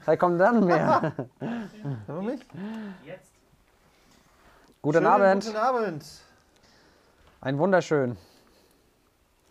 Vielleicht 0.00 0.20
kommt 0.20 0.40
dann 0.40 0.64
mehr. 0.64 1.12
Hören 1.38 1.66
wir 2.06 2.22
mich? 2.22 2.40
Jetzt. 3.04 3.32
Guten 4.82 4.94
Schönen 4.96 5.06
Abend. 5.06 5.44
Guten 5.44 5.56
Abend. 5.56 6.04
Ein 7.42 7.58
wunderschön. 7.58 8.16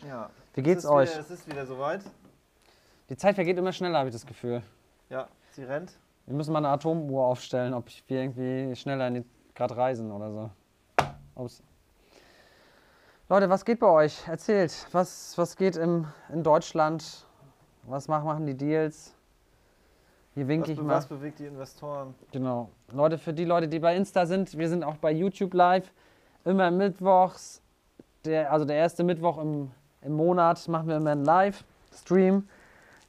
Ja. 0.07 0.29
Wie 0.55 0.61
geht's 0.63 0.79
es 0.79 0.85
ist 0.85 0.89
euch? 0.89 1.11
Wieder, 1.11 1.19
es 1.21 1.29
ist 1.31 1.47
wieder 1.47 1.65
soweit. 1.65 2.01
Die 3.09 3.17
Zeit 3.17 3.35
vergeht 3.35 3.57
immer 3.57 3.71
schneller, 3.71 3.99
habe 3.99 4.09
ich 4.09 4.13
das 4.15 4.25
Gefühl. 4.25 4.63
Ja, 5.09 5.27
sie 5.51 5.63
rennt. 5.63 5.93
Wir 6.25 6.35
müssen 6.35 6.51
mal 6.53 6.59
eine 6.59 6.69
Atomuhr 6.69 7.25
aufstellen, 7.25 7.73
ob 7.73 7.87
wir 8.07 8.21
irgendwie 8.21 8.75
schneller 8.75 9.23
gerade 9.53 9.77
reisen 9.77 10.11
oder 10.11 10.31
so. 10.31 10.49
Ups. 11.35 11.63
Leute, 13.29 13.49
was 13.49 13.65
geht 13.65 13.79
bei 13.79 13.87
euch? 13.87 14.27
Erzählt. 14.27 14.87
Was, 14.91 15.37
was 15.37 15.55
geht 15.55 15.75
im, 15.75 16.07
in 16.29 16.43
Deutschland? 16.43 17.25
Was 17.83 18.07
mach- 18.07 18.23
machen 18.23 18.45
die 18.47 18.55
Deals? 18.57 19.13
Hier 20.39 20.47
winke 20.47 20.69
Was, 20.69 20.69
ich 20.69 20.81
mal. 20.81 20.95
was 20.95 21.05
bewegt 21.05 21.39
die 21.39 21.47
Investoren? 21.47 22.15
Genau. 22.31 22.69
Leute, 22.93 23.17
für 23.17 23.33
die 23.33 23.43
Leute, 23.43 23.67
die 23.67 23.79
bei 23.79 23.93
Insta 23.93 24.25
sind, 24.25 24.57
wir 24.57 24.69
sind 24.69 24.85
auch 24.85 24.95
bei 24.95 25.11
YouTube 25.11 25.53
live. 25.53 25.91
Immer 26.45 26.71
mittwochs, 26.71 27.61
der, 28.23 28.49
also 28.49 28.63
der 28.63 28.77
erste 28.77 29.03
Mittwoch 29.03 29.37
im, 29.37 29.69
im 30.01 30.13
Monat 30.13 30.65
machen 30.69 30.87
wir 30.87 30.95
immer 30.95 31.11
einen 31.11 31.25
Live-Stream. 31.25 32.47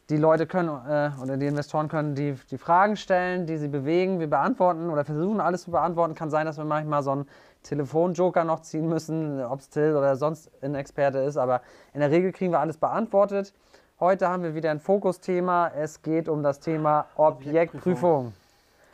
Die 0.09 0.17
Leute 0.17 0.49
können 0.49 0.71
äh, 0.71 1.13
oder 1.23 1.37
die 1.37 1.47
Investoren 1.47 1.87
können 1.87 2.17
die, 2.17 2.35
die 2.51 2.59
Fragen 2.59 2.97
stellen, 2.97 3.47
die 3.47 3.59
sie 3.59 3.69
bewegen. 3.69 4.19
Wir 4.19 4.29
beantworten 4.29 4.91
oder 4.91 5.05
versuchen 5.05 5.41
alles 5.41 5.63
zu 5.63 5.71
beantworten. 5.71 6.17
Kann 6.17 6.31
sein, 6.31 6.47
dass 6.47 6.59
wir 6.59 6.65
manchmal 6.65 7.05
so 7.05 7.13
einen 7.13 7.29
Telefonjoker 7.63 8.43
noch 8.43 8.63
ziehen 8.63 8.89
müssen, 8.89 9.41
ob 9.45 9.61
es 9.61 9.71
Till 9.71 9.95
oder 9.95 10.17
sonst 10.17 10.51
ein 10.65 10.75
Experte 10.75 11.19
ist. 11.19 11.37
Aber 11.37 11.61
in 11.95 12.01
der 12.01 12.11
Regel 12.11 12.33
kriegen 12.33 12.51
wir 12.51 12.59
alles 12.59 12.77
beantwortet. 12.77 13.55
Heute 14.01 14.31
haben 14.31 14.43
wir 14.43 14.55
wieder 14.55 14.71
ein 14.71 14.81
Fokusthema. 14.81 15.73
Es 15.77 16.01
geht 16.01 16.27
um 16.27 16.43
das 16.43 16.59
Thema 16.59 17.05
Objektprüfung. 17.17 18.33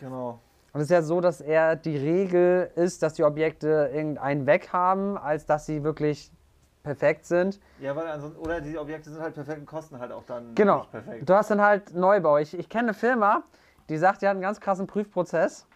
Genau. 0.01 0.41
Und 0.73 0.80
es 0.80 0.87
ist 0.87 0.91
ja 0.91 1.01
so, 1.01 1.20
dass 1.20 1.41
eher 1.41 1.76
die 1.76 1.96
Regel 1.96 2.73
ist, 2.74 3.04
dass 3.04 3.15
die 3.15 3.23
Objekte 3.23 3.88
irgendeinen 3.95 4.46
Weg 4.46 4.73
haben, 4.73 5.16
als 5.16 5.46
dass 5.46 5.65
sie 5.65 5.84
wirklich 5.84 6.32
perfekt 6.82 7.24
sind. 7.24 7.60
Ja, 7.79 7.95
weil 7.95 8.09
ansonsten, 8.09 8.40
oder 8.40 8.60
die 8.60 8.77
Objekte 8.77 9.10
sind 9.10 9.23
halt 9.23 9.34
perfekt 9.34 9.60
und 9.60 9.66
kosten 9.66 10.01
halt 10.01 10.10
auch 10.10 10.24
dann 10.24 10.57
Genau. 10.57 10.79
nicht 10.79 10.90
perfekt. 10.90 11.29
Du 11.29 11.34
hast 11.34 11.52
dann 11.52 11.62
halt 11.62 11.95
Neubau. 11.95 12.38
Ich, 12.38 12.59
ich 12.59 12.68
kenne 12.68 12.88
eine 12.88 12.95
Firma, 12.95 13.45
die 13.88 13.99
sagt, 13.99 14.23
die 14.23 14.27
hat 14.27 14.32
einen 14.32 14.43
ganz 14.43 14.59
krassen 14.59 14.88
Prüfprozess. 14.88 15.66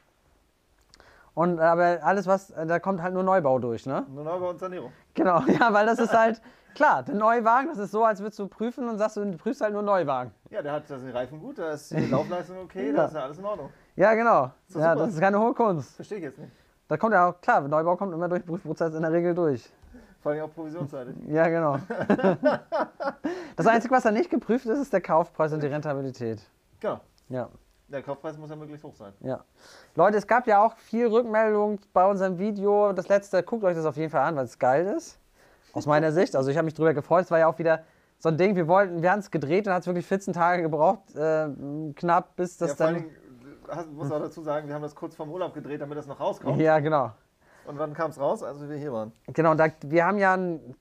Und 1.34 1.60
aber 1.60 2.00
alles, 2.02 2.26
was, 2.26 2.48
da 2.48 2.80
kommt 2.80 3.00
halt 3.00 3.14
nur 3.14 3.22
Neubau 3.22 3.60
durch, 3.60 3.86
ne? 3.86 4.04
Nur 4.08 4.24
Neubau 4.24 4.50
und 4.50 4.58
Sanierung. 4.58 4.90
Genau, 5.14 5.40
ja, 5.46 5.72
weil 5.72 5.86
das 5.86 6.00
ist 6.00 6.12
halt, 6.12 6.42
klar, 6.74 7.02
der 7.02 7.14
Neuwagen, 7.14 7.68
das 7.68 7.78
ist 7.78 7.90
so, 7.92 8.04
als 8.04 8.20
würdest 8.20 8.38
du 8.38 8.46
prüfen 8.48 8.88
und 8.88 8.98
sagst, 8.98 9.16
du 9.16 9.24
du 9.24 9.36
prüfst 9.36 9.60
halt 9.60 9.72
nur 9.72 9.82
Neuwagen. 9.82 10.32
Ja, 10.50 10.62
der 10.62 10.72
hat 10.72 10.84
da 10.88 10.98
sind 10.98 11.08
die 11.08 11.12
Reifen 11.12 11.40
gut, 11.40 11.58
da 11.58 11.70
ist 11.72 11.90
die 11.90 12.06
Laufleistung 12.10 12.58
okay, 12.64 12.88
Ja. 12.90 12.96
da 12.96 13.04
ist 13.06 13.14
ja 13.14 13.20
alles 13.22 13.38
in 13.38 13.44
Ordnung. 13.44 13.70
Ja, 13.96 14.14
genau. 14.14 14.50
So 14.68 14.78
ja, 14.80 14.92
super. 14.92 15.04
das 15.06 15.14
ist 15.14 15.20
keine 15.20 15.38
hohe 15.40 15.52
Kunst. 15.54 15.94
Verstehe 15.96 16.18
ich 16.18 16.24
jetzt 16.24 16.38
nicht. 16.38 16.52
Da 16.88 16.96
kommt 16.96 17.12
ja 17.12 17.28
auch, 17.28 17.40
klar, 17.40 17.60
Neubau 17.60 17.96
kommt 17.96 18.12
immer 18.14 18.28
durch 18.28 18.42
den 18.42 18.48
Prüfprozess 18.48 18.94
in 18.94 19.02
der 19.02 19.12
Regel 19.12 19.34
durch. 19.34 19.70
Vor 20.22 20.32
allem 20.32 20.42
auch 20.44 20.52
provisionsseitig. 20.54 21.14
Ja, 21.28 21.48
genau. 21.48 21.78
das 23.56 23.66
Einzige, 23.66 23.94
was 23.94 24.02
da 24.02 24.10
nicht 24.10 24.30
geprüft 24.30 24.66
ist, 24.66 24.78
ist 24.78 24.92
der 24.92 25.00
Kaufpreis 25.00 25.52
und 25.52 25.62
die 25.62 25.66
Rentabilität. 25.68 26.42
Genau. 26.80 27.00
Ja, 27.28 27.48
Der 27.88 28.02
Kaufpreis 28.02 28.36
muss 28.38 28.50
ja 28.50 28.56
möglichst 28.56 28.84
hoch 28.84 28.94
sein. 28.96 29.12
ja. 29.20 29.40
Leute, 29.94 30.18
es 30.18 30.26
gab 30.26 30.46
ja 30.46 30.62
auch 30.64 30.76
viel 30.76 31.06
Rückmeldung 31.06 31.78
bei 31.92 32.04
unserem 32.06 32.38
Video. 32.38 32.92
Das 32.92 33.08
letzte, 33.08 33.42
guckt 33.42 33.62
euch 33.64 33.76
das 33.76 33.86
auf 33.86 33.96
jeden 33.96 34.10
Fall 34.10 34.22
an, 34.22 34.36
weil 34.36 34.44
es 34.44 34.58
geil 34.58 34.86
ist. 34.96 35.19
Aus 35.72 35.86
meiner 35.86 36.12
Sicht. 36.12 36.34
Also 36.36 36.50
ich 36.50 36.56
habe 36.56 36.64
mich 36.64 36.74
drüber 36.74 36.94
gefreut. 36.94 37.24
Es 37.24 37.30
war 37.30 37.38
ja 37.38 37.46
auch 37.48 37.58
wieder 37.58 37.84
so 38.18 38.28
ein 38.28 38.36
Ding, 38.36 38.54
wir 38.56 38.68
wollten, 38.68 39.02
wir 39.02 39.10
haben 39.12 39.20
es 39.20 39.30
gedreht 39.30 39.66
und 39.66 39.72
hat 39.72 39.80
es 39.82 39.86
wirklich 39.86 40.06
14 40.06 40.32
Tage 40.34 40.62
gebraucht, 40.62 41.14
äh, 41.16 41.48
knapp, 41.96 42.36
bis 42.36 42.58
das 42.58 42.70
ja, 42.70 42.76
vor 42.76 42.86
dann. 42.86 42.94
allem, 42.96 43.04
du 43.64 43.72
hast- 43.74 43.92
musst 43.92 44.12
auch 44.12 44.20
dazu 44.20 44.42
sagen, 44.42 44.68
wir 44.68 44.74
haben 44.74 44.82
das 44.82 44.94
kurz 44.94 45.14
vorm 45.14 45.30
Urlaub 45.30 45.54
gedreht, 45.54 45.80
damit 45.80 45.96
das 45.96 46.06
noch 46.06 46.20
rauskommt. 46.20 46.60
Ja, 46.60 46.78
genau. 46.80 47.12
Und 47.66 47.78
wann 47.78 47.94
kam 47.94 48.10
es 48.10 48.18
raus? 48.18 48.42
Also 48.42 48.68
wir 48.68 48.76
hier 48.76 48.92
waren. 48.92 49.12
Genau, 49.32 49.54
da, 49.54 49.68
wir 49.82 50.04
haben 50.04 50.18
ja 50.18 50.36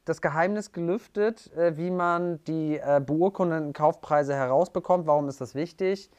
das 0.05 0.21
Geheimnis 0.21 0.71
gelüftet, 0.71 1.51
äh, 1.55 1.77
wie 1.77 1.91
man 1.91 2.43
die 2.45 2.77
äh, 2.77 2.99
beurkundeten 3.05 3.73
Kaufpreise 3.73 4.33
herausbekommt. 4.33 5.05
Warum 5.05 5.27
ist 5.29 5.39
das 5.39 5.55
wichtig? 5.55 6.09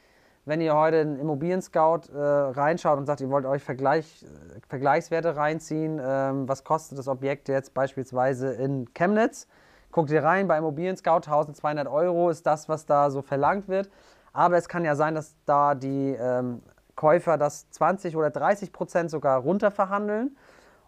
Wenn 0.51 0.59
ihr 0.59 0.75
heute 0.75 0.97
in 0.97 1.17
Immobilien-Scout 1.17 2.13
äh, 2.13 2.19
reinschaut 2.19 2.97
und 2.97 3.05
sagt, 3.05 3.21
ihr 3.21 3.29
wollt 3.29 3.45
euch 3.45 3.63
Vergleich, 3.63 4.25
Vergleichswerte 4.67 5.37
reinziehen, 5.37 5.97
ähm, 6.03 6.45
was 6.49 6.65
kostet 6.65 6.97
das 6.97 7.07
Objekt 7.07 7.47
jetzt 7.47 7.73
beispielsweise 7.73 8.51
in 8.51 8.93
Chemnitz? 8.93 9.47
Guckt 9.93 10.11
ihr 10.11 10.21
rein, 10.21 10.49
bei 10.49 10.57
Immobilien-Scout 10.57 11.21
1200 11.23 11.87
Euro 11.87 12.29
ist 12.29 12.45
das, 12.45 12.67
was 12.67 12.85
da 12.85 13.11
so 13.11 13.21
verlangt 13.21 13.69
wird. 13.69 13.89
Aber 14.33 14.57
es 14.57 14.67
kann 14.67 14.83
ja 14.83 14.95
sein, 14.95 15.15
dass 15.15 15.37
da 15.45 15.73
die 15.73 16.17
ähm, 16.19 16.61
Käufer 16.97 17.37
das 17.37 17.69
20 17.69 18.17
oder 18.17 18.29
30 18.29 18.73
Prozent 18.73 19.09
sogar 19.09 19.39
runterverhandeln. 19.39 20.35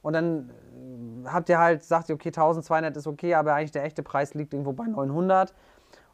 Und 0.02 0.12
dann 0.12 0.50
äh, 1.24 1.30
habt 1.30 1.48
ihr 1.48 1.58
halt, 1.58 1.86
sagt 1.86 2.10
ihr, 2.10 2.16
okay, 2.16 2.32
1200 2.32 2.98
ist 2.98 3.08
okay, 3.08 3.34
aber 3.34 3.54
eigentlich 3.54 3.72
der 3.72 3.86
echte 3.86 4.04
Preis 4.04 4.34
liegt 4.34 4.54
irgendwo 4.54 4.74
bei 4.74 4.88
900. 4.88 5.54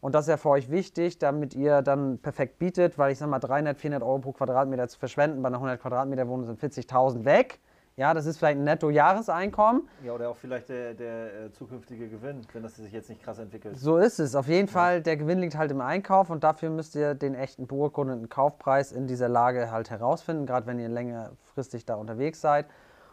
Und 0.01 0.15
das 0.15 0.25
ist 0.25 0.29
ja 0.29 0.37
für 0.37 0.49
euch 0.49 0.71
wichtig, 0.71 1.19
damit 1.19 1.53
ihr 1.53 1.81
dann 1.81 2.19
perfekt 2.19 2.57
bietet, 2.57 2.97
weil 2.97 3.11
ich 3.11 3.17
sag 3.17 3.29
mal, 3.29 3.39
300, 3.39 3.77
400 3.77 4.01
Euro 4.01 4.19
pro 4.19 4.31
Quadratmeter 4.31 4.87
zu 4.87 4.97
verschwenden, 4.97 5.41
bei 5.41 5.47
einer 5.47 5.57
100 5.57 5.81
Quadratmeter 5.81 6.27
Wohnung 6.27 6.45
sind 6.45 6.59
40.000 6.59 7.25
weg. 7.25 7.59
Ja, 7.99 8.13
das 8.13 8.25
ist 8.25 8.37
vielleicht 8.37 8.57
ein 8.57 8.63
Netto-Jahreseinkommen. 8.63 9.89
Ja, 10.05 10.13
oder 10.13 10.29
auch 10.29 10.37
vielleicht 10.37 10.69
der, 10.69 10.93
der 10.93 11.47
äh, 11.47 11.51
zukünftige 11.51 12.07
Gewinn, 12.07 12.47
wenn 12.53 12.63
das 12.63 12.77
sich 12.77 12.93
jetzt 12.93 13.09
nicht 13.09 13.21
krass 13.21 13.39
entwickelt. 13.39 13.77
So 13.77 13.97
ist 13.97 14.21
es. 14.21 14.35
Auf 14.35 14.47
jeden 14.47 14.69
Fall, 14.69 15.01
der 15.01 15.17
Gewinn 15.17 15.39
liegt 15.39 15.57
halt 15.57 15.69
im 15.69 15.81
Einkauf 15.81 16.29
und 16.29 16.45
dafür 16.45 16.69
müsst 16.69 16.95
ihr 16.95 17.13
den 17.13 17.35
echten 17.35 17.67
beurkundeten 17.67 18.29
Kaufpreis 18.29 18.93
in 18.93 19.05
dieser 19.05 19.27
Lage 19.27 19.69
halt 19.69 19.89
herausfinden, 19.89 20.45
gerade 20.45 20.65
wenn 20.65 20.79
ihr 20.79 20.87
längerfristig 20.87 21.85
da 21.85 21.95
unterwegs 21.95 22.39
seid. 22.39 22.67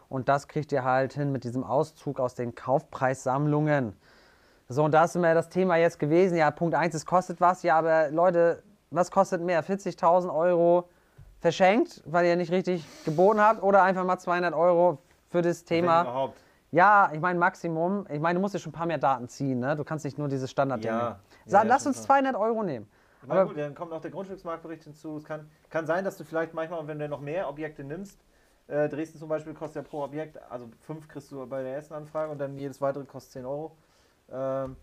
Und 0.07 0.29
das 0.29 0.47
kriegt 0.47 0.71
ihr 0.71 0.85
halt 0.85 1.11
hin 1.11 1.33
mit 1.33 1.43
diesem 1.43 1.65
Auszug 1.65 2.21
aus 2.21 2.35
den 2.35 2.55
Kaufpreissammlungen. 2.55 3.93
So, 4.69 4.83
und 4.83 4.91
da 4.93 5.05
ist 5.05 5.15
immer 5.15 5.33
das 5.33 5.47
Thema 5.49 5.77
jetzt 5.77 5.97
gewesen, 5.97 6.37
ja, 6.37 6.51
Punkt 6.51 6.75
1, 6.75 6.93
es 6.93 7.05
kostet 7.05 7.39
was, 7.39 7.63
ja, 7.63 7.77
aber 7.77 8.09
Leute, 8.11 8.63
was 8.91 9.09
kostet 9.11 9.41
mehr? 9.41 9.63
40.000 9.63 10.33
Euro 10.33 10.89
verschenkt, 11.39 12.03
weil 12.05 12.25
ihr 12.25 12.35
nicht 12.35 12.51
richtig 12.51 12.85
geboten 13.05 13.39
habt 13.39 13.63
oder 13.63 13.83
einfach 13.83 14.03
mal 14.03 14.17
200 14.17 14.53
Euro 14.53 14.97
für 15.29 15.41
das 15.41 15.61
Wenn 15.61 15.67
Thema? 15.67 16.01
überhaupt. 16.01 16.37
Ja, 16.71 17.09
ich 17.13 17.21
meine 17.21 17.39
Maximum. 17.39 18.05
Ich 18.11 18.19
meine, 18.19 18.35
du 18.37 18.41
musst 18.41 18.55
dir 18.55 18.59
schon 18.59 18.71
ein 18.71 18.75
paar 18.75 18.85
mehr 18.87 18.97
Daten 18.97 19.29
ziehen. 19.29 19.59
Ne? 19.61 19.73
Du 19.77 19.85
kannst 19.85 20.03
nicht 20.03 20.17
nur 20.17 20.27
dieses 20.27 20.51
Standardding 20.51 20.89
Ja. 20.91 20.97
nehmen. 20.97 21.15
Ja, 21.45 21.51
Sa- 21.51 21.57
ja, 21.59 21.63
lass 21.63 21.87
uns 21.87 21.95
klar. 22.03 22.17
200 22.19 22.35
Euro 22.35 22.61
nehmen. 22.63 22.89
Na 23.25 23.35
Aber- 23.35 23.45
gut, 23.45 23.57
dann 23.57 23.73
kommt 23.73 23.93
auch 23.93 24.01
der 24.01 24.11
Grundstücksmarktbericht 24.11 24.83
hinzu. 24.83 25.15
Es 25.15 25.23
kann, 25.23 25.49
kann 25.69 25.85
sein, 25.85 26.03
dass 26.03 26.17
du 26.17 26.25
vielleicht 26.25 26.53
manchmal, 26.53 26.85
wenn 26.87 26.99
du 26.99 27.07
noch 27.07 27.21
mehr 27.21 27.47
Objekte 27.47 27.85
nimmst, 27.85 28.19
äh, 28.67 28.89
Dresden 28.89 29.17
zum 29.17 29.29
Beispiel 29.29 29.53
kostet 29.53 29.77
ja 29.85 29.89
pro 29.89 30.03
Objekt, 30.03 30.37
also 30.51 30.67
fünf 30.81 31.07
kriegst 31.07 31.31
du 31.31 31.47
bei 31.47 31.63
der 31.63 31.75
ersten 31.75 31.93
Anfrage 31.93 32.29
und 32.33 32.37
dann 32.37 32.57
jedes 32.57 32.81
weitere 32.81 33.05
kostet 33.05 33.31
10 33.31 33.45
Euro. 33.45 33.71
Ähm, 34.31 34.75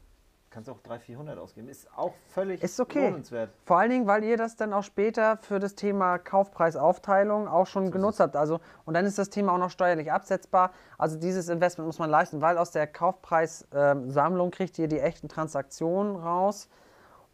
kannst 0.55 0.71
auch 0.71 0.81
300, 0.81 1.03
400 1.03 1.39
ausgeben. 1.39 1.69
Ist 1.69 1.89
auch 1.97 2.15
völlig 2.29 2.63
Ist 2.63 2.79
okay. 2.79 3.09
lohnenswert. 3.09 3.51
Vor 3.65 3.79
allen 3.79 3.91
Dingen, 3.91 4.07
weil 4.07 4.23
ihr 4.23 4.37
das 4.37 4.55
dann 4.55 4.73
auch 4.73 4.85
später 4.85 5.37
für 5.39 5.59
das 5.59 5.75
Thema 5.75 6.19
Kaufpreisaufteilung 6.19 7.49
auch 7.49 7.67
schon 7.67 7.87
ist 7.87 7.93
genutzt 7.93 8.21
habt. 8.21 8.37
Also, 8.37 8.61
und 8.85 8.95
dann 8.95 9.05
ist 9.05 9.19
das 9.19 9.31
Thema 9.31 9.53
auch 9.53 9.59
noch 9.59 9.71
steuerlich 9.71 10.13
absetzbar. 10.13 10.71
Also 10.97 11.19
dieses 11.19 11.49
Investment 11.49 11.87
muss 11.87 11.99
man 11.99 12.09
leisten, 12.09 12.41
weil 12.41 12.57
aus 12.57 12.71
der 12.71 12.87
Kaufpreissammlung 12.87 14.53
kriegt 14.53 14.79
ihr 14.79 14.87
die 14.87 15.01
echten 15.01 15.29
Transaktionen 15.29 16.17
raus. 16.17 16.69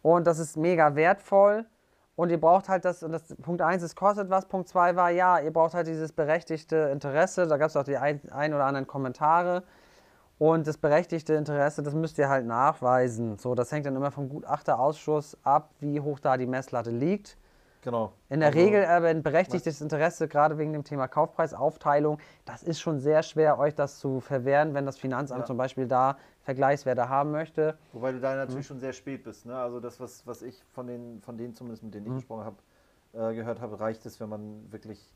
Und 0.01 0.25
das 0.25 0.39
ist 0.39 0.57
mega 0.57 0.95
wertvoll. 0.95 1.65
Und 2.15 2.29
ihr 2.29 2.41
braucht 2.41 2.69
halt 2.69 2.85
das, 2.85 3.03
und 3.03 3.11
das 3.11 3.35
Punkt 3.41 3.61
1 3.61 3.83
es 3.83 3.95
kostet 3.95 4.29
was, 4.29 4.47
Punkt 4.47 4.67
2 4.67 4.95
war, 4.95 5.11
ja, 5.11 5.39
ihr 5.39 5.53
braucht 5.53 5.75
halt 5.75 5.87
dieses 5.87 6.11
berechtigte 6.11 6.89
Interesse. 6.91 7.47
Da 7.47 7.57
gab 7.57 7.69
es 7.69 7.75
auch 7.75 7.83
die 7.83 7.97
ein, 7.97 8.19
ein 8.31 8.53
oder 8.53 8.65
anderen 8.65 8.87
Kommentare. 8.87 9.63
Und 10.41 10.65
das 10.65 10.79
berechtigte 10.79 11.35
Interesse, 11.35 11.83
das 11.83 11.93
müsst 11.93 12.17
ihr 12.17 12.27
halt 12.27 12.47
nachweisen. 12.47 13.37
So, 13.37 13.53
das 13.53 13.71
hängt 13.71 13.85
dann 13.85 13.95
immer 13.95 14.09
vom 14.09 14.27
Gutachterausschuss 14.27 15.37
ab, 15.43 15.69
wie 15.79 15.99
hoch 15.99 16.19
da 16.19 16.35
die 16.35 16.47
Messlatte 16.47 16.89
liegt. 16.89 17.37
Genau. 17.83 18.13
In 18.27 18.39
der 18.39 18.49
Also, 18.49 18.59
Regel 18.59 18.85
aber 18.85 19.09
ein 19.09 19.21
berechtigtes 19.21 19.81
Interesse, 19.81 20.27
gerade 20.27 20.57
wegen 20.57 20.73
dem 20.73 20.83
Thema 20.83 21.07
Kaufpreisaufteilung, 21.07 22.17
das 22.45 22.63
ist 22.63 22.81
schon 22.81 22.99
sehr 22.99 23.21
schwer, 23.21 23.59
euch 23.59 23.75
das 23.75 23.99
zu 23.99 24.19
verwehren, 24.19 24.73
wenn 24.73 24.87
das 24.87 24.97
Finanzamt 24.97 25.41
Ja. 25.41 25.45
zum 25.45 25.57
Beispiel 25.57 25.85
da 25.85 26.17
Vergleichswerte 26.41 27.07
haben 27.07 27.29
möchte. 27.29 27.77
Wobei 27.93 28.11
du 28.11 28.19
da 28.19 28.31
Mhm. 28.31 28.37
natürlich 28.37 28.65
schon 28.65 28.79
sehr 28.79 28.93
spät 28.93 29.23
bist. 29.23 29.45
Ne? 29.45 29.55
Also 29.55 29.79
das, 29.79 29.99
was, 29.99 30.25
was 30.25 30.41
ich 30.41 30.63
von, 30.73 30.87
den, 30.87 31.21
von 31.21 31.37
denen 31.37 31.53
zumindest, 31.53 31.83
mit 31.83 31.93
denen 31.93 32.07
ich 32.07 32.13
Mhm. 32.13 32.15
gesprochen 32.15 32.45
habe, 32.45 33.31
äh, 33.31 33.35
gehört 33.35 33.61
habe, 33.61 33.79
reicht 33.79 34.07
es, 34.07 34.19
wenn 34.19 34.29
man 34.29 34.71
wirklich 34.71 35.13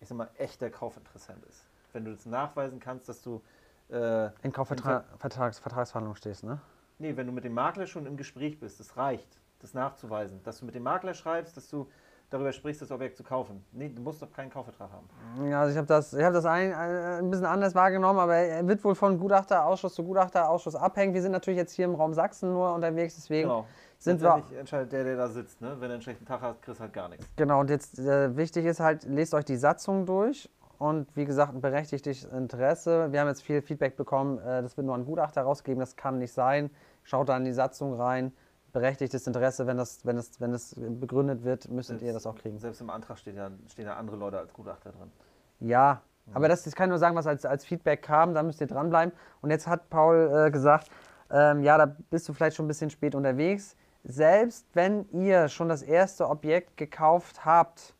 ich 0.00 0.08
sag 0.08 0.18
mal, 0.18 0.28
echter 0.38 0.70
Kaufinteressent 0.70 1.44
ist. 1.44 1.68
Wenn 1.92 2.04
du 2.04 2.10
das 2.12 2.26
nachweisen 2.26 2.80
kannst, 2.80 3.08
dass 3.08 3.22
du 3.22 3.42
äh, 3.90 4.30
In 4.42 4.52
Kaufvertrags 4.52 5.58
Vertragsverhandlungen 5.58 6.16
stehst, 6.16 6.44
ne? 6.44 6.60
Nee, 6.98 7.16
wenn 7.16 7.26
du 7.26 7.32
mit 7.32 7.44
dem 7.44 7.54
Makler 7.54 7.86
schon 7.86 8.06
im 8.06 8.16
Gespräch 8.16 8.58
bist, 8.58 8.80
das 8.80 8.96
reicht, 8.96 9.38
das 9.60 9.72
nachzuweisen. 9.74 10.42
Dass 10.42 10.58
du 10.58 10.66
mit 10.66 10.74
dem 10.74 10.82
Makler 10.82 11.14
schreibst, 11.14 11.56
dass 11.56 11.68
du 11.68 11.88
darüber 12.30 12.52
sprichst, 12.52 12.82
das 12.82 12.90
Objekt 12.90 13.16
zu 13.16 13.22
kaufen. 13.22 13.64
Nee, 13.72 13.88
du 13.88 14.02
musst 14.02 14.20
doch 14.20 14.30
keinen 14.30 14.50
Kaufvertrag 14.50 14.90
haben. 14.92 15.48
Ja, 15.48 15.60
also 15.62 15.72
ich 15.72 15.78
habe 15.78 15.86
das, 15.86 16.12
ich 16.12 16.22
hab 16.22 16.32
das 16.34 16.44
ein, 16.44 16.74
ein 16.74 17.30
bisschen 17.30 17.46
anders 17.46 17.74
wahrgenommen, 17.74 18.18
aber 18.18 18.34
er 18.36 18.66
wird 18.66 18.84
wohl 18.84 18.94
von 18.94 19.18
Gutachterausschuss 19.18 19.94
zu 19.94 20.04
Gutachterausschuss 20.04 20.74
abhängen. 20.74 21.14
Wir 21.14 21.22
sind 21.22 21.32
natürlich 21.32 21.56
jetzt 21.56 21.72
hier 21.72 21.86
im 21.86 21.94
Raum 21.94 22.12
Sachsen 22.12 22.52
nur 22.52 22.74
unterwegs, 22.74 23.14
deswegen 23.14 23.48
Genau. 23.48 23.66
sind 23.98 24.20
wir. 24.20 24.42
Entscheidet 24.58 24.92
der, 24.92 25.04
der 25.04 25.16
da 25.16 25.28
sitzt. 25.28 25.60
Ne? 25.62 25.76
Wenn 25.78 25.90
er 25.90 25.94
einen 25.94 26.02
schlechten 26.02 26.26
Tag 26.26 26.42
hat, 26.42 26.60
kriegst 26.60 26.80
du 26.80 26.82
halt 26.82 26.92
gar 26.92 27.08
nichts. 27.08 27.26
Genau, 27.36 27.60
und 27.60 27.70
jetzt 27.70 27.98
äh, 27.98 28.36
wichtig 28.36 28.66
ist 28.66 28.80
halt, 28.80 29.04
lest 29.04 29.32
euch 29.32 29.44
die 29.46 29.56
Satzung 29.56 30.04
durch 30.04 30.50
und 30.78 31.14
wie 31.16 31.24
gesagt, 31.24 31.54
ein 31.54 31.60
berechtigtes 31.60 32.24
Interesse. 32.24 33.12
Wir 33.12 33.20
haben 33.20 33.28
jetzt 33.28 33.42
viel 33.42 33.62
Feedback 33.62 33.96
bekommen, 33.96 34.38
äh, 34.38 34.62
das 34.62 34.76
wird 34.76 34.86
nur 34.86 34.96
ein 34.96 35.04
Gutachter 35.04 35.42
rausgeben, 35.42 35.80
das 35.80 35.96
kann 35.96 36.18
nicht 36.18 36.32
sein. 36.32 36.70
Schaut 37.02 37.28
da 37.28 37.36
in 37.36 37.44
die 37.44 37.52
Satzung 37.52 37.94
rein. 37.94 38.32
Berechtigtes 38.72 39.26
Interesse, 39.26 39.66
wenn 39.66 39.78
das, 39.78 40.04
wenn 40.04 40.16
das, 40.16 40.40
wenn 40.40 40.52
das 40.52 40.74
begründet 40.78 41.42
wird, 41.42 41.68
müsstet 41.70 42.02
ihr 42.02 42.12
das 42.12 42.26
auch 42.26 42.34
kriegen. 42.34 42.58
Selbst 42.58 42.80
im 42.80 42.90
Antrag 42.90 43.18
steht 43.18 43.34
ja, 43.34 43.50
stehen 43.66 43.86
ja 43.86 43.96
andere 43.96 44.16
Leute 44.16 44.38
als 44.38 44.52
Gutachter 44.52 44.92
drin. 44.92 45.10
Ja, 45.58 46.02
aber 46.34 46.48
das, 46.48 46.66
ich 46.66 46.74
kann 46.74 46.90
nur 46.90 46.98
sagen, 46.98 47.16
was 47.16 47.26
als, 47.26 47.46
als 47.46 47.64
Feedback 47.64 48.02
kam, 48.02 48.34
da 48.34 48.42
müsst 48.42 48.60
ihr 48.60 48.66
dranbleiben. 48.66 49.12
Und 49.40 49.50
jetzt 49.50 49.66
hat 49.66 49.88
Paul 49.88 50.46
äh, 50.46 50.50
gesagt, 50.50 50.90
ähm, 51.30 51.62
ja, 51.62 51.78
da 51.78 51.96
bist 52.10 52.28
du 52.28 52.34
vielleicht 52.34 52.56
schon 52.56 52.66
ein 52.66 52.68
bisschen 52.68 52.90
spät 52.90 53.14
unterwegs. 53.14 53.76
Selbst 54.04 54.66
wenn 54.74 55.08
ihr 55.10 55.48
schon 55.48 55.68
das 55.68 55.82
erste 55.82 56.28
Objekt 56.28 56.76
gekauft 56.76 57.44
habt, 57.44 57.94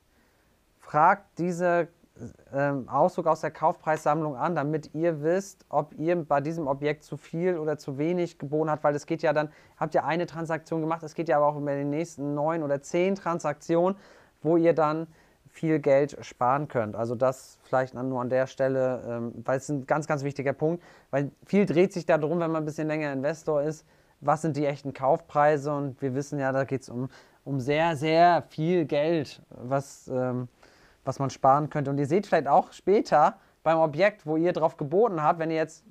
fragt 0.78 1.38
diese 1.38 1.88
ähm, 2.52 2.88
Auszug 2.88 3.26
aus 3.26 3.40
der 3.40 3.50
Kaufpreissammlung 3.50 4.36
an, 4.36 4.54
damit 4.54 4.94
ihr 4.94 5.22
wisst, 5.22 5.64
ob 5.68 5.94
ihr 5.98 6.16
bei 6.16 6.40
diesem 6.40 6.66
Objekt 6.66 7.04
zu 7.04 7.16
viel 7.16 7.58
oder 7.58 7.78
zu 7.78 7.98
wenig 7.98 8.38
geboten 8.38 8.70
habt, 8.70 8.84
weil 8.84 8.94
es 8.94 9.06
geht 9.06 9.22
ja 9.22 9.32
dann, 9.32 9.50
habt 9.76 9.94
ihr 9.94 10.04
eine 10.04 10.26
Transaktion 10.26 10.80
gemacht, 10.80 11.02
es 11.02 11.14
geht 11.14 11.28
ja 11.28 11.36
aber 11.36 11.46
auch 11.46 11.56
über 11.56 11.74
die 11.74 11.84
nächsten 11.84 12.34
neun 12.34 12.62
oder 12.62 12.82
zehn 12.82 13.14
Transaktionen, 13.14 13.96
wo 14.42 14.56
ihr 14.56 14.74
dann 14.74 15.06
viel 15.48 15.78
Geld 15.78 16.16
sparen 16.20 16.68
könnt. 16.68 16.94
Also 16.94 17.14
das 17.14 17.58
vielleicht 17.62 17.94
nur 17.94 18.20
an 18.20 18.30
der 18.30 18.46
Stelle, 18.46 19.02
ähm, 19.08 19.32
weil 19.44 19.58
es 19.58 19.68
ein 19.68 19.86
ganz, 19.86 20.06
ganz 20.06 20.22
wichtiger 20.22 20.52
Punkt, 20.52 20.82
weil 21.10 21.30
viel 21.44 21.66
dreht 21.66 21.92
sich 21.92 22.06
darum, 22.06 22.40
wenn 22.40 22.50
man 22.50 22.62
ein 22.62 22.66
bisschen 22.66 22.86
länger 22.86 23.12
Investor 23.12 23.62
ist, 23.62 23.84
was 24.20 24.42
sind 24.42 24.56
die 24.56 24.66
echten 24.66 24.92
Kaufpreise 24.92 25.72
und 25.72 26.00
wir 26.02 26.14
wissen 26.14 26.38
ja, 26.38 26.52
da 26.52 26.64
geht 26.64 26.82
es 26.82 26.88
um, 26.88 27.08
um 27.44 27.60
sehr, 27.60 27.96
sehr 27.96 28.42
viel 28.48 28.84
Geld, 28.84 29.42
was, 29.50 30.08
ähm, 30.08 30.48
was 31.08 31.18
man 31.18 31.30
sparen 31.30 31.70
könnte. 31.70 31.90
Und 31.90 31.98
ihr 31.98 32.06
seht 32.06 32.26
vielleicht 32.26 32.46
auch 32.46 32.72
später 32.72 33.38
beim 33.62 33.78
Objekt, 33.78 34.26
wo 34.26 34.36
ihr 34.36 34.52
drauf 34.52 34.76
geboten 34.76 35.22
habt, 35.22 35.38
wenn 35.38 35.50
ihr 35.50 35.56
jetzt 35.56 35.84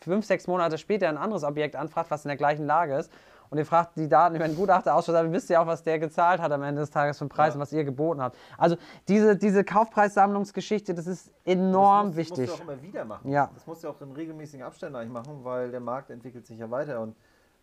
fünf, 0.00 0.24
sechs 0.24 0.46
Monate 0.46 0.78
später 0.78 1.08
ein 1.08 1.18
anderes 1.18 1.44
Objekt 1.44 1.76
anfragt, 1.76 2.10
was 2.10 2.24
in 2.24 2.28
der 2.28 2.38
gleichen 2.38 2.66
Lage 2.66 2.96
ist, 2.96 3.12
und 3.50 3.58
ihr 3.58 3.66
fragt 3.66 3.96
die 3.96 4.08
Daten 4.08 4.34
über 4.34 4.46
einen 4.46 4.56
Gutachter 4.56 4.94
aus, 4.94 5.04
dann 5.06 5.30
wisst 5.32 5.50
ihr 5.50 5.60
auch, 5.60 5.66
was 5.66 5.82
der 5.82 5.98
gezahlt 5.98 6.40
hat 6.40 6.50
am 6.50 6.62
Ende 6.62 6.80
des 6.80 6.90
Tages 6.90 7.18
für 7.18 7.24
einen 7.24 7.28
Preis 7.28 7.50
ja. 7.50 7.54
und 7.54 7.60
was 7.60 7.72
ihr 7.72 7.84
geboten 7.84 8.22
habt. 8.22 8.36
Also 8.56 8.76
diese, 9.06 9.36
diese 9.36 9.62
Kaufpreissammlungsgeschichte, 9.62 10.94
das 10.94 11.06
ist 11.06 11.30
enorm 11.44 12.08
das 12.08 12.16
musst, 12.16 12.16
wichtig. 12.16 12.50
Das 12.50 12.58
musst 12.58 12.60
du 12.60 12.64
auch 12.64 12.74
immer 12.74 12.82
wieder 12.82 13.04
machen. 13.04 13.30
Ja. 13.30 13.50
Das 13.54 13.66
musst 13.66 13.84
du 13.84 13.88
auch 13.90 14.00
in 14.00 14.12
regelmäßigen 14.12 14.64
Abständen 14.64 14.96
eigentlich 14.96 15.12
machen, 15.12 15.44
weil 15.44 15.70
der 15.70 15.80
Markt 15.80 16.10
entwickelt 16.10 16.46
sich 16.46 16.58
ja 16.58 16.70
weiter. 16.70 17.00
Und 17.00 17.14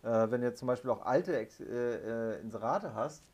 äh, 0.04 0.30
wenn 0.30 0.40
du 0.40 0.46
jetzt 0.46 0.60
zum 0.60 0.68
Beispiel 0.68 0.88
auch 0.88 1.04
alte 1.04 1.36
Ex 1.36 1.60
äh, 1.60 1.64
äh 1.64 2.40
Inserate 2.40 2.94
hast, 2.94 3.24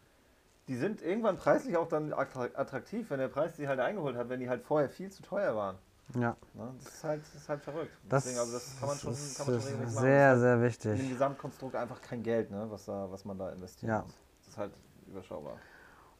die 0.68 0.76
sind 0.76 1.02
irgendwann 1.02 1.38
preislich 1.38 1.76
auch 1.76 1.88
dann 1.88 2.12
attraktiv, 2.12 3.08
wenn 3.10 3.18
der 3.18 3.28
Preis 3.28 3.56
sie 3.56 3.66
halt 3.66 3.80
eingeholt 3.80 4.16
hat, 4.16 4.28
wenn 4.28 4.38
die 4.38 4.48
halt 4.48 4.62
vorher 4.62 4.88
viel 4.90 5.10
zu 5.10 5.22
teuer 5.22 5.56
waren. 5.56 5.76
Ja. 6.14 6.36
Ne? 6.54 6.74
Das, 6.78 6.94
ist 6.94 7.04
halt, 7.04 7.22
das 7.22 7.34
ist 7.34 7.48
halt 7.48 7.62
verrückt. 7.62 7.92
Das, 8.08 8.24
Deswegen, 8.24 8.40
also 8.40 8.52
das 8.52 8.76
kann 8.78 8.88
man 8.88 8.98
schon, 8.98 9.14
kann 9.14 9.52
man 9.54 9.62
schon 9.62 9.78
machen. 9.78 9.90
Sehr, 9.90 10.28
halt 10.28 10.40
sehr 10.40 10.62
wichtig. 10.62 11.00
Im 11.00 11.08
Gesamtkonstrukt 11.10 11.74
einfach 11.74 12.00
kein 12.00 12.22
Geld, 12.22 12.50
ne? 12.50 12.66
was, 12.68 12.84
da, 12.84 13.10
was 13.10 13.24
man 13.24 13.38
da 13.38 13.50
investiert. 13.50 13.90
Ja. 13.90 14.04
Das 14.40 14.48
ist 14.48 14.58
halt 14.58 14.72
überschaubar. 15.06 15.56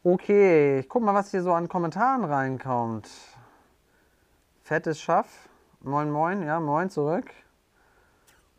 Okay, 0.03 0.79
ich 0.79 0.89
guck 0.89 1.03
mal, 1.03 1.13
was 1.13 1.31
hier 1.31 1.43
so 1.43 1.53
an 1.53 1.67
Kommentaren 1.67 2.23
reinkommt. 2.23 3.09
Fettes 4.63 4.99
Schaff. 4.99 5.49
Moin, 5.81 6.09
moin. 6.09 6.43
Ja, 6.43 6.59
moin 6.59 6.89
zurück. 6.89 7.31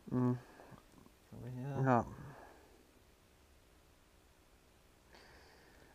Hm. 0.09 0.37
Ja. 1.83 2.05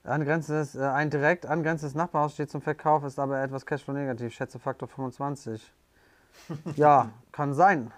Angrenzendes, 0.07 0.75
äh, 0.75 0.83
ein 0.83 1.11
direkt 1.11 1.47
angrenzendes 1.47 1.95
Nachbarhaus 1.95 2.35
steht 2.35 2.51
zum 2.51 2.61
Verkauf, 2.61 3.05
ist 3.05 3.19
aber 3.19 3.43
etwas 3.43 3.67
Cashflow-negativ. 3.67 4.33
Schätze 4.33 4.59
Faktor 4.59 4.89
25. 4.89 5.73
ja, 6.77 7.11
kann 7.33 7.55
sein. 7.55 7.93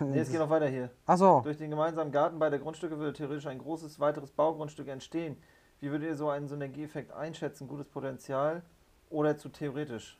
nee, 0.00 0.18
es 0.18 0.30
geht 0.30 0.40
noch 0.40 0.50
weiter 0.50 0.66
hier. 0.66 0.90
Achso. 1.06 1.40
Durch 1.42 1.56
den 1.56 1.70
gemeinsamen 1.70 2.12
Garten 2.12 2.38
beider 2.38 2.58
Grundstücke 2.58 2.98
würde 2.98 3.12
theoretisch 3.12 3.46
ein 3.46 3.58
großes 3.58 4.00
weiteres 4.00 4.30
Baugrundstück 4.30 4.88
entstehen. 4.88 5.36
Wie 5.80 5.90
würdet 5.90 6.08
ihr 6.08 6.16
so 6.16 6.28
einen 6.28 6.48
Synergieeffekt 6.48 7.12
einschätzen? 7.12 7.68
Gutes 7.68 7.88
Potenzial 7.88 8.62
oder 9.10 9.36
zu 9.36 9.48
theoretisch? 9.48 10.18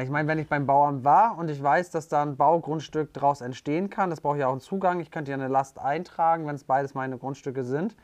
Ich 0.00 0.10
meine, 0.10 0.28
wenn 0.28 0.38
ich 0.38 0.48
beim 0.48 0.66
Bauern 0.66 1.04
war 1.04 1.38
und 1.38 1.48
ich 1.48 1.62
weiß, 1.62 1.90
dass 1.90 2.08
da 2.08 2.22
ein 2.22 2.36
Baugrundstück 2.36 3.12
daraus 3.14 3.40
entstehen 3.40 3.88
kann, 3.88 4.10
das 4.10 4.20
brauche 4.20 4.38
ich 4.38 4.44
auch 4.44 4.50
einen 4.50 4.60
Zugang. 4.60 5.00
Ich 5.00 5.10
könnte 5.10 5.30
ja 5.30 5.36
eine 5.36 5.48
Last 5.48 5.78
eintragen, 5.78 6.46
wenn 6.46 6.56
es 6.56 6.64
beides 6.64 6.94
meine 6.94 7.18
Grundstücke 7.18 7.62
sind 7.62 7.94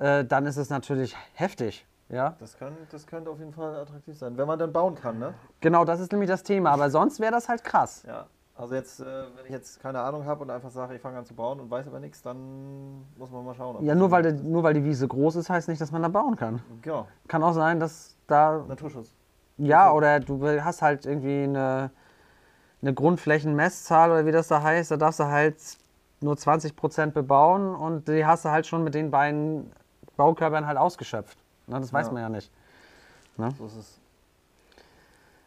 äh, 0.00 0.24
dann 0.24 0.46
ist 0.46 0.56
es 0.56 0.70
natürlich 0.70 1.16
heftig. 1.34 1.86
Ja? 2.08 2.34
Das, 2.40 2.58
kann, 2.58 2.76
das 2.90 3.06
könnte 3.06 3.30
auf 3.30 3.38
jeden 3.38 3.52
Fall 3.52 3.76
attraktiv 3.76 4.18
sein, 4.18 4.36
wenn 4.36 4.46
man 4.46 4.58
dann 4.58 4.72
bauen 4.72 4.94
kann, 4.94 5.18
ne? 5.18 5.34
Genau, 5.60 5.84
das 5.84 6.00
ist 6.00 6.10
nämlich 6.10 6.28
das 6.28 6.42
Thema. 6.42 6.70
Aber 6.70 6.90
sonst 6.90 7.20
wäre 7.20 7.30
das 7.30 7.48
halt 7.48 7.62
krass. 7.62 8.02
Ja, 8.06 8.26
also 8.56 8.74
jetzt, 8.74 9.00
äh, 9.00 9.04
wenn 9.36 9.44
ich 9.44 9.52
jetzt 9.52 9.80
keine 9.80 10.00
Ahnung 10.00 10.24
habe 10.24 10.42
und 10.42 10.50
einfach 10.50 10.70
sage, 10.70 10.96
ich 10.96 11.00
fange 11.00 11.18
an 11.18 11.24
zu 11.24 11.34
bauen 11.34 11.60
und 11.60 11.70
weiß 11.70 11.86
aber 11.86 12.00
nichts, 12.00 12.22
dann 12.22 13.04
muss 13.16 13.30
man 13.30 13.44
mal 13.44 13.54
schauen. 13.54 13.84
Ja, 13.84 13.94
nur 13.94 14.10
weil, 14.10 14.22
die, 14.22 14.42
nur 14.42 14.62
weil 14.62 14.74
die 14.74 14.84
Wiese 14.84 15.06
groß 15.06 15.36
ist, 15.36 15.50
heißt 15.50 15.68
nicht, 15.68 15.80
dass 15.80 15.92
man 15.92 16.02
da 16.02 16.08
bauen 16.08 16.34
kann. 16.34 16.62
Genau. 16.82 17.06
Kann 17.28 17.42
auch 17.42 17.52
sein, 17.52 17.78
dass 17.78 18.16
da... 18.26 18.64
Naturschutz. 18.66 19.14
Ja, 19.58 19.92
oder 19.92 20.18
du 20.20 20.42
hast 20.64 20.80
halt 20.80 21.04
irgendwie 21.04 21.44
eine, 21.44 21.90
eine 22.80 22.94
Grundflächenmesszahl 22.94 24.10
oder 24.10 24.24
wie 24.24 24.32
das 24.32 24.48
da 24.48 24.62
heißt, 24.62 24.90
da 24.90 24.96
darfst 24.96 25.20
du 25.20 25.24
halt 25.24 25.56
nur 26.22 26.34
20% 26.34 27.10
bebauen 27.12 27.74
und 27.74 28.08
die 28.08 28.24
hast 28.24 28.46
du 28.46 28.48
halt 28.48 28.66
schon 28.66 28.82
mit 28.82 28.94
den 28.94 29.10
beiden 29.10 29.70
Baukörpern 30.20 30.66
halt 30.66 30.76
ausgeschöpft. 30.76 31.38
Ne, 31.66 31.80
das 31.80 31.94
weiß 31.94 32.08
ja. 32.08 32.12
man 32.12 32.22
ja 32.22 32.28
nicht. 32.28 32.52
Ne? 33.38 33.54
So 33.56 33.64
ist 33.64 33.76
es. 33.76 34.00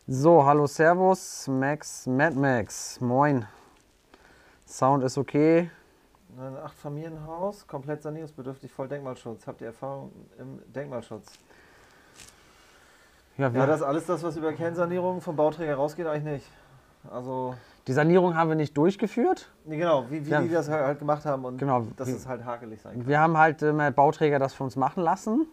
So, 0.08 0.44
hallo 0.44 0.66
Servus, 0.66 1.48
Max, 1.48 2.08
Mad 2.08 2.36
Max, 2.36 3.00
moin. 3.00 3.46
Sound 4.66 5.04
ist 5.04 5.20
okay. 5.20 5.70
Ein 6.40 6.58
Acht-Familienhaus, 6.58 7.68
komplett 7.68 8.02
sanierungsbedürftig, 8.02 8.72
voll 8.72 8.88
Denkmalschutz. 8.88 9.46
Habt 9.46 9.62
ihr 9.62 9.68
Erfahrung 9.68 10.12
im 10.40 10.60
Denkmalschutz? 10.74 11.28
Ja, 13.38 13.50
ja, 13.50 13.68
das 13.68 13.81
ist 13.81 13.86
alles 13.86 14.08
das, 14.08 14.24
was 14.24 14.36
über 14.38 14.54
Kernsanierung 14.54 15.22
vom 15.22 15.36
Bauträger 15.36 15.75
rausgeht, 15.75 16.08
eigentlich 16.08 16.34
nicht. 16.42 16.52
Also 17.12 17.56
die 17.88 17.94
Sanierung 17.94 18.36
haben 18.36 18.50
wir 18.50 18.56
nicht 18.56 18.78
durchgeführt. 18.78 19.52
Nee, 19.66 19.78
genau, 19.78 20.06
wie, 20.10 20.26
wie 20.26 20.30
ja. 20.30 20.42
die 20.42 20.50
das 20.50 20.70
halt 20.70 21.00
gemacht 21.00 21.26
haben 21.26 21.44
und 21.46 21.58
genau, 21.58 21.86
dass 21.98 22.08
es 22.08 22.28
halt 22.28 22.46
hakelig 22.46 22.82
sein 22.82 22.94
kann. 22.94 23.08
Wir 23.08 23.20
haben 23.20 23.38
halt 23.38 23.62
äh, 23.62 23.92
Bauträger 23.92 24.40
das 24.40 24.54
für 24.54 24.64
uns 24.64 24.76
machen 24.76 25.04
lassen 25.04 25.48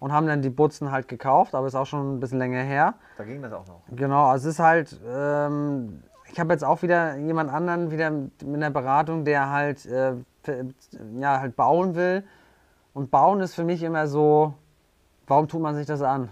und 0.00 0.12
haben 0.12 0.26
dann 0.26 0.42
die 0.42 0.50
Butzen 0.50 0.90
halt 0.90 1.08
gekauft, 1.08 1.54
aber 1.54 1.66
ist 1.66 1.74
auch 1.74 1.86
schon 1.86 2.16
ein 2.16 2.20
bisschen 2.20 2.38
länger 2.38 2.62
her. 2.62 2.94
Da 3.16 3.24
ging 3.24 3.40
das 3.40 3.52
auch 3.52 3.66
noch. 3.66 3.82
Genau, 3.90 4.26
also 4.26 4.48
es 4.48 4.54
ist 4.54 4.60
halt, 4.60 5.00
ähm, 5.06 6.02
ich 6.30 6.40
habe 6.40 6.52
jetzt 6.52 6.64
auch 6.64 6.82
wieder 6.82 7.16
jemand 7.16 7.50
anderen 7.50 7.90
wieder 7.90 8.10
mit 8.10 8.42
einer 8.42 8.70
Beratung, 8.70 9.24
der 9.24 9.50
halt, 9.50 9.86
äh, 9.86 10.14
ja, 11.18 11.40
halt 11.40 11.56
bauen 11.56 11.94
will. 11.94 12.24
Und 12.92 13.10
bauen 13.10 13.40
ist 13.40 13.54
für 13.54 13.64
mich 13.64 13.82
immer 13.82 14.06
so, 14.06 14.54
warum 15.26 15.48
tut 15.48 15.60
man 15.60 15.74
sich 15.74 15.86
das 15.86 16.02
an? 16.02 16.30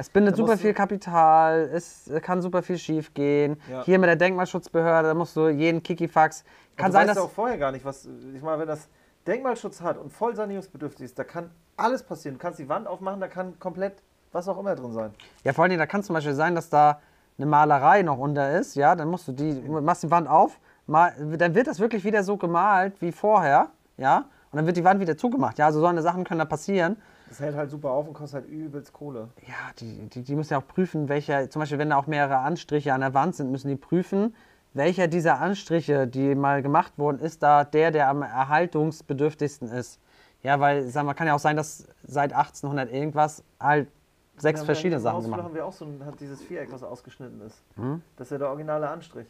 Es 0.00 0.08
bindet 0.08 0.36
super 0.36 0.56
viel 0.56 0.72
Kapital, 0.74 1.68
es 1.72 2.08
kann 2.22 2.40
super 2.40 2.62
viel 2.62 2.78
schief 2.78 3.12
gehen. 3.14 3.60
Ja. 3.68 3.82
Hier 3.82 3.98
mit 3.98 4.08
der 4.08 4.14
Denkmalschutzbehörde, 4.14 5.08
da 5.08 5.14
musst 5.14 5.36
du 5.36 5.48
jeden 5.48 5.82
Kikifax. 5.82 6.44
Kann 6.76 6.86
du 6.86 6.92
sein, 6.92 7.08
dass. 7.08 7.18
auch 7.18 7.30
vorher 7.30 7.58
gar 7.58 7.72
nicht, 7.72 7.84
was. 7.84 8.08
Ich 8.32 8.40
meine, 8.40 8.60
wenn 8.60 8.68
das 8.68 8.88
Denkmalschutz 9.26 9.80
hat 9.80 9.98
und 9.98 10.12
voll 10.12 10.36
sanierungsbedürftig 10.36 11.04
ist, 11.04 11.18
da 11.18 11.24
kann 11.24 11.50
alles 11.76 12.04
passieren. 12.04 12.36
Du 12.36 12.40
kannst 12.40 12.60
die 12.60 12.68
Wand 12.68 12.86
aufmachen, 12.86 13.20
da 13.20 13.26
kann 13.26 13.58
komplett 13.58 14.00
was 14.30 14.46
auch 14.46 14.58
immer 14.58 14.76
drin 14.76 14.92
sein. 14.92 15.10
Ja, 15.42 15.52
vor 15.52 15.64
allen 15.64 15.70
Dingen, 15.70 15.80
da 15.80 15.86
kann 15.86 16.04
zum 16.04 16.14
Beispiel 16.14 16.34
sein, 16.34 16.54
dass 16.54 16.70
da 16.70 17.00
eine 17.36 17.46
Malerei 17.46 18.02
noch 18.02 18.18
unter 18.18 18.52
ist, 18.56 18.76
ja, 18.76 18.94
dann 18.94 19.08
musst 19.08 19.26
du 19.26 19.32
die, 19.32 19.52
machst 19.68 20.04
die 20.04 20.10
Wand 20.12 20.28
auf, 20.28 20.60
mal, 20.86 21.12
dann 21.36 21.54
wird 21.54 21.66
das 21.66 21.80
wirklich 21.80 22.04
wieder 22.04 22.22
so 22.22 22.36
gemalt 22.36 23.00
wie 23.00 23.10
vorher, 23.12 23.70
ja, 23.96 24.26
und 24.50 24.56
dann 24.56 24.66
wird 24.66 24.76
die 24.76 24.84
Wand 24.84 25.00
wieder 25.00 25.16
zugemacht, 25.16 25.58
ja, 25.58 25.66
also 25.66 25.80
so 25.80 25.86
eine 25.86 26.02
Sachen 26.02 26.24
können 26.24 26.40
da 26.40 26.44
passieren. 26.44 26.96
Das 27.28 27.40
hält 27.40 27.54
halt 27.54 27.70
super 27.70 27.90
auf 27.90 28.08
und 28.08 28.14
kostet 28.14 28.42
halt 28.42 28.50
übelst 28.50 28.92
Kohle. 28.92 29.28
Ja, 29.46 29.54
die, 29.78 30.08
die, 30.08 30.22
die 30.22 30.34
müssen 30.34 30.54
ja 30.54 30.60
auch 30.60 30.66
prüfen, 30.66 31.08
welcher, 31.08 31.50
zum 31.50 31.60
Beispiel 31.60 31.78
wenn 31.78 31.90
da 31.90 31.96
auch 31.96 32.06
mehrere 32.06 32.38
Anstriche 32.38 32.94
an 32.94 33.00
der 33.00 33.14
Wand 33.14 33.36
sind, 33.36 33.50
müssen 33.50 33.68
die 33.68 33.76
prüfen, 33.76 34.34
welcher 34.74 35.08
dieser 35.08 35.40
Anstriche, 35.40 36.06
die 36.06 36.34
mal 36.34 36.62
gemacht 36.62 36.94
wurden, 36.96 37.18
ist 37.18 37.42
da 37.42 37.64
der, 37.64 37.90
der 37.90 38.08
am 38.08 38.22
erhaltungsbedürftigsten 38.22 39.68
ist. 39.68 40.00
Ja, 40.42 40.60
weil, 40.60 40.84
sag 40.84 41.04
mal, 41.04 41.14
kann 41.14 41.26
ja 41.26 41.34
auch 41.34 41.40
sein, 41.40 41.56
dass 41.56 41.86
seit 42.04 42.32
1800 42.32 42.92
irgendwas 42.92 43.42
halt 43.58 43.88
sechs 44.36 44.62
verschiedene 44.62 45.00
Sachen 45.00 45.24
gemacht 45.24 45.42
haben 45.42 45.54
wir 45.54 45.66
auch 45.66 45.72
so 45.72 45.84
ein, 45.84 46.04
hat 46.04 46.20
dieses 46.20 46.42
Viereck, 46.42 46.72
was 46.72 46.82
ausgeschnitten 46.82 47.40
ist. 47.40 47.60
Hm? 47.74 48.02
Das 48.16 48.28
ist 48.28 48.32
ja 48.32 48.38
der 48.38 48.48
originale 48.48 48.88
Anstrich. 48.88 49.26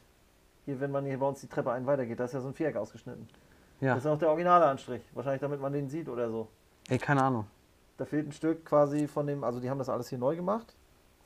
Hier, 0.66 0.78
wenn 0.80 0.90
man 0.90 1.06
hier 1.06 1.18
bei 1.18 1.26
uns 1.26 1.40
die 1.40 1.46
Treppe 1.46 1.72
ein 1.72 1.86
weitergeht, 1.86 2.20
da 2.20 2.24
ist 2.24 2.34
ja 2.34 2.40
so 2.40 2.48
ein 2.48 2.54
Viereck 2.54 2.76
ausgeschnitten. 2.76 3.26
Ja. 3.80 3.94
Das 3.94 4.04
ist 4.04 4.10
auch 4.10 4.18
der 4.18 4.28
originale 4.28 4.66
Anstrich. 4.66 5.02
Wahrscheinlich 5.14 5.40
damit 5.40 5.60
man 5.60 5.72
den 5.72 5.88
sieht 5.88 6.08
oder 6.08 6.28
so. 6.30 6.48
Ey, 6.88 6.98
keine 6.98 7.22
Ahnung. 7.22 7.46
Da 7.98 8.04
fehlt 8.04 8.28
ein 8.28 8.32
Stück 8.32 8.64
quasi 8.64 9.08
von 9.08 9.26
dem, 9.26 9.44
also 9.44 9.60
die 9.60 9.68
haben 9.68 9.78
das 9.78 9.88
alles 9.88 10.08
hier 10.08 10.18
neu 10.18 10.36
gemacht, 10.36 10.74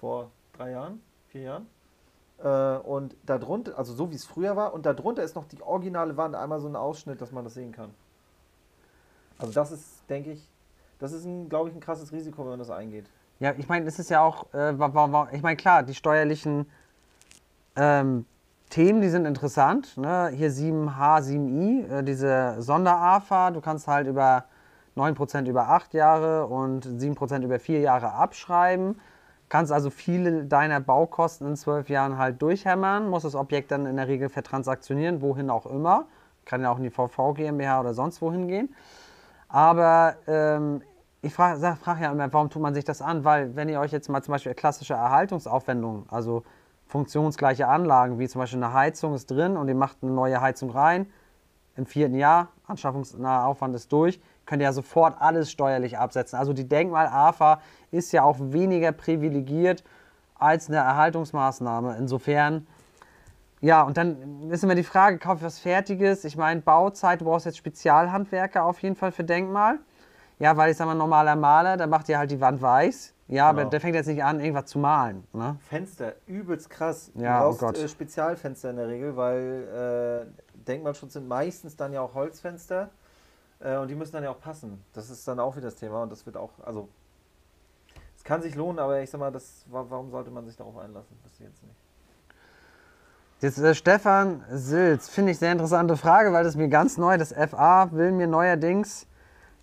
vor 0.00 0.30
drei 0.54 0.72
Jahren, 0.72 1.00
vier 1.28 1.42
Jahren. 1.42 1.66
Äh, 2.42 2.78
und 2.78 3.14
darunter, 3.24 3.78
also 3.78 3.94
so 3.94 4.10
wie 4.10 4.16
es 4.16 4.24
früher 4.24 4.56
war, 4.56 4.72
und 4.72 4.86
darunter 4.86 5.22
ist 5.22 5.36
noch 5.36 5.44
die 5.44 5.60
originale 5.62 6.16
Wand, 6.16 6.34
einmal 6.34 6.60
so 6.60 6.68
ein 6.68 6.74
Ausschnitt, 6.74 7.20
dass 7.20 7.30
man 7.30 7.44
das 7.44 7.54
sehen 7.54 7.72
kann. 7.72 7.90
Also 9.38 9.52
das 9.52 9.70
ist, 9.70 10.08
denke 10.08 10.32
ich, 10.32 10.48
das 10.98 11.12
ist, 11.12 11.26
glaube 11.48 11.68
ich, 11.68 11.74
ein 11.74 11.80
krasses 11.80 12.10
Risiko, 12.10 12.42
wenn 12.42 12.50
man 12.50 12.58
das 12.58 12.70
eingeht. 12.70 13.06
Ja, 13.38 13.52
ich 13.58 13.68
meine, 13.68 13.86
es 13.86 13.98
ist 13.98 14.08
ja 14.08 14.22
auch, 14.22 14.46
äh, 14.54 14.72
ich 14.72 15.42
meine, 15.42 15.56
klar, 15.56 15.82
die 15.82 15.94
steuerlichen 15.94 16.66
ähm, 17.76 18.24
Themen, 18.70 19.02
die 19.02 19.10
sind 19.10 19.26
interessant. 19.26 19.96
Ne? 19.98 20.30
Hier 20.34 20.50
7H, 20.50 21.20
7I, 21.20 21.98
äh, 21.98 22.02
diese 22.02 22.56
Sonder-AFA, 22.62 23.50
du 23.50 23.60
kannst 23.60 23.88
halt 23.88 24.06
über 24.06 24.44
9% 24.96 25.48
über 25.48 25.68
8 25.68 25.94
Jahre 25.94 26.46
und 26.46 26.86
7% 26.86 27.42
über 27.42 27.58
4 27.58 27.80
Jahre 27.80 28.12
abschreiben. 28.12 29.00
Kannst 29.48 29.72
also 29.72 29.90
viele 29.90 30.44
deiner 30.44 30.80
Baukosten 30.80 31.46
in 31.46 31.56
12 31.56 31.90
Jahren 31.90 32.18
halt 32.18 32.40
durchhämmern, 32.40 33.10
musst 33.10 33.24
das 33.24 33.34
Objekt 33.34 33.70
dann 33.70 33.86
in 33.86 33.96
der 33.96 34.08
Regel 34.08 34.28
vertransaktionieren, 34.28 35.20
wohin 35.20 35.50
auch 35.50 35.66
immer. 35.66 36.06
Kann 36.44 36.62
ja 36.62 36.70
auch 36.70 36.78
in 36.78 36.84
die 36.84 36.90
VV 36.90 37.34
GmbH 37.34 37.80
oder 37.80 37.94
sonst 37.94 38.22
wohin 38.22 38.48
gehen. 38.48 38.74
Aber 39.48 40.16
ähm, 40.26 40.82
ich 41.20 41.34
frage 41.34 41.76
frag 41.76 42.00
ja 42.00 42.10
immer, 42.10 42.32
warum 42.32 42.50
tut 42.50 42.62
man 42.62 42.74
sich 42.74 42.84
das 42.84 43.02
an? 43.02 43.24
Weil, 43.24 43.54
wenn 43.54 43.68
ihr 43.68 43.78
euch 43.78 43.92
jetzt 43.92 44.08
mal 44.08 44.22
zum 44.22 44.32
Beispiel 44.32 44.54
klassische 44.54 44.94
Erhaltungsaufwendungen, 44.94 46.06
also 46.08 46.42
funktionsgleiche 46.86 47.68
Anlagen, 47.68 48.18
wie 48.18 48.28
zum 48.28 48.40
Beispiel 48.40 48.62
eine 48.62 48.72
Heizung 48.72 49.14
ist 49.14 49.30
drin 49.30 49.56
und 49.56 49.68
ihr 49.68 49.74
macht 49.74 49.98
eine 50.02 50.12
neue 50.12 50.40
Heizung 50.40 50.70
rein, 50.70 51.06
im 51.76 51.86
vierten 51.86 52.14
Jahr, 52.14 52.48
anschaffungsnaher 52.66 53.46
Aufwand 53.46 53.74
ist 53.74 53.92
durch, 53.92 54.20
könnt 54.46 54.60
ihr 54.62 54.66
ja 54.66 54.72
sofort 54.72 55.16
alles 55.20 55.50
steuerlich 55.50 55.98
absetzen. 55.98 56.38
Also 56.38 56.52
die 56.52 56.68
Denkmal-AFA 56.68 57.60
ist 57.90 58.12
ja 58.12 58.22
auch 58.22 58.36
weniger 58.40 58.92
privilegiert 58.92 59.84
als 60.34 60.68
eine 60.68 60.78
Erhaltungsmaßnahme. 60.78 61.96
Insofern, 61.98 62.66
ja, 63.60 63.82
und 63.82 63.96
dann 63.96 64.50
ist 64.50 64.64
immer 64.64 64.74
die 64.74 64.82
Frage, 64.82 65.18
kaufe 65.18 65.36
ich 65.38 65.44
was 65.44 65.58
Fertiges? 65.60 66.24
Ich 66.24 66.36
meine, 66.36 66.60
Bauzeit, 66.60 67.20
du 67.20 67.26
brauchst 67.26 67.46
jetzt 67.46 67.58
Spezialhandwerker 67.58 68.64
auf 68.64 68.80
jeden 68.82 68.96
Fall 68.96 69.12
für 69.12 69.24
Denkmal. 69.24 69.78
Ja, 70.38 70.56
weil 70.56 70.72
ich 70.72 70.76
sag 70.76 70.86
mal, 70.86 70.94
normaler 70.94 71.36
Maler, 71.36 71.76
der 71.76 71.86
macht 71.86 72.08
dir 72.08 72.18
halt 72.18 72.30
die 72.32 72.40
Wand 72.40 72.60
weiß. 72.60 73.14
Ja, 73.28 73.48
aber 73.48 73.60
Genau. 73.60 73.70
der 73.70 73.80
fängt 73.80 73.94
jetzt 73.94 74.08
nicht 74.08 74.24
an, 74.24 74.40
irgendwas 74.40 74.66
zu 74.66 74.78
malen. 74.80 75.24
Ne? 75.32 75.56
Fenster, 75.68 76.14
übelst 76.26 76.68
krass. 76.68 77.12
Ja, 77.14 77.38
du 77.38 77.44
oh 77.44 77.48
brauchst 77.50 77.60
Gott. 77.60 77.78
äh, 77.78 77.88
Spezialfenster 77.88 78.70
in 78.70 78.76
der 78.76 78.88
Regel, 78.88 79.16
weil 79.16 80.26
äh, 80.34 80.58
Denkmalschutz 80.66 81.12
sind 81.12 81.28
meistens 81.28 81.76
dann 81.76 81.92
ja 81.92 82.00
auch 82.00 82.14
Holzfenster 82.14 82.90
äh, 83.62 83.76
und 83.76 83.88
die 83.88 83.94
müssen 83.94 84.12
dann 84.12 84.24
ja 84.24 84.30
auch 84.30 84.40
passen. 84.40 84.82
Das 84.92 85.10
ist 85.10 85.26
dann 85.26 85.40
auch 85.40 85.56
wieder 85.56 85.66
das 85.66 85.76
Thema 85.76 86.02
und 86.02 86.10
das 86.12 86.26
wird 86.26 86.36
auch, 86.36 86.50
also 86.64 86.88
es 88.16 88.24
kann 88.24 88.42
sich 88.42 88.54
lohnen, 88.54 88.78
aber 88.78 89.00
ich 89.00 89.10
sag 89.10 89.18
mal, 89.18 89.32
das, 89.32 89.64
wa- 89.70 89.86
warum 89.88 90.10
sollte 90.10 90.30
man 90.30 90.46
sich 90.46 90.56
darauf 90.56 90.76
einlassen? 90.78 91.16
Das 91.24 91.38
jetzt 91.38 91.62
nicht. 91.62 91.74
Jetzt 93.40 93.58
äh, 93.58 93.74
Stefan 93.74 94.44
Silz, 94.50 95.08
finde 95.08 95.32
ich 95.32 95.38
sehr 95.38 95.50
interessante 95.50 95.96
Frage, 95.96 96.32
weil 96.32 96.44
das 96.44 96.54
mir 96.54 96.68
ganz 96.68 96.96
neu. 96.96 97.18
Das 97.18 97.32
FA 97.32 97.90
will 97.90 98.12
mir 98.12 98.28
neuerdings 98.28 99.06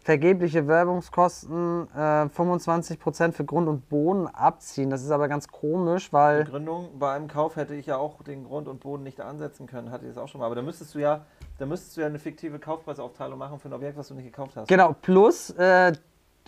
vergebliche 0.03 0.67
Werbungskosten 0.67 1.87
äh, 1.95 2.25
25% 2.29 3.31
für 3.31 3.45
Grund 3.45 3.67
und 3.69 3.87
Boden 3.87 4.27
abziehen. 4.27 4.89
Das 4.89 5.01
ist 5.03 5.11
aber 5.11 5.27
ganz 5.27 5.47
komisch, 5.47 6.11
weil 6.11 6.43
Begründung, 6.45 6.99
bei 6.99 7.13
einem 7.13 7.27
Kauf 7.27 7.55
hätte 7.55 7.75
ich 7.75 7.85
ja 7.85 7.97
auch 7.97 8.21
den 8.23 8.43
Grund 8.43 8.67
und 8.67 8.79
Boden 8.81 9.03
nicht 9.03 9.21
ansetzen 9.21 9.67
können, 9.67 9.91
hatte 9.91 10.05
ich 10.05 10.13
das 10.13 10.21
auch 10.21 10.27
schon 10.27 10.39
mal. 10.39 10.47
Aber 10.47 10.55
da 10.55 10.61
müsstest 10.61 10.95
du 10.95 10.99
ja, 10.99 11.25
da 11.59 11.65
müsstest 11.65 11.97
du 11.97 12.01
ja 12.01 12.07
eine 12.07 12.17
fiktive 12.19 12.57
Kaufpreisaufteilung 12.57 13.37
machen 13.37 13.59
für 13.59 13.69
ein 13.69 13.73
Objekt, 13.73 13.97
was 13.97 14.07
du 14.07 14.13
nicht 14.15 14.25
gekauft 14.25 14.55
hast. 14.55 14.67
genau 14.67 14.93
plus 14.93 15.51
äh, 15.51 15.93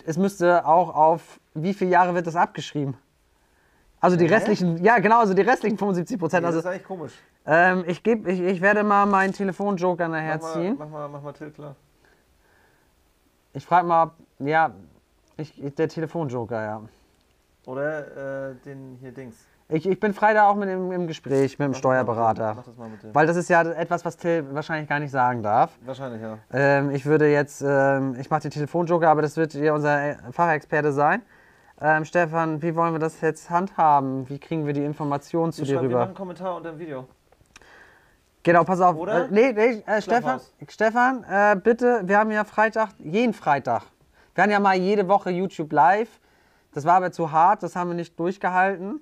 es 0.04 0.16
müsste 0.16 0.66
auch 0.66 0.94
auf 0.94 1.38
wie 1.54 1.74
viele 1.74 1.90
Jahre 1.90 2.14
wird 2.14 2.26
das 2.26 2.34
abgeschrieben? 2.34 2.96
Also 4.00 4.16
die 4.16 4.24
Hä? 4.28 4.34
restlichen, 4.34 4.82
ja 4.82 4.98
genau, 4.98 5.20
also 5.20 5.32
die 5.34 5.42
restlichen 5.42 5.78
75 5.78 6.16
Nee, 6.16 6.18
Prozent. 6.18 6.42
das 6.44 6.48
Also 6.56 6.58
ist 6.60 6.66
eigentlich 6.66 6.84
komisch. 6.84 7.12
ähm, 7.46 7.84
ich, 7.86 8.02
geb, 8.02 8.26
ich, 8.26 8.40
ich 8.40 8.60
werde 8.60 8.82
mal 8.82 9.06
meinen 9.06 9.32
Telefonjoker 9.32 10.08
nachher 10.08 10.36
Mach 10.38 10.42
mal, 10.42 10.52
ziehen. 10.54 10.76
mach 10.78 10.88
mal, 10.88 11.08
mach 11.08 11.22
mal 11.22 11.32
Till 11.32 11.50
klar. 11.52 11.76
Ich 13.52 13.64
frage 13.66 13.86
mal, 13.86 14.04
ob- 14.04 14.14
ja, 14.46 14.72
ich, 15.36 15.54
der 15.76 15.88
Telefonjoker, 15.88 16.62
ja. 16.64 16.82
Oder 17.66 18.50
äh, 18.50 18.54
den 18.64 18.96
hier 19.00 19.12
Dings. 19.12 19.36
Ich, 19.72 19.88
ich 19.88 19.98
bin 19.98 20.12
Freitag 20.12 20.44
auch 20.44 20.54
mit 20.54 20.68
dem, 20.68 20.92
im 20.92 21.06
Gespräch 21.06 21.58
mit 21.58 21.66
dem 21.66 21.74
Steuerberater. 21.74 22.54
Mach 22.56 22.64
das 22.64 22.76
mal 22.76 22.88
mit 22.90 23.02
dem. 23.02 23.14
Weil 23.14 23.26
das 23.26 23.36
ist 23.36 23.48
ja 23.48 23.62
etwas, 23.62 24.04
was 24.04 24.16
Till 24.18 24.44
wahrscheinlich 24.52 24.88
gar 24.88 24.98
nicht 24.98 25.10
sagen 25.10 25.42
darf. 25.42 25.72
Wahrscheinlich, 25.84 26.20
ja. 26.20 26.38
Ähm, 26.52 26.90
ich 26.90 27.06
würde 27.06 27.30
jetzt, 27.30 27.64
ähm, 27.66 28.14
ich 28.20 28.28
mache 28.28 28.42
den 28.42 28.50
Telefonjoker, 28.50 29.08
aber 29.08 29.22
das 29.22 29.36
wird 29.36 29.54
ja 29.54 29.72
unser 29.72 30.16
Fachexperte 30.30 30.92
sein. 30.92 31.22
Ähm, 31.80 32.04
Stefan, 32.04 32.60
wie 32.60 32.76
wollen 32.76 32.92
wir 32.92 32.98
das 32.98 33.20
jetzt 33.22 33.48
handhaben? 33.48 34.28
Wie 34.28 34.38
kriegen 34.38 34.66
wir 34.66 34.74
die 34.74 34.84
Informationen 34.84 35.52
zu 35.52 35.62
Wir, 35.62 35.68
dir 35.68 35.74
machen 35.74 35.86
rüber? 35.86 36.02
einen 36.04 36.14
Kommentar 36.14 36.56
unter 36.56 36.70
dem 36.70 36.78
Video. 36.78 37.06
Genau, 38.42 38.64
pass 38.64 38.80
auf. 38.80 38.96
Oder? 38.96 39.24
Äh, 39.24 39.28
nee, 39.30 39.52
nee, 39.52 39.82
äh, 39.86 40.02
Stefan, 40.02 40.22
Clubhouse. 40.22 40.54
Stefan 40.68 41.24
äh, 41.24 41.56
bitte, 41.56 42.02
wir 42.04 42.18
haben 42.18 42.30
ja 42.30 42.44
Freitag, 42.44 42.90
jeden 42.98 43.32
Freitag. 43.32 43.84
Wir 44.34 44.42
hatten 44.42 44.52
ja 44.52 44.60
mal 44.60 44.76
jede 44.76 45.08
Woche 45.08 45.30
YouTube 45.30 45.72
live. 45.72 46.20
Das 46.74 46.84
war 46.84 46.94
aber 46.94 47.12
zu 47.12 47.32
hart, 47.32 47.62
das 47.62 47.74
haben 47.74 47.88
wir 47.90 47.94
nicht 47.94 48.18
durchgehalten. 48.18 49.00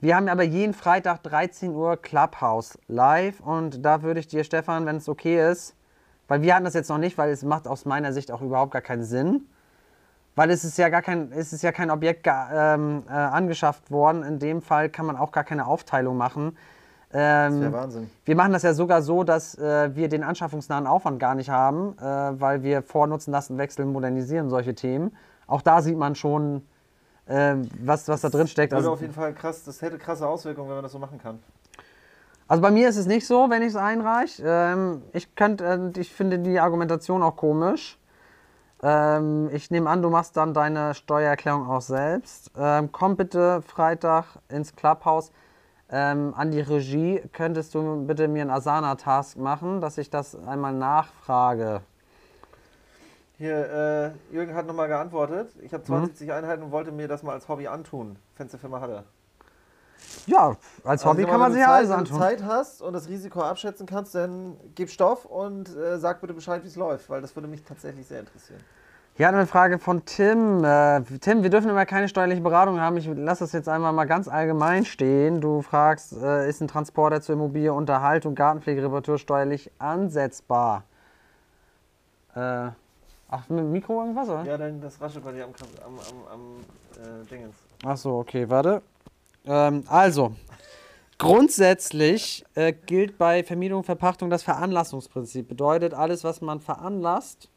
Wir 0.00 0.14
haben 0.16 0.28
aber 0.28 0.42
jeden 0.42 0.74
Freitag 0.74 1.22
13 1.22 1.74
Uhr 1.74 1.96
Clubhouse 1.96 2.78
live 2.86 3.40
und 3.40 3.84
da 3.84 4.02
würde 4.02 4.20
ich 4.20 4.28
dir, 4.28 4.44
Stefan, 4.44 4.84
wenn 4.86 4.96
es 4.96 5.08
okay 5.08 5.50
ist, 5.50 5.74
weil 6.28 6.42
wir 6.42 6.54
hatten 6.54 6.64
das 6.64 6.74
jetzt 6.74 6.90
noch 6.90 6.98
nicht, 6.98 7.16
weil 7.16 7.30
es 7.30 7.42
macht 7.42 7.66
aus 7.66 7.84
meiner 7.86 8.12
Sicht 8.12 8.30
auch 8.30 8.42
überhaupt 8.42 8.72
gar 8.72 8.82
keinen 8.82 9.04
Sinn. 9.04 9.46
Weil 10.34 10.50
es 10.50 10.64
ist 10.64 10.76
ja 10.76 10.90
gar 10.90 11.00
kein, 11.00 11.32
es 11.32 11.54
ist 11.54 11.62
ja 11.62 11.72
kein 11.72 11.90
Objekt 11.90 12.26
ähm, 12.26 13.04
äh, 13.08 13.12
angeschafft 13.12 13.90
worden. 13.90 14.22
In 14.22 14.38
dem 14.38 14.60
Fall 14.60 14.90
kann 14.90 15.06
man 15.06 15.16
auch 15.16 15.32
gar 15.32 15.44
keine 15.44 15.66
Aufteilung 15.66 16.18
machen. 16.18 16.58
Das 17.08 17.54
Ähm, 17.54 17.60
wäre 17.62 17.72
Wahnsinn. 17.72 18.10
wir 18.26 18.36
machen 18.36 18.52
das 18.52 18.62
ja 18.62 18.74
sogar 18.74 19.00
so, 19.00 19.24
dass 19.24 19.56
äh, 19.56 19.94
wir 19.96 20.08
den 20.10 20.22
anschaffungsnahen 20.24 20.86
Aufwand 20.86 21.20
gar 21.20 21.34
nicht 21.36 21.48
haben, 21.48 21.96
äh, 21.98 22.02
weil 22.38 22.62
wir 22.62 22.82
Vornutzen, 22.82 23.30
Lastenwechsel 23.32 23.86
modernisieren, 23.86 24.50
solche 24.50 24.74
Themen. 24.74 25.16
Auch 25.46 25.62
da 25.62 25.80
sieht 25.80 25.96
man 25.96 26.14
schon, 26.16 26.66
äh, 27.26 27.56
was, 27.80 28.08
was 28.08 28.20
da 28.20 28.28
drin 28.28 28.46
steckt. 28.46 28.72
Also, 28.72 28.92
auf 28.92 29.00
jeden 29.00 29.12
Fall 29.12 29.34
krass, 29.34 29.64
das 29.64 29.82
hätte 29.82 29.98
krasse 29.98 30.26
Auswirkungen, 30.26 30.68
wenn 30.68 30.76
man 30.76 30.82
das 30.82 30.92
so 30.92 30.98
machen 30.98 31.18
kann. 31.18 31.38
also 32.48 32.62
bei 32.62 32.70
mir 32.70 32.88
ist 32.88 32.96
es 32.96 33.06
nicht 33.06 33.26
so, 33.26 33.50
wenn 33.50 33.62
ich 33.62 33.68
es 33.68 33.76
einreiche. 33.76 34.42
Ähm, 34.44 35.02
ich, 35.12 35.34
könnt, 35.34 35.60
äh, 35.60 35.90
ich 35.96 36.12
finde 36.12 36.38
die 36.38 36.58
Argumentation 36.60 37.22
auch 37.22 37.36
komisch. 37.36 37.98
Ähm, 38.82 39.48
ich 39.52 39.70
nehme 39.70 39.88
an, 39.88 40.02
du 40.02 40.10
machst 40.10 40.36
dann 40.36 40.52
deine 40.52 40.94
Steuererklärung 40.94 41.68
auch 41.68 41.80
selbst. 41.80 42.50
Ähm, 42.56 42.90
komm 42.92 43.16
bitte 43.16 43.62
Freitag 43.62 44.38
ins 44.48 44.76
Clubhouse. 44.76 45.32
Ähm, 45.88 46.34
an 46.36 46.50
die 46.50 46.60
Regie 46.60 47.22
könntest 47.32 47.74
du 47.74 48.04
bitte 48.06 48.26
mir 48.28 48.42
einen 48.42 48.50
Asana-Task 48.50 49.38
machen, 49.38 49.80
dass 49.80 49.98
ich 49.98 50.10
das 50.10 50.34
einmal 50.34 50.72
nachfrage. 50.72 51.80
Hier, 53.38 54.14
äh, 54.30 54.34
Jürgen 54.34 54.54
hat 54.54 54.66
nochmal 54.66 54.88
geantwortet. 54.88 55.50
Ich 55.60 55.72
habe 55.74 55.82
Mhm. 55.82 55.86
72 55.88 56.32
Einheiten 56.32 56.62
und 56.62 56.70
wollte 56.72 56.90
mir 56.92 57.06
das 57.06 57.22
mal 57.22 57.32
als 57.32 57.48
Hobby 57.48 57.66
antun. 57.68 58.16
Fensterfirma 58.34 58.80
hat 58.80 58.90
er. 58.90 59.04
Ja, 60.26 60.56
als 60.84 61.04
Hobby 61.04 61.22
Also, 61.24 61.30
kann 61.30 61.40
man 61.40 61.48
wenn 61.50 61.56
sich 61.58 61.64
du 61.64 61.68
ja 61.70 61.74
Zeit, 61.74 61.76
alles 61.76 61.90
wenn 61.90 61.96
du 61.96 62.00
antun. 62.14 62.18
Zeit 62.18 62.44
hast 62.44 62.82
und 62.82 62.92
das 62.94 63.08
Risiko 63.08 63.42
abschätzen 63.42 63.86
kannst, 63.86 64.14
dann 64.14 64.56
gib 64.74 64.88
Stoff 64.90 65.24
und 65.26 65.74
äh, 65.76 65.98
sag 65.98 66.20
bitte 66.20 66.32
Bescheid, 66.34 66.62
wie 66.64 66.68
es 66.68 66.76
läuft, 66.76 67.10
weil 67.10 67.20
das 67.20 67.34
würde 67.36 67.48
mich 67.48 67.62
tatsächlich 67.64 68.06
sehr 68.06 68.20
interessieren. 68.20 68.60
Hier 69.14 69.28
hat 69.28 69.34
eine 69.34 69.46
Frage 69.46 69.78
von 69.78 70.04
Tim. 70.04 70.62
Äh, 70.62 71.00
Tim, 71.20 71.42
wir 71.42 71.48
dürfen 71.50 71.70
immer 71.70 71.86
keine 71.86 72.08
steuerliche 72.08 72.42
Beratung 72.42 72.80
haben. 72.80 72.96
Ich 72.98 73.06
lasse 73.06 73.44
das 73.44 73.52
jetzt 73.52 73.68
einmal 73.68 73.92
mal 73.94 74.04
ganz 74.04 74.28
allgemein 74.28 74.84
stehen. 74.84 75.40
Du 75.40 75.62
fragst, 75.62 76.12
äh, 76.12 76.48
ist 76.48 76.60
ein 76.60 76.68
Transporter 76.68 77.20
zur 77.22 77.34
Immobilie, 77.34 77.72
Unterhaltung, 77.72 78.34
Gartenpflege, 78.34 78.82
Reparatur 78.82 79.18
steuerlich 79.18 79.70
ansetzbar? 79.78 80.84
Äh, 82.34 82.68
ach, 83.28 83.48
mit 83.48 83.58
dem 83.58 83.72
Mikro 83.72 84.00
irgendwas, 84.00 84.28
oder? 84.28 84.44
Ja, 84.44 84.58
dann 84.58 84.80
das 84.80 85.00
raschelt 85.00 85.24
bei 85.24 85.32
dir 85.32 85.44
am, 85.44 85.52
am, 85.84 85.98
am, 85.98 86.32
am 86.32 87.22
äh, 87.22 87.26
Dingens. 87.26 87.56
Ach 87.84 87.96
so, 87.96 88.18
okay, 88.18 88.48
warte. 88.48 88.82
Ähm, 89.44 89.84
also, 89.88 90.32
grundsätzlich 91.18 92.44
äh, 92.54 92.72
gilt 92.72 93.18
bei 93.18 93.42
Vermietung 93.42 93.78
und 93.78 93.84
Verpachtung 93.84 94.30
das 94.30 94.42
Veranlassungsprinzip. 94.42 95.48
Bedeutet, 95.48 95.94
alles, 95.94 96.24
was 96.24 96.40
man 96.40 96.60
veranlasst, 96.60 97.48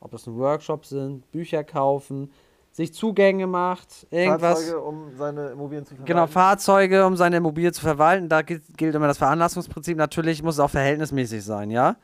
ob 0.00 0.10
das 0.10 0.26
ein 0.26 0.36
Workshop 0.36 0.84
sind, 0.84 1.30
Bücher 1.32 1.64
kaufen, 1.64 2.30
sich 2.72 2.92
Zugänge 2.92 3.46
macht, 3.46 4.06
irgendwas. 4.10 4.64
Fahrzeuge, 4.64 4.80
um 4.80 5.16
seine 5.16 5.48
Immobilien 5.50 5.84
zu 5.84 5.94
verwalten. 5.94 6.12
Genau, 6.12 6.26
Fahrzeuge, 6.26 7.06
um 7.06 7.16
seine 7.16 7.36
Immobilie 7.36 7.72
zu 7.72 7.80
verwalten. 7.80 8.28
Da 8.28 8.42
gilt 8.42 8.94
immer 8.94 9.06
das 9.06 9.18
Veranlassungsprinzip. 9.18 9.96
Natürlich 9.96 10.42
muss 10.42 10.56
es 10.56 10.60
auch 10.60 10.70
verhältnismäßig 10.70 11.44
sein, 11.44 11.70
ja. 11.70 11.96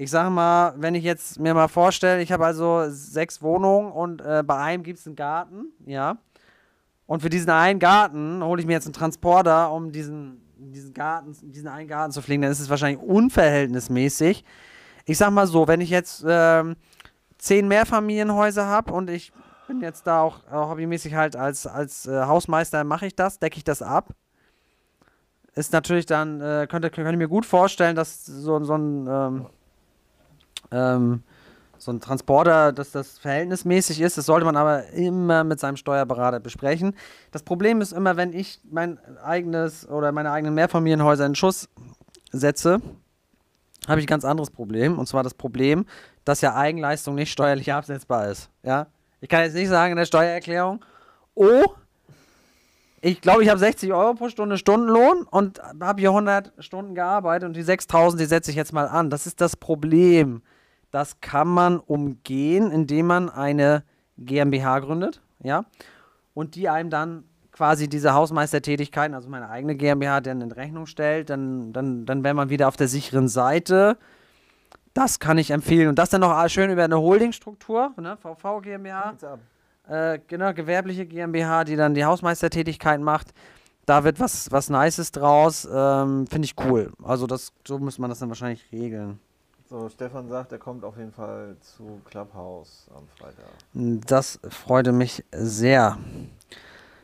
Ich 0.00 0.10
sage 0.10 0.30
mal, 0.30 0.72
wenn 0.78 0.94
ich 0.94 1.04
jetzt 1.04 1.38
mir 1.38 1.52
mal 1.52 1.68
vorstelle, 1.68 2.22
ich 2.22 2.32
habe 2.32 2.46
also 2.46 2.86
sechs 2.88 3.42
Wohnungen 3.42 3.92
und 3.92 4.22
äh, 4.22 4.42
bei 4.42 4.56
einem 4.56 4.82
gibt 4.82 4.98
es 4.98 5.06
einen 5.06 5.14
Garten, 5.14 5.66
ja. 5.84 6.16
Und 7.04 7.20
für 7.20 7.28
diesen 7.28 7.50
einen 7.50 7.78
Garten 7.78 8.42
hole 8.42 8.62
ich 8.62 8.66
mir 8.66 8.72
jetzt 8.72 8.86
einen 8.86 8.94
Transporter, 8.94 9.70
um 9.70 9.92
diesen, 9.92 10.40
diesen 10.56 10.94
Garten, 10.94 11.36
diesen 11.52 11.68
einen 11.68 11.86
Garten 11.86 12.12
zu 12.12 12.22
pflegen, 12.22 12.40
dann 12.40 12.50
ist 12.50 12.60
es 12.60 12.70
wahrscheinlich 12.70 12.98
unverhältnismäßig. 13.02 14.42
Ich 15.04 15.18
sag 15.18 15.32
mal 15.32 15.46
so, 15.46 15.68
wenn 15.68 15.82
ich 15.82 15.90
jetzt 15.90 16.24
ähm, 16.26 16.76
zehn 17.36 17.68
Mehrfamilienhäuser 17.68 18.64
habe 18.64 18.94
und 18.94 19.10
ich 19.10 19.34
bin 19.68 19.82
jetzt 19.82 20.06
da 20.06 20.22
auch 20.22 20.38
äh, 20.50 20.54
hobbymäßig 20.54 21.14
halt 21.14 21.36
als, 21.36 21.66
als 21.66 22.06
äh, 22.06 22.22
Hausmeister, 22.22 22.84
mache 22.84 23.04
ich 23.04 23.16
das, 23.16 23.38
decke 23.38 23.58
ich 23.58 23.64
das 23.64 23.82
ab. 23.82 24.14
Ist 25.54 25.74
natürlich 25.74 26.06
dann, 26.06 26.40
äh, 26.40 26.66
könnte, 26.70 26.88
könnte 26.88 27.10
ich 27.10 27.18
mir 27.18 27.28
gut 27.28 27.44
vorstellen, 27.44 27.96
dass 27.96 28.24
so, 28.24 28.64
so 28.64 28.74
ein 28.76 29.06
ähm, 29.06 29.46
ähm, 30.70 31.22
so 31.78 31.92
ein 31.92 32.00
Transporter, 32.00 32.72
dass 32.72 32.90
das 32.92 33.18
verhältnismäßig 33.18 34.00
ist. 34.00 34.18
Das 34.18 34.26
sollte 34.26 34.44
man 34.44 34.56
aber 34.56 34.88
immer 34.88 35.44
mit 35.44 35.60
seinem 35.60 35.76
Steuerberater 35.76 36.40
besprechen. 36.40 36.94
Das 37.32 37.42
Problem 37.42 37.80
ist 37.80 37.92
immer, 37.92 38.16
wenn 38.16 38.32
ich 38.32 38.60
mein 38.70 38.98
eigenes 39.22 39.88
oder 39.88 40.12
meine 40.12 40.30
eigenen 40.30 40.54
Mehrfamilienhäuser 40.54 41.26
in 41.26 41.34
Schuss 41.34 41.68
setze, 42.32 42.80
habe 43.88 44.00
ich 44.00 44.06
ein 44.06 44.10
ganz 44.10 44.24
anderes 44.24 44.50
Problem. 44.50 44.98
Und 44.98 45.06
zwar 45.06 45.22
das 45.22 45.34
Problem, 45.34 45.86
dass 46.24 46.42
ja 46.42 46.54
Eigenleistung 46.54 47.14
nicht 47.14 47.32
steuerlich 47.32 47.72
absetzbar 47.72 48.28
ist. 48.28 48.50
Ja? 48.62 48.88
Ich 49.20 49.28
kann 49.28 49.42
jetzt 49.42 49.54
nicht 49.54 49.68
sagen 49.68 49.92
in 49.92 49.96
der 49.96 50.04
Steuererklärung, 50.04 50.84
oh, 51.34 51.64
ich 53.02 53.22
glaube, 53.22 53.42
ich 53.42 53.48
habe 53.48 53.58
60 53.58 53.92
Euro 53.94 54.12
pro 54.14 54.28
Stunde 54.28 54.58
Stundenlohn 54.58 55.22
und 55.22 55.60
habe 55.80 56.00
hier 56.00 56.10
100 56.10 56.52
Stunden 56.58 56.94
gearbeitet 56.94 57.46
und 57.46 57.56
die 57.56 57.62
6000, 57.62 58.20
die 58.20 58.26
setze 58.26 58.50
ich 58.50 58.56
jetzt 58.58 58.74
mal 58.74 58.88
an. 58.88 59.08
Das 59.08 59.26
ist 59.26 59.40
das 59.40 59.56
Problem. 59.56 60.42
Das 60.90 61.20
kann 61.20 61.48
man 61.48 61.78
umgehen, 61.78 62.70
indem 62.70 63.06
man 63.06 63.28
eine 63.30 63.84
GmbH 64.18 64.80
gründet, 64.80 65.22
ja, 65.42 65.64
und 66.34 66.54
die 66.54 66.68
einem 66.68 66.90
dann 66.90 67.24
quasi 67.52 67.88
diese 67.88 68.14
Hausmeistertätigkeiten, 68.14 69.14
also 69.14 69.28
meine 69.28 69.50
eigene 69.50 69.76
GmbH, 69.76 70.20
dann 70.20 70.40
in 70.40 70.52
Rechnung 70.52 70.86
stellt, 70.86 71.30
dann, 71.30 71.72
dann, 71.72 72.06
dann 72.06 72.24
wäre 72.24 72.34
man 72.34 72.48
wieder 72.48 72.68
auf 72.68 72.76
der 72.76 72.88
sicheren 72.88 73.28
Seite. 73.28 73.98
Das 74.94 75.18
kann 75.18 75.38
ich 75.38 75.50
empfehlen. 75.50 75.88
Und 75.88 75.98
das 75.98 76.10
dann 76.10 76.22
noch 76.22 76.48
schön 76.48 76.70
über 76.70 76.84
eine 76.84 76.98
Holdingstruktur, 76.98 77.92
ne, 77.98 78.16
VV 78.16 78.62
GmbH. 78.62 79.14
Äh, 79.88 80.20
genau, 80.26 80.54
gewerbliche 80.54 81.06
GmbH, 81.06 81.64
die 81.64 81.76
dann 81.76 81.94
die 81.94 82.04
Hausmeistertätigkeit 82.04 83.00
macht. 83.00 83.34
Da 83.86 84.04
wird 84.04 84.20
was, 84.20 84.50
was 84.52 84.70
Nices 84.70 85.12
draus. 85.12 85.68
Ähm, 85.70 86.26
Finde 86.28 86.46
ich 86.46 86.54
cool. 86.64 86.92
Also 87.02 87.26
das, 87.26 87.52
so 87.66 87.78
muss 87.78 87.98
man 87.98 88.08
das 88.08 88.20
dann 88.20 88.28
wahrscheinlich 88.28 88.64
regeln. 88.72 89.18
So, 89.70 89.88
Stefan 89.88 90.28
sagt, 90.28 90.50
er 90.50 90.58
kommt 90.58 90.82
auf 90.82 90.96
jeden 90.96 91.12
Fall 91.12 91.54
zu 91.60 92.00
Clubhouse 92.04 92.88
am 92.92 93.06
Freitag. 93.06 93.44
Das 93.72 94.40
freute 94.48 94.90
mich 94.90 95.24
sehr. 95.30 95.96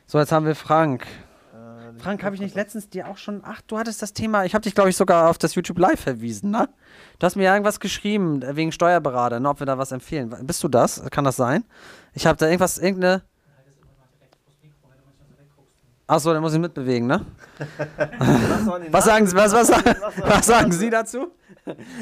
So, 0.09 0.19
jetzt 0.19 0.33
haben 0.33 0.47
wir 0.47 0.57
Frank. 0.57 1.07
Äh, 1.55 1.97
Frank, 2.03 2.25
habe 2.25 2.35
ich 2.35 2.41
nicht 2.41 2.57
letztens 2.57 2.89
dir 2.89 3.07
auch 3.07 3.19
schon. 3.19 3.43
Ach, 3.45 3.61
du 3.69 3.79
hattest 3.79 4.03
das 4.03 4.15
Thema. 4.15 4.45
Ich 4.47 4.53
habe 4.53 4.63
dich, 4.65 4.75
glaube 4.75 4.91
ich, 4.91 4.97
sogar 4.97 5.31
auf 5.31 5.39
das 5.39 5.55
YouTube 5.55 5.79
Live 5.79 6.01
verwiesen, 6.01 6.51
ne? 6.51 6.69
Du 7.21 7.27
hast 7.27 7.37
mir 7.37 7.45
irgendwas 7.45 7.79
geschrieben 7.79 8.43
wegen 8.57 8.73
Steuerberater, 8.73 9.39
ne, 9.39 9.49
ob 9.49 9.61
wir 9.61 9.67
da 9.67 9.79
was 9.79 9.93
empfehlen. 9.93 10.35
Bist 10.43 10.65
du 10.65 10.67
das? 10.67 11.01
Kann 11.13 11.23
das 11.23 11.37
sein? 11.37 11.63
Ich 12.15 12.27
habe 12.27 12.37
da 12.37 12.47
irgendwas, 12.47 12.79
irgendeine. 12.79 13.23
Achso, 16.09 16.33
dann 16.33 16.41
muss 16.41 16.55
ich 16.55 16.61
mitbewegen, 16.61 17.09
ne? 17.09 17.27
was, 18.93 19.05
sagen, 19.05 19.27
was, 19.33 19.53
was, 19.53 19.71
was, 19.71 20.47
sagen 20.47 20.71
Sie 20.71 20.89
dazu? 20.89 21.33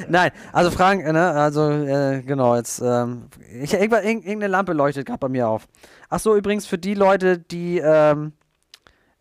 Nein, 0.09 0.31
also 0.53 0.71
Frank, 0.71 1.11
ne, 1.11 1.31
also 1.31 1.71
äh, 1.71 2.21
genau, 2.21 2.55
jetzt, 2.55 2.83
ähm, 2.85 3.29
ich, 3.63 3.73
irgendeine 3.73 4.49
Lampe 4.49 4.75
leuchtet 4.75 5.07
gerade 5.07 5.21
bei 5.21 5.31
mir 5.31 5.49
auf. 5.49 5.67
Achso, 6.11 6.37
übrigens 6.37 6.67
für 6.67 6.77
die 6.77 6.93
Leute, 6.93 7.39
die, 7.39 7.79
ähm, 7.79 8.35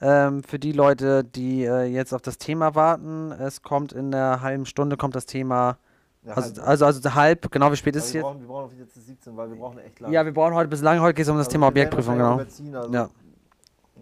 ähm, 0.01 0.43
für 0.43 0.59
die 0.59 0.73
Leute, 0.73 1.23
die 1.23 1.63
äh, 1.63 1.83
jetzt 1.85 2.13
auf 2.13 2.21
das 2.21 2.37
Thema 2.37 2.75
warten, 2.75 3.31
es 3.31 3.61
kommt 3.61 3.93
in 3.93 4.13
einer 4.13 4.41
halben 4.41 4.65
Stunde, 4.65 4.97
kommt 4.97 5.15
das 5.15 5.25
Thema 5.25 5.77
ja, 6.25 6.33
also, 6.33 6.55
halb. 6.57 6.67
also, 6.67 6.85
also 6.85 7.15
halb, 7.15 7.51
genau, 7.51 7.71
wie 7.71 7.77
spät 7.77 7.95
ist 7.95 8.07
es 8.07 8.13
jetzt? 8.13 8.23
Wir 8.25 8.47
brauchen 8.47 8.77
jetzt 8.77 8.95
17, 8.95 9.37
weil 9.37 9.49
wir 9.49 9.55
brauchen 9.57 9.77
echt 9.79 10.01
lange. 10.01 10.13
Ja, 10.13 10.25
wir 10.25 10.33
brauchen 10.33 10.53
heute 10.53 10.69
bis 10.69 10.81
lange. 10.81 11.01
Heute 11.01 11.13
geht 11.13 11.23
es 11.23 11.29
um 11.29 11.37
das 11.37 11.47
also 11.47 11.53
Thema 11.53 11.67
Objektprüfung, 11.67 12.17
genau. 12.17 12.37
Also 12.37 12.91
ja. 12.91 13.09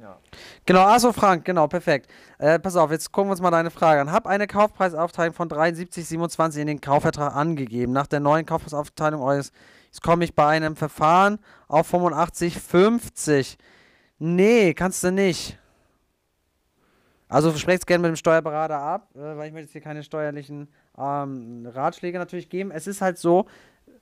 Ja. 0.02 0.18
Genau, 0.66 0.82
achso, 0.82 1.14
Frank, 1.14 1.46
genau, 1.46 1.68
perfekt. 1.68 2.12
Äh, 2.40 2.60
pass 2.60 2.76
auf, 2.76 2.92
jetzt 2.92 3.12
gucken 3.12 3.30
wir 3.30 3.32
uns 3.34 3.42
mal 3.42 3.52
deine 3.52 3.72
Frage 3.72 4.02
an. 4.02 4.12
Hab 4.12 4.28
eine 4.28 4.48
Kaufpreisaufteilung 4.48 5.34
von 5.34 5.50
73,27 5.50 6.60
in 6.60 6.68
den 6.68 6.82
Kaufvertrag 6.82 7.36
angegeben. 7.36 7.94
Nach 7.94 8.08
der 8.08 8.20
neuen 8.20 8.46
Kaufpreisaufteilung 8.46 9.22
eures, 9.22 9.52
jetzt 9.86 10.02
komme 10.02 10.24
ich 10.24 10.36
bei 10.36 10.48
einem 10.48 10.76
Verfahren 10.76 11.40
auf 11.68 11.94
85,50. 11.94 13.58
Nee, 14.20 14.74
kannst 14.74 15.04
du 15.04 15.12
nicht. 15.12 15.58
Also 17.28 17.56
sprecht 17.56 17.84
es 17.84 17.86
gerne 17.86 18.02
mit 18.02 18.10
dem 18.10 18.18
Steuerberater 18.18 18.78
ab, 18.78 19.10
äh, 19.16 19.20
weil 19.20 19.48
ich 19.48 19.54
möchte 19.54 19.68
jetzt 19.68 19.72
hier 19.72 19.82
keine 19.82 20.04
steuerlichen 20.04 20.68
ähm, 20.98 21.66
Ratschläge 21.66 22.18
natürlich 22.18 22.50
geben. 22.50 22.72
Es 22.72 22.88
ist 22.88 23.02
halt 23.02 23.18
so, 23.18 23.46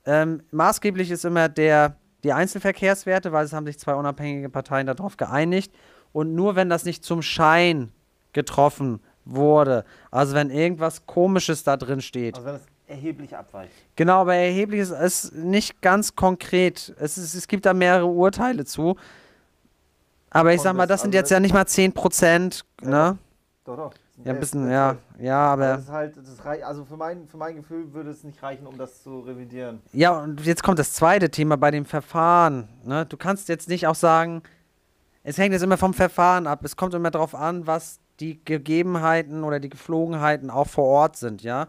ähm, 0.06 0.42
maßgeblich 0.52 1.12
ist 1.12 1.26
immer 1.26 1.48
der, 1.48 1.96
die 2.24 2.34
Einzelverkehrswerte, 2.34 3.32
weil 3.32 3.46
es 3.46 3.54
haben 3.54 3.66
sich 3.66 3.80
zwei 3.80 3.96
unabhängige 3.96 4.50
Parteien 4.50 4.88
darauf 4.88 5.18
geeinigt. 5.18 5.72
Und 6.12 6.36
nur 6.36 6.56
wenn 6.56 6.70
das 6.70 6.86
nicht 6.86 7.04
zum 7.04 7.22
Schein 7.22 7.92
getroffen 8.34 9.00
wurde, 9.26 9.86
also 10.12 10.34
wenn 10.34 10.50
irgendwas 10.50 11.06
Komisches 11.06 11.64
da 11.64 11.78
drin 11.78 12.02
steht. 12.02 12.36
Also 12.36 12.48
wenn 12.48 12.56
es 12.56 12.66
erheblich 12.88 13.36
abweicht. 13.36 13.72
Genau, 13.96 14.22
aber 14.22 14.36
erheblich 14.36 14.82
ist 14.82 14.92
es 14.92 15.32
nicht 15.32 15.82
ganz 15.82 16.16
konkret. 16.16 16.94
Es, 17.00 17.18
ist, 17.18 17.36
es 17.36 17.48
gibt 17.48 17.66
da 17.66 17.74
mehrere 17.74 18.08
Urteile 18.08 18.66
zu. 18.66 18.96
Aber 20.32 20.54
ich 20.54 20.62
sag 20.62 20.76
mal, 20.76 20.88
das 20.88 21.02
sind 21.02 21.14
jetzt 21.14 21.32
ja 21.32 21.40
nicht 21.40 21.54
mal 21.54 21.66
10 21.66 21.94
Prozent, 21.94 22.66
ja. 22.82 22.90
ne? 22.90 23.18
Doch, 23.66 23.78
doch. 23.78 23.94
Ja, 24.26 24.34
ein 24.34 24.40
bisschen, 24.40 24.70
ja, 24.70 24.98
ja, 25.18 25.40
aber. 25.40 25.68
das 25.68 25.82
ist 25.84 25.92
halt, 25.92 26.18
das 26.18 26.46
rei- 26.46 26.66
also 26.66 26.84
für 26.86 26.98
mein, 26.98 27.28
für 27.28 27.38
mein 27.38 27.56
Gefühl 27.56 27.94
würde 27.94 28.10
es 28.10 28.24
nicht 28.24 28.44
reichen, 28.44 28.68
um 28.68 28.78
das 28.78 29.02
zu 29.02 29.20
revidieren. 29.22 29.82
Ja, 29.94 30.20
und 30.20 30.46
jetzt 30.46 30.62
kommt 30.62 30.78
das 30.78 30.94
zweite 30.94 31.30
Thema 31.30 31.56
bei 31.56 31.72
dem 31.72 31.86
Verfahren. 31.86 32.68
Ne? 32.84 33.06
Du 33.06 33.16
kannst 33.16 33.48
jetzt 33.48 33.70
nicht 33.70 33.88
auch 33.88 33.96
sagen, 33.96 34.42
es 35.24 35.38
hängt 35.38 35.54
jetzt 35.54 35.62
immer 35.64 35.78
vom 35.78 35.94
Verfahren 35.94 36.48
ab. 36.48 36.60
Es 36.64 36.76
kommt 36.76 36.94
immer 36.94 37.12
darauf 37.12 37.34
an, 37.34 37.66
was 37.68 38.00
die 38.20 38.44
Gegebenheiten 38.44 39.44
oder 39.44 39.60
die 39.60 39.70
Geflogenheiten 39.70 40.50
auch 40.50 40.68
vor 40.68 40.86
Ort 40.86 41.16
sind, 41.16 41.42
ja. 41.42 41.68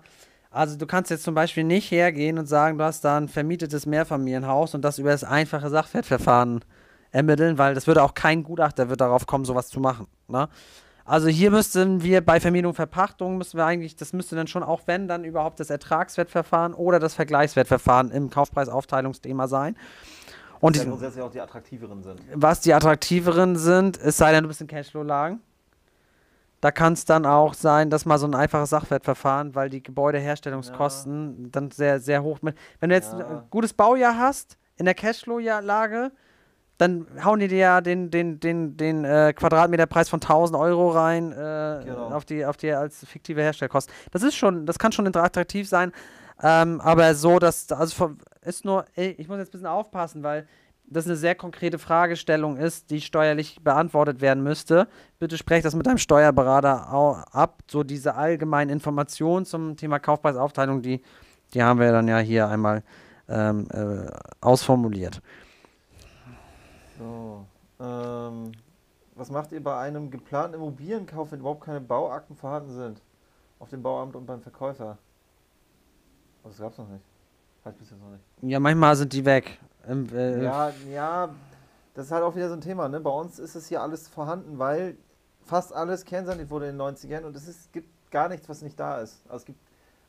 Also 0.50 0.76
du 0.76 0.84
kannst 0.86 1.12
jetzt 1.12 1.22
zum 1.22 1.36
Beispiel 1.36 1.62
nicht 1.62 1.92
hergehen 1.92 2.36
und 2.36 2.46
sagen, 2.46 2.76
du 2.78 2.84
hast 2.84 3.04
da 3.04 3.16
ein 3.16 3.28
vermietetes 3.28 3.86
Mehrfamilienhaus 3.86 4.74
und 4.74 4.82
das 4.84 4.98
über 4.98 5.10
das 5.10 5.22
einfache 5.22 5.70
Sachwertverfahren 5.70 6.64
ermitteln, 7.12 7.56
weil 7.58 7.74
das 7.74 7.86
würde 7.86 8.02
auch 8.02 8.14
kein 8.14 8.42
Gutachter 8.42 8.88
wird 8.88 9.00
darauf 9.00 9.26
kommen, 9.28 9.44
sowas 9.44 9.68
zu 9.68 9.78
machen. 9.78 10.08
Ne? 10.26 10.48
Also 11.04 11.28
hier 11.28 11.50
müssten 11.50 12.02
wir 12.02 12.20
bei 12.20 12.40
Vermietung 12.40 12.74
Verpachtung 12.74 13.38
müssen 13.38 13.56
wir 13.56 13.64
eigentlich, 13.64 13.96
das 13.96 14.12
müsste 14.12 14.36
dann 14.36 14.46
schon 14.46 14.62
auch 14.62 14.82
wenn 14.86 15.08
dann 15.08 15.24
überhaupt 15.24 15.60
das 15.60 15.70
Ertragswertverfahren 15.70 16.74
oder 16.74 16.98
das 16.98 17.14
Vergleichswertverfahren 17.14 18.10
im 18.10 18.30
Kaufpreisaufteilungsthema 18.30 19.48
sein. 19.48 19.76
Und 20.60 20.76
ja, 20.76 20.84
grundsätzlich 20.84 21.22
auch 21.24 21.30
die 21.30 21.40
attraktiveren 21.40 22.02
sind. 22.02 22.20
Was 22.34 22.60
die 22.60 22.74
attraktiveren 22.74 23.56
sind, 23.56 23.98
es 23.98 24.18
sei 24.18 24.32
denn, 24.32 24.44
du 24.44 24.48
bist 24.48 24.60
in 24.60 24.66
Cashflow-Lagen. 24.66 25.40
Da 26.60 26.70
kann 26.70 26.92
es 26.92 27.06
dann 27.06 27.24
auch 27.24 27.54
sein, 27.54 27.88
dass 27.88 28.04
mal 28.04 28.18
so 28.18 28.26
ein 28.26 28.34
einfaches 28.34 28.68
Sachwertverfahren, 28.68 29.54
weil 29.54 29.70
die 29.70 29.82
Gebäudeherstellungskosten 29.82 31.44
ja. 31.44 31.48
dann 31.52 31.70
sehr, 31.70 32.00
sehr 32.00 32.22
hoch. 32.22 32.38
Wenn 32.42 32.90
du 32.90 32.94
jetzt 32.94 33.14
ja. 33.14 33.26
ein 33.26 33.42
gutes 33.48 33.72
Baujahr 33.72 34.18
hast, 34.18 34.58
in 34.76 34.84
der 34.84 34.94
Cashflow-Lage, 34.94 36.12
dann 36.80 37.06
hauen 37.22 37.40
die 37.40 37.48
dir 37.48 37.58
ja 37.58 37.80
den, 37.82 38.10
den, 38.10 38.40
den, 38.40 38.76
den 38.78 39.04
äh, 39.04 39.34
Quadratmeterpreis 39.36 40.08
von 40.08 40.20
1000 40.20 40.58
Euro 40.58 40.90
rein 40.90 41.30
äh, 41.30 41.82
genau. 41.84 42.08
auf, 42.08 42.24
die, 42.24 42.46
auf 42.46 42.56
die 42.56 42.72
als 42.72 43.04
fiktive 43.04 43.42
Herstellkosten. 43.42 43.92
Das 44.12 44.22
ist 44.22 44.34
schon, 44.34 44.64
das 44.64 44.78
kann 44.78 44.90
schon 44.90 45.06
attraktiv 45.14 45.68
sein, 45.68 45.92
ähm, 46.42 46.80
aber 46.80 47.14
so, 47.14 47.38
dass, 47.38 47.70
also 47.70 48.12
ist 48.40 48.64
nur, 48.64 48.86
ey, 48.94 49.14
ich 49.18 49.28
muss 49.28 49.38
jetzt 49.38 49.48
ein 49.48 49.52
bisschen 49.52 49.66
aufpassen, 49.66 50.22
weil 50.22 50.46
das 50.86 51.04
eine 51.04 51.16
sehr 51.16 51.34
konkrete 51.34 51.78
Fragestellung 51.78 52.56
ist, 52.56 52.90
die 52.90 53.02
steuerlich 53.02 53.58
beantwortet 53.62 54.22
werden 54.22 54.42
müsste. 54.42 54.88
Bitte 55.18 55.36
sprecht 55.36 55.66
das 55.66 55.74
mit 55.74 55.86
deinem 55.86 55.98
Steuerberater 55.98 56.88
ab. 56.88 57.62
So 57.70 57.84
diese 57.84 58.14
allgemeinen 58.14 58.70
Informationen 58.70 59.44
zum 59.44 59.76
Thema 59.76 59.98
Kaufpreisaufteilung, 59.98 60.80
die, 60.80 61.02
die 61.52 61.62
haben 61.62 61.78
wir 61.78 61.92
dann 61.92 62.08
ja 62.08 62.18
hier 62.18 62.48
einmal 62.48 62.82
ähm, 63.28 63.68
äh, 63.70 64.10
ausformuliert. 64.40 65.20
So. 67.00 67.46
Ähm, 67.80 68.52
was 69.14 69.30
macht 69.30 69.52
ihr 69.52 69.62
bei 69.62 69.78
einem 69.78 70.10
geplanten 70.10 70.54
Immobilienkauf, 70.54 71.32
wenn 71.32 71.40
überhaupt 71.40 71.64
keine 71.64 71.80
Bauakten 71.80 72.36
vorhanden 72.36 72.74
sind? 72.74 73.00
Auf 73.58 73.70
dem 73.70 73.82
Bauamt 73.82 74.16
und 74.16 74.26
beim 74.26 74.42
Verkäufer? 74.42 74.98
Das 76.44 76.58
gab 76.58 76.72
es 76.72 76.78
noch 76.78 76.88
nicht. 76.88 77.04
Halt 77.64 77.78
bis 77.78 77.90
jetzt 77.90 78.00
noch 78.00 78.10
nicht. 78.10 78.24
Ja, 78.42 78.60
manchmal 78.60 78.96
sind 78.96 79.12
die 79.12 79.24
weg. 79.24 79.58
Ähm, 79.88 80.08
äh, 80.14 80.42
ja, 80.42 80.72
ja, 80.90 81.28
das 81.94 82.06
ist 82.06 82.12
halt 82.12 82.22
auch 82.22 82.36
wieder 82.36 82.48
so 82.48 82.54
ein 82.54 82.60
Thema. 82.60 82.88
Ne? 82.88 83.00
Bei 83.00 83.10
uns 83.10 83.38
ist 83.38 83.54
es 83.54 83.66
hier 83.66 83.82
alles 83.82 84.08
vorhanden, 84.08 84.58
weil 84.58 84.96
fast 85.44 85.72
alles 85.72 86.04
kernsaniert 86.04 86.50
wurde 86.50 86.68
in 86.68 86.78
den 86.78 86.86
90ern 86.86 87.22
und 87.22 87.34
es 87.34 87.48
ist, 87.48 87.72
gibt 87.72 87.88
gar 88.10 88.28
nichts, 88.28 88.48
was 88.48 88.60
nicht 88.60 88.78
da 88.78 89.00
ist. 89.00 89.22
Also 89.26 89.36
es 89.36 89.44
gibt 89.46 89.60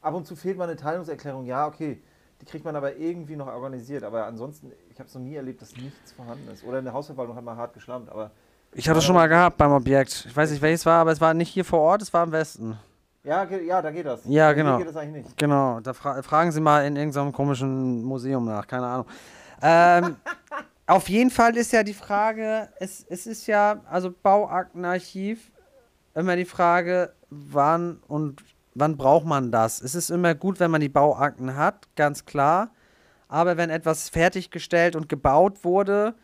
ab 0.02 0.14
und 0.14 0.28
zu 0.28 0.36
fehlt 0.36 0.58
mal 0.58 0.66
eine 0.66 0.76
Teilungserklärung. 0.76 1.46
Ja, 1.46 1.68
okay. 1.68 2.02
Die 2.42 2.46
kriegt 2.46 2.66
man 2.66 2.76
aber 2.76 2.96
irgendwie 2.98 3.36
noch 3.36 3.48
organisiert. 3.48 4.04
Aber 4.04 4.26
ansonsten, 4.26 4.72
ich 4.90 5.00
habe 5.00 5.08
es 5.08 5.14
noch 5.14 5.22
nie 5.22 5.36
erlebt, 5.36 5.62
dass 5.62 5.76
nichts 5.78 6.12
vorhanden 6.12 6.50
ist. 6.52 6.64
Oder 6.64 6.80
eine 6.80 6.92
Hausverwaltung 6.92 7.36
hat 7.36 7.44
mal 7.44 7.56
hart 7.56 7.74
geschlammt. 7.74 8.10
Aber 8.10 8.32
ich 8.74 8.88
hatte 8.88 8.98
das 8.98 9.04
schon 9.06 9.16
mal 9.16 9.28
gehabt 9.28 9.58
beim 9.58 9.72
Objekt. 9.72 10.26
Ich 10.28 10.36
weiß 10.36 10.50
nicht, 10.52 10.62
welches 10.62 10.86
war, 10.86 11.02
aber 11.02 11.12
es 11.12 11.22
war 11.22 11.34
nicht 11.34 11.50
hier 11.50 11.66
vor 11.66 11.80
Ort, 11.80 12.02
es 12.02 12.14
war 12.14 12.24
im 12.24 12.32
Westen. 12.32 12.78
Ja, 13.24 13.44
ja, 13.44 13.82
da 13.82 13.92
geht 13.92 14.06
das. 14.06 14.22
Ja, 14.26 14.54
genau. 14.54 14.78
Geht 14.78 14.88
das 14.88 14.96
eigentlich 14.96 15.26
nicht. 15.26 15.38
Genau, 15.38 15.80
da 15.82 15.94
fra 15.94 16.24
fragen 16.24 16.52
Sie 16.52 16.62
mal 16.62 16.86
in 16.86 16.96
irgendeinem 16.96 17.32
komischen 17.32 18.02
Museum 18.04 18.46
nach, 18.46 18.66
keine 18.66 18.88
Ahnung. 18.88 19.06
Ähm, 19.62 20.16
auf 20.88 21.08
jeden 21.10 21.30
Fall 21.30 21.56
ist 21.56 21.72
ja 21.72 21.84
die 21.84 21.94
Frage, 21.94 22.70
es, 22.80 23.06
es 23.08 23.28
ist 23.28 23.46
ja, 23.46 23.82
also 23.88 24.12
Bauaktenarchiv, 24.24 25.52
immer 26.16 26.36
die 26.36 26.46
Frage, 26.46 27.14
wann 27.30 28.00
und 28.08 28.42
wann 28.76 28.98
braucht 28.98 29.26
man 29.26 29.52
das? 29.52 29.82
Es 29.82 29.96
ist 29.96 30.10
immer 30.10 30.36
gut, 30.36 30.60
wenn 30.60 30.72
man 30.72 30.82
die 30.82 30.90
Bauakten 30.90 31.56
hat, 31.56 31.88
ganz 31.96 32.26
klar. 32.26 32.72
Aber 33.28 33.58
wenn 33.58 33.70
etwas 33.70 34.10
fertiggestellt 34.10 34.96
und 34.96 35.08
gebaut 35.10 35.64
wurde, 35.64 36.16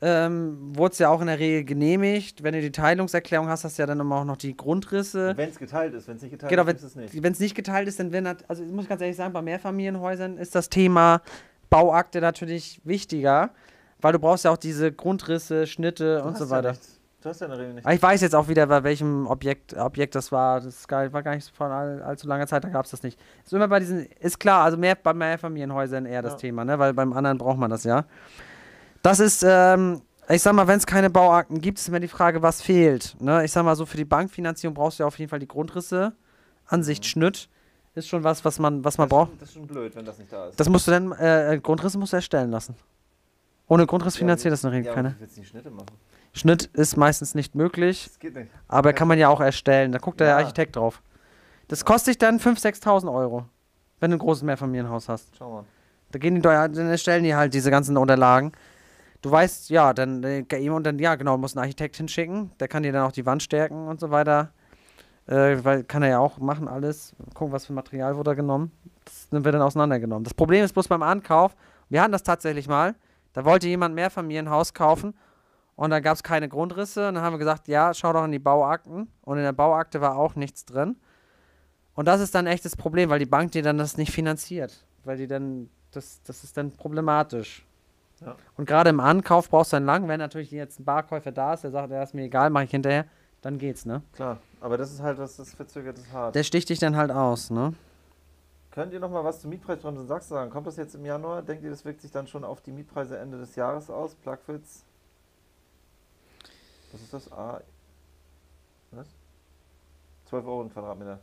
ähm, 0.00 0.56
wurde 0.76 0.92
es 0.92 0.98
ja 1.00 1.08
auch 1.08 1.20
in 1.20 1.26
der 1.26 1.40
Regel 1.40 1.64
genehmigt. 1.64 2.44
Wenn 2.44 2.54
du 2.54 2.60
die 2.60 2.70
Teilungserklärung 2.70 3.48
hast, 3.48 3.64
hast 3.64 3.78
du 3.78 3.82
ja 3.82 3.86
dann 3.86 3.98
immer 3.98 4.16
auch 4.20 4.24
noch 4.24 4.36
die 4.36 4.56
Grundrisse. 4.56 5.36
Wenn 5.36 5.50
es 5.50 5.58
geteilt 5.58 5.94
ist, 5.94 6.06
wenn 6.06 6.16
es 6.16 6.22
nicht 6.22 6.30
geteilt 6.30 6.50
Genau, 6.50 6.62
ist, 6.62 6.68
wenn 6.68 6.76
ist 6.76 6.82
es 6.84 6.94
nicht. 6.94 7.24
es 7.24 7.40
nicht 7.40 7.54
geteilt 7.56 7.88
ist, 7.88 7.98
dann 7.98 8.12
werden 8.12 8.36
also 8.46 8.62
ich 8.62 8.70
muss 8.70 8.88
ganz 8.88 9.00
ehrlich 9.00 9.16
sagen, 9.16 9.32
bei 9.32 9.42
Mehrfamilienhäusern 9.42 10.38
ist 10.38 10.54
das 10.54 10.68
Thema 10.68 11.20
Bauakte 11.68 12.20
natürlich 12.20 12.80
wichtiger, 12.84 13.50
weil 14.00 14.12
du 14.12 14.20
brauchst 14.20 14.44
ja 14.44 14.52
auch 14.52 14.56
diese 14.56 14.92
Grundrisse, 14.92 15.66
Schnitte 15.66 16.18
Du 16.18 16.24
und 16.28 16.38
so 16.38 16.44
ja 16.44 16.50
weiter. 16.50 16.70
nichts. 16.70 16.97
Du 17.20 17.28
hast 17.28 17.40
ja 17.40 17.46
in 17.46 17.50
der 17.50 17.60
Regel 17.60 17.74
nicht. 17.74 17.88
Ich 17.88 18.02
weiß 18.02 18.20
jetzt 18.20 18.34
auch 18.34 18.46
wieder, 18.46 18.66
bei 18.68 18.84
welchem 18.84 19.26
Objekt, 19.26 19.74
Objekt 19.76 20.14
das 20.14 20.30
war. 20.30 20.60
Das 20.60 20.88
war 20.88 21.22
gar 21.22 21.34
nicht 21.34 21.50
vor 21.56 21.66
all, 21.66 22.00
allzu 22.02 22.28
langer 22.28 22.46
Zeit, 22.46 22.62
da 22.62 22.68
gab 22.68 22.84
es 22.84 22.92
das 22.92 23.02
nicht. 23.02 23.18
Ist 23.44 23.52
immer 23.52 23.66
bei 23.66 23.80
diesen, 23.80 24.06
ist 24.20 24.38
klar, 24.38 24.62
also 24.64 24.76
mehr 24.76 24.94
bei 24.94 25.12
Mehrfamilienhäusern 25.12 26.06
eher 26.06 26.22
das 26.22 26.34
Ja. 26.34 26.38
Thema, 26.38 26.64
ne? 26.64 26.78
Weil 26.78 26.94
beim 26.94 27.12
anderen 27.12 27.38
braucht 27.38 27.58
man 27.58 27.70
das 27.70 27.82
ja. 27.82 28.04
Das 29.02 29.18
ist, 29.18 29.44
ähm, 29.46 30.00
ich 30.28 30.42
sag 30.42 30.52
mal, 30.52 30.68
wenn 30.68 30.78
es 30.78 30.86
keine 30.86 31.10
Bauakten 31.10 31.60
gibt, 31.60 31.78
ist 31.78 31.88
immer 31.88 31.98
die 32.00 32.08
Frage, 32.08 32.40
was 32.42 32.62
fehlt. 32.62 33.16
Ne? 33.20 33.44
Ich 33.44 33.50
sag 33.50 33.64
mal 33.64 33.74
so, 33.74 33.84
für 33.86 33.96
die 33.96 34.04
Bankfinanzierung 34.04 34.74
brauchst 34.74 34.98
du 34.98 35.02
ja 35.02 35.06
auf 35.08 35.18
jeden 35.18 35.28
Fall 35.30 35.38
die 35.40 35.48
Grundrisse. 35.48 36.12
Ansicht 36.66 37.02
Mhm. 37.04 37.08
Schnitt 37.08 37.48
ist 37.94 38.08
schon 38.08 38.22
was, 38.22 38.44
was 38.44 38.58
man, 38.60 38.84
was 38.84 38.96
man 38.98 39.08
das, 39.08 39.16
braucht. 39.16 39.30
schon, 39.30 39.38
das 39.40 39.48
ist 39.48 39.54
schon 39.54 39.66
blöd, 39.66 39.96
wenn 39.96 40.04
das 40.04 40.18
nicht 40.18 40.32
da 40.32 40.46
ist. 40.48 40.60
Das 40.60 40.68
musst 40.68 40.86
du 40.86 40.92
dann, 40.92 41.12
äh, 41.12 41.58
Grundrisse 41.60 41.98
musst 41.98 42.12
du 42.12 42.16
erstellen 42.16 42.50
lassen. 42.50 42.76
Ohne 43.66 43.86
Grundriss 43.86 44.16
finanziert 44.16 44.52
das 44.52 44.62
in 44.64 44.70
der 44.70 44.78
Regel 44.78 44.94
ja, 44.94 45.04
wie 45.04 45.20
willst 45.20 45.36
du 45.36 45.40
die 45.40 45.46
Schnitte 45.46 45.70
machen? 45.70 45.86
Schnitt 46.32 46.64
ist 46.74 46.96
meistens 46.96 47.34
nicht 47.34 47.54
möglich. 47.54 48.04
Das 48.06 48.18
geht 48.18 48.34
nicht. 48.34 48.50
Aber 48.68 48.92
kann 48.92 49.08
man 49.08 49.18
ja 49.18 49.28
auch 49.28 49.40
erstellen. 49.40 49.92
Da 49.92 49.98
guckt 49.98 50.20
der 50.20 50.28
Ja. 50.28 50.36
Architekt 50.38 50.76
drauf. 50.76 51.02
Das 51.68 51.84
kostet 51.84 52.08
dich 52.14 52.18
dann 52.18 52.38
5.000, 52.38 52.82
6.000 52.82 53.12
Euro, 53.12 53.44
wenn 54.00 54.10
du 54.10 54.16
ein 54.16 54.20
großes 54.20 54.42
Mehrfamilienhaus 54.44 55.08
hast. 55.08 55.30
Schau 55.36 55.50
mal. 55.52 55.64
Da 56.12 56.18
gehen 56.18 56.34
die, 56.36 56.40
da- 56.40 56.68
dann 56.68 56.88
erstellen 56.88 57.24
die 57.24 57.34
halt 57.34 57.52
diese 57.52 57.70
ganzen 57.70 57.96
Unterlagen. 57.96 58.52
Du 59.20 59.30
weißt, 59.30 59.68
ja, 59.70 59.92
dann 59.92 60.22
äh, 60.22 60.70
und 60.70 60.84
dann, 60.84 60.98
ja, 60.98 61.16
genau, 61.16 61.36
muss 61.36 61.56
einen 61.56 61.64
Architekt 61.64 61.96
hinschicken. 61.96 62.52
Der 62.60 62.68
kann 62.68 62.84
dir 62.84 62.92
dann 62.92 63.04
auch 63.06 63.12
die 63.12 63.26
Wand 63.26 63.42
stärken 63.42 63.88
und 63.88 64.00
so 64.00 64.10
weiter. 64.10 64.52
Äh, 65.26 65.62
weil 65.62 65.84
kann 65.84 66.02
er 66.02 66.08
ja 66.08 66.18
auch 66.20 66.38
machen, 66.38 66.68
alles. 66.68 67.14
Gucken, 67.34 67.52
was 67.52 67.66
für 67.66 67.72
Material 67.74 68.16
wurde 68.16 68.30
da 68.30 68.34
genommen. 68.34 68.70
Das 69.04 69.26
wird 69.30 69.54
dann 69.54 69.60
auseinandergenommen. 69.62 70.24
Das 70.24 70.32
Problem 70.34 70.64
ist 70.64 70.72
bloß 70.72 70.88
beim 70.88 71.02
Ankauf, 71.02 71.54
wir 71.90 72.00
hatten 72.00 72.12
das 72.12 72.22
tatsächlich 72.22 72.68
mal. 72.68 72.94
Da 73.34 73.44
wollte 73.44 73.68
jemand 73.68 73.92
ein 73.92 73.96
Mehrfamilienhaus 73.96 74.72
kaufen 74.72 75.14
und 75.78 75.90
da 75.90 76.00
gab 76.00 76.16
es 76.16 76.24
keine 76.24 76.48
Grundrisse. 76.48 77.06
Und 77.06 77.14
dann 77.14 77.22
haben 77.22 77.34
wir 77.34 77.38
gesagt, 77.38 77.68
ja, 77.68 77.94
schau 77.94 78.12
doch 78.12 78.24
in 78.24 78.32
die 78.32 78.40
Bauakten. 78.40 79.06
Und 79.22 79.36
in 79.36 79.44
der 79.44 79.52
Bauakte 79.52 80.00
war 80.00 80.16
auch 80.16 80.34
nichts 80.34 80.64
drin. 80.64 80.96
Und 81.94 82.08
das 82.08 82.20
ist 82.20 82.34
dann 82.34 82.48
echt 82.48 82.64
das 82.64 82.74
Problem, 82.74 83.10
weil 83.10 83.20
die 83.20 83.26
Bank 83.26 83.52
dir 83.52 83.62
dann 83.62 83.78
das 83.78 83.96
nicht 83.96 84.10
finanziert. 84.10 84.84
Weil 85.04 85.18
die 85.18 85.28
dann, 85.28 85.70
das, 85.92 86.20
das 86.24 86.42
ist 86.42 86.56
dann 86.56 86.72
problematisch. 86.72 87.64
Ja. 88.20 88.34
Und 88.56 88.66
gerade 88.66 88.90
im 88.90 88.98
Ankauf 88.98 89.48
brauchst 89.48 89.72
du 89.72 89.76
dann 89.76 89.86
lang, 89.86 90.08
wenn 90.08 90.18
natürlich 90.18 90.50
jetzt 90.50 90.80
ein 90.80 90.84
Barkäufer 90.84 91.30
da 91.30 91.54
ist, 91.54 91.62
der 91.62 91.70
sagt, 91.70 91.92
ja, 91.92 92.02
ist 92.02 92.12
mir 92.12 92.24
egal, 92.24 92.50
mache 92.50 92.64
ich 92.64 92.72
hinterher, 92.72 93.04
dann 93.40 93.56
geht's, 93.56 93.86
ne? 93.86 94.02
Klar, 94.14 94.38
aber 94.60 94.78
das 94.78 94.92
ist 94.92 95.00
halt 95.00 95.20
das 95.20 95.36
verzögert 95.54 95.96
es 95.96 96.12
hart. 96.12 96.34
Der 96.34 96.42
sticht 96.42 96.70
dich 96.70 96.80
dann 96.80 96.96
halt 96.96 97.12
aus, 97.12 97.50
ne? 97.50 97.72
Könnt 98.72 98.92
ihr 98.92 98.98
noch 98.98 99.10
mal 99.10 99.22
was 99.22 99.40
zur 99.40 99.50
Mietpreisbremse 99.50 100.02
in 100.02 100.08
Sachsen 100.08 100.30
sagen? 100.30 100.50
Kommt 100.50 100.66
das 100.66 100.76
jetzt 100.76 100.96
im 100.96 101.04
Januar? 101.04 101.42
Denkt 101.42 101.62
ihr, 101.62 101.70
das 101.70 101.84
wirkt 101.84 102.00
sich 102.00 102.10
dann 102.10 102.26
schon 102.26 102.42
auf 102.42 102.62
die 102.62 102.72
Mietpreise 102.72 103.16
Ende 103.16 103.38
des 103.38 103.54
Jahres 103.54 103.90
aus? 103.90 104.16
Plugwitz? 104.16 104.84
Was 106.92 107.00
ist 107.02 107.12
das? 107.12 107.32
A. 107.32 107.60
Was? 108.92 109.06
12 110.26 110.46
Euro 110.46 110.62
ein 110.62 110.72
Quadratmeter. 110.72 111.18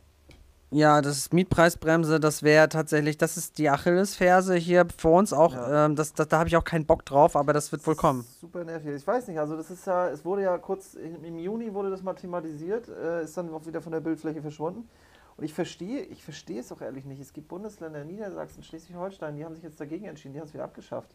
Ja, 0.72 1.00
das 1.00 1.16
ist 1.16 1.32
Mietpreisbremse, 1.32 2.18
das 2.18 2.42
wäre 2.42 2.68
tatsächlich, 2.68 3.16
das 3.16 3.36
ist 3.36 3.56
die 3.58 3.70
Achillesferse 3.70 4.56
hier 4.56 4.84
für 4.98 5.08
uns 5.10 5.32
auch. 5.32 5.54
Ja. 5.54 5.86
Ähm, 5.86 5.94
das, 5.94 6.12
das, 6.12 6.26
da 6.26 6.40
habe 6.40 6.48
ich 6.48 6.56
auch 6.56 6.64
keinen 6.64 6.86
Bock 6.86 7.04
drauf, 7.04 7.36
aber 7.36 7.52
das 7.52 7.70
wird 7.70 7.86
wohl 7.86 7.94
Das 7.94 8.00
kommen. 8.00 8.20
ist 8.22 8.40
Super 8.40 8.64
nervig. 8.64 8.90
Ich 8.96 9.06
weiß 9.06 9.28
nicht, 9.28 9.38
also 9.38 9.56
das 9.56 9.70
ist 9.70 9.86
ja, 9.86 10.08
es 10.08 10.24
wurde 10.24 10.42
ja 10.42 10.58
kurz, 10.58 10.94
im 10.94 11.24
im 11.24 11.38
Juni 11.38 11.72
wurde 11.72 11.90
das 11.90 12.02
mal 12.02 12.14
thematisiert, 12.14 12.88
äh, 12.88 13.22
ist 13.22 13.36
dann 13.36 13.52
auch 13.54 13.64
wieder 13.64 13.80
von 13.80 13.92
der 13.92 14.00
Bildfläche 14.00 14.42
verschwunden. 14.42 14.88
Und 15.36 15.44
ich 15.44 15.54
verstehe, 15.54 16.00
ich 16.02 16.24
verstehe 16.24 16.60
es 16.60 16.72
auch 16.72 16.80
ehrlich 16.80 17.04
nicht. 17.04 17.20
Es 17.20 17.32
gibt 17.32 17.46
Bundesländer, 17.46 18.02
Niedersachsen, 18.04 18.64
Schleswig-Holstein, 18.64 19.36
die 19.36 19.44
haben 19.44 19.54
sich 19.54 19.62
jetzt 19.62 19.80
dagegen 19.80 20.06
entschieden, 20.06 20.32
die 20.34 20.40
haben 20.40 20.48
es 20.48 20.54
wieder 20.54 20.64
abgeschafft. 20.64 21.14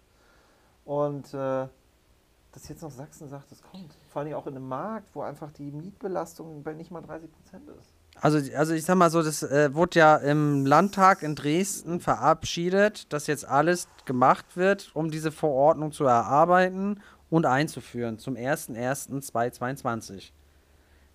Und 0.85 1.33
äh, 1.33 1.67
dass 2.53 2.67
jetzt 2.67 2.81
noch 2.81 2.91
Sachsen 2.91 3.29
sagt, 3.29 3.51
das 3.51 3.61
kommt. 3.61 3.93
Vor 4.09 4.21
allem 4.21 4.33
auch 4.33 4.47
in 4.47 4.55
einem 4.55 4.67
Markt, 4.67 5.07
wo 5.13 5.21
einfach 5.21 5.51
die 5.51 5.71
Mietbelastung 5.71 6.63
bei 6.63 6.73
nicht 6.73 6.91
mal 6.91 7.01
30 7.01 7.31
Prozent 7.31 7.69
ist. 7.79 7.93
Also, 8.19 8.39
also 8.55 8.73
ich 8.73 8.83
sag 8.83 8.95
mal 8.95 9.09
so, 9.09 9.23
das 9.23 9.41
äh, 9.41 9.73
wurde 9.73 9.99
ja 9.99 10.17
im 10.17 10.65
Landtag 10.65 11.23
in 11.23 11.35
Dresden 11.35 12.01
verabschiedet, 12.01 13.13
dass 13.13 13.27
jetzt 13.27 13.47
alles 13.47 13.87
gemacht 14.05 14.57
wird, 14.57 14.91
um 14.93 15.11
diese 15.11 15.31
Verordnung 15.31 15.93
zu 15.93 16.03
erarbeiten 16.03 17.01
und 17.29 17.45
einzuführen 17.45 18.19
zum 18.19 18.35
01.01.2022. 18.35 20.31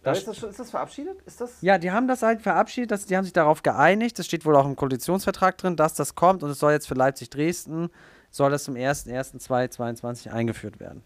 Da 0.03 0.13
ist, 0.13 0.27
das 0.27 0.39
schon, 0.39 0.51
ist 0.51 0.61
das 0.61 0.71
verabschiedet? 0.71 1.21
Ist 1.23 1.41
das? 1.41 1.61
Ja, 1.61 1.79
die 1.79 1.91
haben 1.91 2.09
das 2.09 2.23
halt 2.23 2.41
verabschiedet, 2.41 2.93
dass, 2.93 3.07
die 3.07 3.17
haben 3.17 3.25
sich 3.25 3.33
darauf 3.33 3.63
geeinigt, 3.63 4.19
das 4.19 4.27
steht 4.27 4.45
wohl 4.45 4.57
auch 4.57 4.65
im 4.65 4.77
Koalitionsvertrag 4.77 5.59
drin, 5.59 5.77
dass 5.77 5.95
das 5.95 6.15
kommt 6.15 6.43
und 6.43 6.51
es 6.51 6.61
soll 6.61 6.73
jetzt 6.73 6.87
für 6.87 6.95
Leipzig-Dresden, 6.95 7.91
soll 8.31 8.51
das 8.51 8.65
zum 8.65 8.75
01.01.2022 8.75 10.31
eingeführt 10.31 10.81
werden. 10.81 11.03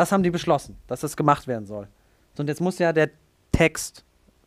Das 0.00 0.12
haben 0.12 0.22
die 0.22 0.30
beschlossen, 0.30 0.78
dass 0.86 1.00
das 1.00 1.14
gemacht 1.14 1.46
werden 1.46 1.66
soll. 1.66 1.86
So, 2.32 2.42
Und 2.42 2.48
jetzt 2.48 2.62
muss 2.62 2.78
ja 2.78 2.90
der 2.90 3.10
Text, 3.52 4.02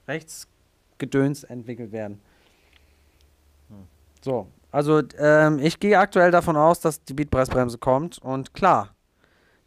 Rechtsgedöns 0.07 1.43
entwickelt 1.43 1.91
werden. 1.91 2.19
Hm. 3.69 3.85
So, 4.23 4.47
also 4.71 5.03
ähm, 5.19 5.59
ich 5.59 5.79
gehe 5.79 5.99
aktuell 5.99 6.31
davon 6.31 6.57
aus, 6.57 6.79
dass 6.79 7.03
die 7.03 7.13
Mietpreisbremse 7.13 7.77
kommt 7.77 8.17
und 8.17 8.55
klar, 8.55 8.95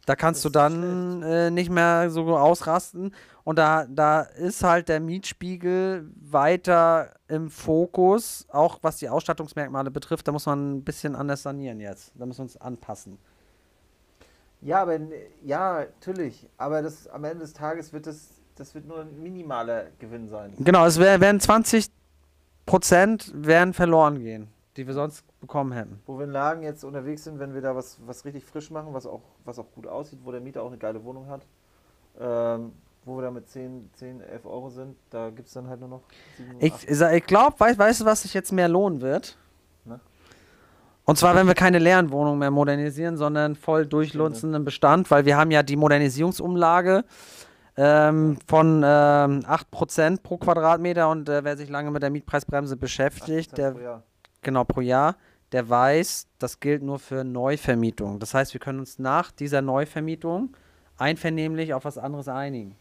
da 0.05 0.17
kannst 0.17 0.43
du 0.43 0.49
dann 0.49 1.23
äh, 1.23 1.51
nicht 1.51 1.69
mehr 1.69 2.09
so 2.09 2.37
ausrasten. 2.37 3.15
Und 3.45 3.57
da, 3.57 3.85
da 3.85 4.23
ist 4.23 4.65
halt 4.65 4.89
der 4.89 4.99
Mietspiegel 4.99 6.11
weiter 6.19 7.13
im 7.29 7.49
Fokus, 7.49 8.45
auch 8.49 8.79
was 8.81 8.97
die 8.97 9.07
Ausstattungsmerkmale 9.07 9.89
betrifft. 9.89 10.27
Da 10.27 10.33
muss 10.33 10.47
man 10.47 10.79
ein 10.79 10.83
bisschen 10.83 11.15
anders 11.15 11.43
sanieren 11.43 11.79
jetzt. 11.79 12.11
Da 12.15 12.25
müssen 12.25 12.39
wir 12.39 12.43
uns 12.43 12.57
anpassen. 12.57 13.19
Ja, 14.61 14.81
aber 14.81 14.99
ja, 15.43 15.79
natürlich. 15.81 16.47
Aber 16.57 16.81
das 16.81 17.07
am 17.07 17.23
Ende 17.23 17.39
des 17.39 17.53
Tages 17.53 17.93
wird 17.93 18.07
das, 18.07 18.29
das 18.55 18.73
wird 18.73 18.87
nur 18.87 19.01
ein 19.01 19.21
minimaler 19.21 19.87
Gewinn 19.99 20.27
sein. 20.29 20.53
Genau, 20.59 20.85
es 20.85 20.99
wär, 20.99 21.19
werden 21.21 21.39
20 21.39 21.89
Prozent 22.65 23.31
werden 23.35 23.73
verloren 23.73 24.19
gehen, 24.19 24.47
die 24.75 24.85
wir 24.87 24.93
sonst 24.93 25.23
bekommen 25.39 25.71
hätten. 25.71 26.01
Wo 26.05 26.17
wir 26.17 26.25
in 26.25 26.31
Lagen 26.31 26.63
jetzt 26.63 26.83
unterwegs 26.83 27.23
sind, 27.23 27.39
wenn 27.39 27.53
wir 27.53 27.61
da 27.61 27.75
was, 27.75 27.97
was 28.05 28.25
richtig 28.25 28.43
frisch 28.45 28.71
machen, 28.71 28.93
was 28.93 29.05
auch, 29.05 29.21
was 29.45 29.59
auch 29.59 29.71
gut 29.73 29.87
aussieht, 29.87 30.19
wo 30.23 30.31
der 30.31 30.41
Mieter 30.41 30.63
auch 30.63 30.67
eine 30.67 30.77
geile 30.77 31.03
Wohnung 31.03 31.27
hat, 31.29 31.45
ähm, 32.19 32.73
wo 33.05 33.15
wir 33.17 33.21
da 33.21 33.31
mit 33.31 33.47
10, 33.47 33.89
10 33.93 34.19
11 34.21 34.45
Euro 34.45 34.69
sind, 34.69 34.97
da 35.11 35.29
gibt 35.29 35.47
es 35.47 35.53
dann 35.53 35.67
halt 35.69 35.79
nur 35.79 35.87
noch 35.89 36.01
7, 36.37 36.55
Ich, 36.59 36.73
8. 36.73 36.85
sa- 36.95 37.11
ich 37.13 37.23
glaube, 37.25 37.57
weißt, 37.59 37.77
weißt 37.79 38.01
du, 38.01 38.05
was 38.05 38.23
sich 38.23 38.33
jetzt 38.33 38.51
mehr 38.51 38.67
lohnen 38.67 38.99
wird? 39.01 39.37
Und 41.09 41.17
zwar, 41.17 41.35
wenn 41.35 41.47
wir 41.47 41.53
keine 41.53 41.79
leeren 41.79 42.11
Wohnungen 42.11 42.37
mehr 42.37 42.51
modernisieren, 42.51 43.15
sondern 43.15 43.55
voll 43.55 43.85
durchlunzenden 43.85 44.65
Bestand, 44.65 45.09
weil 45.09 45.23
wir 45.23 45.37
haben 45.37 45.51
ja 45.51 45.63
die 45.63 45.77
Modernisierungsumlage 45.77 47.05
ähm, 47.77 48.37
von 48.45 48.83
ähm, 48.83 49.39
8% 49.45 50.21
pro 50.21 50.35
Quadratmeter 50.35 51.09
und 51.09 51.29
äh, 51.29 51.45
wer 51.45 51.55
sich 51.55 51.69
lange 51.69 51.91
mit 51.91 52.03
der 52.03 52.09
Mietpreisbremse 52.09 52.75
beschäftigt, 52.75 53.53
8% 53.53 53.55
der, 53.55 53.71
pro 53.71 53.79
Jahr. 53.79 54.03
genau 54.41 54.63
pro 54.65 54.81
Jahr, 54.81 55.15
der 55.53 55.69
weiß, 55.69 56.27
das 56.39 56.59
gilt 56.59 56.83
nur 56.83 56.99
für 56.99 57.23
Neuvermietung. 57.23 58.19
Das 58.19 58.33
heißt, 58.33 58.53
wir 58.53 58.59
können 58.59 58.79
uns 58.79 58.99
nach 58.99 59.31
dieser 59.31 59.61
Neuvermietung 59.61 60.57
einvernehmlich 60.97 61.73
auf 61.73 61.85
was 61.85 61.97
anderes 61.97 62.27
einigen. 62.27 62.75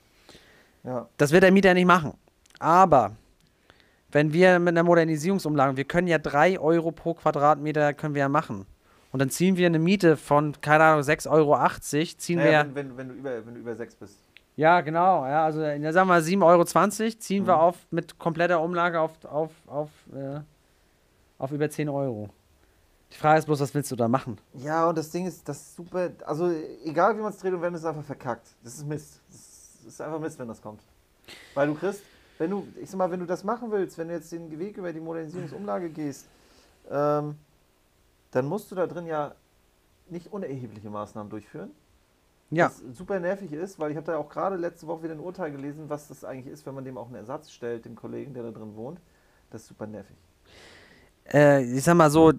Ja. 0.82 1.08
Das 1.16 1.30
wird 1.30 1.44
der 1.44 1.52
Mieter 1.52 1.74
nicht 1.74 1.86
machen. 1.86 2.14
Aber 2.58 3.12
wenn 4.12 4.32
wir 4.32 4.58
mit 4.58 4.68
einer 4.68 4.82
Modernisierungsumlage, 4.82 5.76
wir 5.76 5.84
können 5.84 6.08
ja 6.08 6.18
3 6.18 6.58
Euro 6.60 6.92
pro 6.92 7.14
Quadratmeter 7.14 7.94
können 7.94 8.14
wir 8.14 8.20
ja 8.20 8.28
machen. 8.28 8.66
Und 9.12 9.20
dann 9.20 9.30
ziehen 9.30 9.56
wir 9.56 9.66
eine 9.66 9.78
Miete 9.78 10.16
von, 10.16 10.60
keine 10.60 10.84
Ahnung, 10.84 11.02
6,80 11.02 11.30
Euro, 11.30 11.56
ziehen 12.18 12.38
Naja, 12.38 12.64
wir. 12.66 12.74
wenn, 12.74 12.96
wenn, 12.96 12.96
wenn, 12.96 13.08
du 13.08 13.14
über, 13.14 13.46
wenn 13.46 13.54
du 13.54 13.60
über 13.60 13.74
6 13.74 13.94
bist. 13.96 14.18
Ja, 14.56 14.80
genau. 14.80 15.24
Ja, 15.26 15.44
also 15.44 15.60
ja, 15.62 15.92
sagen 15.92 16.08
wir 16.08 16.16
7,20 16.16 16.42
Euro 16.42 16.64
ziehen 17.18 17.46
wir 17.46 17.54
Mhm. 17.54 17.60
auf 17.60 17.76
mit 17.90 18.18
kompletter 18.18 18.60
Umlage 18.60 19.00
auf, 19.00 19.12
auf, 19.24 19.50
auf, 19.66 19.90
äh, 20.14 20.40
auf 21.38 21.52
über 21.52 21.68
10 21.68 21.88
Euro. 21.88 22.30
Die 23.12 23.16
Frage 23.16 23.38
ist 23.38 23.46
bloß, 23.46 23.60
was 23.60 23.74
willst 23.74 23.90
du 23.92 23.96
da 23.96 24.08
machen? 24.08 24.38
Ja, 24.54 24.88
und 24.88 24.98
das 24.98 25.10
Ding 25.10 25.26
ist, 25.26 25.48
das 25.48 25.58
ist 25.58 25.76
super. 25.76 26.10
Also, 26.24 26.50
egal 26.84 27.16
wie 27.16 27.20
man 27.20 27.30
es 27.32 27.38
dreht 27.38 27.52
und 27.52 27.62
ist 27.74 27.80
es 27.80 27.84
einfach 27.86 28.02
verkackt. 28.04 28.48
Das 28.64 28.74
ist 28.74 28.86
Mist. 28.86 29.20
Das 29.28 29.86
ist 29.86 30.00
einfach 30.00 30.18
Mist, 30.18 30.38
wenn 30.38 30.48
das 30.48 30.60
kommt. 30.60 30.80
Weil 31.54 31.68
du 31.68 31.74
kriegst, 31.74 32.02
wenn 32.38 32.50
du, 32.50 32.66
ich 32.80 32.90
sag 32.90 32.98
mal, 32.98 33.10
wenn 33.10 33.20
du 33.20 33.26
das 33.26 33.44
machen 33.44 33.70
willst, 33.70 33.98
wenn 33.98 34.08
du 34.08 34.14
jetzt 34.14 34.30
den 34.32 34.58
Weg 34.58 34.76
über 34.76 34.92
die 34.92 35.00
Modernisierungsumlage 35.00 35.90
gehst, 35.90 36.28
ähm, 36.90 37.36
dann 38.30 38.46
musst 38.46 38.70
du 38.70 38.74
da 38.74 38.86
drin 38.86 39.06
ja 39.06 39.34
nicht 40.08 40.32
unerhebliche 40.32 40.90
Maßnahmen 40.90 41.30
durchführen. 41.30 41.70
Ja. 42.50 42.66
Was 42.66 42.82
super 42.96 43.18
nervig 43.18 43.52
ist, 43.52 43.78
weil 43.78 43.90
ich 43.90 43.96
habe 43.96 44.06
da 44.06 44.18
auch 44.18 44.28
gerade 44.28 44.56
letzte 44.56 44.86
Woche 44.86 45.04
wieder 45.04 45.14
ein 45.14 45.20
Urteil 45.20 45.50
gelesen, 45.50 45.84
was 45.88 46.08
das 46.08 46.24
eigentlich 46.24 46.52
ist, 46.52 46.64
wenn 46.64 46.74
man 46.74 46.84
dem 46.84 46.96
auch 46.96 47.06
einen 47.06 47.16
Ersatz 47.16 47.50
stellt, 47.50 47.84
dem 47.84 47.96
Kollegen, 47.96 48.34
der 48.34 48.44
da 48.44 48.50
drin 48.50 48.76
wohnt. 48.76 49.00
Das 49.50 49.62
ist 49.62 49.68
super 49.68 49.86
nervig. 49.86 50.16
äh, 51.32 51.64
ich 51.64 51.82
sag 51.82 51.94
mal 51.94 52.10
so, 52.10 52.32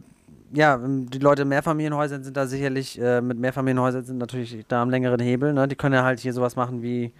ja, 0.53 0.79
die 0.81 1.19
Leute 1.19 1.41
in 1.41 1.49
Mehrfamilienhäusern 1.49 2.23
sind 2.23 2.37
da 2.37 2.47
sicherlich, 2.47 2.99
äh, 3.01 3.21
mit 3.21 3.37
Mehrfamilienhäusern 3.37 4.05
sind 4.05 4.17
natürlich 4.17 4.65
da 4.67 4.81
am 4.81 4.89
längeren 4.89 5.19
Hebel, 5.19 5.53
ne? 5.53 5.67
Die 5.67 5.75
können 5.75 5.95
ja 5.95 6.03
halt 6.03 6.19
hier 6.19 6.31
sowas 6.33 6.55
machen 6.55 6.81
wie 6.81 7.11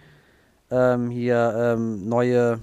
ähm, 0.70 1.10
hier 1.10 1.54
ähm, 1.56 2.08
neue 2.08 2.60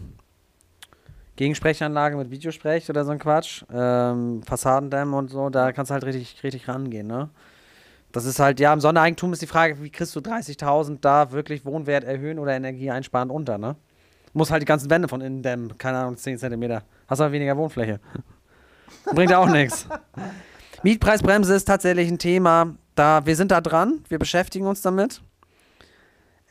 Gegensprechanlage 1.35 2.15
mit 2.15 2.31
Videosprech 2.31 2.89
oder 2.89 3.03
so 3.03 3.11
ein 3.11 3.19
Quatsch, 3.19 3.63
ähm, 3.73 4.41
Fassadendämme 4.43 5.15
und 5.17 5.29
so, 5.29 5.49
da 5.49 5.71
kannst 5.71 5.89
du 5.89 5.93
halt 5.93 6.05
richtig, 6.05 6.43
richtig 6.43 6.67
rangehen, 6.67 7.07
ne? 7.07 7.29
Das 8.11 8.23
ist 8.23 8.39
halt, 8.39 8.61
ja, 8.61 8.71
im 8.71 8.79
Sondereigentum 8.79 9.33
ist 9.33 9.41
die 9.41 9.47
Frage, 9.47 9.81
wie 9.83 9.89
kriegst 9.89 10.15
du 10.15 10.21
30.000 10.21 10.99
da 11.01 11.31
wirklich 11.31 11.65
Wohnwert 11.65 12.05
erhöhen 12.05 12.39
oder 12.39 12.53
Energie 12.53 12.89
einsparen 12.89 13.29
unter, 13.29 13.57
ne? 13.57 13.75
Muss 14.31 14.51
halt 14.51 14.61
die 14.61 14.65
ganzen 14.65 14.89
Wände 14.89 15.09
von 15.09 15.19
innen 15.19 15.43
dämmen, 15.43 15.77
keine 15.77 15.97
Ahnung, 15.97 16.15
10 16.15 16.37
cm. 16.37 16.79
Hast 17.07 17.19
aber 17.19 17.31
weniger 17.33 17.57
Wohnfläche. 17.57 17.99
Bringt 19.13 19.33
auch 19.33 19.47
nichts. 19.47 19.87
Mietpreisbremse 20.83 21.55
ist 21.55 21.65
tatsächlich 21.65 22.09
ein 22.09 22.19
Thema, 22.19 22.75
da 22.95 23.25
wir 23.25 23.35
sind 23.35 23.51
da 23.51 23.59
dran, 23.59 24.03
wir 24.07 24.19
beschäftigen 24.19 24.67
uns 24.67 24.81
damit. 24.81 25.21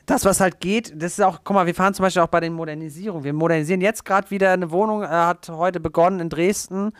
Das, 0.05 0.23
was 0.23 0.39
halt 0.39 0.59
geht, 0.59 0.93
das 0.95 1.13
ist 1.13 1.21
auch, 1.21 1.39
guck 1.43 1.55
mal, 1.55 1.65
wir 1.65 1.73
fahren 1.73 1.93
zum 1.93 2.03
Beispiel 2.03 2.21
auch 2.21 2.27
bei 2.27 2.39
den 2.39 2.53
Modernisierungen. 2.53 3.23
Wir 3.23 3.33
modernisieren 3.33 3.81
jetzt 3.81 4.05
gerade 4.05 4.29
wieder 4.29 4.51
eine 4.51 4.69
Wohnung, 4.71 5.03
äh, 5.03 5.07
hat 5.07 5.49
heute 5.49 5.79
begonnen 5.79 6.19
in 6.19 6.29
Dresden, 6.29 6.91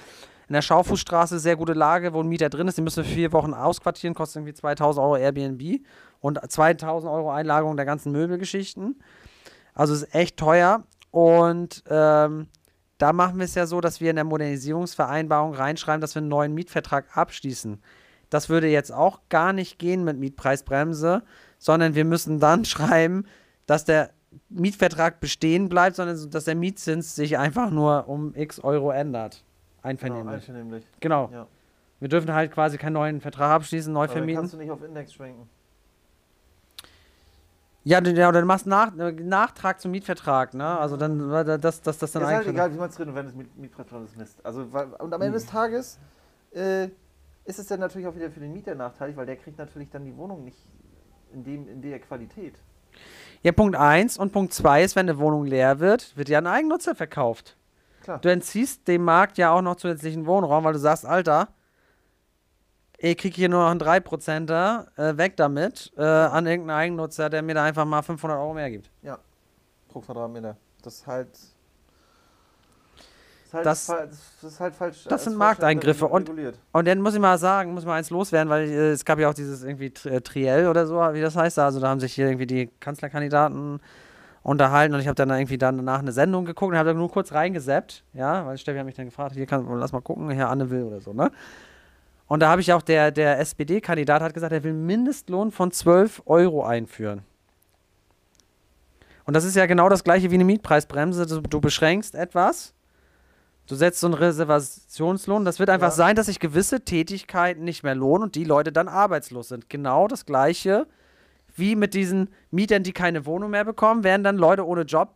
in 0.47 0.53
der 0.53 0.61
Schaufußstraße, 0.61 1.39
sehr 1.39 1.55
gute 1.55 1.73
Lage, 1.73 2.13
wo 2.13 2.21
ein 2.21 2.27
Mieter 2.27 2.49
drin 2.49 2.67
ist. 2.67 2.77
Den 2.77 2.83
müssen 2.83 3.03
wir 3.03 3.11
vier 3.11 3.31
Wochen 3.33 3.53
ausquartieren, 3.53 4.15
kostet 4.15 4.37
irgendwie 4.37 4.53
2000 4.53 5.03
Euro 5.03 5.17
Airbnb 5.17 5.81
und 6.19 6.39
2000 6.51 7.11
Euro 7.11 7.31
Einlagerung 7.31 7.77
der 7.77 7.85
ganzen 7.85 8.11
Möbelgeschichten. 8.11 8.99
Also 9.73 9.93
ist 9.93 10.13
echt 10.15 10.37
teuer. 10.37 10.83
Und 11.11 11.83
ähm, 11.89 12.47
da 12.97 13.13
machen 13.13 13.37
wir 13.37 13.45
es 13.45 13.55
ja 13.55 13.65
so, 13.67 13.81
dass 13.81 14.01
wir 14.01 14.09
in 14.09 14.15
der 14.15 14.25
Modernisierungsvereinbarung 14.25 15.53
reinschreiben, 15.53 16.01
dass 16.01 16.15
wir 16.15 16.21
einen 16.21 16.29
neuen 16.29 16.53
Mietvertrag 16.53 17.15
abschließen. 17.15 17.81
Das 18.29 18.49
würde 18.49 18.67
jetzt 18.67 18.91
auch 18.91 19.19
gar 19.29 19.53
nicht 19.53 19.79
gehen 19.79 20.03
mit 20.03 20.17
Mietpreisbremse, 20.17 21.23
sondern 21.65 21.95
wir 21.95 22.05
müssen 22.05 22.39
dann 22.39 22.63
schreiben, 22.73 23.25
dass 23.65 23.85
der 23.85 24.11
Mietvertrag 24.49 25.19
bestehen 25.19 25.67
bleibt, 25.67 25.95
sondern 25.95 26.29
dass 26.29 26.45
der 26.45 26.53
Mietzins 26.53 27.15
sich 27.15 27.39
einfach 27.39 27.71
nur 27.71 28.07
um 28.07 28.35
x 28.35 28.59
Euro 28.59 28.91
ändert. 28.91 29.43
Einvernehmlich. 29.81 30.25
Genau, 30.25 30.35
einvernehmlich. 30.35 30.83
Genau. 30.99 31.29
Ja. 31.33 31.47
Wir 31.99 32.09
dürfen 32.09 32.31
halt 32.31 32.51
quasi 32.51 32.77
keinen 32.77 32.93
neuen 32.93 33.19
Vertrag 33.19 33.51
abschließen, 33.51 33.91
neu 33.91 34.01
Aber 34.01 34.07
dann 34.07 34.17
vermieten. 34.17 34.41
kannst 34.41 34.53
du 34.53 34.57
nicht 34.57 34.69
auf 34.69 34.83
Index 34.83 35.13
schwenken. 35.13 35.49
Ja, 37.83 37.99
du, 38.01 38.11
ja, 38.11 38.29
oder 38.29 38.41
du 38.41 38.47
machst 38.47 38.67
nach, 38.67 38.93
Nachtrag 38.93 39.79
zum 39.79 39.89
Mietvertrag, 39.91 40.53
ne? 40.53 40.77
Also 40.77 40.97
dann, 40.97 41.17
dass 41.61 41.81
das, 41.81 41.97
das 41.97 42.11
dann 42.11 42.23
ist 42.23 42.27
halt 42.27 42.37
eigentlich. 42.37 42.49
egal, 42.49 42.73
wie 42.73 42.77
man 42.77 42.89
es 42.89 42.95
drin, 42.95 43.15
wenn 43.15 43.25
es 43.25 43.33
Mietpreisbremse 43.33 44.05
ist 44.11 44.17
Mist. 44.17 44.45
Also, 44.45 44.71
weil, 44.71 44.87
und 44.93 45.13
am 45.13 45.21
Ende 45.21 45.33
des 45.33 45.47
Tages 45.47 45.99
äh, 46.51 46.89
ist 47.45 47.59
es 47.59 47.67
dann 47.67 47.79
natürlich 47.79 48.07
auch 48.07 48.15
wieder 48.15 48.29
für 48.29 48.39
den 48.39 48.53
Mieter 48.53 48.75
nachteilig, 48.75 49.15
weil 49.15 49.25
der 49.25 49.37
kriegt 49.37 49.57
natürlich 49.57 49.89
dann 49.89 50.03
die 50.03 50.15
Wohnung 50.15 50.43
nicht 50.43 50.57
in, 51.35 51.43
dem, 51.43 51.67
in 51.67 51.81
der 51.81 51.99
Qualität. 51.99 52.55
Ja, 53.43 53.51
Punkt 53.51 53.75
1 53.75 54.17
und 54.17 54.31
Punkt 54.31 54.53
2 54.53 54.83
ist, 54.83 54.95
wenn 54.95 55.07
eine 55.07 55.19
Wohnung 55.19 55.45
leer 55.45 55.79
wird, 55.79 56.17
wird 56.17 56.29
ja 56.29 56.39
ein 56.39 56.47
Eigennutzer 56.47 56.95
verkauft. 56.95 57.57
Klar. 58.01 58.19
Du 58.19 58.31
entziehst 58.31 58.87
dem 58.87 59.03
Markt 59.03 59.37
ja 59.37 59.51
auch 59.51 59.61
noch 59.61 59.75
zusätzlichen 59.75 60.25
Wohnraum, 60.25 60.63
weil 60.63 60.73
du 60.73 60.79
sagst, 60.79 61.05
Alter, 61.05 61.49
ich 62.97 63.17
krieg 63.17 63.35
hier 63.35 63.49
nur 63.49 63.61
noch 63.61 63.69
einen 63.69 63.79
3%er, 63.79 64.87
äh, 64.95 65.17
weg 65.17 65.35
damit, 65.37 65.91
äh, 65.97 66.03
an 66.03 66.47
irgendeinen 66.47 66.79
Eigennutzer, 66.79 67.29
der 67.29 67.41
mir 67.41 67.53
da 67.55 67.63
einfach 67.63 67.85
mal 67.85 68.01
500 68.01 68.39
Euro 68.39 68.53
mehr 68.53 68.71
gibt. 68.71 68.89
pro 69.89 70.01
Quadratmeter. 70.01 70.57
Das 70.81 70.95
ist 70.95 71.07
halt. 71.07 71.29
Halt 73.55 73.65
Das- 73.65 73.87
das 73.87 74.51
ist 74.53 74.59
halt 74.59 74.75
falsch. 74.75 75.03
das 75.05 75.23
sind 75.23 75.33
falsch 75.33 75.39
Markteingriffe 75.39 76.05
und-. 76.07 76.29
Und 76.71 76.87
dann 76.87 77.01
muss 77.01 77.13
ich 77.15 77.19
mal 77.19 77.37
sagen, 77.37 77.73
muss 77.73 77.85
mal 77.85 77.95
eins 77.95 78.09
loswerden, 78.11 78.49
weil 78.49 78.69
äh, 78.69 78.91
es 78.91 79.03
gab 79.05 79.17
ja 79.19 79.29
auch 79.29 79.33
dieses 79.33 79.63
irgendwie 79.63 79.91
äh, 80.07 80.21
Triell 80.21 80.67
oder 80.67 80.85
so, 80.85 80.95
wie 80.95 81.21
das 81.21 81.35
heißt. 81.35 81.57
Also 81.59 81.79
da 81.79 81.87
haben 81.89 81.99
sich 81.99 82.13
hier 82.13 82.27
irgendwie 82.27 82.45
die 82.47 82.69
Kanzlerkandidaten 82.79 83.79
unterhalten 84.43 84.93
und 84.93 84.99
ich 84.99 85.07
habe 85.07 85.15
dann 85.15 85.31
irgendwie 85.31 85.57
dann 85.57 85.77
danach 85.77 85.99
eine 85.99 86.11
Sendung 86.11 86.45
geguckt 86.45 86.71
und 86.71 86.77
habe 86.77 86.89
dann 86.89 86.97
nur 86.97 87.09
kurz 87.09 87.31
reingesappt, 87.33 88.03
ja, 88.13 88.45
weil 88.45 88.59
Steffi 88.59 88.77
hat 88.77 88.85
mich 88.85 88.93
dann 88.93 89.05
gefragt, 89.07 89.33
hier 89.33 89.47
kann, 89.47 89.65
lass 89.79 89.91
mal 89.91 90.01
gucken, 90.01 90.29
Herr 90.29 90.49
Anne 90.51 90.69
will 90.69 90.83
oder 90.83 91.01
so, 91.01 91.13
ne? 91.13 91.31
Und 92.27 92.41
da 92.41 92.49
habe 92.49 92.61
ich 92.61 92.71
auch, 92.71 92.83
der, 92.83 93.09
der 93.11 93.39
SPD-Kandidat 93.39 94.21
hat 94.21 94.33
gesagt, 94.35 94.53
er 94.53 94.63
will 94.63 94.71
einen 94.71 94.85
Mindestlohn 94.85 95.51
von 95.51 95.71
12 95.71 96.21
Euro 96.27 96.63
einführen. 96.63 97.21
Und 99.25 99.33
das 99.35 99.43
ist 99.45 99.55
ja 99.55 99.65
genau 99.65 99.89
das 99.89 100.03
gleiche 100.03 100.29
wie 100.29 100.35
eine 100.35 100.43
Mietpreisbremse. 100.43 101.25
Du, 101.25 101.41
du 101.41 101.59
beschränkst 101.59 102.13
etwas, 102.13 102.74
du 103.67 103.75
setzt 103.75 103.99
so 103.99 104.07
einen 104.07 104.13
Reservationslohn. 104.15 105.45
Das 105.45 105.59
wird 105.59 105.69
einfach 105.69 105.87
Ja. 105.87 105.91
sein, 105.91 106.15
dass 106.15 106.27
sich 106.27 106.39
gewisse 106.39 106.81
Tätigkeiten 106.81 107.63
nicht 107.63 107.83
mehr 107.83 107.95
lohnen 107.95 108.23
und 108.23 108.35
die 108.35 108.43
Leute 108.43 108.71
dann 108.71 108.87
arbeitslos 108.87 109.49
sind. 109.49 109.69
Genau 109.69 110.07
das 110.07 110.25
gleiche 110.25 110.87
wie 111.57 111.75
mit 111.77 111.93
diesen 111.93 112.29
Mietern, 112.51 112.83
die 112.83 112.91
keine 112.91 113.25
Wohnung 113.25 113.49
mehr 113.51 113.63
bekommen, 113.63 114.03
werden 114.03 114.23
dann 114.23 114.37
Leute 114.37 114.65
ohne 114.67 114.81
Job 114.81 115.15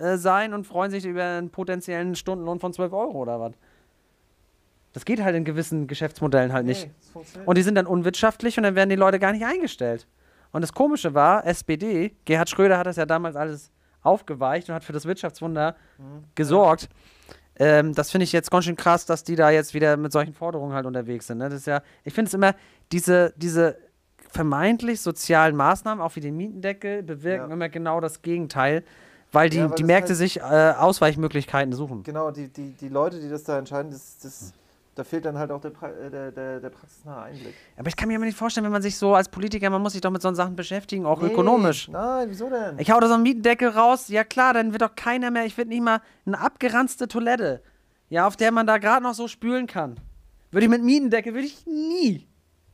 äh, 0.00 0.16
sein 0.18 0.52
und 0.52 0.66
freuen 0.66 0.90
sich 0.90 1.04
über 1.06 1.24
einen 1.24 1.48
potenziellen 1.50 2.14
Stundenlohn 2.14 2.60
von 2.60 2.72
12 2.74 2.92
Euro 2.92 3.12
oder 3.18 3.40
was. 3.40 3.52
Das 4.92 5.04
geht 5.04 5.22
halt 5.22 5.34
in 5.36 5.44
gewissen 5.44 5.86
Geschäftsmodellen 5.86 6.52
halt 6.52 6.66
nicht. 6.66 6.90
Nee, 7.14 7.22
Und 7.46 7.56
die 7.58 7.62
sind 7.62 7.74
dann 7.74 7.86
unwirtschaftlich 7.86 8.56
und 8.58 8.64
dann 8.64 8.74
werden 8.74 8.90
die 8.90 8.96
Leute 8.96 9.18
gar 9.18 9.32
nicht 9.32 9.44
eingestellt. 9.46 10.06
Und 10.52 10.62
das 10.62 10.72
Komische 10.72 11.14
war, 11.14 11.46
SPD, 11.46 12.14
Gerhard 12.24 12.48
Schröder 12.50 12.78
hat 12.78 12.86
das 12.86 12.96
ja 12.96 13.06
damals 13.06 13.36
alles 13.36 13.70
aufgeweicht 14.02 14.68
und 14.68 14.74
hat 14.74 14.84
für 14.84 14.92
das 14.92 15.04
Wirtschaftswunder 15.04 15.74
Mhm. 15.98 16.24
gesorgt. 16.34 16.88
Ähm, 17.58 17.94
das 17.94 18.10
finde 18.10 18.24
ich 18.24 18.32
jetzt 18.32 18.50
ganz 18.50 18.64
schön 18.64 18.76
krass, 18.76 19.04
dass 19.06 19.24
die 19.24 19.34
da 19.36 19.50
jetzt 19.50 19.74
wieder 19.74 19.96
mit 19.96 20.12
solchen 20.12 20.32
Forderungen 20.34 20.72
halt 20.74 20.86
unterwegs 20.86 21.26
sind. 21.26 21.38
Ne? 21.38 21.48
Das 21.48 21.60
ist 21.60 21.66
ja, 21.66 21.82
ich 22.04 22.14
finde 22.14 22.28
es 22.28 22.34
immer, 22.34 22.54
diese, 22.92 23.32
diese 23.36 23.76
vermeintlich 24.30 25.00
sozialen 25.00 25.56
Maßnahmen, 25.56 26.02
auch 26.02 26.14
wie 26.16 26.20
den 26.20 26.36
Mietendeckel, 26.36 27.02
bewirken 27.02 27.48
Ja. 27.48 27.54
immer 27.54 27.68
genau 27.68 28.00
das 28.00 28.22
Gegenteil, 28.22 28.84
weil 29.32 29.50
die, 29.50 29.58
Ja, 29.58 29.68
weil 29.70 29.76
die 29.76 29.84
Märkte 29.84 30.10
halt- 30.10 30.18
sich 30.18 30.38
äh, 30.38 30.42
Ausweichmöglichkeiten 30.42 31.72
suchen. 31.72 32.02
Genau, 32.02 32.30
die, 32.30 32.48
die, 32.48 32.72
die 32.72 32.88
Leute, 32.88 33.20
die 33.20 33.28
das 33.28 33.44
da 33.44 33.58
entscheiden, 33.58 33.90
das, 33.90 34.18
das, 34.22 34.52
da 34.98 35.04
fehlt 35.04 35.24
dann 35.24 35.38
halt 35.38 35.50
auch 35.50 35.60
der, 35.60 35.70
pra 35.70 35.90
äh, 35.90 36.10
der, 36.10 36.32
der, 36.32 36.60
der 36.60 36.70
praxisnahe 36.70 37.22
Einblick. 37.22 37.54
Aber 37.76 37.88
ich 37.88 37.96
kann 37.96 38.08
mir 38.08 38.14
immer 38.14 38.24
nicht 38.24 38.36
vorstellen, 38.36 38.64
wenn 38.64 38.72
man 38.72 38.82
sich 38.82 38.96
so 38.96 39.14
als 39.14 39.28
Politiker, 39.28 39.70
man 39.70 39.80
muss 39.80 39.92
sich 39.92 40.00
doch 40.00 40.10
mit 40.10 40.20
so 40.20 40.32
Sachen 40.34 40.56
beschäftigen, 40.56 41.06
auch 41.06 41.22
Nee, 41.22 41.28
ökonomisch. 41.32 41.88
Nein, 41.88 42.28
wieso 42.28 42.50
denn? 42.50 42.78
Ich 42.78 42.90
hau 42.90 42.98
da 42.98 43.06
so 43.06 43.14
einen 43.14 43.22
Mietendeckel 43.22 43.68
raus, 43.68 44.08
ja 44.08 44.24
klar, 44.24 44.54
dann 44.54 44.72
wird 44.72 44.82
doch 44.82 44.94
keiner 44.96 45.30
mehr, 45.30 45.44
ich 45.46 45.56
will 45.56 45.66
nicht 45.66 45.82
mal 45.82 46.00
eine 46.26 46.40
abgeranzte 46.40 47.06
Toilette, 47.06 47.62
ja, 48.08 48.26
auf 48.26 48.36
der 48.36 48.50
man 48.50 48.66
da 48.66 48.78
gerade 48.78 49.02
noch 49.02 49.14
so 49.14 49.28
spülen 49.28 49.66
kann. 49.66 50.00
Würde 50.50 50.64
ich 50.64 50.70
mit 50.70 50.82
Mietendeckel, 50.82 51.34
würde 51.34 51.46
ich 51.46 51.66
nie 51.66 52.26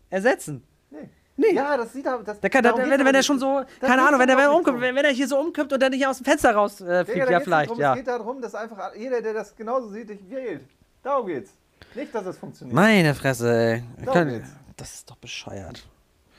ersetzen. 0.08 0.62
Nee. 0.90 1.10
Nee. 1.36 1.54
Ja, 1.54 1.76
das 1.76 1.92
sieht 1.92 2.06
aber. 2.06 2.22
Das, 2.22 2.40
Der 2.40 2.48
kann, 2.48 2.62
der, 2.62 2.76
wenn, 2.76 3.04
wenn 3.04 3.14
er 3.14 3.22
schon 3.22 3.40
so, 3.40 3.62
keine 3.80 4.06
Ahnung, 4.06 4.20
wenn 4.20 4.28
er, 4.28 4.38
er 4.38 4.54
umkippt, 4.54 4.80
wenn, 4.80 4.94
wenn 4.94 5.04
er 5.04 5.10
hier 5.10 5.26
so 5.26 5.38
umkippt 5.38 5.72
und 5.72 5.82
dann 5.82 5.90
nicht 5.90 6.06
aus 6.06 6.18
dem 6.18 6.24
Fenster 6.24 6.54
raus 6.54 6.80
äh, 6.80 7.04
ja 7.28 7.40
vielleicht, 7.40 7.70
drum, 7.70 7.80
ja. 7.80 7.92
Es 7.92 7.98
geht 7.98 8.06
darum, 8.06 8.40
dass 8.40 8.54
einfach 8.54 8.94
jeder, 8.94 9.20
der 9.20 9.34
das 9.34 9.54
genauso 9.56 9.88
sieht, 9.88 10.08
dich 10.08 10.30
wählt. 10.30 10.62
Darum 11.02 11.26
geht's. 11.26 11.52
Nicht, 11.94 12.14
dass 12.14 12.26
es 12.26 12.38
funktioniert. 12.38 12.74
Meine 12.74 13.14
Fresse, 13.14 13.82
ey. 13.98 14.06
Kann-. 14.06 14.42
Das 14.76 14.94
ist 14.94 15.10
doch 15.10 15.16
bescheuert. 15.16 15.86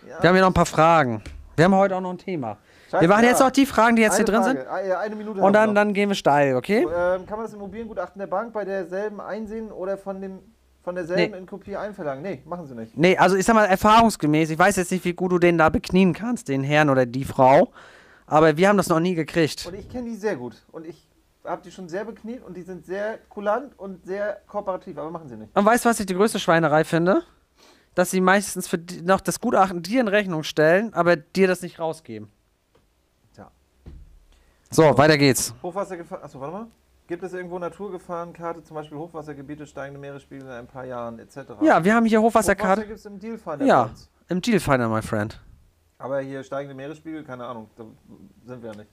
Ja. 0.08 0.21
Wir 0.21 0.29
haben 0.29 0.36
hier 0.36 0.41
noch 0.41 0.49
ein 0.51 0.53
paar 0.53 0.65
Fragen. 0.65 1.21
Wir 1.55 1.65
haben 1.65 1.75
heute 1.75 1.95
auch 1.95 2.01
noch 2.01 2.12
ein 2.12 2.17
Thema. 2.17 2.58
Wir 2.99 3.08
machen 3.08 3.23
jetzt 3.23 3.39
noch 3.39 3.51
die 3.51 3.65
Fragen, 3.65 3.95
die 3.95 4.01
jetzt 4.03 4.17
hier 4.17 4.25
Eine 4.27 4.38
drin 4.38 4.43
sind. 4.43 4.58
Frage. 4.67 4.71
Eine, 4.71 4.97
eine 4.99 5.15
Minute 5.15 5.41
Und 5.41 5.53
dann, 5.53 5.73
dann 5.75 5.93
gehen 5.93 6.10
wir 6.10 6.15
steil, 6.15 6.55
okay? 6.55 6.81
Ähm, 6.84 7.25
kann 7.25 7.38
man 7.38 7.45
das 7.45 7.53
Immobiliengutachten 7.53 8.19
der 8.19 8.27
Bank 8.27 8.53
bei 8.53 8.63
derselben 8.63 9.19
einsehen 9.19 9.71
oder 9.71 9.97
von, 9.97 10.21
dem, 10.21 10.39
von 10.84 10.95
derselben 10.95 11.31
Nee. 11.34 11.38
in 11.39 11.45
Kopie 11.45 11.75
einverlangen? 11.75 12.21
Nee, 12.23 12.41
machen 12.45 12.67
sie 12.67 12.75
nicht. 12.75 12.95
Nee, 12.97 13.17
also 13.17 13.36
ich 13.36 13.45
sag 13.45 13.55
mal, 13.55 13.65
erfahrungsgemäß, 13.65 14.49
ich 14.49 14.60
weiß 14.60 14.75
jetzt 14.77 14.91
nicht, 14.91 15.03
wie 15.03 15.13
gut 15.13 15.31
du 15.31 15.39
den 15.39 15.58
da 15.58 15.69
beknien 15.69 16.13
kannst, 16.13 16.47
den 16.47 16.63
Herrn 16.63 16.89
oder 16.89 17.05
die 17.05 17.25
Frau, 17.25 17.71
aber 18.27 18.55
wir 18.55 18.69
haben 18.69 18.77
das 18.77 18.88
noch 18.88 18.99
nie 18.99 19.15
gekriegt. 19.15 19.65
Und 19.65 19.73
ich 19.75 19.89
kenne 19.89 20.10
die 20.10 20.15
sehr 20.15 20.36
gut. 20.36 20.55
Und 20.71 20.86
ich 20.86 21.04
habe 21.45 21.62
die 21.63 21.71
schon 21.71 21.89
sehr 21.89 22.05
bekniet 22.05 22.43
und 22.43 22.55
die 22.55 22.62
sind 22.62 22.86
sehr 22.86 23.17
kulant 23.29 23.77
und 23.77 24.05
sehr 24.05 24.41
kooperativ, 24.47 24.97
aber 24.97 25.12
machen 25.12 25.29
sie 25.29 25.38
nicht. 25.38 25.55
Und 25.55 25.65
weißt 25.65 25.86
du, 25.86 25.89
was 25.89 25.99
ich 25.99 26.05
die 26.05 26.15
größte 26.15 26.39
Schweinerei 26.39 26.84
finde? 26.84 27.23
Dass 27.93 28.12
sie 28.12 28.21
meistens 28.21 28.67
für 28.67 28.77
die, 28.77 29.01
noch 29.01 29.21
das 29.21 29.39
Gutachten 29.39 29.81
dir 29.81 30.01
in 30.01 30.08
Rechnung 30.08 30.43
stellen, 30.43 30.93
aber 30.93 31.15
dir 31.15 31.47
das 31.47 31.62
nicht 31.62 31.79
rausgeben. 31.79 32.29
Tja. 33.34 33.49
So, 34.69 34.97
weiter 34.97 35.17
geht's. 35.17 35.53
Hochwassergefahren, 35.63 36.23
achso, 36.25 36.39
warte 36.39 36.53
mal. 36.53 36.67
Gibt 37.08 37.21
es 37.23 37.34
irgendwo 37.34 37.60
Naturgefahrenkarte, 37.60 38.63
zum 38.63 38.75
Beispiel 38.75 38.97
Hochwassergebiete, 38.97 39.67
steigende 39.67 39.99
Meeresspiegel 39.99 40.47
in 40.47 40.51
ein 40.53 40.67
paar 40.67 40.86
Jahren 40.86 41.19
etc.? 41.19 41.38
Ja, 41.62 41.84
wir 41.84 41.93
haben 41.93 42.05
hier 42.05 42.19
Hochwasser 42.19 42.53
Hochwasserkarte. 42.53 42.86
gibt 42.86 42.97
es 42.99 43.05
im 43.05 43.19
Dealfinder. 43.19 43.65
Ja. 43.65 43.91
Im 44.27 44.41
Dealfinder, 44.41 44.89
my 44.89 45.01
friend. 45.03 45.39
Aber 45.99 46.19
hier 46.19 46.43
steigende 46.43 46.75
Meeresspiegel, 46.75 47.23
keine 47.23 47.45
Ahnung, 47.45 47.69
da 47.75 47.86
sind 48.45 48.62
wir 48.63 48.71
ja 48.71 48.77
nicht. 48.77 48.89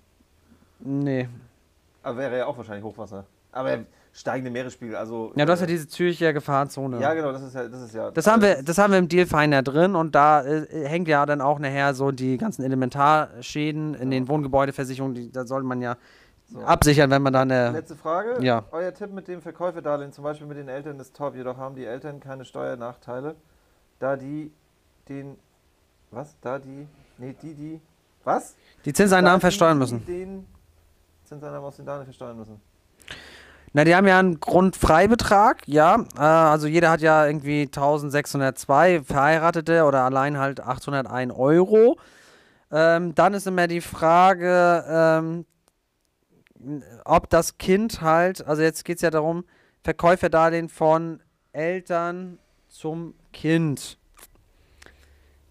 Nee. 0.80 1.28
Aber 2.02 2.16
wäre 2.18 2.38
ja 2.38 2.46
auch 2.46 2.56
wahrscheinlich 2.56 2.84
Hochwasser. 2.84 3.26
Aber 3.52 3.80
steigende 4.12 4.50
Meeresspiegel, 4.50 4.96
also. 4.96 5.32
Ja, 5.36 5.44
du 5.44 5.52
hast 5.52 5.60
ja 5.60 5.64
äh, 5.66 5.68
diese 5.68 5.86
Zürcher 5.88 6.32
Gefahrenzone. 6.32 7.00
Ja, 7.00 7.14
genau, 7.14 7.32
das 7.32 7.42
ist 7.42 7.54
ja. 7.54 7.68
Das, 7.68 7.82
ist 7.82 7.94
ja 7.94 8.10
Das 8.10 8.26
haben 8.26 8.42
wir, 8.42 8.62
das 8.62 8.78
haben 8.78 8.92
wir 8.92 8.98
im 8.98 9.08
Dealfinder 9.08 9.62
drin 9.62 9.94
und 9.94 10.14
da 10.14 10.44
äh, 10.44 10.86
hängt 10.88 11.08
ja 11.08 11.24
dann 11.26 11.40
auch 11.40 11.58
nachher 11.58 11.94
so 11.94 12.10
die 12.10 12.38
ganzen 12.38 12.62
Elementarschäden 12.64 13.94
in 13.94 14.10
den 14.10 14.28
Wohngebäudeversicherungen, 14.28 15.14
die, 15.14 15.30
da 15.32 15.44
soll 15.46 15.62
man 15.62 15.80
ja 15.82 15.96
So. 16.50 16.60
absichern, 16.60 17.10
wenn 17.10 17.22
man 17.22 17.32
da 17.32 17.42
eine. 17.42 17.70
Letzte 17.72 17.96
Frage. 17.96 18.42
Ja. 18.42 18.64
Euer 18.72 18.92
Tipp 18.94 19.12
mit 19.12 19.28
dem 19.28 19.40
Verkäuferdarlehen, 19.42 20.12
zum 20.12 20.24
Beispiel 20.24 20.46
mit 20.46 20.56
den 20.56 20.68
Eltern, 20.68 20.98
ist 21.00 21.14
top. 21.16 21.34
Jedoch 21.34 21.56
haben 21.56 21.74
die 21.74 21.84
Eltern 21.84 22.20
keine 22.20 22.44
Steuernachteile, 22.44 23.36
da 23.98 24.16
die 24.16 24.50
den. 25.08 25.36
Was? 26.10 26.36
Da 26.40 26.58
die. 26.58 26.86
Nee, 27.18 27.34
die, 27.42 27.54
die. 27.54 27.80
Was? 28.24 28.56
Die 28.84 28.92
Zinseinnahmen 28.92 29.40
versteuern 29.40 29.78
müssen. 29.78 30.04
Den 30.06 30.46
Zinseinnahmen 31.32 31.66
aus 31.66 31.76
den 31.76 31.86
Darlehen 31.86 32.04
versteuern 32.04 32.36
müssen. 32.36 32.60
Na, 33.72 33.84
die 33.84 33.94
haben 33.94 34.06
ja 34.06 34.18
einen 34.18 34.38
Grundfreibetrag, 34.38 35.66
ja. 35.66 36.04
Äh, 36.16 36.20
also 36.20 36.66
jeder 36.66 36.90
hat 36.90 37.00
ja 37.00 37.26
irgendwie 37.26 37.62
1602 37.62 39.02
Verheiratete 39.02 39.84
oder 39.84 40.02
allein 40.02 40.38
halt 40.38 40.60
801 40.60 41.32
Euro. 41.34 41.98
Ähm, 42.70 43.14
dann 43.14 43.32
ist 43.32 43.46
immer 43.46 43.66
die 43.66 43.80
Frage, 43.80 44.84
ähm, 44.86 45.46
ob 47.04 47.30
das 47.30 47.56
Kind 47.56 48.02
halt, 48.02 48.46
also 48.46 48.62
jetzt 48.62 48.84
geht 48.84 48.96
es 48.96 49.02
ja 49.02 49.10
darum, 49.10 49.44
Verkäuferdarlehen 49.82 50.68
von 50.68 51.22
Eltern 51.52 52.38
zum 52.68 53.14
Kind. 53.32 53.98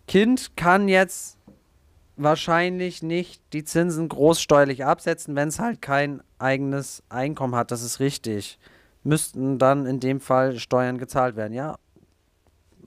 Kind 0.07 0.55
kann 0.55 0.87
jetzt 0.87 1.37
wahrscheinlich 2.23 3.03
nicht 3.03 3.41
die 3.53 3.63
Zinsen 3.63 4.09
großsteuerlich 4.09 4.85
absetzen, 4.85 5.35
wenn 5.35 5.47
es 5.47 5.59
halt 5.59 5.81
kein 5.81 6.21
eigenes 6.39 7.03
Einkommen 7.09 7.55
hat. 7.55 7.71
Das 7.71 7.81
ist 7.81 7.99
richtig. 7.99 8.59
Müssten 9.03 9.57
dann 9.57 9.85
in 9.85 9.99
dem 9.99 10.19
Fall 10.19 10.57
Steuern 10.59 10.97
gezahlt 10.97 11.35
werden, 11.35 11.53
ja? 11.53 11.77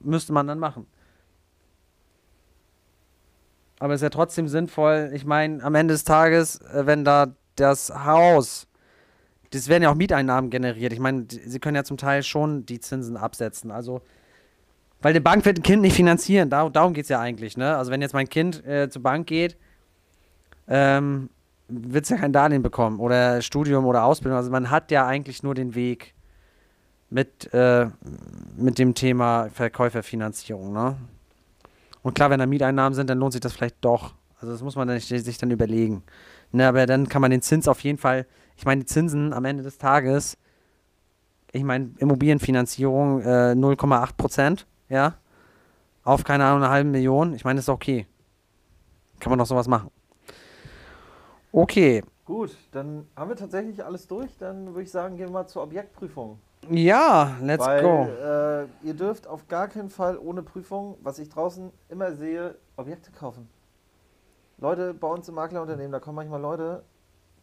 Müsste 0.01 0.33
man 0.33 0.47
dann 0.47 0.59
machen. 0.59 0.87
Aber 3.79 3.93
es 3.93 3.99
ist 3.99 4.03
ja 4.03 4.09
trotzdem 4.09 4.47
sinnvoll. 4.47 5.11
Ich 5.13 5.25
meine, 5.25 5.61
am 5.63 5.75
Ende 5.75 5.93
des 5.93 6.05
Tages, 6.05 6.61
äh, 6.61 6.85
wenn 6.85 7.03
da 7.03 7.35
das 7.55 7.89
Haus, 8.05 8.67
das 9.51 9.67
werden 9.67 9.83
ja 9.83 9.91
auch 9.91 9.95
Mieteinnahmen 9.95 10.49
generiert. 10.49 10.93
Ich 10.93 10.99
meine, 10.99 11.25
sie 11.29 11.59
können 11.59 11.75
ja 11.75 11.83
zum 11.83 11.97
Teil 11.97 12.23
schon 12.23 12.65
die 12.65 12.79
Zinsen 12.79 13.17
absetzen. 13.17 13.71
Also, 13.71 14.01
weil 15.05 15.13
die 15.13 15.19
Bank 15.19 15.45
wird 15.45 15.59
ein 15.59 15.61
Kind 15.61 15.83
nicht 15.83 15.95
finanzieren. 15.95 16.49
Dar 16.49 16.67
darum 16.71 16.95
geht 16.95 17.03
es 17.03 17.09
ja 17.09 17.19
eigentlich, 17.19 17.57
ne? 17.57 17.77
Also, 17.77 17.91
wenn 17.91 18.01
jetzt 18.01 18.15
mein 18.15 18.27
Kind 18.27 18.65
äh, 18.65 18.89
zur 18.89 19.03
Bank 19.03 19.27
geht, 19.27 19.55
ähm, 20.67 21.29
wird 21.67 22.05
es 22.05 22.09
ja 22.09 22.17
kein 22.17 22.33
Darlehen 22.33 22.63
bekommen 22.63 22.99
oder 22.99 23.39
Studium 23.43 23.85
oder 23.85 24.03
Ausbildung. 24.03 24.35
Also, 24.35 24.49
man 24.49 24.71
hat 24.71 24.89
ja 24.89 25.05
eigentlich 25.05 25.43
nur 25.43 25.53
den 25.53 25.75
Weg 25.75 26.15
mit, 27.11 27.53
äh, 27.53 27.85
mit 28.57 28.79
dem 28.79 28.95
Thema 28.95 29.49
Verkäuferfinanzierung, 29.53 30.73
ne? 30.73 30.97
Und 32.01 32.15
klar, 32.15 32.31
wenn 32.31 32.39
da 32.39 32.47
Mieteinnahmen 32.47 32.95
sind, 32.95 33.07
dann 33.07 33.19
lohnt 33.19 33.33
sich 33.33 33.41
das 33.41 33.53
vielleicht 33.53 33.77
doch. 33.81 34.15
Also 34.39 34.53
das 34.53 34.63
muss 34.63 34.75
man 34.75 34.87
dann, 34.87 34.99
sich 34.99 35.37
dann 35.37 35.51
überlegen. 35.51 36.01
Ne, 36.51 36.67
aber 36.67 36.87
dann 36.87 37.07
kann 37.09 37.21
man 37.21 37.29
den 37.29 37.43
Zins 37.43 37.67
auf 37.67 37.81
jeden 37.81 37.99
Fall, 37.99 38.25
ich 38.57 38.65
meine, 38.65 38.81
die 38.81 38.87
Zinsen 38.87 39.33
am 39.33 39.45
Ende 39.45 39.61
des 39.61 39.77
Tages, 39.77 40.35
ich 41.51 41.63
meine, 41.63 41.91
Immobilienfinanzierung 41.99 43.21
äh, 43.21 43.53
0,8 43.53 44.09
Prozent, 44.17 44.65
ja, 44.89 45.15
auf 46.03 46.23
keine 46.23 46.45
Ahnung, 46.45 46.63
eine 46.63 46.71
halbe 46.71 46.89
Million, 46.89 47.33
ich 47.33 47.43
meine, 47.43 47.59
ist 47.59 47.69
okay. 47.69 48.07
Kann 49.19 49.29
man 49.31 49.39
doch 49.39 49.45
sowas 49.45 49.67
machen. 49.67 49.89
Okay, 51.51 52.03
Gut, 52.25 52.57
dann 52.71 53.07
haben 53.15 53.29
wir 53.29 53.35
tatsächlich 53.35 53.85
alles 53.85 54.07
durch. 54.07 54.35
Dann 54.39 54.67
würde 54.67 54.81
ich 54.81 54.91
sagen, 54.91 55.15
gehen 55.15 55.27
wir 55.27 55.33
mal 55.33 55.47
zur 55.47 55.61
Objektprüfung. 55.61 56.39
ja, 56.71 57.37
let's 57.39 57.63
Weil 57.63 57.83
go. 57.83 58.05
Äh, 58.05 58.87
ihr 58.87 58.95
dürft 58.95 59.27
auf 59.27 59.47
gar 59.47 59.67
keinen 59.67 59.91
Fall 59.91 60.17
ohne 60.17 60.41
Prüfung, 60.41 60.97
was 61.03 61.19
ich 61.19 61.29
draußen 61.29 61.71
immer 61.87 62.13
sehe, 62.13 62.55
Objekte 62.77 63.11
kaufen. 63.11 63.47
Leute 64.57 64.95
bei 64.95 65.07
uns 65.07 65.29
im 65.29 65.35
Maklerunternehmen, 65.35 65.91
da 65.91 65.99
kommen 65.99 66.15
manchmal 66.15 66.41
Leute, 66.41 66.83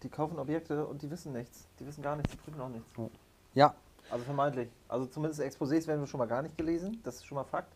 die 0.02 0.08
kaufen 0.08 0.38
Objekte 0.40 0.84
und 0.84 1.02
die 1.02 1.10
wissen 1.10 1.32
nichts. 1.32 1.68
Die 1.78 1.86
wissen 1.86 2.02
gar 2.02 2.16
nichts, 2.16 2.32
die 2.32 2.38
prüfen 2.38 2.60
auch 2.60 2.68
nichts. 2.68 2.88
Ja, 3.54 3.74
Also 4.12 4.26
vermeintlich. 4.26 4.68
Also 4.88 5.06
zumindest 5.06 5.40
Exposés 5.40 5.86
werden 5.86 6.00
wir 6.00 6.06
schon 6.06 6.18
mal 6.18 6.26
gar 6.26 6.42
nicht 6.42 6.58
gelesen. 6.58 7.00
Das 7.02 7.14
ist 7.16 7.24
schon 7.24 7.36
mal 7.36 7.44
Fakt. 7.44 7.72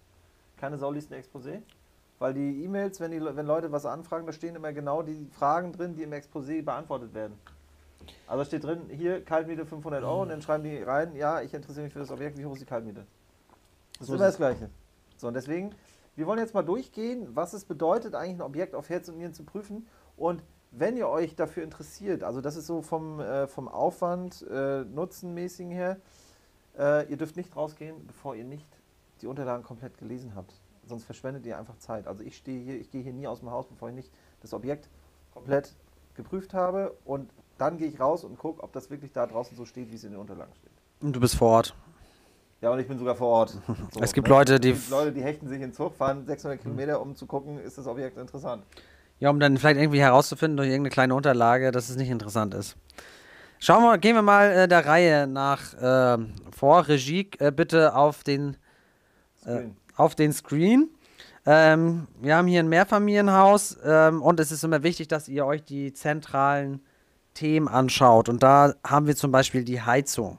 Keine 0.59 0.77
Sau 0.77 0.91
liest 0.91 1.11
ein 1.11 1.19
Exposé. 1.23 1.63
Weil 2.19 2.35
die 2.35 2.63
E-Mails, 2.63 3.01
wenn, 3.01 3.11
die, 3.11 3.21
wenn 3.23 3.47
Leute 3.47 3.73
was 3.73 3.87
anfragen, 3.87 4.27
da 4.27 4.35
stehen 4.35 4.55
immer 4.55 4.75
genau 4.75 5.03
die 5.03 5.29
Fragen 5.33 5.73
drin, 5.73 5.95
die 5.95 6.03
im 6.03 6.13
Exposé 6.13 6.63
beantwortet 6.63 7.15
werden. 7.15 7.39
Also 8.27 8.45
steht 8.45 8.65
drin, 8.65 8.83
hier 8.91 9.25
Kaltmiete 9.25 9.65
500 9.65 10.05
Euro 10.05 10.23
und 10.23 10.29
dann 10.29 10.43
schreiben 10.43 10.63
die 10.63 10.83
rein, 10.83 11.17
ja, 11.17 11.41
ich 11.41 11.55
interessiere 11.55 11.85
mich 11.85 11.93
für 11.95 12.01
das 12.01 12.11
Objekt, 12.11 12.37
wie 12.37 12.45
hoch 12.45 12.53
ist 12.53 12.61
die 12.61 12.67
Kaltmiete? 12.67 13.07
Das 13.99 14.07
So 14.07 14.13
ist 14.13 14.19
immer 14.19 14.27
das 14.27 14.37
Gleiche. 14.37 14.69
So, 15.17 15.29
und 15.29 15.35
deswegen, 15.35 15.75
wir 16.17 16.27
wollen 16.27 16.39
jetzt 16.39 16.53
mal 16.53 16.63
durchgehen, 16.63 17.29
was 17.35 17.55
es 17.55 17.65
bedeutet, 17.65 18.15
eigentlich 18.15 18.37
ein 18.37 18.43
Objekt 18.43 18.75
auf 18.75 18.91
Herz 18.91 19.09
und 19.09 19.17
Nieren 19.17 19.33
zu 19.33 19.43
prüfen. 19.43 19.87
Und 20.19 20.43
wenn 20.71 20.99
ihr 20.99 21.09
euch 21.09 21.35
dafür 21.35 21.63
interessiert, 21.63 22.23
also 22.23 22.43
das 22.43 22.57
ist 22.57 22.67
so 22.67 22.83
vom, 22.83 23.21
äh, 23.21 23.47
vom 23.47 23.69
Aufwand, 23.69 24.47
äh, 24.51 24.85
Nutzenmäßigen 24.85 25.73
her, 25.73 25.97
äh, 26.79 27.09
ihr 27.11 27.17
dürft 27.17 27.37
nicht 27.37 27.55
rausgehen, 27.57 28.07
bevor 28.07 28.35
ihr 28.35 28.45
nicht 28.45 28.67
die 29.23 29.27
Unterlagen 29.27 29.63
komplett 29.63 29.97
gelesen 29.99 30.33
habt. 30.35 30.53
Sonst 30.87 31.05
verschwendet 31.05 31.45
ihr 31.47 31.59
einfach 31.59 31.77
Zeit. 31.79 32.07
Also 32.07 32.23
ich 32.23 32.37
stehe 32.37 32.63
hier, 32.63 32.81
ich 32.81 32.91
gehe 32.91 33.03
hier 33.03 33.13
nie 33.13 33.27
aus 33.27 33.41
dem 33.41 33.51
Haus, 33.51 33.67
bevor 33.67 33.89
ich 33.89 33.95
nicht 33.95 34.11
das 34.41 34.53
Objekt 34.55 34.89
komplett 35.33 35.75
geprüft 36.15 36.55
habe 36.55 36.95
und 37.05 37.31
dann 37.59 37.79
gehe 37.79 37.89
ich 37.89 37.99
raus 38.01 38.25
und 38.25 38.39
gucke, 38.39 38.63
ob 38.63 38.73
das 38.73 38.91
wirklich 38.91 39.13
da 39.13 39.27
draußen 39.27 39.57
so 39.57 39.65
steht, 39.65 39.91
wie 39.91 39.97
es 39.97 40.05
in 40.05 40.13
den 40.13 40.21
Unterlagen 40.21 40.53
steht. 40.55 40.71
und 41.01 41.15
du 41.15 41.21
bist 41.21 41.35
vor 41.37 41.51
Ort. 41.51 41.75
Ja, 42.63 42.71
und 42.71 42.79
ich 42.79 42.89
bin 42.89 42.99
sogar 42.99 43.15
vor 43.17 43.29
Ort. 43.29 43.51
So, 43.93 44.01
Es 44.01 44.13
gibt 44.13 44.29
ne? 44.29 44.35
Leute, 44.35 44.61
die- 44.61 44.73
gibt 44.73 44.89
Leute, 44.91 45.13
die 45.13 45.23
hechten 45.23 45.49
sich 45.49 45.61
in 45.61 45.73
Zug, 45.73 45.95
fahren 45.95 46.25
600 46.27 46.61
Kilometer, 46.61 47.01
um 47.01 47.15
zu 47.17 47.27
gucken, 47.27 47.59
ist 47.59 47.77
das 47.79 47.87
Objekt 47.87 48.17
interessant. 48.17 48.65
Ja, 49.19 49.31
um 49.31 49.41
dann 49.41 49.57
vielleicht 49.57 49.81
irgendwie 49.81 50.01
herauszufinden 50.01 50.57
durch 50.59 50.69
irgendeine 50.69 50.91
kleine 50.91 51.15
Unterlage, 51.15 51.71
dass 51.73 51.89
es 51.89 51.97
nicht 51.97 52.11
interessant 52.11 52.55
ist. 52.55 52.77
Schauen 53.59 53.83
wir, 53.85 53.99
gehen 53.99 54.15
wir 54.15 54.23
mal 54.23 54.51
äh, 54.51 54.69
der 54.69 54.85
Reihe 54.87 55.27
nach 55.27 55.75
ähm, 55.81 56.33
vor. 56.57 56.87
Regie, 56.89 57.31
äh, 57.39 57.51
bitte 57.51 57.95
auf 57.95 58.23
den, 58.23 58.57
äh, 59.45 59.51
Screen. 59.51 59.77
auf 59.97 60.15
den 60.15 60.33
Screen. 60.33 60.91
Ähm, 61.47 62.07
wir 62.21 62.37
haben 62.37 62.49
hier 62.49 62.61
ein 62.61 62.69
Mehrfamilienhaus 62.69 63.79
ähm, 63.85 64.21
und 64.21 64.41
es 64.41 64.53
ist 64.53 64.65
immer 64.65 64.83
wichtig, 64.83 65.09
dass 65.09 65.29
ihr 65.29 65.47
euch 65.47 65.65
die 65.65 65.93
zentralen 65.93 66.81
Themen 67.35 67.69
anschaut. 67.69 68.29
Und 68.29 68.43
da 68.43 68.75
haben 68.87 69.07
wir 69.07 69.17
zum 69.17 69.31
Beispiel 69.33 69.65
die 69.65 69.81
Heizung. 69.81 70.39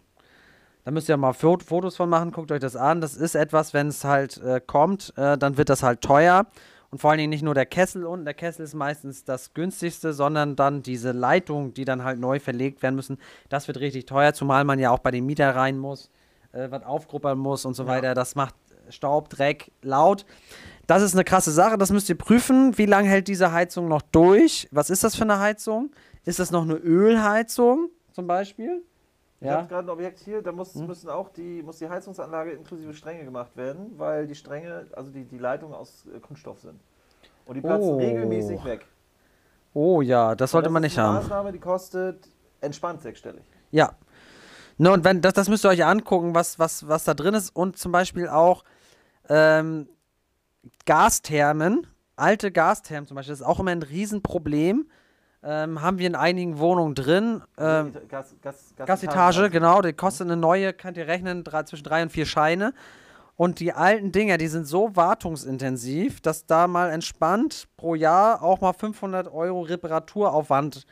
Da 0.84 0.92
müsst 0.92 1.10
ihr 1.10 1.18
mal 1.18 1.34
Fo- 1.34 1.60
Fotos 1.60 1.96
von 1.98 2.10
machen, 2.10 2.32
guckt 2.32 2.52
euch 2.52 2.60
das 2.60 2.76
an. 2.76 3.02
Das 3.02 3.16
ist 3.16 3.36
etwas, 3.36 3.74
wenn 3.74 3.88
es 3.88 4.04
halt 4.04 4.38
äh, 4.38 4.62
kommt, 4.66 5.14
äh, 5.18 5.38
dann 5.38 5.58
wird 5.58 5.70
das 5.70 5.84
halt 5.84 6.02
teuer. 6.02 6.46
Und 6.90 7.00
vor 7.00 7.12
allen 7.12 7.18
Dingen 7.18 7.30
nicht 7.32 7.44
nur 7.44 7.54
der 7.54 7.66
Kessel 7.66 8.06
unten, 8.06 8.24
der 8.26 8.34
Kessel 8.34 8.64
ist 8.64 8.74
meistens 8.74 9.26
das 9.26 9.54
günstigste, 9.54 10.14
sondern 10.14 10.56
dann 10.56 10.84
diese 10.84 11.12
Leitungen, 11.12 11.74
die 11.74 11.84
dann 11.86 12.04
halt 12.04 12.20
neu 12.20 12.40
verlegt 12.40 12.82
werden 12.82 12.96
müssen. 12.96 13.18
Das 13.50 13.68
wird 13.68 13.80
richtig 13.80 14.06
teuer, 14.06 14.34
zumal 14.34 14.64
man 14.64 14.80
ja 14.80 14.92
auch 14.92 15.00
bei 15.00 15.12
den 15.12 15.26
Mieter 15.26 15.54
rein 15.56 15.78
muss, 15.78 16.10
äh, 16.54 16.72
was 16.72 16.84
aufgruppern 16.84 17.38
muss 17.38 17.66
und 17.66 17.74
so 17.74 17.84
Ja. 17.84 17.90
weiter. 17.90 18.14
Das 18.14 18.36
macht 18.36 18.56
Staub, 18.90 19.30
Dreck, 19.30 19.72
laut. 19.82 20.26
Das 20.86 21.02
ist 21.02 21.14
eine 21.14 21.26
krasse 21.26 21.52
Sache, 21.52 21.78
das 21.78 21.92
müsst 21.92 22.08
ihr 22.08 22.18
prüfen. 22.18 22.78
Wie 22.78 22.86
lange 22.86 23.10
hält 23.10 23.28
diese 23.28 23.52
Heizung 23.52 23.90
noch 23.90 24.02
durch? 24.02 24.70
Was 24.72 24.90
ist 24.90 25.04
das 25.04 25.16
für 25.18 25.24
eine 25.24 25.40
Heizung? 25.40 25.92
Ist 26.24 26.40
das 26.40 26.52
noch 26.52 26.62
eine 26.64 26.76
Ölheizung 26.76 27.90
zum 28.14 28.28
Beispiel? 28.28 28.82
Ich 29.40 29.48
habe 29.50 29.68
gerade 29.68 29.88
ein 29.88 29.90
Objekt 29.92 30.20
hier, 30.20 30.42
da 30.42 30.52
muss, 30.52 30.74
Hm. 30.74 30.88
müssen 30.88 31.10
auch 31.10 31.30
die, 31.30 31.62
muss 31.62 31.78
die 31.78 31.88
Heizungsanlage 31.88 32.52
inklusive 32.52 32.94
Stränge 32.94 33.24
gemacht 33.24 33.56
werden, 33.56 33.94
weil 33.98 34.26
die 34.26 34.34
Stränge, 34.34 34.88
also 34.94 35.12
die, 35.12 35.26
die 35.26 35.38
Leitungen 35.38 35.76
aus 35.76 36.06
äh, 36.14 36.20
Kunststoff 36.20 36.60
sind. 36.60 36.80
Und 37.46 37.54
die 37.56 37.62
platzen 37.62 37.92
Oh. 37.94 37.98
regelmäßig 37.98 38.64
weg. 38.66 38.86
Oh 39.74 40.02
ja, 40.02 40.34
das 40.36 40.52
sollte 40.52 40.70
Und 40.70 40.74
man 40.74 40.82
das 40.82 40.92
nicht 40.92 40.98
ist 40.98 41.04
eine 41.04 41.08
haben. 41.08 41.24
Maßnahme, 41.24 41.52
die 41.52 41.60
kostet 41.60 42.28
entspannt 42.62 43.02
sechsstellig. 43.02 43.44
Ja. 43.72 43.92
Ne, 44.80 44.92
und 44.92 45.04
wenn, 45.04 45.22
das, 45.22 45.34
das 45.34 45.50
müsst 45.50 45.64
ihr 45.66 45.70
euch 45.70 45.86
angucken, 45.86 46.34
was, 46.34 46.58
was, 46.58 46.88
was 46.88 47.04
da 47.04 47.14
drin 47.14 47.36
ist. 47.36 47.56
Und 47.56 47.78
zum 47.78 47.92
Beispiel 47.92 48.28
auch 48.28 48.64
ähm, 49.30 49.88
Gasthermen, 50.86 51.86
alte 52.16 52.52
Gasthermen 52.52 53.08
zum 53.08 53.16
Beispiel, 53.16 53.34
das 53.34 53.42
ist 53.42 53.46
auch 53.46 53.60
immer 53.60 53.72
ein 53.72 53.84
Riesenproblem. 53.84 54.90
Ähm, 55.44 55.82
haben 55.82 56.00
wir 56.00 56.08
in 56.08 56.16
einigen 56.16 56.58
Wohnungen 56.58 56.96
drin. 56.96 57.42
Ähm, 57.58 57.94
Gas, 58.10 58.36
Gas, 58.42 58.74
Gasetage, 58.76 59.50
genau, 59.50 59.82
die 59.82 59.94
kostet 59.94 60.28
eine 60.28 60.36
neue, 60.36 60.74
könnt 60.74 60.98
ihr 60.98 61.08
rechnen, 61.08 61.44
drei, 61.44 61.64
zwischen 61.64 61.84
drei 61.84 62.02
und 62.02 62.12
vier 62.12 62.26
Scheine. 62.26 62.74
Und 63.36 63.60
die 63.60 63.72
alten 63.72 64.12
Dinger, 64.12 64.40
die 64.40 64.48
sind 64.48 64.66
so 64.66 64.96
wartungsintensiv, 64.96 66.22
dass 66.22 66.48
da 66.48 66.68
mal 66.68 66.90
entspannt 66.90 67.68
pro 67.78 67.94
Jahr 67.94 68.42
auch 68.42 68.62
mal 68.62 68.74
500 68.74 69.32
Euro 69.32 69.62
Reparaturaufwand 69.62 70.88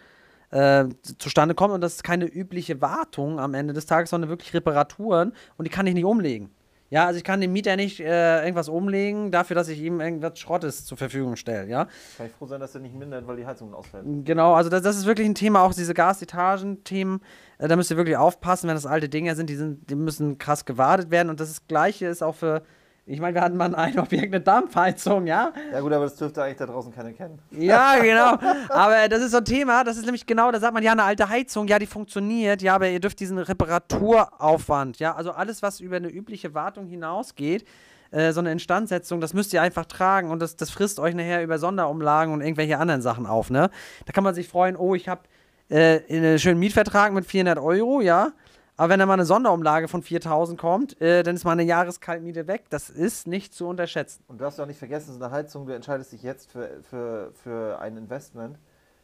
äh, 0.51 0.85
zustande 1.17 1.55
kommt. 1.55 1.73
Und 1.73 1.81
das 1.81 1.95
ist 1.95 2.03
keine 2.03 2.25
übliche 2.25 2.79
Wartung 2.81 3.39
am 3.39 3.55
Ende 3.55 3.73
des 3.73 3.87
Tages, 3.87 4.11
sondern 4.11 4.29
wirklich 4.29 4.53
Reparaturen. 4.53 5.33
Und 5.57 5.65
die 5.65 5.71
kann 5.71 5.87
ich 5.87 5.95
nicht 5.95 6.05
umlegen. 6.05 6.54
Ja, 6.89 7.07
also 7.07 7.17
ich 7.17 7.23
kann 7.23 7.41
dem 7.41 7.51
Mieter 7.51 7.75
nicht 7.75 7.99
äh, 7.99 8.41
irgendwas 8.43 8.69
umlegen, 8.69 9.31
dafür, 9.31 9.55
dass 9.55 9.69
ich 9.69 9.81
ihm 9.81 9.99
irgendwas 9.99 10.37
Schrottes 10.39 10.85
zur 10.85 10.97
Verfügung 10.97 11.35
stelle, 11.35 11.67
ja. 11.67 11.87
Kann 12.17 12.27
ich 12.27 12.31
froh 12.33 12.45
sein, 12.45 12.59
dass 12.59 12.73
der 12.73 12.81
nicht 12.81 12.95
mindert, 12.95 13.25
weil 13.25 13.37
die 13.37 13.45
Heizung 13.45 13.73
ausfällt. 13.73 14.05
Genau, 14.23 14.53
also 14.53 14.69
das, 14.69 14.83
das 14.83 14.95
ist 14.95 15.05
wirklich 15.05 15.27
ein 15.27 15.35
Thema, 15.35 15.63
auch 15.63 15.73
diese 15.73 15.95
Gasetagen-Themen, 15.95 17.21
äh, 17.57 17.67
da 17.67 17.75
müsst 17.75 17.89
ihr 17.89 17.97
wirklich 17.97 18.17
aufpassen, 18.17 18.67
wenn 18.67 18.75
das 18.75 18.85
alte 18.85 19.09
Dinger 19.09 19.35
sind, 19.35 19.49
die, 19.49 19.55
sind, 19.55 19.89
die 19.89 19.95
müssen 19.95 20.37
krass 20.37 20.65
gewartet 20.65 21.09
werden 21.09 21.29
und 21.29 21.39
das, 21.39 21.65
Gleiche 21.67 22.05
ist 22.05 22.21
auch 22.21 22.35
für 22.35 22.61
Ich 23.07 23.19
meine, 23.19 23.35
wir 23.35 23.41
hatten 23.41 23.55
mal 23.55 23.73
ein 23.75 23.99
Objekt, 23.99 24.33
eine 24.33 24.41
Dampfheizung, 24.41 25.27
ja? 25.27 25.53
Ja 25.71 25.79
gut, 25.79 25.93
aber 25.93 26.05
das 26.05 26.15
dürfte 26.15 26.41
eigentlich 26.41 26.57
da 26.57 26.65
draußen 26.65 26.91
keiner 26.91 27.13
kennen. 27.13 27.37
Ja, 27.51 27.99
genau. 28.01 28.35
Aber 28.69 29.07
das 29.07 29.21
ist 29.21 29.31
so 29.31 29.37
ein 29.37 29.45
Thema, 29.45 29.83
das 29.83 29.97
ist 29.97 30.05
nämlich 30.05 30.25
genau, 30.25 30.51
da 30.51 30.59
sagt 30.59 30.73
man, 30.73 30.81
ja, 30.81 30.93
eine 30.93 31.03
alte 31.03 31.29
Heizung, 31.29 31.67
ja, 31.67 31.77
die 31.77 31.85
funktioniert, 31.85 32.63
ja, 32.63 32.73
aber 32.73 32.89
ihr 32.89 32.99
dürft 32.99 33.19
diesen 33.19 33.37
Reparaturaufwand, 33.37 34.97
ja, 34.97 35.13
also 35.13 35.31
alles, 35.31 35.61
was 35.61 35.81
über 35.81 35.97
eine 35.97 36.07
übliche 36.07 36.55
Wartung 36.55 36.87
hinausgeht, 36.87 37.63
äh, 38.09 38.31
so 38.31 38.39
eine 38.39 38.51
Instandsetzung, 38.51 39.21
das 39.21 39.35
müsst 39.35 39.53
ihr 39.53 39.61
einfach 39.61 39.85
tragen 39.85 40.31
und 40.31 40.39
das, 40.41 40.55
das 40.55 40.71
frisst 40.71 40.99
euch 40.99 41.13
nachher 41.13 41.43
über 41.43 41.59
Sonderumlagen 41.59 42.33
und 42.33 42.41
irgendwelche 42.41 42.79
anderen 42.79 43.03
Sachen 43.03 43.27
auf, 43.27 43.51
ne? 43.51 43.69
Da 44.07 44.13
kann 44.13 44.23
man 44.23 44.33
sich 44.33 44.47
freuen, 44.47 44.75
oh, 44.75 44.95
ich 44.95 45.07
habe 45.07 45.21
äh, 45.69 45.99
einen 46.09 46.39
schönen 46.39 46.59
Mietvertrag 46.59 47.13
mit 47.13 47.27
400 47.27 47.59
Euro, 47.59 48.01
ja, 48.01 48.31
aber 48.77 48.89
wenn 48.89 48.99
da 48.99 49.05
mal 49.05 49.13
eine 49.13 49.25
Sonderumlage 49.25 49.87
von 49.87 50.03
4000 50.03 50.59
kommt, 50.59 50.99
äh, 51.01 51.23
dann 51.23 51.35
ist 51.35 51.45
mal 51.45 51.53
eine 51.53 51.63
Jahreskaltmiete 51.63 52.47
weg. 52.47 52.65
Das 52.69 52.89
ist 52.89 53.25
nicht 53.25 53.53
zu 53.53 53.67
unterschätzen. 53.67 54.23
Und 54.27 54.39
du 54.39 54.43
darfst 54.43 54.59
auch 54.59 54.65
nicht 54.65 54.79
vergessen, 54.79 55.13
so 55.13 55.23
eine 55.23 55.31
Heizung, 55.31 55.65
du 55.65 55.73
entscheidest 55.73 56.11
dich 56.11 56.23
jetzt 56.23 56.51
für, 56.51 56.81
für, 56.83 57.31
für 57.33 57.79
ein 57.79 57.95
Investment. 57.95 58.59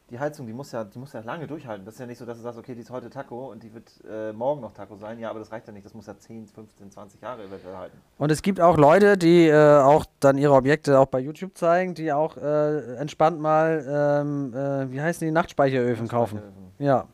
Die 0.10 0.20
Heizung, 0.20 0.46
die 0.46 0.52
muss, 0.52 0.74
ja, 0.74 0.84
die 0.84 1.00
muss 1.00 1.14
ja 1.14 1.22
lange 1.22 1.48
durchhalten. 1.48 1.86
Das 1.86 1.94
ist 1.94 2.02
ja 2.02 2.06
nicht 2.06 2.18
so, 2.18 2.26
dass 2.26 2.36
du 2.36 2.44
sagst, 2.44 2.60
okay, 2.60 2.76
die 2.76 2.82
ist 2.82 2.90
heute 2.90 3.10
Taco 3.10 3.50
und 3.50 3.64
die 3.64 3.74
wird 3.74 3.90
äh, 4.10 4.34
morgen 4.34 4.60
noch 4.60 4.74
Taco 4.74 4.98
sein. 4.98 5.18
Ja, 5.20 5.30
aber 5.30 5.40
das 5.40 5.54
reicht 5.54 5.68
ja 5.68 5.72
nicht. 5.72 5.86
Das 5.86 5.94
muss 5.94 6.06
ja 6.06 6.18
10, 6.20 6.48
15, 6.48 6.92
20 6.92 7.22
Jahre 7.22 7.46
eventuell 7.46 7.78
halten. 7.78 7.98
Und 8.18 8.30
es 8.30 8.42
gibt 8.42 8.60
auch 8.60 8.76
Leute, 8.76 9.18
die 9.18 9.48
äh, 9.48 9.80
auch 9.80 10.04
dann 10.20 10.38
ihre 10.38 10.54
Objekte 10.54 11.00
auch 11.00 11.06
bei 11.06 11.20
YouTube 11.20 11.58
zeigen, 11.58 11.94
die 11.94 12.12
auch 12.12 12.36
äh, 12.36 12.96
entspannt 12.98 13.40
mal, 13.40 13.86
ähm, 13.88 14.54
äh, 14.54 14.92
wie 14.92 15.00
heißen 15.00 15.26
die, 15.26 15.32
Nachtspeicheröfen 15.32 16.10
kaufen. 16.10 16.42
Ja. 16.78 17.08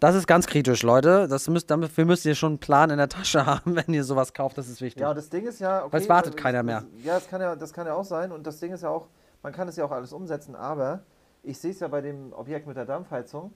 Das 0.00 0.14
ist 0.14 0.26
ganz 0.26 0.46
kritisch, 0.46 0.82
Leute. 0.82 1.28
Das 1.28 1.48
müsst, 1.48 1.70
dafür 1.70 2.04
müsst 2.04 2.24
ihr 2.26 2.34
schon 2.34 2.52
einen 2.52 2.58
Plan 2.58 2.90
in 2.90 2.98
der 2.98 3.08
Tasche 3.08 3.46
haben, 3.46 3.76
wenn 3.76 3.94
ihr 3.94 4.04
sowas 4.04 4.34
kauft. 4.34 4.58
Das 4.58 4.68
ist 4.68 4.80
wichtig. 4.80 5.00
Ja, 5.00 5.14
das 5.14 5.28
Ding 5.30 5.46
ist 5.46 5.60
ja. 5.60 5.84
Okay, 5.84 5.92
Weil 5.92 6.02
es 6.02 6.08
wartet 6.08 6.36
keiner 6.36 6.62
mehr. 6.62 6.84
Ja, 7.02 7.14
das 7.14 7.28
kann 7.28 7.40
ja, 7.40 7.56
das 7.56 7.72
kann 7.72 7.86
ja 7.86 7.94
auch 7.94 8.04
sein. 8.04 8.32
Und 8.32 8.46
das 8.46 8.58
Ding 8.60 8.72
ist 8.72 8.82
ja 8.82 8.90
auch, 8.90 9.06
man 9.42 9.52
kann 9.52 9.68
es 9.68 9.76
ja 9.76 9.84
auch 9.84 9.92
alles 9.92 10.12
umsetzen. 10.12 10.54
Aber 10.56 11.00
ich 11.42 11.58
sehe 11.58 11.70
es 11.70 11.80
ja 11.80 11.88
bei 11.88 12.00
dem 12.00 12.32
Objekt 12.32 12.66
mit 12.66 12.76
der 12.76 12.86
Dampfheizung. 12.86 13.52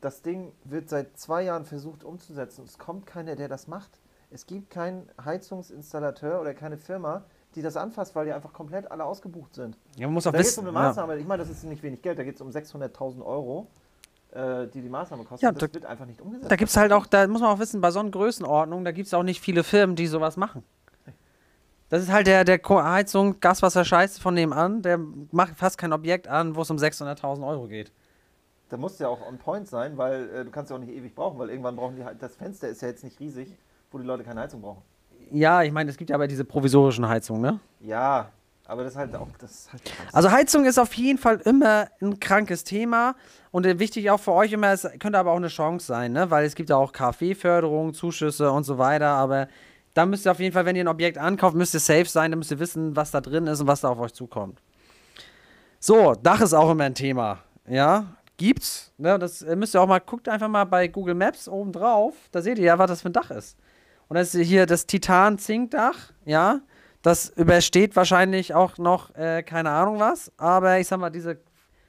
Das 0.00 0.22
Ding 0.22 0.52
wird 0.64 0.88
seit 0.88 1.16
zwei 1.18 1.42
Jahren 1.42 1.64
versucht 1.64 2.02
umzusetzen. 2.04 2.64
Es 2.64 2.78
kommt 2.78 3.06
keiner, 3.06 3.36
der 3.36 3.48
das 3.48 3.68
macht. 3.68 4.00
Es 4.30 4.46
gibt 4.46 4.70
keinen 4.70 5.08
Heizungsinstallateur 5.22 6.40
oder 6.40 6.54
keine 6.54 6.78
Firma, 6.78 7.24
die 7.54 7.62
das 7.62 7.76
anfasst, 7.76 8.14
weil 8.16 8.24
die 8.26 8.32
einfach 8.32 8.52
komplett 8.52 8.90
alle 8.90 9.04
ausgebucht 9.04 9.54
sind. 9.54 9.76
Ja, 9.96 10.06
man 10.06 10.14
muss 10.14 10.26
auch 10.26 10.32
da 10.32 10.38
geht 10.38 10.46
es 10.46 10.56
um 10.58 10.64
wissen. 10.64 10.74
eine 10.76 10.84
Ja. 10.84 10.88
Maßnahme. 10.88 11.18
Ich 11.18 11.26
meine, 11.26 11.42
das 11.42 11.50
ist 11.50 11.64
nicht 11.64 11.82
wenig 11.82 12.00
Geld. 12.02 12.18
Da 12.18 12.24
geht 12.24 12.36
es 12.36 12.40
um 12.40 12.48
600.000 12.48 13.22
Euro, 13.24 13.68
äh, 13.68 13.81
die 14.34 14.80
die 14.80 14.88
Maßnahme 14.88 15.24
kostet. 15.24 15.42
Ja, 15.42 15.52
das 15.52 15.60
da- 15.70 15.74
wird 15.74 15.84
einfach 15.86 16.06
nicht 16.06 16.20
umgesetzt. 16.20 16.50
Da 16.50 16.56
gibt 16.56 16.70
es 16.70 16.76
halt 16.76 16.92
auch, 16.92 17.06
da 17.06 17.26
muss 17.26 17.40
man 17.40 17.50
auch 17.50 17.58
wissen, 17.58 17.80
bei 17.80 17.90
so 17.90 18.00
einer 18.00 18.10
Größenordnung, 18.10 18.84
da 18.84 18.92
gibt 18.92 19.06
es 19.06 19.14
auch 19.14 19.22
nicht 19.22 19.40
viele 19.40 19.62
Firmen, 19.64 19.94
die 19.96 20.06
sowas 20.06 20.36
machen. 20.36 20.62
Das 21.90 22.02
ist 22.02 22.10
halt 22.10 22.26
der, 22.26 22.44
der 22.44 22.58
Heizung, 22.66 23.38
Gaswasser, 23.40 23.84
Scheiße 23.84 24.18
von 24.20 24.32
nebenan, 24.32 24.80
der 24.80 24.98
macht 25.30 25.56
fast 25.56 25.76
kein 25.76 25.92
Objekt 25.92 26.26
an, 26.26 26.56
wo 26.56 26.62
es 26.62 26.70
um 26.70 26.78
600.000 26.78 27.46
Euro 27.46 27.66
geht. 27.66 27.92
Da 28.70 28.78
muss 28.78 28.98
ja 28.98 29.08
auch 29.08 29.20
on 29.28 29.36
point 29.36 29.68
sein, 29.68 29.98
weil 29.98 30.30
äh, 30.30 30.44
du 30.46 30.50
kannst 30.50 30.70
ja 30.70 30.76
auch 30.76 30.80
nicht 30.80 30.90
ewig 30.94 31.14
brauchen, 31.14 31.38
weil 31.38 31.50
irgendwann 31.50 31.76
brauchen 31.76 31.96
die 31.96 32.04
halt, 32.06 32.22
das 32.22 32.34
Fenster 32.36 32.68
ist 32.68 32.80
ja 32.80 32.88
jetzt 32.88 33.04
nicht 33.04 33.20
riesig, 33.20 33.54
wo 33.90 33.98
die 33.98 34.06
Leute 34.06 34.24
keine 34.24 34.40
Heizung 34.40 34.62
brauchen. 34.62 34.80
Ja, 35.30 35.62
ich 35.62 35.70
meine, 35.72 35.90
es 35.90 35.98
gibt 35.98 36.08
ja 36.08 36.16
aber 36.16 36.26
diese 36.26 36.46
provisorischen 36.46 37.06
Heizungen, 37.06 37.42
ne? 37.42 37.60
Ja, 37.80 38.30
aber 38.66 38.84
das 38.84 38.96
halt 38.96 39.14
auch, 39.14 39.28
das 39.38 39.68
halt. 39.72 39.82
Also 40.12 40.30
Heizung 40.30 40.64
ist 40.64 40.78
auf 40.78 40.94
jeden 40.94 41.18
Fall 41.18 41.40
immer 41.44 41.88
ein 42.00 42.20
krankes 42.20 42.64
Thema 42.64 43.14
und 43.50 43.66
wichtig 43.78 44.10
auch 44.10 44.20
für 44.20 44.32
euch 44.32 44.52
immer, 44.52 44.72
es 44.72 44.88
könnte 44.98 45.18
aber 45.18 45.32
auch 45.32 45.36
eine 45.36 45.48
Chance 45.48 45.86
sein, 45.86 46.12
ne? 46.12 46.30
weil 46.30 46.44
es 46.46 46.54
gibt 46.54 46.70
ja 46.70 46.76
auch 46.76 46.92
KfW-Förderung, 46.92 47.92
Zuschüsse 47.94 48.50
und 48.50 48.64
so 48.64 48.78
weiter, 48.78 49.08
aber 49.08 49.48
da 49.94 50.06
müsst 50.06 50.26
ihr 50.26 50.32
auf 50.32 50.40
jeden 50.40 50.54
Fall, 50.54 50.64
wenn 50.64 50.76
ihr 50.76 50.84
ein 50.84 50.88
Objekt 50.88 51.18
ankauft, 51.18 51.54
müsst 51.54 51.74
ihr 51.74 51.80
safe 51.80 52.06
sein, 52.06 52.30
dann 52.30 52.38
müsst 52.38 52.50
ihr 52.50 52.60
wissen, 52.60 52.96
was 52.96 53.10
da 53.10 53.20
drin 53.20 53.46
ist 53.46 53.60
und 53.60 53.66
was 53.66 53.82
da 53.82 53.88
auf 53.88 53.98
euch 53.98 54.14
zukommt. 54.14 54.60
So, 55.80 56.14
Dach 56.14 56.40
ist 56.40 56.54
auch 56.54 56.70
immer 56.70 56.84
ein 56.84 56.94
Thema, 56.94 57.40
ja, 57.66 58.06
gibt's, 58.36 58.92
ne? 58.96 59.18
das 59.18 59.42
äh, 59.42 59.56
müsst 59.56 59.74
ihr 59.74 59.82
auch 59.82 59.88
mal, 59.88 59.98
guckt 59.98 60.28
einfach 60.28 60.48
mal 60.48 60.64
bei 60.64 60.88
Google 60.88 61.14
Maps 61.14 61.48
oben 61.48 61.72
drauf, 61.72 62.14
da 62.30 62.40
seht 62.40 62.58
ihr 62.58 62.64
ja, 62.64 62.78
was 62.78 62.88
das 62.88 63.02
für 63.02 63.10
ein 63.10 63.12
Dach 63.12 63.30
ist. 63.30 63.58
Und 64.08 64.16
das 64.16 64.34
ist 64.34 64.46
hier 64.46 64.66
das 64.66 64.86
Titan-Zinkdach, 64.86 66.12
ja, 66.24 66.60
das 67.02 67.28
übersteht 67.30 67.96
wahrscheinlich 67.96 68.54
auch 68.54 68.78
noch, 68.78 69.14
äh, 69.14 69.42
keine 69.42 69.70
Ahnung 69.70 69.98
was, 69.98 70.32
aber 70.36 70.78
ich 70.78 70.86
sag 70.86 70.98
mal, 71.00 71.10
diese, 71.10 71.38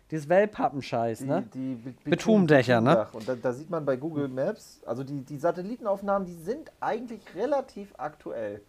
dieses 0.10 0.28
Wellpappenscheiß, 0.28 1.20
die, 1.20 1.26
ne? 1.26 1.44
die 1.54 1.76
Be- 1.76 2.10
Betumdächer, 2.10 2.82
ne? 2.82 3.08
Und 3.14 3.28
da, 3.28 3.36
da 3.36 3.54
sieht 3.54 3.70
man 3.70 3.86
bei 3.86 3.96
Google 3.96 4.28
Maps, 4.28 4.82
also 4.86 5.04
die, 5.04 5.22
die 5.22 5.38
Satellitenaufnahmen, 5.38 6.26
die 6.28 6.34
sind 6.36 6.72
eigentlich 6.80 7.22
relativ 7.36 7.94
aktuell. 7.98 8.62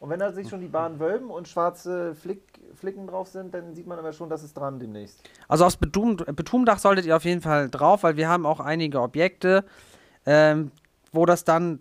Und 0.00 0.10
wenn 0.10 0.18
da 0.18 0.32
sich 0.32 0.48
schon 0.48 0.60
die 0.60 0.66
Bahnen 0.66 0.98
wölben 0.98 1.30
und 1.30 1.46
schwarze 1.46 2.14
Flick, 2.16 2.42
Flicken 2.74 3.06
drauf 3.06 3.28
sind, 3.28 3.54
dann 3.54 3.72
sieht 3.74 3.86
man 3.86 3.98
aber 4.00 4.12
schon, 4.12 4.28
dass 4.28 4.42
es 4.42 4.52
dran 4.52 4.80
demnächst. 4.80 5.22
Also 5.46 5.64
aufs 5.64 5.76
Betum, 5.76 6.16
Betumdach 6.16 6.80
solltet 6.80 7.06
ihr 7.06 7.16
auf 7.16 7.24
jeden 7.24 7.40
Fall 7.40 7.70
drauf, 7.70 8.02
weil 8.02 8.16
wir 8.16 8.28
haben 8.28 8.44
auch 8.44 8.58
einige 8.58 9.00
Objekte, 9.00 9.64
ähm, 10.26 10.72
wo 11.12 11.24
das 11.24 11.44
dann 11.44 11.80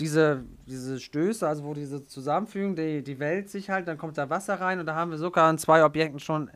diese, 0.00 0.44
diese 0.66 1.00
Stöße, 1.00 1.46
also 1.46 1.64
wo 1.64 1.74
diese 1.74 2.04
zusammenfügen, 2.04 2.76
die, 2.76 3.02
die 3.02 3.18
wälzt 3.18 3.52
sich 3.52 3.70
halt, 3.70 3.88
dann 3.88 3.98
kommt 3.98 4.18
da 4.18 4.28
Wasser 4.28 4.60
rein 4.60 4.78
und 4.78 4.86
da 4.86 4.94
haben 4.94 5.10
wir 5.10 5.18
sogar 5.18 5.48
an 5.48 5.58
zwei 5.58 5.84
Objekten 5.84 6.20
schon 6.20 6.50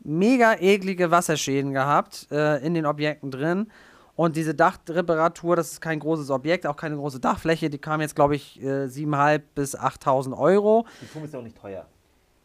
mega 0.00 0.54
eklige 0.54 1.10
Wasserschäden 1.10 1.72
gehabt 1.72 2.28
äh, 2.30 2.64
in 2.64 2.74
den 2.74 2.86
Objekten 2.86 3.30
drin. 3.30 3.70
Und 4.14 4.34
diese 4.34 4.54
Dachreparatur, 4.54 5.54
das 5.54 5.72
ist 5.72 5.80
kein 5.80 6.00
großes 6.00 6.30
Objekt, 6.30 6.66
auch 6.66 6.76
keine 6.76 6.96
große 6.96 7.20
Dachfläche, 7.20 7.70
die 7.70 7.78
kam 7.78 8.00
jetzt, 8.00 8.16
glaube 8.16 8.34
ich, 8.34 8.60
äh, 8.60 8.86
7.500 8.86 9.42
bis 9.54 9.78
8.000 9.78 10.36
Euro. 10.36 10.86
Die 11.00 11.06
Fum 11.06 11.24
ist 11.24 11.34
ja 11.34 11.38
auch 11.38 11.44
nicht 11.44 11.56
teuer. 11.56 11.86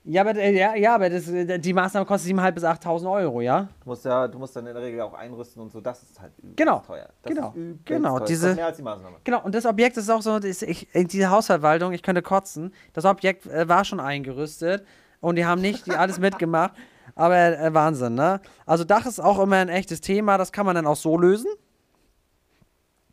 Ja, 0.05 0.21
aber, 0.21 0.35
äh, 0.35 0.51
ja, 0.53 0.75
ja, 0.75 0.95
aber 0.95 1.09
das, 1.09 1.29
äh, 1.29 1.57
die 1.59 1.71
Maßnahme 1.73 2.05
kostet 2.05 2.35
7.500 2.35 2.51
bis 2.51 2.63
8.000 2.65 3.09
Euro, 3.09 3.39
ja? 3.39 3.69
Du 3.83 3.89
musst 3.89 4.03
ja, 4.03 4.27
du 4.27 4.37
musst 4.37 4.53
dann 4.53 4.67
in 4.67 4.73
der 4.73 4.83
Regel 4.83 4.99
auch 5.01 5.13
einrüsten 5.13 5.61
und 5.61 5.71
so, 5.71 5.79
das 5.79 6.03
ist 6.03 6.19
halt 6.19 6.33
übelst 6.39 6.57
Genau, 6.57 6.79
teuer. 6.79 7.07
Das 7.21 7.33
genau, 7.33 7.49
ist 7.49 7.55
übelst 7.55 7.85
genau, 7.85 8.17
Teuer. 8.17 8.27
Diese- 8.27 8.55
mehr 8.55 8.65
als 8.65 8.77
die 8.77 8.83
Maßnahme. 8.83 9.15
Genau, 9.23 9.41
und 9.43 9.55
das 9.55 9.65
Objekt 9.65 9.95
ist 9.95 10.09
auch 10.09 10.21
so, 10.21 10.39
das, 10.39 10.61
ich, 10.61 10.89
diese 10.93 11.29
Hausverwaltung, 11.29 11.93
ich 11.93 12.03
könnte 12.03 12.21
kotzen. 12.21 12.73
Das 12.91 13.05
Objekt 13.05 13.45
äh, 13.45 13.69
war 13.69 13.85
schon 13.85 14.01
eingerüstet 14.01 14.85
und 15.21 15.37
die 15.37 15.45
haben 15.45 15.61
nicht 15.61 15.87
die 15.87 15.91
alles 15.91 16.19
mitgemacht. 16.19 16.73
Aber 17.15 17.37
äh, 17.37 17.73
Wahnsinn, 17.73 18.15
ne? 18.15 18.41
Also 18.65 18.83
Dach 18.83 19.05
ist 19.05 19.19
auch 19.21 19.39
immer 19.39 19.57
ein 19.57 19.69
echtes 19.69 20.01
Thema, 20.01 20.37
das 20.37 20.51
kann 20.51 20.65
man 20.65 20.75
dann 20.75 20.87
auch 20.87 20.95
so 20.95 21.17
lösen. 21.17 21.47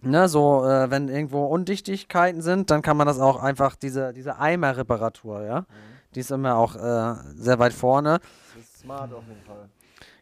Ne, 0.02 0.28
so, 0.28 0.64
äh, 0.64 0.90
wenn 0.90 1.08
irgendwo 1.08 1.44
Undichtigkeiten 1.44 2.40
sind, 2.40 2.70
dann 2.70 2.80
kann 2.82 2.96
man 2.96 3.06
das 3.06 3.20
auch 3.20 3.42
einfach, 3.42 3.76
diese, 3.76 4.14
diese 4.14 4.38
Eimerreparatur, 4.38 5.42
ja? 5.44 5.66
Die 6.14 6.20
ist 6.20 6.30
immer 6.30 6.56
auch 6.56 6.74
äh, 6.74 7.14
sehr 7.34 7.58
weit 7.58 7.72
vorne. 7.72 8.20
Das 8.54 8.64
ist 8.64 8.80
smart 8.80 9.12
auf 9.12 9.24
jeden 9.28 9.42
Fall. 9.42 9.68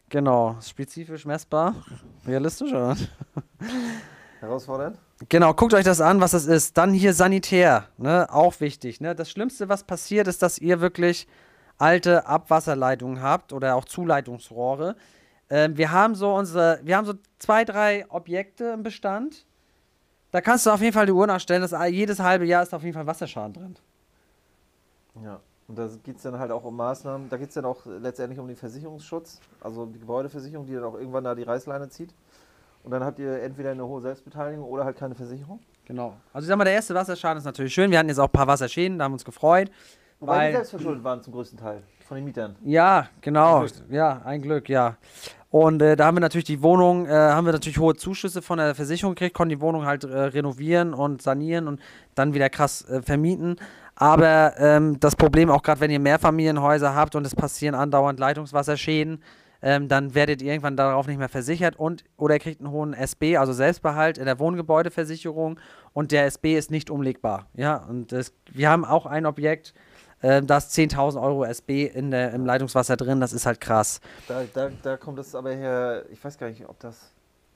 Genau, 0.09 0.57
spezifisch 0.61 1.25
messbar. 1.25 1.75
Realistisch, 2.25 2.71
oder? 2.71 2.95
Herausfordernd? 4.39 4.97
Genau, 5.27 5.53
guckt 5.53 5.73
euch 5.73 5.83
das 5.83 6.01
an, 6.01 6.21
was 6.21 6.31
das 6.31 6.45
ist. 6.45 6.77
Dann 6.77 6.93
hier 6.93 7.13
Sanitär, 7.13 7.87
ne, 7.97 8.27
auch 8.31 8.59
wichtig. 8.59 9.01
Ne? 9.01 9.13
Das 9.13 9.29
Schlimmste, 9.29 9.69
was 9.69 9.83
passiert, 9.83 10.27
ist, 10.27 10.41
dass 10.41 10.57
ihr 10.57 10.81
wirklich 10.81 11.27
alte 11.77 12.25
Abwasserleitungen 12.25 13.21
habt 13.21 13.53
oder 13.53 13.75
auch 13.75 13.85
Zuleitungsrohre. 13.85 14.95
Ähm, 15.49 15.77
wir 15.77 15.91
haben 15.91 16.15
so 16.15 16.33
unsere, 16.33 16.79
wir 16.83 16.95
haben 16.95 17.05
so 17.05 17.13
zwei, 17.37 17.65
drei 17.65 18.05
Objekte 18.09 18.65
im 18.65 18.83
Bestand. 18.83 19.45
Da 20.31 20.41
kannst 20.41 20.65
du 20.65 20.71
auf 20.71 20.81
jeden 20.81 20.93
Fall 20.93 21.07
die 21.07 21.11
Uhr 21.11 21.27
nachstellen, 21.27 21.61
dass 21.61 21.73
jedes 21.89 22.19
halbe 22.19 22.45
Jahr 22.45 22.63
ist 22.63 22.73
auf 22.73 22.83
jeden 22.83 22.93
Fall 22.93 23.07
Wasserschaden 23.07 23.53
drin. 23.53 23.75
Ja. 25.23 25.39
Und 25.69 25.77
da 25.77 25.87
geht 26.03 26.17
es 26.17 26.23
dann 26.23 26.39
halt 26.39 26.51
auch 26.51 26.63
um 26.63 26.75
Maßnahmen. 26.75 27.29
Da 27.29 27.37
geht 27.37 27.49
es 27.49 27.53
dann 27.53 27.65
auch 27.65 27.85
letztendlich 27.85 28.39
um 28.39 28.47
den 28.47 28.57
Versicherungsschutz, 28.57 29.39
also 29.61 29.85
die 29.85 29.99
Gebäudeversicherung, 29.99 30.65
die 30.65 30.73
dann 30.73 30.83
auch 30.83 30.95
irgendwann 30.95 31.23
da 31.23 31.35
die 31.35 31.43
Reißleine 31.43 31.87
zieht. 31.89 32.11
Und 32.83 32.89
dann 32.91 33.03
habt 33.03 33.19
ihr 33.19 33.39
entweder 33.43 33.71
eine 33.71 33.85
hohe 33.85 34.01
Selbstbeteiligung 34.01 34.65
oder 34.65 34.83
halt 34.83 34.97
keine 34.97 35.13
Versicherung. 35.13 35.59
Genau. 35.85 36.15
Also 36.33 36.45
ich 36.45 36.49
sag 36.49 36.57
mal, 36.57 36.63
der 36.63 36.73
erste 36.73 36.95
Wasserschaden 36.95 37.37
ist 37.37 37.45
natürlich 37.45 37.73
schön. 37.73 37.91
Wir 37.91 37.99
hatten 37.99 38.09
jetzt 38.09 38.19
auch 38.19 38.25
ein 38.29 38.31
paar 38.31 38.47
Wasserschäden, 38.47 38.97
da 38.97 39.05
haben 39.05 39.11
wir 39.11 39.15
uns 39.15 39.25
gefreut. 39.25 39.69
Wobei 40.19 40.33
die 40.33 40.39
Weil- 40.39 40.51
selbstverschuldet 40.53 41.03
waren 41.03 41.21
zum 41.21 41.33
größten 41.33 41.59
Teil 41.59 41.83
von 42.07 42.15
den 42.15 42.25
Mietern. 42.25 42.55
Ja, 42.63 43.07
genau. 43.21 43.61
Ein. 43.61 43.69
Ja, 43.91 44.21
ein 44.25 44.41
Glück, 44.41 44.69
ja. 44.69 44.97
Und 45.51 45.81
äh, 45.81 45.95
da 45.95 46.05
haben 46.05 46.15
wir 46.17 46.21
natürlich 46.21 46.45
die 46.45 46.61
Wohnung, 46.61 47.07
äh, 47.07 47.11
haben 47.11 47.45
wir 47.45 47.53
natürlich 47.53 47.79
hohe 47.79 47.95
Zuschüsse 47.95 48.41
von 48.41 48.57
der 48.59 48.75
Versicherung 48.75 49.15
gekriegt, 49.15 49.35
konnten 49.35 49.49
die 49.49 49.61
Wohnung 49.61 49.85
halt 49.85 50.03
äh, 50.03 50.15
renovieren 50.15 50.93
und 50.93 51.21
sanieren 51.21 51.67
und 51.67 51.79
dann 52.15 52.33
wieder 52.33 52.49
krass 52.49 52.87
äh, 52.87 53.01
vermieten. 53.01 53.55
Aber 53.99 54.53
ähm, 54.57 54.97
das 55.01 55.17
Problem, 55.17 55.51
auch 55.51 55.61
gerade 55.61 55.81
wenn 55.81 55.91
ihr 55.91 55.99
Mehrfamilienhäuser 55.99 56.95
habt 56.95 57.15
und 57.15 57.27
es 57.27 57.35
passieren 57.35 57.75
andauernd 57.75 58.17
Leitungswasserschäden, 58.17 59.21
ähm, 59.61 59.89
dann 59.89 60.15
werdet 60.15 60.41
ihr 60.41 60.53
irgendwann 60.53 60.77
darauf 60.77 61.05
nicht 61.05 61.17
mehr 61.17 61.27
versichert 61.27 61.77
und 61.77 62.05
oder 62.15 62.35
ihr 62.35 62.39
kriegt 62.39 62.61
einen 62.61 62.71
hohen 62.71 62.93
SB, 62.93 63.35
also 63.35 63.51
Selbstbehalt 63.51 64.17
in 64.17 64.23
der 64.23 64.39
Wohngebäudeversicherung 64.39 65.59
und 65.91 66.13
der 66.13 66.25
SB 66.27 66.57
ist 66.57 66.71
nicht 66.71 66.89
umlegbar. 66.89 67.47
Ja, 67.55 67.75
und 67.75 68.13
das, 68.13 68.31
wir 68.49 68.69
haben 68.69 68.85
auch 68.85 69.05
ein 69.05 69.25
Objekt, 69.25 69.73
ähm, 70.23 70.47
da 70.47 70.59
ist 70.59 70.71
10.000 70.71 71.21
Euro 71.21 71.43
SB 71.43 71.85
in 71.87 72.11
der, 72.11 72.31
im 72.31 72.45
Leitungswasser 72.45 72.95
drin, 72.95 73.19
das 73.19 73.33
ist 73.33 73.45
halt 73.45 73.59
krass. 73.59 73.99
Da, 74.29 74.43
da, 74.53 74.69
da 74.81 74.95
kommt 74.95 75.19
es 75.19 75.35
aber 75.35 75.51
her, 75.51 76.05
ich 76.09 76.23
weiß 76.23 76.37
gar 76.37 76.47
nicht, 76.47 76.69
ob 76.69 76.79
das. 76.79 77.11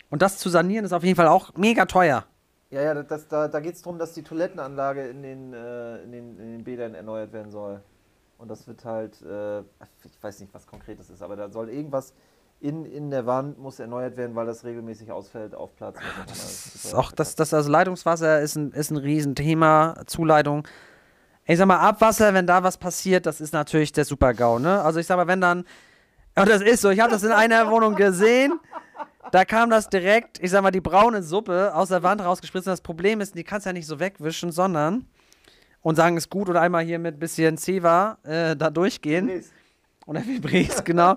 Und 0.10 0.22
das 0.22 0.38
zu 0.39 0.50
sanieren 0.50 0.84
ist 0.84 0.91
auf 0.91 1.06
jeden 1.06 1.16
Fall 1.16 1.30
auch 1.30 1.54
mega 1.56 1.86
teuer. 1.86 2.26
Ja, 2.74 2.82
ja, 2.82 2.95
das, 2.95 3.28
da, 3.28 3.47
da 3.47 3.59
geht 3.59 3.76
es 3.76 3.84
darum, 3.84 3.99
dass 3.99 4.13
die 4.13 4.24
Toilettenanlage 4.24 5.07
in 5.07 5.21
den, 5.21 5.53
äh, 5.53 5.97
in, 6.01 6.11
den, 6.11 6.39
in 6.39 6.51
den 6.53 6.63
Bädern 6.63 6.95
erneuert 6.95 7.32
werden 7.32 7.51
soll. 7.51 7.82
Und 8.39 8.49
das 8.49 8.67
wird 8.67 8.84
halt, 8.84 9.21
äh, 9.21 9.59
ich 9.59 10.24
weiß 10.24 10.39
nicht, 10.39 10.51
was 10.55 10.65
konkret 10.65 10.99
das 10.99 11.11
ist, 11.11 11.21
aber 11.21 11.36
da 11.36 11.49
soll 11.49 11.69
irgendwas 11.69 12.15
in, 12.59 12.86
in 12.86 13.11
der 13.11 13.28
Wand 13.28 13.59
muss 13.59 13.80
erneuert 13.80 14.17
werden, 14.17 14.36
weil 14.36 14.47
das 14.47 14.63
regelmäßig 14.63 15.11
ausfällt 15.11 15.53
auf 15.53 15.76
Platz. 15.76 15.97
Ah, 15.99 16.24
das 16.28 16.76
ist 16.76 16.95
auch, 16.95 17.11
das, 17.11 17.36
das 17.36 17.53
also 17.53 17.69
Leitungswasser 17.69 18.41
ist 18.41 18.55
ein, 18.55 18.71
ist 18.71 18.89
ein 18.89 18.97
Riesenthema, 18.97 20.01
Zuleitung. 20.07 20.67
Ich 21.45 21.59
sag 21.59 21.67
mal, 21.67 21.78
Abwasser, 21.78 22.34
wenn 22.34 22.47
da 22.47 22.63
was 22.63 22.78
passiert, 22.78 23.28
das 23.28 23.39
ist 23.39 23.53
natürlich 23.53 23.91
der 23.91 24.05
Super-GAU, 24.05 24.57
ne? 24.57 24.82
Also 24.82 24.99
ich 24.99 25.05
sag 25.05 25.17
mal, 25.17 25.28
wenn 25.28 25.41
dann, 25.41 25.59
und 26.36 26.49
das 26.49 26.63
ist 26.63 26.82
so, 26.82 26.89
ich 26.89 27.01
habe 27.01 27.11
das 27.11 27.21
in 27.21 27.32
einer 27.32 27.69
Wohnung 27.69 27.93
gesehen, 27.95 28.59
da 29.32 29.45
kam 29.45 29.69
das 29.69 29.89
direkt, 29.89 30.39
ich 30.41 30.51
sag 30.51 30.61
mal, 30.61 30.71
die 30.71 30.82
braune 30.82 31.24
Suppe 31.24 31.74
aus 31.76 31.89
der 31.89 32.03
Wand 32.03 32.21
rausgespritzt. 32.21 32.67
Und 32.67 32.71
das 32.71 32.82
Problem 32.82 33.21
ist, 33.21 33.36
die 33.36 33.43
kannst 33.43 33.65
du 33.65 33.69
ja 33.69 33.74
nicht 33.74 33.88
so 33.88 33.99
wegwischen, 33.99 34.51
sondern 34.51 35.05
und 35.82 35.95
sagen, 35.95 36.17
ist 36.17 36.30
gut 36.30 36.49
oder 36.49 36.61
einmal 36.61 36.84
hier 36.84 36.97
mit 36.97 37.19
bisschen 37.19 37.57
Ceva 37.57 38.17
äh, 38.24 38.55
da 38.55 38.69
durchgehen. 38.69 39.28
Vibres. 39.28 39.51
Oder 40.05 40.26
Vibres, 40.26 40.84
genau. 40.84 41.15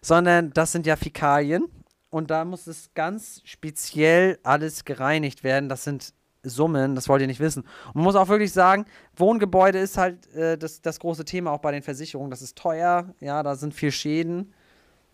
sondern 0.00 0.50
das 0.52 0.72
sind 0.72 0.86
ja 0.86 0.96
Fäkalien. 0.96 1.66
Und 2.10 2.30
da 2.30 2.44
muss 2.44 2.66
es 2.68 2.90
ganz 2.94 3.40
speziell 3.44 4.38
alles 4.44 4.84
gereinigt 4.84 5.42
werden. 5.42 5.68
Das 5.68 5.84
sind 5.84 6.14
Summen, 6.44 6.94
das 6.94 7.08
wollt 7.08 7.22
ihr 7.22 7.26
nicht 7.26 7.40
wissen. 7.40 7.62
Und 7.88 7.96
man 7.96 8.04
muss 8.04 8.14
auch 8.14 8.28
wirklich 8.28 8.52
sagen, 8.52 8.84
Wohngebäude 9.16 9.78
ist 9.78 9.96
halt 9.96 10.32
äh, 10.34 10.56
das, 10.56 10.82
das 10.82 11.00
große 11.00 11.24
Thema 11.24 11.50
auch 11.50 11.60
bei 11.60 11.72
den 11.72 11.82
Versicherungen. 11.82 12.30
Das 12.30 12.42
ist 12.42 12.56
teuer, 12.56 13.14
ja, 13.20 13.42
da 13.42 13.56
sind 13.56 13.74
viel 13.74 13.90
Schäden. 13.90 14.54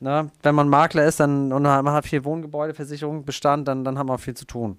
Ne? 0.01 0.31
Wenn 0.43 0.55
man 0.55 0.69
Makler 0.69 1.05
ist 1.05 1.21
dann, 1.21 1.53
und 1.53 1.63
man 1.63 1.91
hat 1.91 2.07
viel 2.07 2.25
Wohngebäudeversicherung 2.25 3.25
Bestand, 3.25 3.69
dann, 3.69 3.85
dann 3.85 3.99
hat 3.99 4.07
man 4.07 4.19
viel 4.19 4.35
zu 4.35 4.47
tun. 4.47 4.79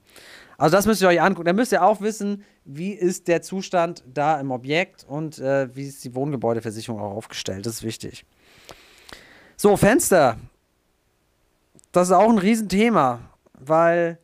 Also 0.58 0.76
das 0.76 0.88
müsst 0.88 1.02
ihr 1.02 1.08
euch 1.08 1.22
angucken. 1.22 1.46
Da 1.46 1.54
müsst 1.54 1.72
ihr 1.72 1.84
auch 1.84 2.02
wissen, 2.02 2.44
wie 2.66 2.92
ist 2.92 3.28
der 3.28 3.42
Zustand 3.44 4.04
da 4.12 4.40
im 4.40 4.52
Objekt 4.52 5.06
und 5.08 5.38
äh, 5.40 5.76
wie 5.76 5.88
ist 5.88 6.04
die 6.04 6.16
Wohngebäudeversicherung 6.16 7.00
auch 7.00 7.16
aufgestellt. 7.16 7.66
Das 7.66 7.76
ist 7.76 7.84
wichtig. 7.84 8.26
So, 9.58 9.78
Fenster. 9.78 10.38
Das 11.92 12.08
ist 12.08 12.14
auch 12.14 12.30
ein 12.30 12.38
Riesenthema, 12.38 13.20
weil 13.54 14.18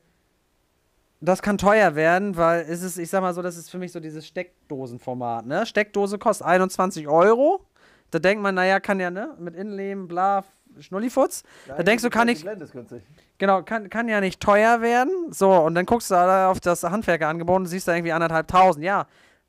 das 1.21 1.41
kann 1.41 1.57
teuer 1.57 1.95
werden, 1.95 2.37
weil 2.37 2.61
es 2.61 2.81
ist, 2.81 2.97
ich 2.97 3.09
sag 3.09 3.21
mal 3.21 3.33
so, 3.33 3.41
das 3.41 3.57
ist 3.57 3.69
für 3.69 3.77
mich 3.77 3.91
so 3.91 3.99
dieses 3.99 4.25
Steckdosenformat. 4.25 5.45
Ne? 5.45 5.65
Steckdose 5.65 6.17
kostet 6.17 6.47
21 6.47 7.07
Euro. 7.07 7.65
Da 8.09 8.19
denkt 8.19 8.41
man, 8.41 8.55
naja, 8.55 8.79
kann 8.79 8.99
ja, 8.99 9.11
ne, 9.11 9.35
mit 9.37 9.55
Innenleben, 9.55 10.07
bla, 10.07 10.45
Schnullifutz. 10.81 11.43
da 11.67 11.83
denkst 11.83 12.03
du, 12.03 12.09
kann 12.09 12.27
ich. 12.27 12.39
Genau, 13.37 13.61
kann, 13.63 13.89
kann 13.89 14.07
ja 14.07 14.19
nicht 14.21 14.39
teuer 14.39 14.81
werden. 14.81 15.31
So, 15.31 15.51
und 15.51 15.75
dann 15.75 15.85
guckst 15.85 16.09
du 16.09 16.15
da 16.15 16.49
auf 16.49 16.59
das 16.59 16.83
Handwerkerangebot 16.83 17.57
und 17.57 17.65
siehst 17.67 17.87
da 17.87 17.93
irgendwie 17.93 18.11
anderthalbtausend. 18.11 18.83
Ja, 18.83 19.07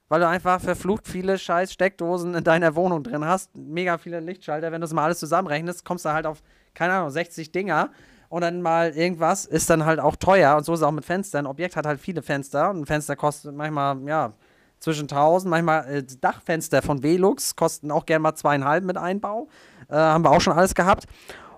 weil 0.08 0.20
du 0.20 0.28
einfach 0.28 0.60
verflucht 0.60 1.06
viele 1.06 1.38
scheiß 1.38 1.72
Steckdosen 1.72 2.34
in 2.34 2.44
deiner 2.44 2.74
Wohnung 2.74 3.02
drin 3.02 3.24
hast. 3.24 3.54
Mega 3.56 3.98
viele 3.98 4.20
Lichtschalter. 4.20 4.72
Wenn 4.72 4.80
du 4.80 4.84
das 4.86 4.92
mal 4.92 5.04
alles 5.04 5.18
zusammenrechnest, 5.18 5.84
kommst 5.84 6.04
du 6.04 6.12
halt 6.12 6.26
auf, 6.26 6.42
keine 6.74 6.94
Ahnung, 6.94 7.10
60 7.10 7.52
Dinger. 7.52 7.90
Und 8.30 8.42
dann 8.42 8.60
mal 8.60 8.90
irgendwas 8.90 9.46
ist 9.46 9.70
dann 9.70 9.84
halt 9.84 10.00
auch 10.00 10.16
teuer. 10.16 10.56
Und 10.56 10.64
so 10.64 10.74
ist 10.74 10.80
es 10.80 10.82
auch 10.84 10.92
mit 10.92 11.04
Fenstern. 11.04 11.46
Ein 11.46 11.50
Objekt 11.50 11.76
hat 11.76 11.86
halt 11.86 12.00
viele 12.00 12.22
Fenster. 12.22 12.70
Und 12.70 12.80
ein 12.80 12.86
Fenster 12.86 13.16
kostet 13.16 13.54
manchmal, 13.54 13.98
ja, 14.06 14.32
zwischen 14.80 15.04
1000. 15.04 15.50
Manchmal 15.50 15.88
äh, 15.88 16.02
Dachfenster 16.02 16.82
von 16.82 17.02
Velux 17.02 17.56
kosten 17.56 17.90
auch 17.90 18.06
gerne 18.06 18.20
mal 18.20 18.34
zweieinhalb 18.34 18.84
mit 18.84 18.96
Einbau. 18.96 19.48
Äh, 19.88 19.96
haben 19.96 20.24
wir 20.24 20.30
auch 20.30 20.40
schon 20.40 20.52
alles 20.52 20.74
gehabt. 20.74 21.06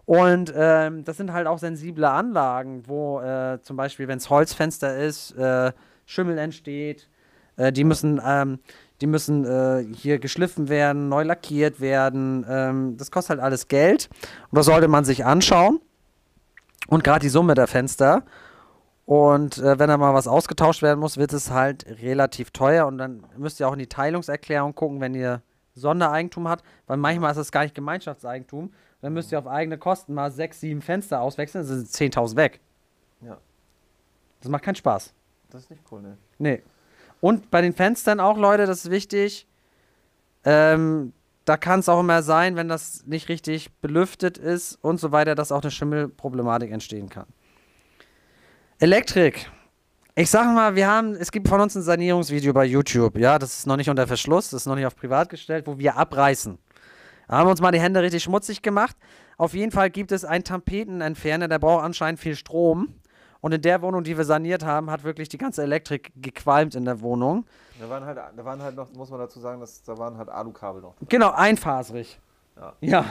Und 0.06 0.52
ähm, 0.56 1.04
das 1.04 1.16
sind 1.16 1.32
halt 1.32 1.46
auch 1.46 1.58
sensible 1.58 2.08
Anlagen, 2.08 2.82
wo 2.86 3.20
äh, 3.20 3.60
zum 3.62 3.76
Beispiel, 3.76 4.08
wenn 4.08 4.18
es 4.18 4.28
Holzfenster 4.28 4.96
ist, 4.96 5.32
äh, 5.36 5.72
Schimmel 6.04 6.38
entsteht. 6.38 7.08
Äh, 7.56 7.72
die 7.72 7.84
müssen, 7.84 8.20
ähm, 8.24 8.58
die 9.00 9.06
müssen 9.06 9.44
äh, 9.44 9.84
hier 9.94 10.18
geschliffen 10.18 10.68
werden, 10.68 11.08
neu 11.08 11.22
lackiert 11.22 11.80
werden. 11.80 12.44
Ähm, 12.48 12.96
das 12.96 13.10
kostet 13.10 13.36
halt 13.36 13.40
alles 13.40 13.68
Geld. 13.68 14.08
Und 14.50 14.56
das 14.58 14.66
sollte 14.66 14.88
man 14.88 15.04
sich 15.04 15.24
anschauen. 15.24 15.80
Und 16.88 17.04
gerade 17.04 17.20
die 17.20 17.28
Summe 17.28 17.54
der 17.54 17.68
Fenster. 17.68 18.24
Und 19.06 19.58
äh, 19.58 19.78
wenn 19.78 19.88
da 19.88 19.96
mal 19.96 20.14
was 20.14 20.26
ausgetauscht 20.26 20.82
werden 20.82 20.98
muss, 20.98 21.16
wird 21.16 21.32
es 21.32 21.50
halt 21.50 21.86
relativ 22.02 22.50
teuer. 22.50 22.86
Und 22.86 22.98
dann 22.98 23.24
müsst 23.36 23.60
ihr 23.60 23.68
auch 23.68 23.72
in 23.74 23.78
die 23.78 23.86
Teilungserklärung 23.86 24.74
gucken, 24.74 25.00
wenn 25.00 25.14
ihr 25.14 25.42
Sondereigentum 25.74 26.48
hat, 26.48 26.62
weil 26.86 26.96
manchmal 26.96 27.30
ist 27.30 27.36
das 27.36 27.52
gar 27.52 27.62
nicht 27.62 27.74
Gemeinschaftseigentum. 27.74 28.72
Dann 29.00 29.12
müsst 29.12 29.32
ihr 29.32 29.38
auf 29.38 29.46
eigene 29.46 29.78
Kosten 29.78 30.14
mal 30.14 30.30
sechs, 30.30 30.60
sieben 30.60 30.82
Fenster 30.82 31.20
auswechseln, 31.20 31.66
dann 31.66 31.78
sind 31.84 32.14
10.000 32.14 32.36
weg. 32.36 32.60
Ja. 33.22 33.38
Das 34.40 34.50
macht 34.50 34.64
keinen 34.64 34.74
Spaß. 34.74 35.12
Das 35.50 35.62
ist 35.62 35.70
nicht 35.70 35.82
cool, 35.90 36.02
ne? 36.02 36.16
Nee. 36.38 36.62
Und 37.20 37.50
bei 37.50 37.60
den 37.60 37.72
Fenstern 37.72 38.20
auch, 38.20 38.36
Leute, 38.36 38.66
das 38.66 38.84
ist 38.84 38.90
wichtig. 38.90 39.46
Ähm, 40.44 41.12
da 41.44 41.56
kann 41.56 41.80
es 41.80 41.88
auch 41.88 42.00
immer 42.00 42.22
sein, 42.22 42.56
wenn 42.56 42.68
das 42.68 43.06
nicht 43.06 43.28
richtig 43.28 43.72
belüftet 43.80 44.38
ist 44.38 44.76
und 44.82 44.98
so 45.00 45.12
weiter, 45.12 45.34
dass 45.34 45.52
auch 45.52 45.62
eine 45.62 45.70
Schimmelproblematik 45.70 46.70
entstehen 46.70 47.08
kann. 47.08 47.26
Elektrik. 48.78 49.50
Ich 50.20 50.28
sag 50.28 50.54
mal, 50.54 50.74
wir 50.74 50.86
haben, 50.86 51.14
es 51.14 51.32
gibt 51.32 51.48
von 51.48 51.62
uns 51.62 51.74
ein 51.76 51.80
Sanierungsvideo 51.80 52.52
bei 52.52 52.66
YouTube, 52.66 53.16
ja, 53.16 53.38
das 53.38 53.60
ist 53.60 53.66
noch 53.66 53.78
nicht 53.78 53.88
unter 53.88 54.06
Verschluss, 54.06 54.50
das 54.50 54.60
ist 54.62 54.66
noch 54.66 54.74
nicht 54.74 54.84
auf 54.84 54.94
privat 54.94 55.30
gestellt, 55.30 55.66
wo 55.66 55.78
wir 55.78 55.96
abreißen. 55.96 56.58
Da 57.26 57.38
haben 57.38 57.46
wir 57.46 57.52
uns 57.52 57.62
mal 57.62 57.70
die 57.72 57.80
Hände 57.80 58.02
richtig 58.02 58.24
schmutzig 58.24 58.60
gemacht. 58.60 58.94
Auf 59.38 59.54
jeden 59.54 59.72
Fall 59.72 59.88
gibt 59.88 60.12
es 60.12 60.26
einen 60.26 60.44
Tapetenentferner, 60.44 61.48
der 61.48 61.58
braucht 61.58 61.84
anscheinend 61.84 62.20
viel 62.20 62.36
Strom. 62.36 62.88
Und 63.40 63.54
in 63.54 63.62
der 63.62 63.80
Wohnung, 63.80 64.04
die 64.04 64.14
wir 64.14 64.26
saniert 64.26 64.62
haben, 64.62 64.90
hat 64.90 65.04
wirklich 65.04 65.30
die 65.30 65.38
ganze 65.38 65.62
Elektrik 65.62 66.12
gequalmt 66.16 66.74
in 66.74 66.84
der 66.84 67.00
Wohnung. 67.00 67.46
Da 67.80 67.88
waren 67.88 68.04
halt, 68.04 68.18
da 68.36 68.44
waren 68.44 68.62
halt 68.62 68.76
noch, 68.76 68.92
muss 68.92 69.08
man 69.08 69.20
dazu 69.20 69.40
sagen, 69.40 69.58
dass, 69.58 69.82
da 69.84 69.96
waren 69.96 70.18
halt 70.18 70.28
Alukabel 70.28 70.82
noch. 70.82 70.96
Genau, 71.08 71.30
einfaserig. 71.30 72.20
Ja. 72.58 72.74
ja. 72.82 73.04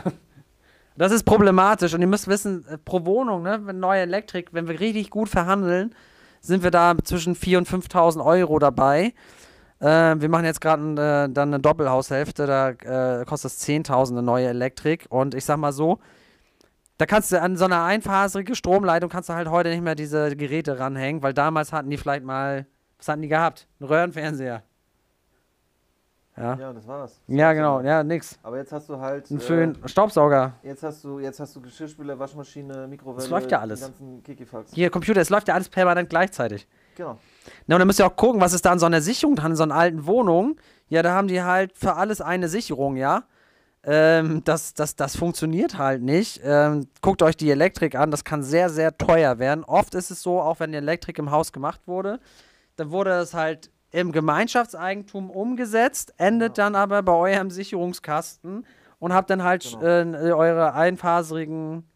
Das 0.95 1.11
ist 1.11 1.23
problematisch 1.23 1.91
und 1.95 2.01
ihr 2.01 2.07
müsst 2.07 2.27
wissen, 2.27 2.67
äh, 2.67 2.77
pro 2.77 3.03
Wohnung, 3.03 3.41
ne, 3.41 3.61
wenn 3.63 3.79
neue 3.79 4.01
Elektrik, 4.01 4.49
wenn 4.53 4.67
wir 4.67 4.79
richtig 4.79 5.09
gut 5.09 5.27
verhandeln, 5.27 5.95
sind 6.41 6.63
wir 6.63 6.71
da 6.71 6.95
zwischen 7.03 7.35
4.000 7.35 7.57
und 7.57 7.67
5.000 7.67 8.25
Euro 8.25 8.59
dabei. 8.59 9.13
Äh, 9.79 10.15
wir 10.19 10.29
machen 10.29 10.45
jetzt 10.45 10.61
gerade 10.61 10.83
äh, 10.91 11.33
dann 11.33 11.49
eine 11.49 11.59
Doppelhaushälfte, 11.59 12.45
da 12.45 12.69
äh, 13.21 13.25
kostet 13.25 13.51
es 13.51 13.67
10.000 13.67 14.11
eine 14.11 14.23
neue 14.23 14.47
Elektrik. 14.47 15.05
Und 15.09 15.35
ich 15.35 15.45
sag 15.45 15.57
mal 15.57 15.71
so, 15.71 15.99
da 16.97 17.05
kannst 17.05 17.31
du 17.31 17.41
an 17.41 17.55
so 17.55 17.65
einer 17.65 17.83
einfaserige 17.85 18.55
Stromleitung 18.55 19.09
kannst 19.09 19.29
du 19.29 19.33
halt 19.33 19.49
heute 19.49 19.69
nicht 19.69 19.81
mehr 19.81 19.95
diese 19.95 20.35
Geräte 20.35 20.79
ranhängen, 20.79 21.23
weil 21.23 21.33
damals 21.33 21.71
hatten 21.71 21.89
die 21.89 21.97
vielleicht 21.97 22.25
mal, 22.25 22.67
was 22.97 23.07
hatten 23.07 23.21
die 23.21 23.29
gehabt? 23.29 23.67
Ein 23.79 23.85
Röhrenfernseher. 23.85 24.63
Ja. 26.39 26.55
ja, 26.55 26.73
das 26.73 26.87
war's. 26.87 27.19
Das 27.27 27.37
ja, 27.37 27.51
genau, 27.51 27.81
ja, 27.81 28.01
nix. 28.01 28.39
Aber 28.43 28.57
jetzt 28.57 28.71
hast 28.71 28.87
du 28.87 28.97
halt. 28.97 29.29
Ein 29.29 29.41
Föhn, 29.41 29.77
äh, 29.83 29.87
Staubsauger. 29.89 30.53
Jetzt 30.63 30.83
hast 30.83 31.03
du, 31.03 31.19
jetzt 31.19 31.39
hast 31.39 31.55
du 31.55 31.61
Geschirrspüler, 31.61 32.17
Waschmaschine, 32.17 32.87
Mikrowelle. 32.87 33.23
Es 33.23 33.29
läuft 33.29 33.51
ja 33.51 33.59
alles. 33.59 33.91
Hier, 34.71 34.89
Computer, 34.89 35.19
es 35.19 35.29
läuft 35.29 35.49
ja 35.49 35.53
alles 35.53 35.67
permanent 35.67 36.09
gleichzeitig. 36.09 36.67
Genau. 36.95 37.17
Na, 37.67 37.75
und 37.75 37.79
dann 37.79 37.87
müsst 37.87 37.99
ihr 37.99 38.07
auch 38.07 38.15
gucken, 38.15 38.39
was 38.39 38.53
ist 38.53 38.65
da 38.65 38.71
an 38.71 38.79
so 38.79 38.85
einer 38.85 39.01
Sicherung 39.01 39.35
dran, 39.35 39.51
in 39.51 39.57
so 39.57 39.63
einer 39.63 39.75
alten 39.75 40.05
Wohnung. 40.05 40.55
Ja, 40.87 41.03
da 41.03 41.13
haben 41.13 41.27
die 41.27 41.43
halt 41.43 41.77
für 41.77 41.95
alles 41.95 42.21
eine 42.21 42.47
Sicherung, 42.47 42.95
ja. 42.95 43.23
Ähm, 43.83 44.41
das, 44.43 44.73
das, 44.73 44.95
das 44.95 45.15
funktioniert 45.15 45.77
halt 45.77 46.01
nicht. 46.01 46.41
Ähm, 46.43 46.87
guckt 47.01 47.21
euch 47.21 47.37
die 47.37 47.49
Elektrik 47.49 47.95
an, 47.95 48.11
das 48.11 48.23
kann 48.23 48.43
sehr, 48.43 48.69
sehr 48.69 48.97
teuer 48.97 49.39
werden. 49.39 49.63
Oft 49.63 49.95
ist 49.95 50.09
es 50.11 50.21
so, 50.21 50.41
auch 50.41 50.59
wenn 50.59 50.71
die 50.71 50.77
Elektrik 50.77 51.17
im 51.19 51.31
Haus 51.31 51.53
gemacht 51.53 51.81
wurde, 51.85 52.19
dann 52.75 52.91
wurde 52.91 53.11
es 53.11 53.33
halt 53.33 53.71
im 53.91 54.11
Gemeinschaftseigentum 54.11 55.29
umgesetzt, 55.29 56.13
endet 56.17 56.57
dann 56.57 56.75
aber 56.75 57.01
bei 57.01 57.13
eurem 57.13 57.49
Sicherungskasten 57.49 58.65
und 58.99 59.13
habt 59.13 59.29
dann 59.29 59.43
halt 59.43 59.77
genau. 59.79 60.17
äh, 60.17 60.31
eure 60.31 60.73
einfaserigen, 60.73 61.89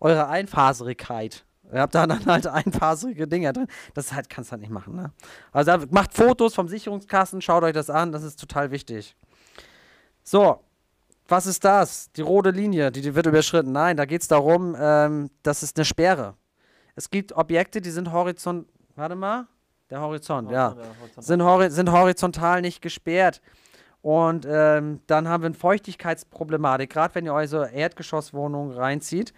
eure 0.00 0.28
Einfaserigkeit. 0.28 1.44
Ihr 1.72 1.80
habt 1.80 1.94
da 1.94 2.06
dann 2.06 2.24
halt 2.26 2.46
einfaserige 2.46 3.26
Dinger 3.26 3.52
drin. 3.52 3.66
Das 3.94 4.12
halt, 4.12 4.30
kannst 4.30 4.50
du 4.50 4.52
halt 4.52 4.62
nicht 4.62 4.70
machen, 4.70 4.94
ne? 4.94 5.12
Also 5.52 5.72
macht 5.90 6.14
Fotos 6.14 6.54
vom 6.54 6.68
Sicherungskasten, 6.68 7.40
schaut 7.40 7.64
euch 7.64 7.72
das 7.72 7.90
an, 7.90 8.12
das 8.12 8.22
ist 8.22 8.38
total 8.38 8.70
wichtig. 8.70 9.16
So, 10.22 10.60
was 11.28 11.46
ist 11.46 11.64
das? 11.64 12.10
Die 12.12 12.22
rote 12.22 12.50
Linie, 12.50 12.90
die, 12.90 13.00
die 13.00 13.14
wird 13.14 13.26
überschritten. 13.26 13.72
Nein, 13.72 13.96
da 13.96 14.04
geht 14.04 14.22
es 14.22 14.28
darum, 14.28 14.76
ähm, 14.78 15.30
das 15.42 15.62
ist 15.62 15.76
eine 15.76 15.84
Sperre. 15.84 16.34
Es 16.96 17.10
gibt 17.10 17.32
Objekte, 17.32 17.80
die 17.80 17.90
sind 17.90 18.12
horizont. 18.12 18.68
Warte 18.94 19.16
mal. 19.16 19.46
Der 19.90 20.00
Horizont, 20.00 20.50
ja. 20.50 20.74
Sind, 21.18 21.42
hori 21.42 21.70
sind 21.70 21.92
horizontal 21.92 22.62
nicht 22.62 22.80
gesperrt. 22.80 23.40
Und 24.00 24.46
ähm, 24.48 25.00
dann 25.06 25.28
haben 25.28 25.42
wir 25.42 25.46
eine 25.46 25.54
Feuchtigkeitsproblematik, 25.54 26.90
gerade 26.90 27.14
wenn 27.14 27.24
ihr 27.24 27.32
eure 27.32 27.48
so 27.48 27.62
Erdgeschosswohnung 27.62 28.72
reinzieht. 28.72 29.32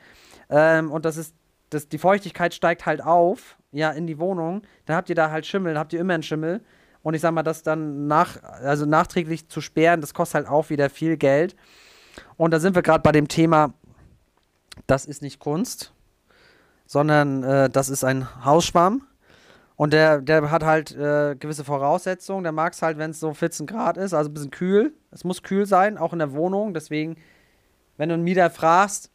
Ähm, 0.50 0.90
und 0.90 1.04
das 1.04 1.16
ist, 1.16 1.34
das, 1.70 1.88
die 1.88 1.98
Feuchtigkeit 1.98 2.54
steigt 2.54 2.86
halt 2.86 3.00
auf, 3.00 3.56
ja, 3.70 3.90
in 3.90 4.06
die 4.06 4.18
Wohnung. 4.18 4.62
Dann 4.86 4.96
habt 4.96 5.08
ihr 5.08 5.14
da 5.14 5.30
halt 5.30 5.46
Schimmel, 5.46 5.74
dann 5.74 5.80
habt 5.80 5.92
ihr 5.92 6.00
immer 6.00 6.14
einen 6.14 6.22
Schimmel. 6.22 6.62
Und 7.02 7.14
ich 7.14 7.20
sag 7.20 7.32
mal, 7.32 7.44
das 7.44 7.62
dann 7.62 8.08
nach, 8.08 8.42
also 8.42 8.86
nachträglich 8.86 9.48
zu 9.48 9.60
sperren, 9.60 10.00
das 10.00 10.14
kostet 10.14 10.34
halt 10.34 10.48
auch 10.48 10.70
wieder 10.70 10.90
viel 10.90 11.16
Geld. 11.16 11.54
Und 12.36 12.50
da 12.52 12.58
sind 12.58 12.74
wir 12.74 12.82
gerade 12.82 13.02
bei 13.02 13.12
dem 13.12 13.28
Thema, 13.28 13.72
das 14.88 15.04
ist 15.06 15.22
nicht 15.22 15.38
Kunst, 15.38 15.92
sondern 16.86 17.44
äh, 17.44 17.70
das 17.70 17.88
ist 17.88 18.02
ein 18.02 18.44
Hausschwamm. 18.44 19.06
Und 19.76 19.92
der, 19.92 20.22
der 20.22 20.50
hat 20.50 20.64
halt 20.64 20.96
äh, 20.96 21.36
gewisse 21.38 21.64
Voraussetzungen. 21.64 22.42
Der 22.42 22.52
mag 22.52 22.72
es 22.72 22.82
halt, 22.82 22.98
wenn 22.98 23.10
es 23.10 23.20
so 23.20 23.34
14 23.34 23.66
Grad 23.66 23.98
ist, 23.98 24.14
also 24.14 24.30
ein 24.30 24.34
bisschen 24.34 24.50
kühl. 24.50 24.94
Es 25.10 25.24
muss 25.24 25.42
kühl 25.42 25.66
sein, 25.66 25.98
auch 25.98 26.12
in 26.12 26.18
der 26.18 26.32
Wohnung. 26.32 26.72
Deswegen, 26.72 27.16
wenn 27.98 28.08
du 28.08 28.14
einen 28.14 28.24
Mieter 28.24 28.48
fragst, 28.50 29.10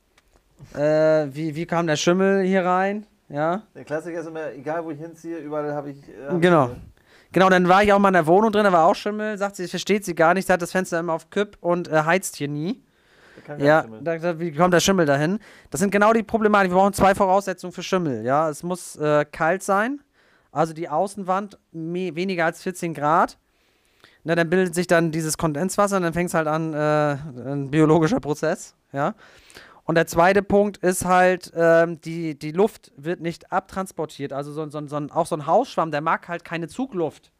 äh, 0.76 1.28
wie, 1.32 1.56
wie 1.56 1.66
kam 1.66 1.88
der 1.88 1.96
Schimmel 1.96 2.44
hier 2.44 2.64
rein? 2.64 3.08
Ja. 3.30 3.64
Der 3.74 3.86
Klassiker 3.86 4.20
ist 4.20 4.28
immer, 4.28 4.52
egal 4.52 4.86
wo 4.86 4.92
ich 4.92 5.00
hinziehe, 5.00 5.38
überall 5.40 5.74
habe 5.74 5.92
ich. 5.92 5.98
Äh, 6.10 6.40
Genau. 6.40 6.72
Ich, 6.72 6.92
Genau, 7.34 7.50
dann 7.50 7.70
war 7.70 7.82
ich 7.82 7.94
auch 7.94 8.00
mal 8.00 8.10
in 8.10 8.16
der 8.16 8.28
Wohnung 8.28 8.52
drin, 8.52 8.66
da 8.66 8.74
war 8.74 8.86
auch 8.86 8.96
Schimmel. 8.96 9.38
Sagt 9.38 9.56
sie, 9.56 9.68
versteht 9.70 10.04
sie 10.04 10.16
gar 10.16 10.34
nicht, 10.34 10.48
sie 10.48 10.54
hat 10.54 10.62
das 10.62 10.74
Fenster 10.74 11.00
immer 11.00 11.14
auf 11.14 11.30
Kipp 11.30 11.58
und 11.62 11.88
äh, 11.88 12.04
heizt 12.04 12.36
hier 12.36 12.50
nie. 12.50 12.84
Ja, 13.58 13.86
da, 14.02 14.18
da, 14.18 14.40
wie 14.40 14.52
kommt 14.52 14.74
der 14.74 14.82
Schimmel 14.82 15.06
dahin? 15.06 15.40
Das 15.70 15.80
sind 15.80 15.92
genau 15.92 16.12
die 16.14 16.24
Problematik. 16.24 16.72
Wir 16.72 16.76
brauchen 16.78 16.94
zwei 16.94 17.16
Voraussetzungen 17.16 17.72
für 17.72 17.84
Schimmel. 17.84 18.24
Ja, 18.26 18.50
es 18.50 18.64
muss 18.64 18.98
äh, 18.98 19.26
kalt 19.32 19.64
sein, 19.64 20.02
also 20.52 20.74
die 20.74 20.90
Außenwand 20.90 21.58
weniger 21.72 22.46
als 22.46 22.62
14 22.64 22.94
Grad. 22.94 23.38
Na, 24.24 24.36
dann 24.36 24.50
bildet 24.50 24.76
sich 24.76 24.88
dann 24.88 25.12
dieses 25.12 25.38
Kondenswasser 25.38 25.98
und 25.98 26.04
dann 26.04 26.14
fängt 26.14 26.30
es 26.30 26.34
halt 26.34 26.48
an, 26.48 26.74
äh, 26.74 27.18
ein 27.52 27.72
biologischer 27.72 28.20
Prozess. 28.20 28.76
Ja. 28.92 29.16
Und 29.84 29.96
der 29.96 30.06
zweite 30.06 30.44
Punkt 30.44 30.78
ist 30.78 31.06
halt, 31.06 31.52
ähm, 31.56 32.00
die, 32.02 32.38
die 32.38 32.52
Luft 32.52 32.92
wird 32.98 33.20
nicht 33.20 33.52
abtransportiert. 33.52 34.32
Also 34.32 34.52
so, 34.52 34.70
so, 34.70 34.88
so 34.88 34.98
auch 35.12 35.26
so 35.26 35.36
ein 35.36 35.48
Hausschwamm, 35.48 35.92
der 35.92 36.02
mag 36.02 36.28
halt 36.28 36.46
keine 36.46 36.68
Zugluft. 36.68 37.32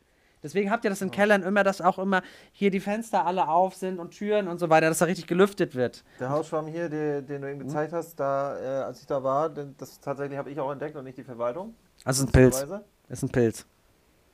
Deswegen 0.44 0.72
habt 0.72 0.84
ihr 0.84 0.90
das 0.90 1.02
in 1.02 1.12
Kellern 1.12 1.44
immer, 1.44 1.64
dass 1.64 1.82
auch 1.82 2.00
immer 2.00 2.24
hier 2.52 2.72
die 2.72 2.80
Fenster 2.80 3.26
alle 3.28 3.48
auf 3.48 3.76
sind 3.76 4.00
und 4.00 4.12
Türen 4.12 4.48
und 4.48 4.60
so 4.60 4.70
weiter, 4.70 4.90
dass 4.90 4.98
da 4.98 5.06
richtig 5.06 5.28
gelüftet 5.28 5.76
wird. 5.76 6.04
Der 6.20 6.30
Hausschwamm 6.30 6.66
hier, 6.66 6.90
der, 6.90 7.22
den 7.22 7.44
du 7.44 7.50
eben 7.52 7.60
gezeigt 7.60 7.94
hast, 7.94 8.20
da, 8.20 8.60
äh, 8.60 8.84
als 8.84 9.02
ich 9.02 9.06
da 9.06 9.24
war, 9.24 9.50
das 9.50 10.00
tatsächlich 10.00 10.40
habe 10.40 10.50
ich 10.50 10.60
auch 10.60 10.72
entdeckt 10.72 10.96
und 10.96 11.04
nicht 11.04 11.18
die 11.18 11.24
Verwaltung. 11.24 11.76
Also 12.04 12.26
ein 12.26 12.32
Pilz. 12.32 12.66
Ist 13.12 13.24
ein 13.24 13.30
Pilz. 13.30 13.66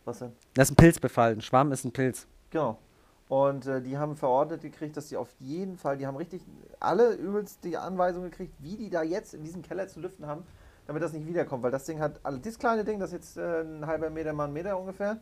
Was 0.06 0.20
denn? 0.20 0.32
Das 0.54 0.68
ist 0.70 0.74
ein 0.74 0.76
Pilzbefall. 0.76 1.32
Ein 1.34 1.42
Schwamm 1.42 1.72
ist 1.72 1.84
ein 1.84 1.92
Pilz. 1.92 2.28
Genau. 2.52 2.78
Und 3.30 3.66
äh, 3.66 3.82
die 3.82 3.98
haben 3.98 4.16
verordnet 4.16 4.62
gekriegt, 4.62 4.96
dass 4.96 5.08
die 5.10 5.18
auf 5.18 5.30
jeden 5.40 5.78
Fall, 5.78 5.98
die 5.98 6.08
haben 6.08 6.16
richtig 6.16 6.42
alle 6.80 7.14
übelst 7.16 7.64
die 7.64 7.76
Anweisung 7.76 8.24
gekriegt, 8.24 8.54
wie 8.60 8.78
die 8.78 8.90
da 8.90 9.04
jetzt 9.04 9.34
in 9.34 9.44
diesem 9.44 9.62
Keller 9.62 9.88
zu 9.90 10.00
lüften 10.00 10.26
haben, 10.28 10.44
damit 10.86 11.04
das 11.04 11.12
nicht 11.12 11.28
wiederkommt. 11.28 11.64
Weil 11.64 11.72
das 11.72 11.84
Ding 11.86 12.00
hat, 12.00 12.20
also 12.24 12.38
dieses 12.38 12.58
kleine 12.58 12.86
Ding, 12.86 13.00
das 13.00 13.12
jetzt 13.12 13.36
äh, 13.38 13.62
ein 13.64 13.86
halber 13.86 14.10
Meter 14.10 14.32
mal 14.32 14.46
ein 14.46 14.54
Meter 14.54 14.80
ungefähr, 14.80 15.18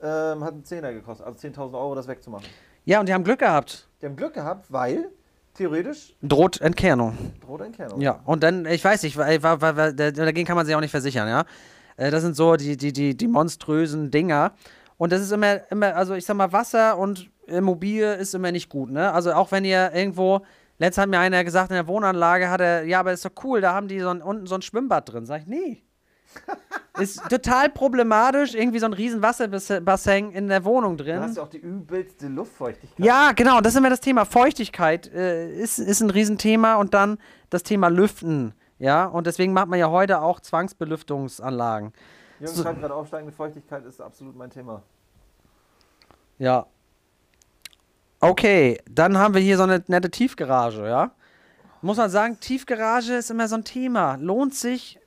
ähm, 0.00 0.42
hat 0.42 0.52
einen 0.54 0.64
Zehner 0.64 0.92
gekostet, 0.94 1.26
also 1.26 1.38
10.000 1.46 1.74
Euro, 1.74 1.94
das 1.94 2.08
wegzumachen. 2.08 2.46
Ja, 2.86 3.00
und 3.00 3.08
die 3.08 3.12
haben 3.14 3.24
Glück 3.24 3.40
gehabt. 3.40 3.88
Die 4.00 4.06
haben 4.06 4.16
Glück 4.16 4.32
gehabt, 4.34 4.72
weil 4.72 5.10
theoretisch 5.54 6.14
Droht 6.22 6.60
Entkernung. 6.60 7.16
droht 7.40 7.60
ein 7.62 7.72
Kernung. 7.72 8.00
Ja, 8.00 8.20
und 8.24 8.42
dann, 8.42 8.64
ich 8.66 8.82
weiß 8.84 9.02
nicht, 9.02 9.16
weil, 9.16 9.42
weil, 9.42 9.60
weil, 9.60 9.76
weil, 9.76 9.94
da- 9.94 10.10
dagegen 10.10 10.46
kann 10.46 10.56
man 10.56 10.64
sich 10.66 10.74
auch 10.74 10.80
nicht 10.80 10.90
versichern, 10.90 11.28
ja. 11.28 11.44
Äh, 11.96 12.10
Das 12.10 12.22
sind 12.22 12.36
so 12.36 12.56
die, 12.56 12.76
die, 12.76 12.92
die, 12.92 13.16
die 13.16 13.28
monströsen 13.28 14.10
Dinger. 14.10 14.52
Und 14.96 15.12
das 15.12 15.20
ist 15.20 15.32
immer, 15.32 15.70
immer, 15.70 15.96
also 15.96 16.14
ich 16.14 16.24
sag 16.24 16.36
mal, 16.36 16.52
Wasser 16.52 16.98
und 16.98 17.30
Immobilie 17.46 18.14
ist 18.14 18.34
immer 18.34 18.52
nicht 18.52 18.68
gut, 18.68 18.90
ne? 18.90 19.12
Also 19.12 19.32
auch 19.32 19.52
wenn 19.52 19.64
ihr 19.64 19.92
irgendwo, 19.92 20.40
letztens 20.78 21.02
hat 21.02 21.10
mir 21.10 21.18
einer 21.18 21.44
gesagt, 21.44 21.70
in 21.70 21.74
der 21.74 21.86
Wohnanlage 21.88 22.48
hat 22.48 22.60
er, 22.60 22.84
ja, 22.84 23.00
aber 23.00 23.12
ist 23.12 23.24
doch 23.24 23.32
cool, 23.42 23.60
da 23.60 23.74
haben 23.74 23.88
die 23.88 24.00
so 24.00 24.08
ein, 24.08 24.22
unten 24.22 24.46
so 24.46 24.54
ein 24.54 24.62
Schwimmbad 24.62 25.12
drin. 25.12 25.26
Sag 25.26 25.42
ich, 25.42 25.46
nee. 25.46 25.82
ist 26.98 27.22
total 27.28 27.70
problematisch, 27.70 28.54
irgendwie 28.54 28.78
so 28.78 28.86
ein 28.86 28.92
riesen 28.92 29.22
Wasserbassin 29.22 30.32
in 30.32 30.48
der 30.48 30.64
Wohnung 30.64 30.96
drin. 30.96 31.20
hast 31.20 31.36
du 31.36 31.42
auch 31.42 31.48
die 31.48 31.58
übelste 31.58 32.28
Luftfeuchtigkeit. 32.28 33.04
Ja, 33.04 33.32
genau, 33.32 33.60
das 33.60 33.74
ist 33.74 33.78
immer 33.78 33.90
das 33.90 34.00
Thema. 34.00 34.24
Feuchtigkeit 34.24 35.12
äh, 35.12 35.52
ist, 35.54 35.78
ist 35.78 36.00
ein 36.00 36.10
Riesenthema 36.10 36.76
und 36.76 36.94
dann 36.94 37.18
das 37.50 37.62
Thema 37.62 37.88
Lüften. 37.88 38.54
Ja, 38.84 39.06
und 39.06 39.26
deswegen 39.26 39.54
macht 39.54 39.68
man 39.68 39.78
ja 39.78 39.88
heute 39.88 40.20
auch 40.20 40.40
Zwangsbelüftungsanlagen. 40.40 41.94
Jürgen 42.38 42.54
So- 42.54 42.62
schreibt 42.62 42.80
gerade, 42.80 42.94
aufsteigende 42.94 43.32
Feuchtigkeit 43.34 43.82
ist 43.86 43.98
absolut 43.98 44.36
mein 44.36 44.50
Thema. 44.50 44.82
Ja. 46.38 46.66
Okay, 48.20 48.78
dann 48.90 49.16
haben 49.16 49.32
wir 49.32 49.40
hier 49.40 49.56
so 49.56 49.62
eine 49.62 49.82
nette 49.86 50.10
Tiefgarage, 50.10 50.86
ja. 50.86 51.12
Muss 51.80 51.96
man 51.96 52.10
sagen, 52.10 52.38
Tiefgarage 52.40 53.14
ist 53.14 53.30
immer 53.30 53.48
so 53.48 53.54
ein 53.56 53.64
Thema. 53.64 54.16
Lohnt 54.16 54.54
sich 54.54 54.98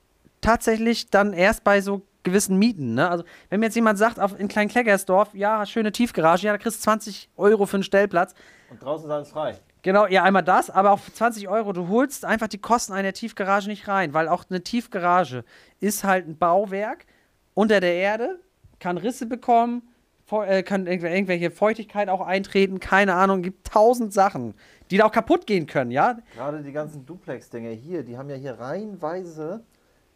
tatsächlich 0.41 1.11
dann 1.11 1.33
erst 1.33 1.63
bei 1.63 1.79
so 1.79 2.01
gewissen 2.23 2.57
Mieten, 2.57 2.95
ne? 2.95 3.07
Also, 3.11 3.25
wenn 3.49 3.59
mir 3.59 3.67
jetzt 3.67 3.75
jemand 3.75 3.99
sagt, 3.99 4.19
auf, 4.19 4.39
in 4.39 4.47
Kleinkleckersdorf, 4.47 5.35
ja, 5.35 5.63
schöne 5.67 5.91
Tiefgarage, 5.91 6.47
ja, 6.47 6.51
da 6.51 6.57
kriegst 6.57 6.79
du 6.79 6.81
20 6.83 7.29
Euro 7.37 7.67
für 7.67 7.77
einen 7.77 7.83
Stellplatz, 7.83 8.33
Und 8.71 8.81
draußen 8.81 9.05
ist 9.07 9.11
alles 9.13 9.29
frei. 9.29 9.59
Genau, 9.83 10.07
ja, 10.07 10.23
einmal 10.23 10.43
das, 10.43 10.69
aber 10.69 10.91
auch 10.91 10.99
für 10.99 11.13
20 11.13 11.47
Euro, 11.47 11.71
du 11.71 11.87
holst 11.87 12.25
einfach 12.25 12.47
die 12.47 12.57
Kosten 12.57 12.93
einer 12.93 13.13
Tiefgarage 13.13 13.69
nicht 13.69 13.87
rein, 13.87 14.13
weil 14.13 14.27
auch 14.27 14.45
eine 14.49 14.61
Tiefgarage 14.61 15.43
ist 15.79 16.03
halt 16.03 16.27
ein 16.27 16.37
Bauwerk 16.37 17.05
unter 17.53 17.79
der 17.79 17.93
Erde, 17.93 18.39
kann 18.79 18.97
Risse 18.97 19.25
bekommen, 19.25 19.83
äh, 20.31 20.63
kann 20.63 20.87
irgendw 20.87 21.07
irgendwelche 21.07 21.51
Feuchtigkeit 21.51 22.09
auch 22.09 22.21
eintreten, 22.21 22.79
keine 22.79 23.13
Ahnung, 23.13 23.43
gibt 23.43 23.67
tausend 23.67 24.13
Sachen, 24.13 24.55
die 24.91 24.97
da 24.97 25.05
auch 25.05 25.11
kaputt 25.11 25.47
gehen 25.47 25.67
können, 25.67 25.91
ja? 25.91 26.17
Gerade 26.35 26.61
die 26.63 26.71
ganzen 26.71 27.05
Duplex-Dinger 27.05 27.71
hier, 27.71 28.03
die 28.03 28.17
haben 28.17 28.29
ja 28.29 28.35
hier 28.35 28.59
reihenweise 28.59 29.63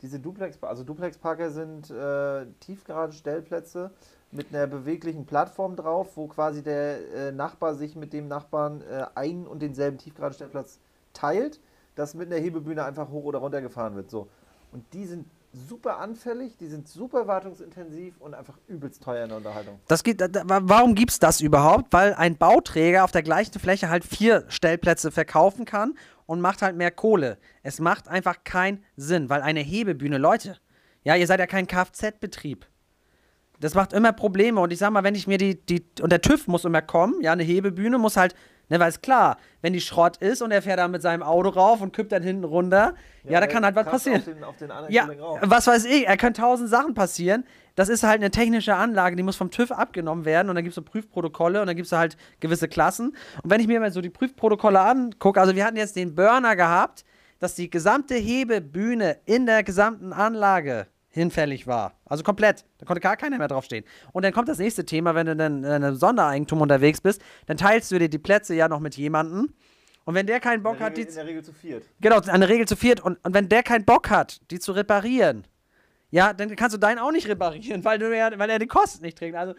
diese 0.01 0.19
Duplex, 0.19 0.61
also 0.63 0.83
Duplex-Parker 0.83 1.51
sind 1.51 1.89
äh, 1.91 2.45
Tiefgarage-Stellplätze 2.59 3.91
mit 4.31 4.53
einer 4.53 4.67
beweglichen 4.67 5.25
Plattform 5.25 5.75
drauf, 5.75 6.15
wo 6.15 6.27
quasi 6.27 6.63
der 6.63 7.13
äh, 7.13 7.31
Nachbar 7.31 7.75
sich 7.75 7.95
mit 7.95 8.13
dem 8.13 8.27
Nachbarn 8.27 8.81
äh, 8.81 9.05
einen 9.15 9.47
und 9.47 9.61
denselben 9.61 9.97
Tiefgarage-Stellplatz 9.97 10.79
teilt, 11.13 11.59
dass 11.95 12.13
mit 12.13 12.31
einer 12.31 12.41
Hebebühne 12.41 12.83
einfach 12.83 13.09
hoch 13.09 13.25
oder 13.25 13.39
runter 13.39 13.61
gefahren 13.61 13.95
wird. 13.95 14.09
So. 14.09 14.29
Und 14.71 14.85
die 14.93 15.05
sind 15.05 15.25
super 15.53 15.97
anfällig, 15.97 16.57
die 16.57 16.67
sind 16.67 16.87
super 16.87 17.27
wartungsintensiv 17.27 18.19
und 18.19 18.33
einfach 18.33 18.57
übelst 18.67 19.03
teuer 19.03 19.23
in 19.23 19.29
der 19.29 19.37
Unterhaltung. 19.37 19.79
Das 19.87 20.03
geht, 20.03 20.21
warum 20.21 20.95
gibt 20.95 21.11
es 21.11 21.19
das 21.19 21.41
überhaupt? 21.41 21.91
Weil 21.91 22.13
ein 22.13 22.37
Bauträger 22.37 23.03
auf 23.03 23.11
der 23.11 23.23
gleichen 23.23 23.59
Fläche 23.59 23.89
halt 23.89 24.05
vier 24.05 24.45
Stellplätze 24.47 25.11
verkaufen 25.11 25.65
kann 25.65 25.95
und 26.25 26.39
macht 26.39 26.61
halt 26.61 26.77
mehr 26.77 26.91
Kohle. 26.91 27.37
Es 27.63 27.79
macht 27.79 28.07
einfach 28.07 28.45
keinen 28.45 28.83
Sinn, 28.95 29.29
weil 29.29 29.41
eine 29.41 29.59
Hebebühne, 29.59 30.17
Leute, 30.17 30.57
ja, 31.03 31.15
ihr 31.15 31.27
seid 31.27 31.39
ja 31.39 31.47
kein 31.47 31.67
Kfz-Betrieb. 31.67 32.65
Das 33.61 33.75
macht 33.75 33.93
immer 33.93 34.11
Probleme 34.11 34.59
und 34.59 34.73
ich 34.73 34.79
sag 34.79 34.91
mal, 34.91 35.03
wenn 35.03 35.15
ich 35.15 35.27
mir 35.27 35.37
die, 35.37 35.55
die, 35.65 35.85
und 36.01 36.11
der 36.11 36.21
TÜV 36.21 36.47
muss 36.47 36.65
immer 36.65 36.81
kommen, 36.81 37.21
ja, 37.21 37.31
eine 37.31 37.43
Hebebühne 37.43 37.97
muss 37.99 38.17
halt, 38.17 38.35
ne, 38.69 38.79
weil 38.79 38.89
es 38.89 39.01
klar, 39.01 39.37
wenn 39.61 39.71
die 39.73 39.81
Schrott 39.81 40.17
ist 40.17 40.41
und 40.41 40.51
er 40.51 40.63
fährt 40.63 40.79
da 40.79 40.87
mit 40.87 41.03
seinem 41.03 41.21
Auto 41.21 41.49
rauf 41.49 41.79
und 41.79 41.93
kippt 41.95 42.11
dann 42.11 42.23
hinten 42.23 42.43
runter, 42.43 42.95
ja, 43.23 43.39
da 43.39 43.45
äh, 43.45 43.49
kann 43.49 43.63
halt 43.63 43.75
was 43.75 43.85
passieren. 43.85 44.19
Auf 44.43 44.57
den, 44.57 44.71
auf 44.71 44.85
den 44.87 44.93
Ja, 44.93 45.05
rauf. 45.05 45.39
was 45.43 45.67
weiß 45.67 45.85
ich, 45.85 46.07
er 46.07 46.17
können 46.17 46.33
tausend 46.33 46.69
Sachen 46.69 46.95
passieren. 46.95 47.45
Das 47.75 47.87
ist 47.87 48.03
halt 48.03 48.19
eine 48.19 48.31
technische 48.31 48.75
Anlage, 48.75 49.15
die 49.15 49.23
muss 49.23 49.35
vom 49.37 49.51
TÜV 49.51 49.71
abgenommen 49.71 50.25
werden 50.25 50.49
und 50.49 50.55
dann 50.55 50.63
gibt 50.63 50.71
es 50.71 50.75
so 50.75 50.81
Prüfprotokolle 50.81 51.61
und 51.61 51.67
dann 51.67 51.75
gibt 51.75 51.85
es 51.85 51.91
halt 51.91 52.17
gewisse 52.39 52.67
Klassen. 52.67 53.15
Und 53.43 53.49
wenn 53.49 53.61
ich 53.61 53.67
mir 53.67 53.79
mal 53.79 53.91
so 53.93 54.01
die 54.01 54.09
Prüfprotokolle 54.09 54.81
angucke, 54.81 55.39
also 55.39 55.55
wir 55.55 55.65
hatten 55.65 55.77
jetzt 55.77 55.95
den 55.95 56.15
Burner 56.15 56.55
gehabt, 56.55 57.05
dass 57.39 57.55
die 57.55 57.69
gesamte 57.69 58.15
Hebebühne 58.15 59.17
in 59.25 59.45
der 59.45 59.63
gesamten 59.63 60.13
Anlage 60.13 60.87
hinfällig 61.11 61.67
war. 61.67 61.93
Also 62.05 62.23
komplett. 62.23 62.65
Da 62.79 62.85
konnte 62.85 63.01
gar 63.01 63.17
keiner 63.17 63.37
mehr 63.37 63.47
draufstehen. 63.47 63.85
Und 64.13 64.23
dann 64.23 64.33
kommt 64.33 64.49
das 64.49 64.57
nächste 64.57 64.85
Thema, 64.85 65.13
wenn 65.13 65.27
du 65.27 65.35
dann 65.35 65.63
in 65.63 65.69
einem 65.69 65.95
Sondereigentum 65.95 66.61
unterwegs 66.61 67.01
bist, 67.01 67.21
dann 67.45 67.57
teilst 67.57 67.91
du 67.91 67.99
dir 67.99 68.09
die 68.09 68.17
Plätze 68.17 68.55
ja 68.55 68.67
noch 68.67 68.79
mit 68.79 68.97
jemandem. 68.97 69.53
Und 70.05 70.15
wenn 70.15 70.25
der 70.25 70.39
keinen 70.39 70.63
Bock 70.63 70.77
der 70.77 70.87
hat, 70.87 70.93
Regel, 70.93 71.05
die 71.05 71.09
in 71.09 71.15
der 71.15 71.27
Regel 71.27 71.43
zu 71.43 71.53
viert. 71.53 71.85
Genau, 71.99 72.19
eine 72.21 72.49
Regel 72.49 72.67
zu 72.67 72.75
viert. 72.75 73.01
Und, 73.01 73.19
und 73.23 73.33
wenn 73.33 73.49
der 73.49 73.61
keinen 73.61 73.85
Bock 73.85 74.09
hat, 74.09 74.41
die 74.49 74.59
zu 74.59 74.71
reparieren, 74.71 75.45
ja, 76.09 76.33
dann 76.33 76.55
kannst 76.55 76.73
du 76.73 76.79
deinen 76.79 76.99
auch 76.99 77.11
nicht 77.11 77.27
reparieren, 77.27 77.83
weil, 77.85 77.99
du 77.99 78.15
ja, 78.15 78.37
weil 78.37 78.49
er 78.49 78.59
die 78.59 78.67
Kosten 78.67 79.03
nicht 79.03 79.17
trägt. 79.17 79.35
Also, 79.35 79.53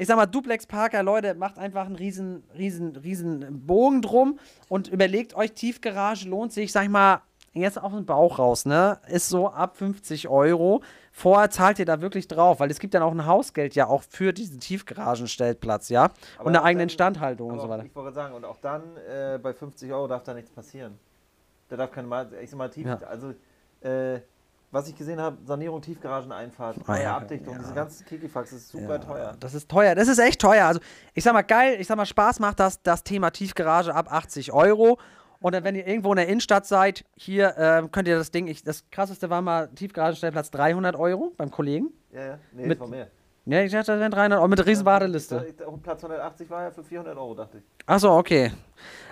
ich 0.00 0.06
sag 0.06 0.16
mal, 0.16 0.26
Duplex 0.26 0.66
Parker, 0.66 1.02
Leute, 1.02 1.34
macht 1.34 1.58
einfach 1.58 1.86
einen 1.86 1.96
riesen, 1.96 2.44
riesen, 2.56 2.94
riesen 2.94 3.66
Bogen 3.66 4.00
drum 4.00 4.38
und 4.68 4.86
überlegt 4.86 5.34
euch, 5.34 5.52
Tiefgarage 5.52 6.28
lohnt 6.28 6.52
sich, 6.52 6.70
sag 6.70 6.84
ich 6.84 6.88
mal, 6.88 7.22
jetzt 7.52 7.80
auf 7.82 7.92
den 7.92 8.06
Bauch 8.06 8.38
raus, 8.38 8.64
ne? 8.66 8.98
Ist 9.08 9.28
so 9.28 9.48
ab 9.48 9.76
50 9.76 10.28
Euro. 10.28 10.82
Vorher 11.12 11.50
zahlt 11.50 11.78
ihr 11.78 11.86
da 11.86 12.00
wirklich 12.00 12.28
drauf, 12.28 12.60
weil 12.60 12.70
es 12.70 12.78
gibt 12.78 12.94
dann 12.94 13.02
auch 13.02 13.10
ein 13.12 13.26
Hausgeld 13.26 13.74
ja 13.74 13.86
auch 13.86 14.02
für 14.08 14.32
diesen 14.32 14.60
Tiefgaragenstellplatz, 14.60 15.88
ja? 15.88 16.04
Aber 16.36 16.46
und 16.46 16.56
eine 16.56 16.62
eigene 16.62 16.84
Instandhaltung 16.84 17.50
und 17.50 17.60
so 17.60 17.68
weiter. 17.68 17.84
Ich 17.84 17.94
wollte 17.94 18.14
sagen, 18.14 18.34
und 18.34 18.44
auch 18.44 18.58
dann 18.58 18.82
äh, 18.96 19.38
bei 19.42 19.52
50 19.52 19.92
Euro 19.92 20.06
darf 20.06 20.22
da 20.22 20.34
nichts 20.34 20.50
passieren. 20.50 20.98
Da 21.68 21.76
darf 21.76 21.90
keine, 21.90 22.06
Ma- 22.08 22.26
ich 22.40 22.50
sag 22.50 22.56
mal, 22.58 22.70
tief, 22.70 22.86
Ja. 22.86 22.98
also, 23.08 23.34
äh, 23.80 24.20
was 24.70 24.86
ich 24.86 24.94
gesehen 24.96 25.18
habe, 25.20 25.38
Sanierung, 25.46 25.80
Tiefgarageneinfahrt, 25.80 26.76
Ah, 26.86 26.92
neue 26.92 27.02
ja, 27.02 27.16
Abdichtung, 27.16 27.54
ja. 27.54 27.58
diese 27.60 27.72
ganzen 27.74 28.04
Kikifax, 28.06 28.50
das 28.50 28.58
ist 28.60 28.68
super 28.70 28.96
Ja, 28.96 28.98
teuer. 28.98 29.36
Das 29.40 29.54
ist 29.54 29.68
teuer. 29.70 29.94
Das 29.94 30.08
ist 30.08 30.18
echt 30.18 30.40
teuer. 30.40 30.66
Also, 30.66 30.80
ich 31.14 31.24
sag 31.24 31.32
mal, 31.32 31.40
geil, 31.42 31.78
ich 31.80 31.86
sag 31.86 31.96
mal, 31.96 32.04
Spaß 32.06 32.38
macht 32.40 32.60
das, 32.60 32.82
das 32.82 33.02
Thema 33.02 33.30
Tiefgarage 33.30 33.94
ab 33.94 34.12
80 34.12 34.52
Euro. 34.52 34.98
Und 35.40 35.54
dann, 35.54 35.62
wenn 35.64 35.76
ihr 35.76 35.86
irgendwo 35.86 36.10
in 36.12 36.16
der 36.16 36.26
Innenstadt 36.28 36.66
seid, 36.66 37.04
hier 37.16 37.54
ähm, 37.56 37.90
könnt 37.92 38.08
ihr 38.08 38.16
das 38.18 38.30
Ding, 38.30 38.46
ich, 38.48 38.64
das 38.64 38.84
krasseste 38.90 39.30
war 39.30 39.40
mal 39.40 39.68
Tiefgaragenstellplatz 39.68 40.50
300 40.50 40.96
Euro 40.96 41.32
beim 41.36 41.50
Kollegen. 41.50 41.90
Ja, 42.12 42.24
ja, 42.26 42.38
nee, 42.52 42.62
Mit- 42.62 42.72
das 42.72 42.80
war 42.80 42.88
mehr. 42.88 43.08
Ja, 43.46 43.62
ich 43.62 43.72
dachte, 43.72 43.92
das 43.92 44.00
wären 44.00 44.10
300 44.10 44.38
Euro 44.40 44.48
mit 44.48 44.66
riesen 44.66 44.84
Warteliste. 44.84 45.46
Ich- 45.48 45.58
ich- 45.60 45.82
Platz 45.82 46.02
180 46.02 46.50
war 46.50 46.64
ja 46.64 46.70
für 46.70 46.84
400 46.84 47.16
Euro, 47.16 47.34
dachte 47.34 47.58
ich. 47.58 47.64
Achso, 47.86 48.18
okay. 48.18 48.52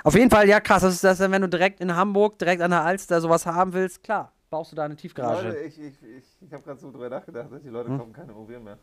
Auf 0.05 0.15
jeden 0.15 0.31
Fall, 0.31 0.47
ja, 0.49 0.61
krass. 0.61 0.83
Das 0.83 0.93
ist 0.93 1.05
das, 1.05 1.19
wenn 1.21 1.41
du 1.41 1.49
direkt 1.49 1.81
in 1.81 1.95
Hamburg, 1.97 2.39
direkt 2.39 2.61
an 2.61 2.71
der 2.71 2.83
Alster 2.85 3.21
sowas 3.21 3.47
haben 3.47 3.73
willst, 3.73 4.03
klar. 4.03 4.33
baust 4.51 4.73
du 4.73 4.77
da 4.77 4.85
eine 4.85 4.95
Tiefgarage? 4.97 5.47
Leute, 5.49 5.59
ich, 5.61 5.79
ich, 5.81 5.95
ich, 6.03 6.25
ich 6.41 6.53
habe 6.53 6.63
gerade 6.63 6.79
so 6.79 6.91
drüber 6.91 7.09
nachgedacht, 7.09 7.51
dass 7.51 7.63
die 7.63 7.69
Leute 7.69 7.89
Hm? 7.89 7.99
kaufen 7.99 8.13
keine 8.13 8.33
Immobilien 8.33 8.63
mehr. 8.65 8.79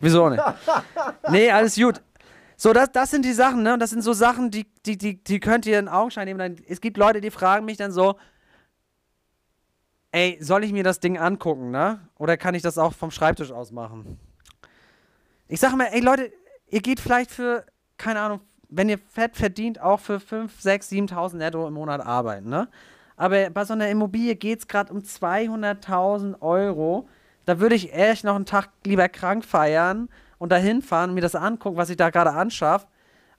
Wieso 0.00 0.28
nicht? 0.28 0.42
nee, 1.30 1.50
alles 1.50 1.74
gut. 1.76 2.02
So, 2.60 2.72
das, 2.72 2.90
das 2.90 3.12
sind 3.12 3.24
die 3.24 3.32
Sachen, 3.32 3.62
ne? 3.62 3.74
Und 3.74 3.78
das 3.78 3.90
sind 3.90 4.02
so 4.02 4.12
Sachen, 4.12 4.50
die, 4.50 4.66
die, 4.84 4.98
die, 4.98 5.22
die 5.22 5.38
könnt 5.38 5.64
ihr 5.64 5.78
in 5.78 5.86
Augenschein 5.86 6.26
nehmen. 6.26 6.40
Dann, 6.40 6.56
es 6.66 6.80
gibt 6.80 6.96
Leute, 6.96 7.20
die 7.20 7.30
fragen 7.30 7.64
mich 7.64 7.76
dann 7.76 7.92
so, 7.92 8.16
ey, 10.10 10.38
soll 10.40 10.64
ich 10.64 10.72
mir 10.72 10.82
das 10.82 10.98
Ding 10.98 11.18
angucken, 11.18 11.70
ne? 11.70 12.00
Oder 12.16 12.36
kann 12.36 12.56
ich 12.56 12.62
das 12.62 12.76
auch 12.76 12.94
vom 12.94 13.12
Schreibtisch 13.12 13.52
aus 13.52 13.70
machen? 13.70 14.18
Ich 15.46 15.60
sag 15.60 15.76
mal, 15.76 15.84
ey 15.92 16.00
Leute, 16.00 16.32
ihr 16.66 16.80
geht 16.80 16.98
vielleicht 16.98 17.30
für, 17.30 17.64
keine 17.96 18.18
Ahnung, 18.18 18.40
wenn 18.68 18.88
ihr 18.88 18.98
fett 18.98 19.36
verdient, 19.36 19.80
auch 19.80 20.00
für 20.00 20.18
5, 20.18 20.60
6, 20.60 20.90
7.000 20.90 21.36
netto 21.36 21.64
im 21.68 21.74
Monat 21.74 22.04
arbeiten, 22.04 22.48
ne? 22.48 22.68
Aber 23.16 23.50
bei 23.50 23.64
so 23.64 23.72
einer 23.72 23.88
Immobilie 23.88 24.34
geht 24.34 24.58
es 24.58 24.66
gerade 24.66 24.92
um 24.92 24.98
200.000 24.98 26.40
Euro. 26.40 27.08
Da 27.44 27.60
würde 27.60 27.76
ich 27.76 27.92
echt 27.92 28.24
noch 28.24 28.34
einen 28.34 28.46
Tag 28.46 28.70
lieber 28.84 29.08
krank 29.08 29.44
feiern 29.44 30.08
und 30.38 30.50
dahin 30.52 30.82
fahren 30.82 31.14
mir 31.14 31.20
das 31.20 31.34
angucken, 31.34 31.76
was 31.76 31.90
ich 31.90 31.96
da 31.96 32.10
gerade 32.10 32.30
anschaffe, 32.32 32.86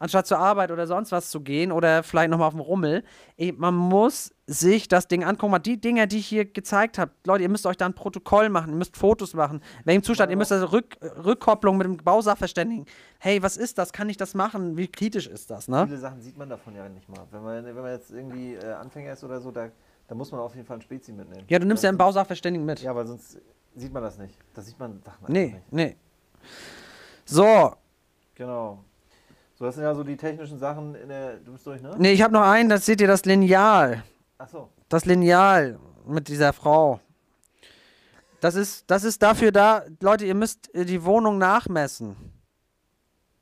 anstatt 0.01 0.27
zur 0.27 0.37
Arbeit 0.39 0.71
oder 0.71 0.87
sonst 0.87 1.11
was 1.11 1.29
zu 1.29 1.41
gehen 1.41 1.73
oder 1.73 2.03
vielleicht 2.03 2.29
nochmal 2.29 2.47
auf 2.47 2.53
dem 2.53 2.61
Rummel. 2.61 3.03
Ey, 3.35 3.51
man 3.51 3.75
muss 3.75 4.33
sich 4.47 4.87
das 4.87 5.09
Ding 5.09 5.25
angucken. 5.25 5.61
Die 5.61 5.79
Dinger, 5.81 6.07
die 6.07 6.19
ich 6.19 6.27
hier 6.27 6.45
gezeigt 6.45 6.97
habe, 6.97 7.11
Leute, 7.25 7.43
ihr 7.43 7.49
müsst 7.49 7.65
euch 7.65 7.75
da 7.75 7.85
ein 7.85 7.93
Protokoll 7.93 8.47
machen, 8.47 8.69
ihr 8.69 8.77
müsst 8.77 8.95
Fotos 8.95 9.33
machen. 9.33 9.61
Welchem 9.83 10.03
Zustand, 10.03 10.31
ihr 10.31 10.37
müsst 10.37 10.53
also 10.53 10.67
Rück, 10.67 10.95
Rückkopplung 11.01 11.77
mit 11.77 11.85
dem 11.85 11.97
Bausachverständigen. 11.97 12.85
Hey, 13.19 13.43
was 13.43 13.57
ist 13.57 13.77
das? 13.77 13.91
Kann 13.91 14.07
ich 14.09 14.15
das 14.15 14.35
machen? 14.35 14.77
Wie 14.77 14.87
kritisch 14.87 15.27
ist 15.27 15.51
das, 15.51 15.67
ne? 15.67 15.85
Viele 15.85 15.97
Sachen 15.99 16.21
sieht 16.21 16.37
man 16.37 16.47
davon 16.49 16.75
ja 16.75 16.87
nicht 16.87 17.09
mal. 17.09 17.25
Wenn 17.31 17.43
man, 17.43 17.65
wenn 17.65 17.75
man 17.75 17.91
jetzt 17.91 18.11
irgendwie 18.11 18.53
äh, 18.55 18.71
Anfänger 18.71 19.11
ist 19.11 19.23
oder 19.25 19.41
so, 19.41 19.51
da, 19.51 19.67
da 20.07 20.15
muss 20.15 20.31
man 20.31 20.39
auf 20.39 20.55
jeden 20.55 20.65
Fall 20.65 20.77
ein 20.77 20.81
Spezi 20.81 21.11
mitnehmen. 21.11 21.43
Ja, 21.49 21.59
du 21.59 21.65
nimmst 21.67 21.83
ja 21.83 21.89
einen 21.89 21.97
Bausachverständigen 21.97 22.65
mit. 22.65 22.81
Ja, 22.81 22.95
weil 22.95 23.05
sonst 23.05 23.37
sieht 23.75 23.91
man 23.93 24.01
das 24.01 24.17
nicht. 24.17 24.37
Da 24.53 24.61
sieht 24.61 24.79
man 24.79 25.01
Sachen 25.03 25.25
Nee, 25.27 25.47
nicht. 25.47 25.73
nee. 25.73 25.95
So, 27.29 27.75
Genau. 28.39 28.85
So, 29.55 29.65
das 29.65 29.75
sind 29.75 29.83
ja 29.83 29.93
so 29.93 30.03
die 30.05 30.15
technischen 30.15 30.57
Sachen 30.57 30.95
in 30.95 31.09
der. 31.09 31.35
Du 31.35 31.51
bist 31.51 31.67
durch, 31.67 31.81
ne? 31.81 31.93
nee, 31.97 32.13
ich 32.13 32.21
habe 32.21 32.33
noch 32.33 32.43
einen, 32.43 32.69
das 32.69 32.85
seht 32.85 33.01
ihr, 33.01 33.07
das 33.07 33.25
Lineal. 33.25 34.01
Achso. 34.37 34.69
Das 34.87 35.03
Lineal 35.03 35.77
mit 36.07 36.29
dieser 36.29 36.53
Frau. 36.53 37.01
Das 38.39 38.55
ist, 38.55 38.89
das 38.89 39.03
ist 39.03 39.21
dafür 39.21 39.51
da, 39.51 39.83
Leute, 39.99 40.25
ihr 40.25 40.35
müsst 40.35 40.73
äh, 40.73 40.85
die 40.85 41.03
Wohnung 41.03 41.37
nachmessen. 41.37 42.15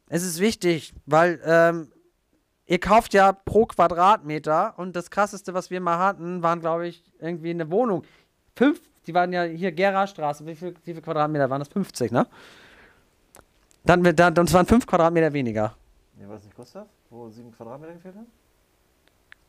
Es 0.10 0.24
ist 0.24 0.40
wichtig, 0.40 0.96
weil 1.06 1.40
ähm, 1.46 1.92
ihr 2.66 2.80
kauft 2.80 3.14
ja 3.14 3.32
pro 3.32 3.68
Quadratmeter 3.68 4.74
und 4.78 4.96
das 4.96 5.12
krasseste, 5.12 5.54
was 5.54 5.70
wir 5.70 5.80
mal 5.80 6.00
hatten, 6.00 6.42
waren, 6.42 6.60
glaube 6.60 6.88
ich, 6.88 7.04
irgendwie 7.20 7.52
eine 7.52 7.70
Wohnung. 7.70 8.04
Fünf, 8.56 8.82
die 9.06 9.14
waren 9.14 9.32
ja 9.32 9.44
hier 9.44 9.72
Gera-Straße. 9.72 10.48
Wie 10.48 10.56
viel, 10.56 10.74
wie 10.84 10.94
viel 10.94 11.04
Quadratmeter 11.04 11.52
waren 11.52 11.60
das? 11.60 11.68
50, 11.68 12.12
ne? 12.12 12.26
Dann, 13.88 14.04
dann, 14.04 14.46
es 14.46 14.54
waren 14.54 14.66
fünf 14.66 14.86
Quadratmeter 14.86 15.32
weniger. 15.32 15.76
Nee, 16.16 16.28
war 16.28 16.36
das 16.36 16.44
nicht 16.44 16.56
Gustav? 16.56 16.88
Wo 17.10 17.30
sieben 17.30 17.54
Quadratmeter 17.54 17.94
gefehlt 17.94 18.16
haben? 18.16 18.28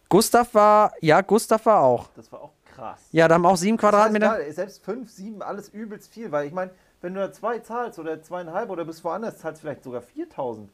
Gustav 0.09 0.55
war, 0.55 0.93
ja, 1.01 1.20
Gustav 1.20 1.66
war 1.66 1.80
auch. 1.80 2.09
Das 2.14 2.30
war 2.30 2.43
auch 2.43 2.53
krass. 2.64 3.01
Ja, 3.11 3.26
da 3.26 3.34
haben 3.34 3.45
auch 3.45 3.57
sieben 3.57 3.76
Quadratmeter. 3.76 4.28
Scheißegal, 4.28 4.53
selbst 4.53 4.84
fünf, 4.84 5.11
sieben, 5.11 5.43
alles 5.43 5.68
übelst 5.70 6.12
viel, 6.12 6.30
weil 6.30 6.47
ich 6.47 6.53
meine, 6.53 6.70
wenn 7.01 7.14
du 7.14 7.20
da 7.20 7.32
zwei 7.32 7.59
zahlst 7.59 7.99
oder 7.99 8.22
zweieinhalb 8.22 8.70
oder 8.70 8.84
bist 8.84 9.03
woanders, 9.03 9.39
zahlst 9.39 9.61
vielleicht 9.61 9.82
sogar 9.82 10.03
4000. 10.03 10.70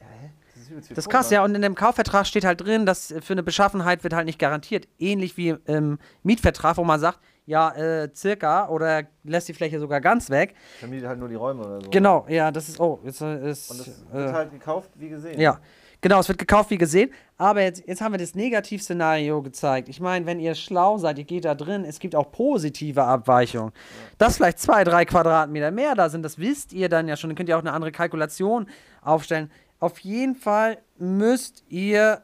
Ja, 0.00 0.06
hä? 0.06 0.30
Das 0.54 0.62
ist 0.62 0.70
übelst 0.70 0.88
viel. 0.88 0.94
Das 0.94 1.06
ist 1.06 1.10
krass, 1.10 1.30
ja. 1.30 1.42
Und 1.42 1.56
in 1.56 1.62
dem 1.62 1.74
Kaufvertrag 1.74 2.24
steht 2.24 2.44
halt 2.44 2.60
drin, 2.60 2.86
dass 2.86 3.10
äh, 3.10 3.20
für 3.20 3.34
eine 3.34 3.42
Beschaffenheit 3.42 4.04
wird 4.04 4.14
halt 4.14 4.26
nicht 4.26 4.38
garantiert. 4.38 4.86
Ähnlich 5.00 5.36
wie 5.36 5.56
im 5.66 5.98
Mietvertrag, 6.22 6.76
wo 6.76 6.84
man 6.84 7.00
sagt, 7.00 7.18
ja, 7.46 7.70
äh, 7.74 8.08
circa 8.14 8.68
oder 8.68 9.02
lässt 9.22 9.48
die 9.48 9.54
Fläche 9.54 9.78
sogar 9.78 10.00
ganz 10.00 10.30
weg. 10.30 10.54
Vermietet 10.78 11.08
halt 11.08 11.18
nur 11.18 11.28
die 11.28 11.34
Räume 11.34 11.62
oder 11.64 11.80
so. 11.80 11.90
Genau, 11.90 12.24
ja, 12.28 12.50
das 12.50 12.68
ist, 12.68 12.80
oh, 12.80 13.00
jetzt 13.04 13.20
äh, 13.20 13.50
ist. 13.50 13.70
Und 13.70 13.80
das 13.80 13.88
äh, 13.88 14.14
wird 14.14 14.32
halt 14.32 14.50
gekauft, 14.50 14.90
wie 14.94 15.08
gesehen. 15.10 15.38
ja, 15.38 15.60
genau, 16.00 16.20
es 16.20 16.28
wird 16.28 16.38
gekauft 16.38 16.70
wie 16.70 16.78
gesehen. 16.78 17.10
Aber 17.36 17.62
jetzt, 17.62 17.86
jetzt 17.86 18.00
haben 18.00 18.12
wir 18.12 18.18
das 18.18 18.34
Negativszenario 18.34 19.42
gezeigt. 19.42 19.88
Ich 19.88 20.00
meine, 20.00 20.24
wenn 20.24 20.40
ihr 20.40 20.54
schlau 20.54 20.96
seid, 20.96 21.18
ihr 21.18 21.24
geht 21.24 21.44
da 21.44 21.54
drin, 21.54 21.84
es 21.84 21.98
gibt 21.98 22.14
auch 22.14 22.32
positive 22.32 23.02
Abweichungen. 23.02 23.72
Dass 24.16 24.36
vielleicht 24.36 24.58
zwei, 24.58 24.84
drei 24.84 25.04
Quadratmeter 25.04 25.70
mehr 25.70 25.94
da 25.94 26.08
sind, 26.08 26.22
das 26.22 26.38
wisst 26.38 26.72
ihr 26.72 26.88
dann 26.88 27.08
ja 27.08 27.16
schon. 27.16 27.30
Dann 27.30 27.36
könnt 27.36 27.48
ihr 27.48 27.56
auch 27.56 27.62
eine 27.62 27.72
andere 27.72 27.92
Kalkulation 27.92 28.68
aufstellen. 29.02 29.50
Auf 29.80 29.98
jeden 29.98 30.34
Fall 30.34 30.78
müsst 30.96 31.64
ihr 31.68 32.22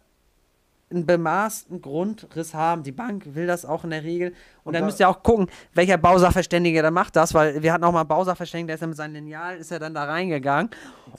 einen 0.92 1.06
bemaßten 1.06 1.80
Grundriss 1.80 2.52
haben. 2.52 2.82
Die 2.82 2.90
Bank 2.92 3.34
will 3.34 3.46
das 3.46 3.64
auch 3.64 3.84
in 3.84 3.90
der 3.90 4.02
Regel. 4.02 4.30
Und, 4.30 4.36
Und 4.64 4.72
dann 4.74 4.82
da- 4.82 4.86
müsst 4.86 4.98
ihr 4.98 5.08
auch 5.08 5.22
gucken, 5.22 5.46
welcher 5.72 5.96
Bausachverständige 5.98 6.82
da 6.82 6.90
macht 6.90 7.14
das, 7.14 7.32
weil 7.32 7.62
wir 7.62 7.72
hatten 7.72 7.84
auch 7.84 7.92
mal 7.92 8.00
einen 8.00 8.08
Bausachverständigen, 8.08 8.66
der 8.66 8.74
ist 8.74 8.80
dann 8.82 8.90
mit 8.90 8.96
seinem 8.96 9.14
Lineal, 9.14 9.56
ist 9.56 9.70
er 9.70 9.78
dann 9.78 9.94
da 9.94 10.04
reingegangen. 10.04 10.70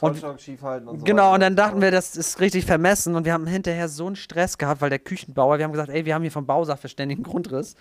Und 0.02 0.22
und 0.24 0.40
so 1.00 1.06
Genau, 1.06 1.24
weiter. 1.24 1.34
und 1.36 1.40
dann 1.42 1.56
dachten 1.56 1.82
wir, 1.82 1.90
das 1.92 2.16
ist 2.18 2.40
richtig 2.42 2.66
vermessen 2.66 3.16
und 3.16 3.24
wir 3.26 3.32
haben 3.34 3.48
hinterher 3.48 3.88
so 3.88 4.08
einen 4.08 4.16
Stress 4.18 4.58
gehabt, 4.58 4.82
weil 4.82 4.90
der 4.90 5.00
Küchenbauer, 5.00 5.58
wir 5.58 5.64
haben 5.66 5.72
gesagt, 5.72 5.90
ey, 5.90 6.06
wir 6.06 6.16
haben 6.16 6.22
hier 6.24 6.32
vom 6.32 6.46
Bausachverständigen 6.46 7.24
Grundriss. 7.24 7.76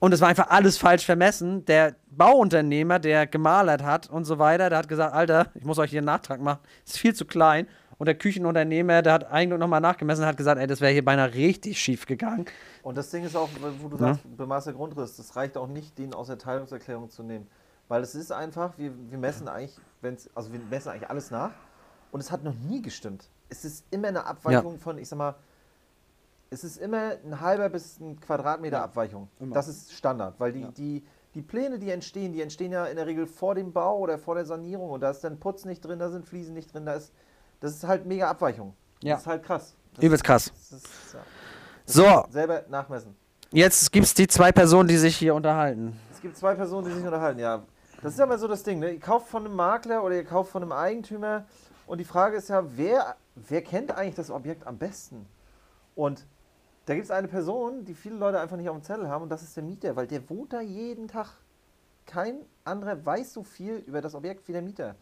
Und 0.00 0.12
es 0.14 0.20
war 0.20 0.28
einfach 0.28 0.50
alles 0.50 0.78
falsch 0.78 1.04
vermessen. 1.04 1.64
Der 1.64 1.96
Bauunternehmer, 2.10 2.98
der 3.00 3.26
gemalert 3.26 3.82
hat 3.82 4.08
und 4.08 4.26
so 4.26 4.38
weiter, 4.38 4.68
der 4.68 4.78
hat 4.78 4.88
gesagt, 4.88 5.12
Alter, 5.12 5.46
ich 5.54 5.64
muss 5.64 5.78
euch 5.78 5.90
hier 5.90 5.98
einen 5.98 6.06
Nachtrag 6.06 6.40
machen, 6.40 6.60
ist 6.86 6.98
viel 6.98 7.14
zu 7.14 7.24
klein. 7.24 7.66
Und 7.98 8.06
der 8.06 8.14
Küchenunternehmer, 8.16 9.02
der 9.02 9.12
hat 9.12 9.30
eigentlich 9.30 9.58
nochmal 9.58 9.80
nachgemessen 9.80 10.22
und 10.22 10.28
hat 10.28 10.36
gesagt, 10.36 10.60
ey, 10.60 10.66
das 10.68 10.80
wäre 10.80 10.92
hier 10.92 11.04
beinahe 11.04 11.34
richtig 11.34 11.80
schief 11.80 12.06
gegangen. 12.06 12.46
Und 12.82 12.96
das 12.96 13.10
Ding 13.10 13.24
ist 13.24 13.36
auch, 13.36 13.48
wo 13.80 13.88
du 13.88 13.96
Ja. 13.96 14.14
sagst, 14.14 14.36
bemaßter 14.36 14.72
Grundriss, 14.72 15.16
das 15.16 15.34
reicht 15.34 15.56
auch 15.56 15.66
nicht, 15.66 15.98
den 15.98 16.14
aus 16.14 16.28
der 16.28 16.38
Teilungserklärung 16.38 17.10
zu 17.10 17.24
nehmen. 17.24 17.48
Weil 17.88 18.02
es 18.02 18.14
ist 18.14 18.30
einfach, 18.30 18.78
wir, 18.78 18.92
wir 19.10 19.18
messen 19.18 19.48
eigentlich, 19.48 19.78
wenn's, 20.00 20.30
also 20.34 20.52
wir 20.52 20.60
messen 20.60 20.90
eigentlich 20.90 21.10
alles 21.10 21.30
nach 21.30 21.50
und 22.12 22.20
es 22.20 22.30
hat 22.30 22.44
noch 22.44 22.54
nie 22.54 22.82
gestimmt. 22.82 23.28
Es 23.48 23.64
ist 23.64 23.84
immer 23.90 24.08
eine 24.08 24.26
Abweichung 24.26 24.78
von, 24.78 24.98
ich 24.98 25.08
sag 25.08 25.16
mal, 25.16 25.34
es 26.50 26.64
ist 26.64 26.76
immer 26.76 27.12
ein 27.24 27.40
halber 27.40 27.68
bis 27.68 27.98
ein 27.98 28.20
Quadratmeter 28.20 28.76
Ja, 28.78 28.84
Abweichung. 28.84 29.28
immer. 29.40 29.54
Das 29.54 29.68
ist 29.68 29.92
Standard, 29.92 30.38
weil 30.38 30.52
die, 30.52 30.60
Ja. 30.62 30.68
die, 30.70 31.04
die 31.34 31.42
Pläne, 31.42 31.78
die 31.78 31.90
entstehen, 31.90 32.32
die 32.32 32.42
entstehen 32.42 32.72
ja 32.72 32.86
in 32.86 32.96
der 32.96 33.06
Regel 33.06 33.26
vor 33.26 33.54
dem 33.54 33.72
Bau 33.72 33.98
oder 33.98 34.18
vor 34.18 34.34
der 34.34 34.44
Sanierung 34.44 34.90
und 34.90 35.00
da 35.00 35.10
ist 35.10 35.24
dann 35.24 35.40
Putz 35.40 35.64
nicht 35.64 35.80
drin, 35.80 35.98
da 35.98 36.10
sind 36.10 36.26
Fliesen 36.26 36.54
nicht 36.54 36.72
drin, 36.72 36.86
da 36.86 36.94
ist, 36.94 37.12
das 37.60 37.72
ist 37.72 37.84
halt 37.84 38.06
mega 38.06 38.28
Abweichung. 38.30 38.74
Ja. 39.02 39.14
Das 39.14 39.22
ist 39.22 39.26
halt 39.26 39.42
krass. 39.42 39.74
Das 39.94 40.04
Übelst 40.04 40.24
krass. 40.24 40.52
Das 40.70 40.72
ist, 40.72 41.14
ja. 41.14 41.20
So, 41.84 42.26
Selber 42.30 42.64
nachmessen. 42.68 43.16
jetzt 43.50 43.90
gibt 43.92 44.06
es 44.06 44.14
die 44.14 44.26
zwei 44.26 44.52
Personen, 44.52 44.88
die 44.88 44.96
sich 44.96 45.16
hier 45.16 45.34
unterhalten. 45.34 45.98
Es 46.12 46.20
gibt 46.20 46.36
zwei 46.36 46.54
Personen, 46.54 46.88
die 46.88 46.94
sich 46.94 47.04
unterhalten, 47.04 47.40
ja. 47.40 47.62
Das 48.02 48.12
ist 48.12 48.20
aber 48.20 48.38
so 48.38 48.46
das 48.46 48.62
Ding, 48.62 48.78
ne? 48.78 48.92
Ihr 48.92 49.00
kauft 49.00 49.28
von 49.28 49.44
einem 49.44 49.56
Makler 49.56 50.04
oder 50.04 50.14
ihr 50.14 50.24
kauft 50.24 50.52
von 50.52 50.62
einem 50.62 50.72
Eigentümer 50.72 51.46
und 51.86 51.98
die 51.98 52.04
Frage 52.04 52.36
ist 52.36 52.48
ja, 52.48 52.62
wer, 52.76 53.16
wer 53.34 53.62
kennt 53.62 53.90
eigentlich 53.92 54.14
das 54.14 54.30
Objekt 54.30 54.66
am 54.66 54.78
besten? 54.78 55.26
Und 55.94 56.26
da 56.84 56.94
gibt 56.94 57.06
es 57.06 57.10
eine 57.10 57.28
Person, 57.28 57.84
die 57.84 57.94
viele 57.94 58.16
Leute 58.16 58.38
einfach 58.38 58.56
nicht 58.56 58.68
auf 58.68 58.76
dem 58.76 58.82
Zettel 58.82 59.08
haben 59.08 59.22
und 59.22 59.28
das 59.30 59.42
ist 59.42 59.56
der 59.56 59.64
Mieter, 59.64 59.96
weil 59.96 60.06
der 60.06 60.28
wohnt 60.30 60.52
da 60.52 60.60
jeden 60.60 61.08
Tag. 61.08 61.28
Kein 62.06 62.40
anderer 62.64 63.04
weiß 63.04 63.34
so 63.34 63.42
viel 63.42 63.76
über 63.86 64.00
das 64.00 64.14
Objekt 64.14 64.48
wie 64.48 64.52
der 64.52 64.62
Mieter. 64.62 64.94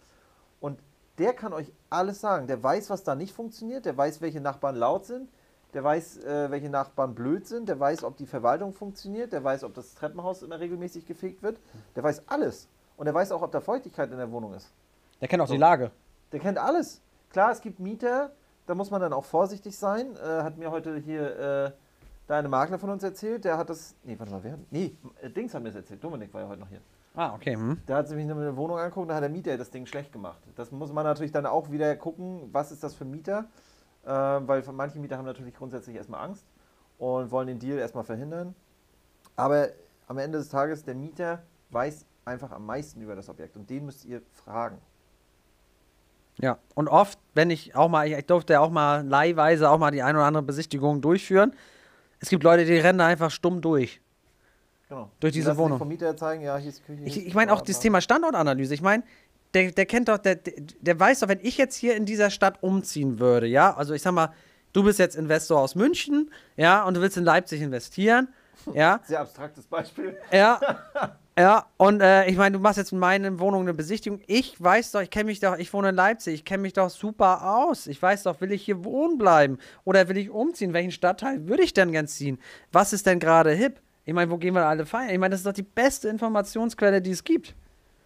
Und 0.60 0.80
der 1.18 1.32
kann 1.32 1.52
euch 1.52 1.72
alles 1.90 2.20
sagen. 2.20 2.46
Der 2.46 2.62
weiß, 2.62 2.90
was 2.90 3.04
da 3.04 3.14
nicht 3.14 3.32
funktioniert, 3.34 3.84
der 3.86 3.96
weiß, 3.96 4.20
welche 4.20 4.40
Nachbarn 4.40 4.76
laut 4.76 5.06
sind, 5.06 5.30
der 5.74 5.84
weiß, 5.84 6.18
äh, 6.24 6.50
welche 6.50 6.70
Nachbarn 6.70 7.14
blöd 7.14 7.46
sind, 7.46 7.68
der 7.68 7.78
weiß, 7.78 8.04
ob 8.04 8.16
die 8.16 8.26
Verwaltung 8.26 8.72
funktioniert, 8.72 9.32
der 9.32 9.42
weiß, 9.44 9.64
ob 9.64 9.74
das 9.74 9.94
Treppenhaus 9.94 10.42
immer 10.42 10.58
regelmäßig 10.60 11.06
gefegt 11.06 11.42
wird, 11.42 11.58
der 11.94 12.02
weiß 12.02 12.22
alles. 12.28 12.68
Und 12.96 13.06
der 13.06 13.14
weiß 13.14 13.32
auch, 13.32 13.42
ob 13.42 13.52
da 13.52 13.60
Feuchtigkeit 13.60 14.10
in 14.10 14.16
der 14.18 14.30
Wohnung 14.30 14.54
ist. 14.54 14.70
Der 15.20 15.28
kennt 15.28 15.42
auch 15.42 15.46
So. 15.48 15.54
die 15.54 15.60
Lage. 15.60 15.90
Der 16.32 16.40
kennt 16.40 16.58
alles. 16.58 17.00
Klar, 17.30 17.52
es 17.52 17.60
gibt 17.60 17.78
Mieter, 17.78 18.30
da 18.66 18.74
muss 18.74 18.90
man 18.90 19.00
dann 19.00 19.12
auch 19.12 19.24
vorsichtig 19.24 19.76
sein. 19.76 20.16
Äh, 20.16 20.42
hat 20.42 20.56
mir 20.56 20.70
heute 20.70 20.96
hier 20.96 21.38
äh, 21.38 21.70
da 22.26 22.38
eine 22.38 22.48
Makler 22.48 22.78
von 22.78 22.90
uns 22.90 23.02
erzählt, 23.02 23.44
der 23.44 23.58
hat 23.58 23.68
das. 23.70 23.94
Nee, 24.02 24.18
warte 24.18 24.32
mal, 24.32 24.42
wer? 24.42 24.58
Nee, 24.70 24.96
Dings 25.36 25.52
hat 25.54 25.62
mir 25.62 25.68
das 25.68 25.76
erzählt. 25.76 26.02
Dominik 26.02 26.32
war 26.32 26.42
ja 26.42 26.48
heute 26.48 26.60
noch 26.60 26.68
hier. 26.68 26.80
Ah, 27.16 27.34
okay. 27.34 27.54
Hm. 27.54 27.80
Der 27.88 27.96
hat 27.96 28.08
sich 28.08 28.16
nämlich 28.16 28.36
eine 28.36 28.56
Wohnung 28.56 28.78
angeguckt, 28.78 29.10
da 29.10 29.14
hat 29.14 29.22
der 29.22 29.30
Mieter 29.30 29.56
das 29.56 29.70
Ding 29.70 29.86
schlecht 29.86 30.12
gemacht. 30.12 30.40
Das 30.54 30.70
muss 30.70 30.92
man 30.92 31.04
natürlich 31.04 31.32
dann 31.32 31.46
auch 31.46 31.70
wieder 31.70 31.96
gucken, 31.96 32.50
was 32.52 32.70
ist 32.70 32.84
das 32.84 32.94
für 32.94 33.04
ein 33.04 33.10
Mieter. 33.10 33.46
Äh, 34.04 34.10
weil 34.10 34.62
manche 34.72 34.98
Mieter 35.00 35.16
haben 35.16 35.24
natürlich 35.24 35.54
grundsätzlich 35.54 35.96
erstmal 35.96 36.22
Angst 36.22 36.46
und 36.98 37.30
wollen 37.30 37.48
den 37.48 37.58
Deal 37.58 37.78
erstmal 37.78 38.04
verhindern. 38.04 38.54
Aber 39.34 39.68
am 40.06 40.18
Ende 40.18 40.38
des 40.38 40.48
Tages, 40.48 40.84
der 40.84 40.94
Mieter 40.94 41.42
weiß 41.70 42.06
einfach 42.24 42.52
am 42.52 42.66
meisten 42.66 43.00
über 43.00 43.16
das 43.16 43.28
Objekt 43.28 43.56
und 43.56 43.68
den 43.68 43.86
müsst 43.86 44.04
ihr 44.04 44.22
fragen. 44.32 44.78
Ja, 46.38 46.58
und 46.74 46.88
oft, 46.88 47.18
wenn 47.34 47.50
ich 47.50 47.74
auch 47.74 47.88
mal, 47.88 48.06
ich, 48.06 48.12
ich 48.12 48.26
durfte 48.26 48.54
ja 48.54 48.60
auch 48.60 48.70
mal 48.70 49.06
leihweise 49.06 49.70
auch 49.70 49.78
mal 49.78 49.90
die 49.90 50.02
ein 50.02 50.14
oder 50.14 50.26
andere 50.26 50.42
Besichtigung 50.42 51.00
durchführen. 51.00 51.54
Es 52.20 52.28
gibt 52.28 52.44
Leute, 52.44 52.64
die 52.64 52.78
rennen 52.78 52.98
da 52.98 53.06
einfach 53.06 53.30
stumm 53.30 53.60
durch. 53.60 54.00
Genau. 54.88 55.10
Durch 55.20 55.32
Die 55.32 55.38
diese 55.40 55.48
lassen 55.48 55.58
Wohnung. 55.58 55.78
vom 55.78 55.88
Mieter 55.88 56.16
zeigen, 56.16 56.42
ja, 56.42 56.56
hier 56.56 56.70
ist 56.70 56.84
Küche. 56.84 56.98
hier 57.00 57.06
Ich, 57.06 57.26
ich 57.26 57.34
meine 57.34 57.52
auch 57.52 57.60
das. 57.60 57.80
Thema 57.80 58.00
Standortanalyse. 58.00 58.72
Ich 58.74 58.82
meine, 58.82 59.02
der, 59.54 59.72
der 59.72 59.86
kennt 59.86 60.08
doch, 60.08 60.18
der, 60.18 60.36
der, 60.36 60.54
der 60.80 61.00
weiß 61.00 61.20
doch, 61.20 61.28
wenn 61.28 61.40
ich 61.42 61.56
jetzt 61.58 61.74
hier 61.76 61.96
in 61.96 62.04
dieser 62.06 62.30
Stadt 62.30 62.62
umziehen 62.62 63.18
würde, 63.18 63.46
ja, 63.46 63.74
also 63.76 63.94
ich 63.94 64.02
sag 64.02 64.12
mal, 64.12 64.32
du 64.72 64.84
bist 64.84 64.98
jetzt 64.98 65.16
Investor 65.16 65.60
aus 65.60 65.74
München, 65.74 66.30
ja, 66.56 66.84
und 66.84 66.94
du 66.94 67.00
willst 67.00 67.16
in 67.16 67.24
Leipzig 67.24 67.60
investieren, 67.62 68.28
Ja. 68.74 69.00
Sehr 69.04 69.20
abstraktes 69.20 69.66
Beispiel. 69.66 70.16
Ja. 70.32 70.60
Ja, 71.38 71.66
und 71.76 72.00
äh, 72.00 72.26
ich 72.30 72.36
meine, 72.38 72.56
du 72.56 72.62
machst 72.62 72.78
jetzt 72.78 72.92
in 72.92 72.98
meiner 72.98 73.38
Wohnung 73.38 73.60
eine 73.60 73.74
Besichtigung. 73.74 74.22
Ich 74.26 74.58
weiß 74.58 74.92
doch, 74.92 75.02
ich 75.02 75.10
kenne 75.10 75.24
mich 75.26 75.38
doch, 75.38 75.58
ich 75.58 75.70
wohne 75.74 75.90
in 75.90 75.94
Leipzig, 75.94 76.32
ich 76.32 76.44
kenne 76.46 76.62
mich 76.62 76.72
doch 76.72 76.88
super 76.88 77.46
aus. 77.58 77.86
Ich 77.88 78.00
weiß 78.00 78.22
doch, 78.22 78.40
will 78.40 78.52
ich 78.52 78.64
hier 78.64 78.84
wohnen 78.86 79.18
bleiben 79.18 79.58
oder 79.84 80.08
will 80.08 80.16
ich 80.16 80.30
umziehen? 80.30 80.72
Welchen 80.72 80.92
Stadtteil 80.92 81.46
würde 81.46 81.62
ich 81.62 81.74
denn 81.74 81.92
gern 81.92 82.06
ziehen? 82.06 82.38
Was 82.72 82.94
ist 82.94 83.04
denn 83.04 83.18
gerade 83.20 83.50
hip? 83.50 83.82
Ich 84.06 84.14
meine, 84.14 84.30
wo 84.30 84.38
gehen 84.38 84.54
wir 84.54 84.64
alle 84.66 84.86
feiern? 84.86 85.10
Ich 85.10 85.18
meine, 85.18 85.32
das 85.32 85.40
ist 85.40 85.46
doch 85.46 85.52
die 85.52 85.62
beste 85.62 86.08
Informationsquelle, 86.08 87.02
die 87.02 87.10
es 87.10 87.24
gibt. 87.24 87.54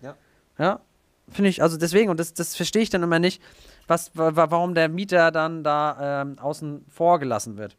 Ja. 0.02 0.16
Ja, 0.58 0.80
finde 1.28 1.50
ich, 1.50 1.62
also 1.62 1.76
deswegen, 1.76 2.10
und 2.10 2.18
das, 2.18 2.34
das 2.34 2.56
verstehe 2.56 2.82
ich 2.82 2.90
dann 2.90 3.02
immer 3.02 3.18
nicht, 3.18 3.42
was, 3.86 4.10
wa- 4.16 4.34
wa- 4.34 4.50
warum 4.50 4.74
der 4.74 4.88
Mieter 4.88 5.30
dann 5.30 5.62
da 5.62 6.22
ähm, 6.22 6.38
außen 6.38 6.84
vor 6.88 7.18
gelassen 7.18 7.56
wird. 7.58 7.76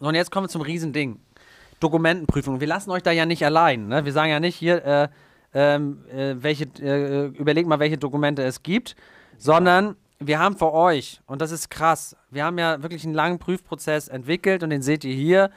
So, 0.00 0.06
und 0.06 0.14
jetzt 0.14 0.30
kommen 0.30 0.46
wir 0.46 0.48
zum 0.50 0.62
Riesending. 0.62 1.20
Dokumentenprüfung. 1.80 2.60
Wir 2.60 2.68
lassen 2.68 2.90
euch 2.92 3.02
da 3.02 3.10
ja 3.10 3.26
nicht 3.26 3.44
allein. 3.44 3.88
Ne? 3.88 4.04
Wir 4.04 4.12
sagen 4.12 4.30
ja 4.30 4.38
nicht 4.38 4.54
hier, 4.54 4.84
äh, 4.84 5.08
ähm, 5.54 6.04
äh, 6.08 6.36
welche, 6.38 6.66
äh, 6.80 7.26
überlegt 7.26 7.68
mal, 7.68 7.80
welche 7.80 7.98
Dokumente 7.98 8.44
es 8.44 8.62
gibt, 8.62 8.94
sondern 9.38 9.96
wir 10.20 10.38
haben 10.38 10.56
für 10.56 10.72
euch, 10.72 11.20
und 11.26 11.42
das 11.42 11.50
ist 11.50 11.68
krass, 11.68 12.16
wir 12.30 12.44
haben 12.44 12.56
ja 12.58 12.80
wirklich 12.80 13.04
einen 13.04 13.14
langen 13.14 13.40
Prüfprozess 13.40 14.06
entwickelt 14.06 14.62
und 14.62 14.70
den 14.70 14.82
seht 14.82 15.02
ihr 15.04 15.14
hier. 15.14 15.50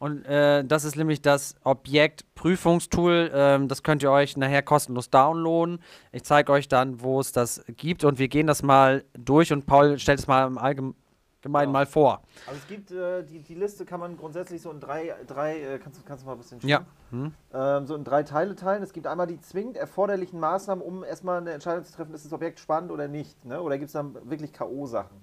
Und 0.00 0.24
äh, 0.24 0.64
das 0.64 0.84
ist 0.84 0.96
nämlich 0.96 1.20
das 1.20 1.54
Objektprüfungstool. 1.62 3.30
Ähm, 3.34 3.68
das 3.68 3.82
könnt 3.82 4.02
ihr 4.02 4.10
euch 4.10 4.36
nachher 4.36 4.62
kostenlos 4.62 5.10
downloaden. 5.10 5.80
Ich 6.10 6.24
zeige 6.24 6.50
euch 6.52 6.68
dann, 6.68 7.02
wo 7.02 7.20
es 7.20 7.32
das 7.32 7.62
gibt 7.76 8.04
und 8.04 8.18
wir 8.18 8.28
gehen 8.28 8.46
das 8.46 8.62
mal 8.62 9.04
durch 9.12 9.52
und 9.52 9.66
Paul 9.66 9.98
stellt 9.98 10.18
es 10.18 10.26
mal 10.26 10.46
im 10.46 10.58
Allgemeinen 10.58 10.94
Genau. 11.42 11.70
mal 11.70 11.86
vor. 11.86 12.20
Also 12.46 12.60
es 12.60 12.66
gibt, 12.66 12.90
äh, 12.90 13.22
die, 13.24 13.40
die 13.40 13.54
Liste 13.54 13.86
kann 13.86 13.98
man 14.00 14.16
grundsätzlich 14.18 14.60
so 14.60 14.70
in 14.70 14.78
drei, 14.80 15.14
drei 15.26 15.58
äh, 15.60 15.78
kannst, 15.78 16.04
kannst 16.04 16.22
du 16.22 16.26
mal 16.26 16.32
ein 16.32 16.38
bisschen 16.38 16.60
Ja. 16.62 16.84
schieben? 17.10 17.34
ähm, 17.54 17.86
so 17.86 17.94
in 17.94 18.04
drei 18.04 18.22
Teile 18.24 18.54
teilen. 18.56 18.82
Es 18.82 18.92
gibt 18.92 19.06
einmal 19.06 19.26
die 19.26 19.40
zwingend 19.40 19.78
erforderlichen 19.78 20.38
Maßnahmen, 20.38 20.84
um 20.84 21.02
erstmal 21.02 21.38
eine 21.40 21.52
Entscheidung 21.52 21.84
zu 21.84 21.94
treffen, 21.94 22.12
ist 22.14 22.26
das 22.26 22.32
Objekt 22.34 22.58
spannend 22.60 22.90
oder 22.90 23.08
nicht. 23.08 23.42
Ne? 23.46 23.60
Oder 23.62 23.78
gibt 23.78 23.86
es 23.88 23.92
dann 23.94 24.14
wirklich 24.28 24.52
K.O.-Sachen? 24.52 25.16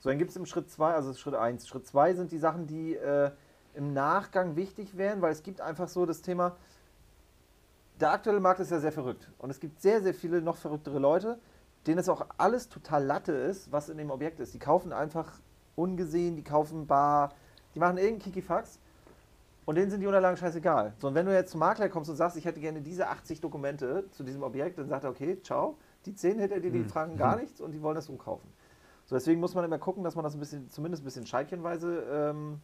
So, 0.00 0.08
dann 0.08 0.18
gibt 0.18 0.30
es 0.32 0.36
im 0.36 0.46
Schritt 0.46 0.68
2, 0.68 0.94
also 0.94 1.14
Schritt 1.14 1.34
1. 1.36 1.68
Schritt 1.68 1.86
2 1.86 2.14
sind 2.14 2.32
die 2.32 2.38
Sachen, 2.38 2.66
die 2.66 2.96
äh, 2.96 3.30
im 3.74 3.92
Nachgang 3.92 4.56
wichtig 4.56 4.96
wären, 4.96 5.22
weil 5.22 5.32
es 5.32 5.42
gibt 5.42 5.60
einfach 5.60 5.88
so 5.88 6.06
das 6.06 6.22
Thema, 6.22 6.56
der 8.00 8.12
aktuelle 8.12 8.40
Markt 8.40 8.60
ist 8.60 8.70
ja 8.70 8.80
sehr 8.80 8.92
verrückt. 8.92 9.30
Und 9.38 9.50
es 9.50 9.60
gibt 9.60 9.80
sehr, 9.80 10.02
sehr 10.02 10.14
viele 10.14 10.42
noch 10.42 10.56
verrücktere 10.56 10.98
Leute, 10.98 11.38
denen 11.86 11.98
es 11.98 12.08
auch 12.08 12.26
alles 12.38 12.68
total 12.68 13.04
Latte 13.04 13.32
ist, 13.32 13.70
was 13.72 13.88
in 13.88 13.98
dem 13.98 14.10
Objekt 14.10 14.40
ist. 14.40 14.54
Die 14.54 14.58
kaufen 14.58 14.92
einfach 14.92 15.40
ungesehen, 15.76 16.36
die 16.36 16.44
kaufen 16.44 16.86
bar, 16.86 17.32
die 17.74 17.78
machen 17.78 17.98
irgendeinen 17.98 18.32
Kikifax 18.32 18.78
und 19.64 19.76
denen 19.76 19.90
sind 19.90 20.00
die 20.00 20.06
Unterlagen 20.06 20.36
scheißegal. 20.36 20.92
So, 20.98 21.08
und 21.08 21.14
wenn 21.14 21.26
du 21.26 21.32
jetzt 21.32 21.52
zum 21.52 21.60
Makler 21.60 21.88
kommst 21.88 22.10
und 22.10 22.16
sagst, 22.16 22.36
ich 22.36 22.44
hätte 22.44 22.60
gerne 22.60 22.80
diese 22.80 23.08
80 23.08 23.40
Dokumente 23.40 24.04
zu 24.10 24.24
diesem 24.24 24.42
Objekt, 24.42 24.78
dann 24.78 24.88
sagt 24.88 25.04
er, 25.04 25.10
okay, 25.10 25.40
ciao. 25.42 25.76
Die 26.04 26.14
10 26.14 26.40
hinter 26.40 26.58
dir, 26.58 26.72
die 26.72 26.82
fragen 26.82 27.16
gar 27.16 27.36
nichts 27.36 27.60
und 27.60 27.70
die 27.70 27.80
wollen 27.80 27.94
das 27.94 28.08
umkaufen. 28.08 28.52
So, 29.04 29.14
deswegen 29.14 29.40
muss 29.40 29.54
man 29.54 29.64
immer 29.64 29.78
gucken, 29.78 30.02
dass 30.02 30.16
man 30.16 30.24
das 30.24 30.34
ein 30.34 30.40
bisschen, 30.40 30.68
zumindest 30.68 31.02
ein 31.02 31.04
bisschen 31.04 31.26
scheibchenweise 31.26 32.04
ähm, 32.10 32.60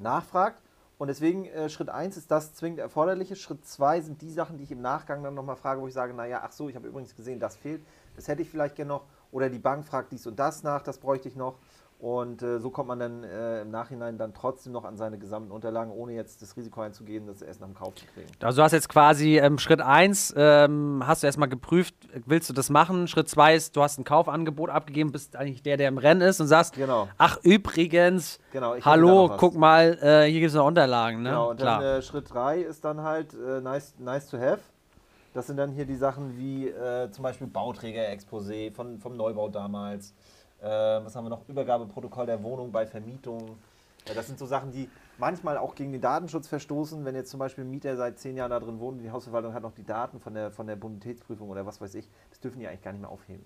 nachfragt. 0.00 0.62
Und 0.98 1.08
deswegen 1.08 1.46
äh, 1.46 1.70
Schritt 1.70 1.88
1 1.88 2.18
ist 2.18 2.30
das 2.30 2.52
zwingend 2.52 2.78
Erforderliche. 2.78 3.34
Schritt 3.34 3.66
2 3.66 4.02
sind 4.02 4.20
die 4.20 4.30
Sachen, 4.30 4.58
die 4.58 4.64
ich 4.64 4.70
im 4.70 4.82
Nachgang 4.82 5.22
dann 5.22 5.34
nochmal 5.34 5.56
frage, 5.56 5.80
wo 5.80 5.86
ich 5.86 5.94
sage, 5.94 6.12
naja, 6.12 6.42
ach 6.44 6.52
so, 6.52 6.68
ich 6.68 6.76
habe 6.76 6.88
übrigens 6.88 7.16
gesehen, 7.16 7.40
das 7.40 7.56
fehlt, 7.56 7.82
das 8.16 8.28
hätte 8.28 8.42
ich 8.42 8.50
vielleicht 8.50 8.76
gerne 8.76 8.90
noch. 8.90 9.06
Oder 9.32 9.48
die 9.48 9.58
Bank 9.58 9.86
fragt 9.86 10.12
dies 10.12 10.26
und 10.26 10.38
das 10.38 10.62
nach, 10.62 10.82
das 10.82 10.98
bräuchte 10.98 11.28
ich 11.28 11.36
noch. 11.36 11.56
Und 12.00 12.42
äh, 12.42 12.58
so 12.60 12.70
kommt 12.70 12.88
man 12.88 12.98
dann 12.98 13.24
äh, 13.24 13.60
im 13.60 13.70
Nachhinein 13.70 14.16
dann 14.16 14.32
trotzdem 14.32 14.72
noch 14.72 14.86
an 14.86 14.96
seine 14.96 15.18
gesamten 15.18 15.50
Unterlagen, 15.50 15.92
ohne 15.92 16.14
jetzt 16.14 16.40
das 16.40 16.56
Risiko 16.56 16.80
einzugehen, 16.80 17.26
das 17.26 17.42
erst 17.42 17.60
nach 17.60 17.66
dem 17.68 17.74
Kauf 17.74 17.94
zu 17.94 18.06
kriegen. 18.06 18.26
Also 18.40 18.56
du 18.56 18.62
hast 18.62 18.72
jetzt 18.72 18.88
quasi 18.88 19.36
ähm, 19.38 19.58
Schritt 19.58 19.82
1, 19.82 20.32
ähm, 20.34 21.02
hast 21.06 21.22
du 21.22 21.26
erstmal 21.26 21.50
geprüft, 21.50 21.94
willst 22.24 22.48
du 22.48 22.54
das 22.54 22.70
machen? 22.70 23.06
Schritt 23.06 23.28
2 23.28 23.54
ist, 23.54 23.76
du 23.76 23.82
hast 23.82 23.98
ein 23.98 24.04
Kaufangebot 24.04 24.70
abgegeben, 24.70 25.12
bist 25.12 25.36
eigentlich 25.36 25.62
der, 25.62 25.76
der 25.76 25.88
im 25.88 25.98
Rennen 25.98 26.22
ist 26.22 26.40
und 26.40 26.46
sagst, 26.46 26.74
Genau. 26.74 27.06
ach 27.18 27.36
übrigens, 27.42 28.38
Genau, 28.50 28.76
hallo, 28.82 29.34
guck 29.36 29.54
mal, 29.54 29.98
äh, 30.00 30.24
hier 30.30 30.40
gibt 30.40 30.52
es 30.52 30.54
noch 30.56 30.66
Unterlagen. 30.66 31.22
Ne? 31.22 31.28
Genau, 31.28 31.50
und 31.50 31.60
Klar. 31.60 31.80
dann 31.80 31.98
äh, 31.98 32.02
Schritt 32.02 32.32
3 32.32 32.60
ist 32.62 32.82
dann 32.82 33.02
halt 33.02 33.34
äh, 33.34 33.60
nice, 33.60 33.94
nice 33.98 34.26
to 34.30 34.38
have. 34.38 34.60
Das 35.34 35.48
sind 35.48 35.58
dann 35.58 35.70
hier 35.70 35.84
die 35.84 35.96
Sachen 35.96 36.38
wie 36.38 36.68
äh, 36.68 37.10
zum 37.10 37.24
Beispiel 37.24 37.46
Bauträger-Exposé 37.46 38.72
vom 38.72 39.16
Neubau 39.18 39.50
damals. 39.50 40.14
Äh, 40.62 40.66
was 40.66 41.14
haben 41.16 41.24
wir 41.24 41.30
noch? 41.30 41.48
Übergabeprotokoll 41.48 42.26
der 42.26 42.42
Wohnung 42.42 42.70
bei 42.70 42.86
Vermietung. 42.86 43.56
Ja, 44.08 44.14
das 44.14 44.26
sind 44.26 44.38
so 44.38 44.46
Sachen, 44.46 44.72
die 44.72 44.88
manchmal 45.18 45.58
auch 45.58 45.74
gegen 45.74 45.92
den 45.92 46.00
Datenschutz 46.00 46.48
verstoßen. 46.48 47.04
Wenn 47.04 47.14
jetzt 47.14 47.30
zum 47.30 47.38
Beispiel 47.38 47.64
ein 47.64 47.70
Mieter 47.70 47.96
seit 47.96 48.18
zehn 48.18 48.36
Jahren 48.36 48.50
da 48.50 48.58
drin 48.58 48.80
wohnt 48.80 48.98
und 48.98 49.04
die 49.04 49.10
Hausverwaltung 49.10 49.54
hat 49.54 49.62
noch 49.62 49.74
die 49.74 49.84
Daten 49.84 50.20
von 50.20 50.34
der, 50.34 50.50
von 50.50 50.66
der 50.66 50.76
Bonitätsprüfung 50.76 51.48
oder 51.48 51.66
was 51.66 51.80
weiß 51.80 51.94
ich, 51.94 52.08
das 52.30 52.40
dürfen 52.40 52.60
die 52.60 52.66
eigentlich 52.66 52.82
gar 52.82 52.92
nicht 52.92 53.02
mehr 53.02 53.10
aufheben. 53.10 53.44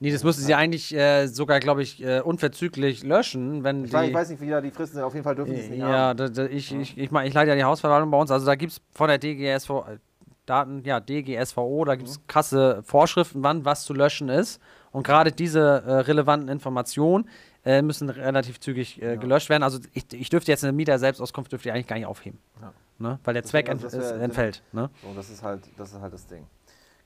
nee, 0.00 0.12
das 0.12 0.24
müssen 0.24 0.42
sie 0.42 0.54
eigentlich 0.54 0.94
äh, 0.94 1.28
sogar, 1.28 1.60
glaube 1.60 1.82
ich, 1.82 2.02
äh, 2.02 2.20
unverzüglich 2.20 3.04
löschen, 3.04 3.64
wenn 3.64 3.84
Ich, 3.84 3.92
weiß, 3.92 4.08
ich 4.08 4.14
weiß 4.14 4.30
nicht, 4.30 4.40
wie 4.40 4.50
da 4.50 4.60
die 4.60 4.70
Fristen 4.70 4.96
sind. 4.96 5.04
Auf 5.04 5.14
jeden 5.14 5.24
Fall 5.24 5.36
dürfen 5.36 5.54
die 5.54 5.60
es 5.60 5.70
nicht 5.70 5.78
ja, 5.78 6.08
haben. 6.08 6.16
da, 6.16 6.28
da, 6.28 6.44
ich, 6.46 6.74
ich, 6.74 6.98
ich, 6.98 7.10
mein, 7.10 7.26
ich 7.26 7.34
leite 7.34 7.50
ja 7.50 7.56
die 7.56 7.64
Hausverwaltung 7.64 8.10
bei 8.10 8.18
uns. 8.18 8.30
Also 8.30 8.44
da 8.44 8.54
gibt 8.56 8.72
es 8.72 8.80
von 8.92 9.08
der 9.08 9.18
DGSV, 9.18 9.70
äh, 9.70 9.98
Daten, 10.46 10.82
ja, 10.84 10.98
DGSVO, 10.98 11.84
da 11.84 11.94
gibt 11.94 12.08
es 12.08 12.26
krasse 12.26 12.82
Vorschriften, 12.82 13.44
wann 13.44 13.64
was 13.64 13.84
zu 13.84 13.94
löschen 13.94 14.28
ist. 14.28 14.60
Und 14.92 15.04
gerade 15.06 15.32
diese 15.32 15.60
äh, 15.60 15.92
relevanten 16.00 16.48
Informationen 16.48 17.28
äh, 17.64 17.82
müssen 17.82 18.10
relativ 18.10 18.60
zügig 18.60 19.00
äh, 19.02 19.16
gelöscht 19.16 19.48
werden. 19.48 19.62
Also 19.62 19.78
ich, 19.94 20.04
ich 20.12 20.28
dürfte 20.28 20.50
jetzt 20.52 20.62
eine 20.64 20.72
Mieter-Selbstauskunft 20.72 21.50
dürfte 21.52 21.68
ich 21.68 21.74
eigentlich 21.74 21.86
gar 21.86 21.96
nicht 21.96 22.06
aufheben. 22.06 22.38
Ja. 22.60 22.72
Ne? 22.98 23.18
Weil 23.24 23.34
der 23.34 23.44
Zweck 23.44 23.68
ent, 23.68 23.82
also 23.82 23.98
ist, 23.98 24.10
wär- 24.10 24.20
entfällt. 24.20 24.62
Ne? 24.72 24.90
So, 25.02 25.08
das 25.14 25.30
ist 25.30 25.42
halt 25.42 25.62
das, 25.76 25.92
ist 25.92 26.00
halt 26.00 26.12
das 26.12 26.26
Ding. 26.26 26.46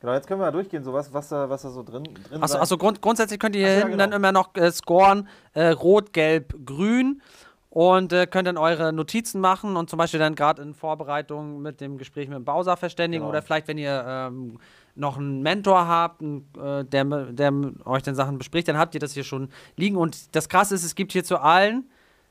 Genau, 0.00 0.12
jetzt 0.12 0.26
können 0.26 0.40
wir 0.40 0.44
mal 0.46 0.50
durchgehen, 0.52 0.84
so 0.84 0.92
was, 0.92 1.12
was, 1.14 1.28
da, 1.30 1.48
was 1.48 1.62
da 1.62 1.70
so 1.70 1.82
drin, 1.82 2.04
drin 2.28 2.42
Achso, 2.42 2.58
achso 2.58 2.76
grund, 2.76 3.00
grundsätzlich 3.00 3.40
könnt 3.40 3.56
ihr 3.56 3.60
hier 3.62 3.68
so, 3.68 3.74
ja, 3.74 3.78
hinten 3.86 3.92
genau. 3.92 4.04
dann 4.04 4.12
immer 4.12 4.32
noch 4.32 4.54
äh, 4.54 4.70
scoren, 4.70 5.26
äh, 5.54 5.68
rot, 5.68 6.12
gelb, 6.12 6.54
grün 6.66 7.22
und 7.70 8.12
äh, 8.12 8.26
könnt 8.26 8.46
dann 8.46 8.58
eure 8.58 8.92
Notizen 8.92 9.40
machen 9.40 9.76
und 9.76 9.88
zum 9.88 9.96
Beispiel 9.98 10.20
dann 10.20 10.34
gerade 10.34 10.60
in 10.62 10.74
Vorbereitung 10.74 11.62
mit 11.62 11.80
dem 11.80 11.96
Gespräch 11.96 12.28
mit 12.28 12.36
dem 12.36 12.44
Bauser 12.44 12.76
verständigen 12.76 13.22
Genau. 13.22 13.30
oder 13.30 13.40
vielleicht, 13.42 13.68
wenn 13.68 13.78
ihr 13.78 14.04
ähm, 14.06 14.58
noch 14.96 15.18
einen 15.18 15.42
Mentor 15.42 15.86
habt, 15.86 16.22
äh, 16.22 16.84
der, 16.84 17.04
der 17.04 17.52
euch 17.84 18.02
dann 18.02 18.14
Sachen 18.14 18.38
bespricht, 18.38 18.68
dann 18.68 18.78
habt 18.78 18.94
ihr 18.94 19.00
das 19.00 19.12
hier 19.12 19.24
schon 19.24 19.48
liegen 19.76 19.96
und 19.96 20.34
das 20.34 20.48
Krasse 20.48 20.74
ist, 20.74 20.84
es 20.84 20.94
gibt 20.94 21.12
hier 21.12 21.24
zu 21.24 21.38
allen 21.38 21.88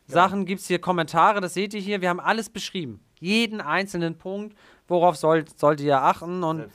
Sachen, 0.07 0.45
gibt 0.45 0.61
es 0.61 0.67
hier 0.67 0.79
Kommentare, 0.79 1.41
das 1.41 1.53
seht 1.53 1.73
ihr 1.73 1.81
hier, 1.81 2.01
wir 2.01 2.09
haben 2.09 2.19
alles 2.19 2.49
beschrieben. 2.49 2.99
Jeden 3.19 3.61
einzelnen 3.61 4.17
Punkt, 4.17 4.55
worauf 4.87 5.15
sollt, 5.15 5.57
solltet 5.57 5.85
ihr 5.85 6.01
achten 6.01 6.43
und 6.43 6.65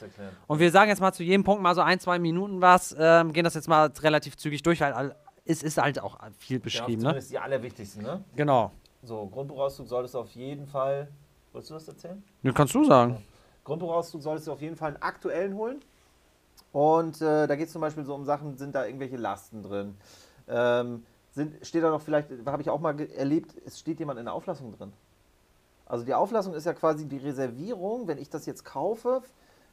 und 0.47 0.59
wir 0.59 0.71
sagen 0.71 0.89
jetzt 0.89 1.01
mal 1.01 1.13
zu 1.13 1.23
jedem 1.23 1.45
Punkt 1.45 1.63
mal 1.63 1.75
so 1.75 1.83
ein, 1.83 2.01
zwei 2.01 2.19
Minuten 2.19 2.61
was, 2.61 2.97
ähm, 2.99 3.33
gehen 3.33 3.45
das 3.45 3.55
jetzt 3.55 3.69
mal 3.69 3.93
relativ 4.01 4.37
zügig 4.37 4.63
durch, 4.63 4.81
weil 4.81 5.15
es 5.45 5.63
ist 5.63 5.79
halt 5.79 6.01
auch 6.01 6.19
viel 6.39 6.61
beschrieben, 6.61 6.93
ja, 6.93 6.97
ne? 6.97 7.03
zumindest 7.03 7.31
die 7.31 7.39
allerwichtigsten, 7.39 8.03
ne? 8.03 8.25
Genau. 8.37 8.73
So, 9.03 9.27
Grundbuchauszug 9.27 9.87
solltest 9.87 10.15
du 10.15 10.19
auf 10.19 10.31
jeden 10.33 10.67
Fall. 10.67 11.09
Wolltest 11.53 11.71
du 11.71 11.75
das 11.75 11.89
erzählen? 11.89 12.23
Das 12.43 12.55
kannst 12.55 12.75
du 12.75 12.85
sagen. 12.85 13.23
Grundbuchauszug 13.65 14.23
solltest 14.23 14.47
du 14.49 14.53
auf 14.53 14.61
jeden 14.61 14.77
Fall 14.77 14.89
einen 14.89 15.03
aktuellen 15.03 15.55
holen. 15.55 15.81
Und 16.73 17.21
äh, 17.21 17.47
da 17.47 17.57
geht 17.57 17.67
es 17.67 17.73
zum 17.73 17.81
Beispiel 17.81 18.05
so 18.05 18.15
um 18.15 18.25
Sachen, 18.25 18.57
sind 18.57 18.75
da 18.75 18.87
irgendwelche 18.87 19.17
Lasten 19.17 19.63
drin? 19.63 19.97
Ähm, 20.49 21.05
sind, 21.33 21.65
steht 21.67 21.83
da 21.83 21.91
noch 21.91 22.03
vielleicht, 22.03 22.29
habe 22.47 22.63
ich 22.63 22.71
auch 22.71 22.81
mal 22.81 22.99
erlebt, 23.01 23.55
es 23.65 23.79
steht 23.79 23.99
jemand 23.99 24.19
in 24.19 24.27
der 24.27 24.35
Auflassung 24.35 24.73
drin. 24.77 24.93
Also 25.87 26.05
die 26.05 26.15
Auflassung 26.15 26.55
ist 26.55 26.67
ja 26.67 26.73
quasi 26.73 27.07
die 27.07 27.19
Reservierung, 27.19 28.07
wenn 28.07 28.19
ich 28.19 28.31
das 28.31 28.47
jetzt 28.47 28.65
kaufe. 28.65 29.23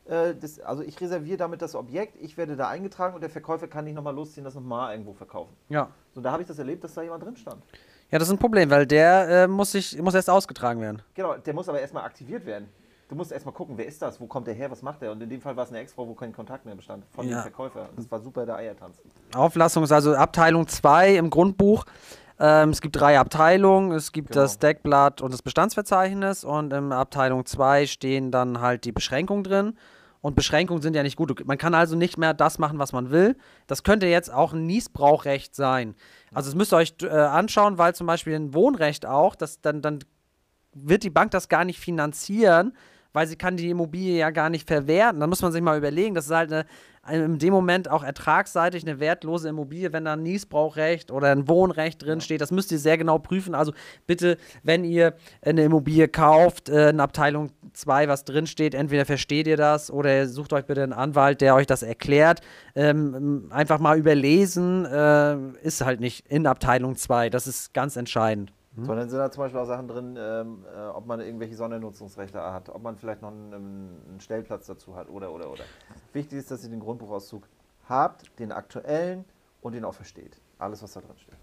Äh, 0.06 0.36
das, 0.36 0.60
also 0.60 0.82
ich 0.82 1.00
reserviere 1.00 1.38
damit 1.38 1.62
das 1.62 1.76
Objekt, 1.76 2.16
ich 2.22 2.38
werde 2.38 2.56
da 2.56 2.70
eingetragen 2.70 3.14
und 3.14 3.22
der 3.22 3.30
Verkäufer 3.30 3.68
kann 3.68 3.86
nicht 3.86 3.94
nochmal 3.94 4.16
losziehen, 4.16 4.44
das 4.44 4.56
nochmal 4.56 4.94
irgendwo 4.94 5.14
verkaufen. 5.14 5.56
Ja. 5.70 5.90
So, 6.14 6.22
da 6.22 6.32
habe 6.32 6.42
ich 6.42 6.48
das 6.48 6.58
erlebt, 6.58 6.84
dass 6.84 6.94
da 6.94 7.02
jemand 7.02 7.24
drin 7.24 7.36
stand. 7.36 7.62
Ja, 8.10 8.18
das 8.18 8.30
ist 8.30 8.34
ein 8.34 8.40
Problem, 8.40 8.70
weil 8.70 8.86
der 8.86 9.44
äh, 9.44 9.48
muss, 9.48 9.74
sich, 9.74 10.02
muss 10.02 10.14
erst 10.14 10.30
ausgetragen 10.30 10.80
werden. 10.80 11.02
Genau, 11.14 11.36
der 11.36 11.54
muss 11.54 11.68
aber 11.68 11.82
erstmal 11.82 12.06
aktiviert 12.06 12.46
werden. 12.46 12.70
Du 13.10 13.16
musst 13.16 13.32
erstmal 13.32 13.54
gucken, 13.54 13.78
wer 13.78 13.86
ist 13.86 14.02
das, 14.02 14.20
wo 14.20 14.28
kommt 14.28 14.48
der 14.48 14.54
her, 14.54 14.70
was 14.70 14.82
macht 14.82 15.02
der? 15.02 15.12
Und 15.14 15.22
in 15.22 15.30
dem 15.30 15.40
Fall 15.40 15.56
war 15.56 15.64
es 15.64 15.70
eine 15.70 15.80
Ex-Frau, 15.80 16.08
wo 16.08 16.14
kein 16.14 16.34
Kontakt 16.34 16.66
mehr 16.66 16.76
bestand 16.76 17.06
von 17.12 17.26
Ja. 17.28 17.38
dem 17.38 17.42
Verkäufer. 17.44 17.88
Das 17.96 18.12
war 18.12 18.20
super 18.20 18.46
der 18.46 18.58
Eiertanz. 18.58 18.98
Auflassung 19.34 19.84
ist 19.84 19.94
also 19.94 20.14
Abteilung 20.16 20.68
2 20.68 21.16
im 21.16 21.30
Grundbuch. 21.30 21.86
Ähm, 22.40 22.70
es 22.72 22.82
gibt 22.82 22.98
drei 23.00 23.18
Abteilungen. 23.18 23.94
Es 23.94 24.12
gibt 24.12 24.30
Genau. 24.32 24.42
das 24.42 24.60
Deckblatt 24.60 25.22
und 25.22 25.32
das 25.32 25.42
Bestandsverzeichnis. 25.42 26.44
Und 26.44 26.74
in 26.74 26.92
Abteilung 26.92 27.46
2 27.46 27.86
stehen 27.88 28.30
dann 28.30 28.60
halt 28.60 28.84
die 28.84 28.92
Beschränkungen 28.92 29.44
drin. 29.46 29.78
Und 30.20 30.36
Beschränkungen 30.36 30.82
sind 30.82 30.94
ja 30.96 31.04
nicht 31.04 31.16
gut. 31.16 31.46
Man 31.48 31.58
kann 31.58 31.74
also 31.74 31.96
nicht 31.96 32.18
mehr 32.18 32.34
das 32.34 32.60
machen, 32.60 32.78
was 32.78 32.92
man 32.92 33.10
will. 33.12 33.38
Das 33.68 33.84
könnte 33.84 34.08
jetzt 34.08 34.34
auch 34.34 34.52
ein 34.52 34.66
Niesbrauchrecht 34.66 35.56
sein. 35.56 35.96
Also 36.34 36.50
das 36.50 36.56
müsst 36.56 36.74
ihr 36.74 36.78
euch 36.78 36.96
äh, 37.04 37.08
anschauen, 37.08 37.78
weil 37.78 37.96
zum 37.96 38.06
Beispiel 38.08 38.34
ein 38.36 38.54
Wohnrecht 38.54 39.06
auch, 39.06 39.36
das, 39.36 39.62
dann, 39.62 39.82
dann 39.82 40.00
wird 40.74 41.04
die 41.04 41.10
Bank 41.10 41.32
das 41.32 41.48
gar 41.48 41.64
nicht 41.64 41.80
finanzieren, 41.80 42.74
weil 43.18 43.26
sie 43.26 43.36
kann 43.36 43.58
die 43.58 43.72
Immobilie 43.72 44.16
ja 44.16 44.30
gar 44.30 44.52
nicht 44.52 44.68
verwerten. 44.68 45.20
Da 45.20 45.26
muss 45.26 45.42
man 45.42 45.52
sich 45.52 45.64
mal 45.64 45.76
überlegen, 45.76 46.14
das 46.14 46.26
ist 46.26 46.36
halt 46.36 46.54
eine, 46.54 46.66
in 47.10 47.40
dem 47.40 47.52
Moment 47.52 47.90
auch 47.90 48.04
ertragsseitig 48.04 48.84
eine 48.84 49.00
wertlose 49.00 49.50
Immobilie, 49.50 49.92
wenn 49.92 50.06
da 50.06 50.14
ein 50.14 50.22
Niesbrauchrecht 50.22 51.10
oder 51.10 51.32
ein 51.32 51.48
Wohnrecht 51.48 52.04
drin 52.04 52.22
steht. 52.22 52.42
Das 52.42 52.52
müsst 52.52 52.72
ihr 52.72 52.78
sehr 52.78 52.96
genau 52.96 53.18
prüfen. 53.18 53.56
Also 53.56 53.74
bitte, 54.06 54.38
wenn 54.62 54.84
ihr 54.84 55.16
eine 55.42 55.64
Immobilie 55.64 56.08
kauft, 56.08 56.70
äh, 56.70 56.92
in 56.92 57.00
Abteilung 57.00 57.50
2 57.74 58.08
was 58.08 58.24
drin 58.24 58.46
steht, 58.46 58.76
entweder 58.76 59.06
versteht 59.06 59.48
ihr 59.48 59.58
das 59.58 59.90
oder 59.90 60.28
sucht 60.28 60.54
euch 60.54 60.66
bitte 60.66 60.84
einen 60.84 60.94
Anwalt, 60.94 61.42
der 61.42 61.56
euch 61.56 61.66
das 61.66 61.82
erklärt. 61.82 62.42
Ähm, 62.76 63.48
einfach 63.50 63.80
mal 63.80 63.98
überlesen 63.98 64.86
äh, 64.86 65.38
ist 65.64 65.84
halt 65.84 66.02
nicht 66.02 66.28
in 66.28 66.46
Abteilung 66.46 66.96
2. 66.96 67.32
Das 67.32 67.48
ist 67.48 67.74
ganz 67.74 67.96
entscheidend. 67.96 68.54
Mhm. 68.78 68.86
Sondern 68.86 69.10
sind 69.10 69.18
da 69.18 69.32
zum 69.32 69.44
Beispiel 69.44 69.60
auch 69.60 69.66
Sachen 69.66 69.88
drin, 69.88 70.16
ähm, 70.20 70.64
äh, 70.72 70.88
ob 70.90 71.08
man 71.08 71.20
irgendwelche 71.20 71.56
Sondernutzungsrechte 71.56 72.40
hat, 72.40 72.70
ob 72.70 72.84
man 72.84 72.96
vielleicht 72.96 73.24
noch 73.24 73.32
einen, 73.32 73.54
einen, 73.54 74.20
Stellplatz 74.20 74.68
dazu 74.68 74.96
hat 74.96 75.10
oder, 75.10 75.34
oder, 75.34 75.52
oder. 75.52 75.64
Wichtig 76.14 76.38
ist, 76.38 76.52
dass 76.52 76.64
ihr 76.64 76.70
den 76.70 76.80
Grundbuchauszug 76.80 77.48
habt, 77.90 78.40
den 78.40 78.52
aktuellen 78.52 79.26
und 79.62 79.74
den 79.74 79.84
auch 79.84 79.96
versteht. 79.96 80.40
Alles, 80.60 80.84
was 80.84 80.94
da 80.94 81.02
drin 81.02 81.18
steht. 81.18 81.34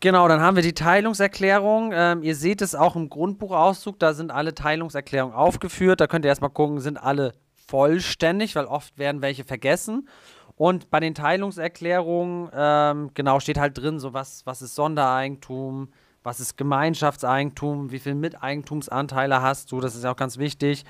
Genau, 0.00 0.26
dann 0.26 0.40
haben 0.40 0.56
wir 0.56 0.64
die 0.64 0.74
Teilungserklärung. 0.74 1.92
Ähm, 1.94 2.24
ihr 2.24 2.34
seht 2.34 2.60
es 2.60 2.74
auch 2.74 2.96
im 2.96 3.08
Grundbuchauszug, 3.08 3.98
da 4.00 4.14
sind 4.14 4.32
alle 4.32 4.52
Teilungserklärungen 4.52 5.34
aufgeführt. 5.34 6.00
Da 6.00 6.08
könnt 6.08 6.24
ihr 6.24 6.28
erstmal 6.28 6.50
gucken, 6.50 6.80
sind 6.80 6.96
alle 6.96 7.34
vollständig, 7.68 8.56
weil 8.56 8.66
oft 8.66 8.98
werden 8.98 9.22
welche 9.22 9.44
vergessen. 9.44 10.08
Und 10.56 10.90
bei 10.90 11.00
den 11.00 11.14
Teilungserklärungen, 11.14 12.50
ähm, 12.54 13.10
genau, 13.14 13.40
steht 13.40 13.58
halt 13.58 13.76
drin, 13.76 13.98
so 13.98 14.12
was, 14.12 14.46
was 14.46 14.62
ist 14.62 14.74
Sondereigentum, 14.74 15.88
was 16.22 16.40
ist 16.40 16.56
Gemeinschaftseigentum, 16.56 17.90
wie 17.90 17.98
viele 17.98 18.14
Miteigentumsanteile 18.14 19.42
hast 19.42 19.72
du, 19.72 19.80
das 19.80 19.94
ist 19.94 20.04
ja 20.04 20.12
auch 20.12 20.16
ganz 20.16 20.38
wichtig. 20.38 20.84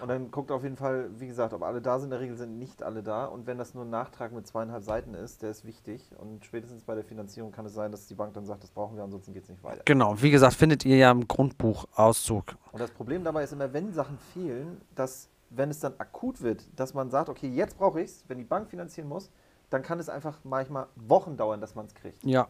Und 0.00 0.08
dann 0.08 0.30
guckt 0.30 0.50
auf 0.50 0.62
jeden 0.62 0.76
Fall, 0.76 1.08
wie 1.18 1.26
gesagt, 1.26 1.54
ob 1.54 1.62
alle 1.62 1.80
da 1.80 1.98
sind. 1.98 2.06
In 2.06 2.10
der 2.10 2.20
Regel 2.20 2.36
sind 2.36 2.58
nicht 2.58 2.82
alle 2.82 3.02
da. 3.02 3.24
Und 3.24 3.46
wenn 3.46 3.58
das 3.58 3.74
nur 3.74 3.84
ein 3.84 3.90
Nachtrag 3.90 4.32
mit 4.32 4.46
zweieinhalb 4.46 4.84
Seiten 4.84 5.14
ist, 5.14 5.42
der 5.42 5.50
ist 5.50 5.64
wichtig. 5.64 6.10
Und 6.18 6.44
spätestens 6.44 6.82
bei 6.82 6.94
der 6.94 7.04
Finanzierung 7.04 7.50
kann 7.50 7.66
es 7.66 7.74
sein, 7.74 7.90
dass 7.90 8.06
die 8.06 8.14
Bank 8.14 8.34
dann 8.34 8.44
sagt, 8.44 8.62
das 8.62 8.70
brauchen 8.70 8.96
wir, 8.96 9.04
ansonsten 9.04 9.32
geht 9.32 9.44
es 9.44 9.48
nicht 9.48 9.62
weiter. 9.64 9.82
Genau, 9.84 10.20
wie 10.20 10.30
gesagt, 10.30 10.54
findet 10.54 10.84
ihr 10.84 10.96
ja 10.96 11.10
im 11.10 11.26
Grundbuchauszug. 11.26 12.56
Und 12.72 12.80
das 12.80 12.90
Problem 12.90 13.24
dabei 13.24 13.44
ist 13.44 13.52
immer, 13.52 13.72
wenn 13.72 13.92
Sachen 13.92 14.18
fehlen, 14.34 14.80
dass 14.94 15.28
wenn 15.50 15.70
es 15.70 15.80
dann 15.80 15.94
akut 15.98 16.40
wird, 16.42 16.64
dass 16.76 16.94
man 16.94 17.10
sagt, 17.10 17.28
okay, 17.28 17.48
jetzt 17.48 17.76
brauche 17.76 18.00
ich 18.00 18.10
es, 18.10 18.24
wenn 18.28 18.38
die 18.38 18.44
Bank 18.44 18.68
finanzieren 18.68 19.08
muss, 19.08 19.30
dann 19.68 19.82
kann 19.82 20.00
es 20.00 20.08
einfach 20.08 20.38
manchmal 20.44 20.86
Wochen 20.96 21.36
dauern, 21.36 21.60
dass 21.60 21.74
man 21.74 21.86
es 21.86 21.94
kriegt. 21.94 22.22
Ja, 22.24 22.48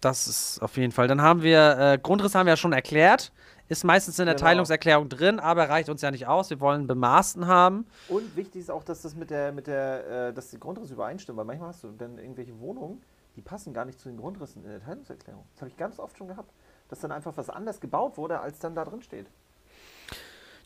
das 0.00 0.26
ist 0.26 0.62
auf 0.62 0.76
jeden 0.76 0.92
Fall. 0.92 1.06
Dann 1.06 1.22
haben 1.22 1.42
wir, 1.42 1.78
äh, 1.78 1.98
Grundriss 1.98 2.34
haben 2.34 2.46
wir 2.46 2.52
ja 2.52 2.56
schon 2.56 2.72
erklärt, 2.72 3.32
ist 3.68 3.84
meistens 3.84 4.18
in 4.18 4.26
der 4.26 4.34
genau. 4.34 4.46
Teilungserklärung 4.46 5.08
drin, 5.08 5.38
aber 5.38 5.68
reicht 5.68 5.88
uns 5.88 6.02
ja 6.02 6.10
nicht 6.10 6.26
aus. 6.26 6.50
Wir 6.50 6.60
wollen 6.60 6.86
bemaßten 6.86 7.46
haben. 7.46 7.86
Und 8.08 8.36
wichtig 8.36 8.62
ist 8.62 8.70
auch, 8.70 8.84
dass 8.84 9.02
das 9.02 9.14
mit 9.14 9.30
der, 9.30 9.52
mit 9.52 9.66
der, 9.66 10.28
äh, 10.28 10.32
dass 10.32 10.50
die 10.50 10.58
Grundrisse 10.58 10.94
übereinstimmen, 10.94 11.38
weil 11.38 11.46
manchmal 11.46 11.68
hast 11.68 11.84
du 11.84 11.92
dann 11.92 12.18
irgendwelche 12.18 12.58
Wohnungen, 12.58 13.02
die 13.36 13.40
passen 13.40 13.72
gar 13.72 13.84
nicht 13.84 13.98
zu 13.98 14.08
den 14.08 14.18
Grundrissen 14.18 14.64
in 14.64 14.70
der 14.70 14.80
Teilungserklärung. 14.80 15.44
Das 15.54 15.62
habe 15.62 15.70
ich 15.70 15.76
ganz 15.76 15.98
oft 15.98 16.18
schon 16.18 16.28
gehabt, 16.28 16.52
dass 16.88 17.00
dann 17.00 17.12
einfach 17.12 17.36
was 17.36 17.48
anders 17.48 17.80
gebaut 17.80 18.16
wurde, 18.18 18.40
als 18.40 18.58
dann 18.58 18.74
da 18.74 18.84
drin 18.84 19.00
steht. 19.00 19.30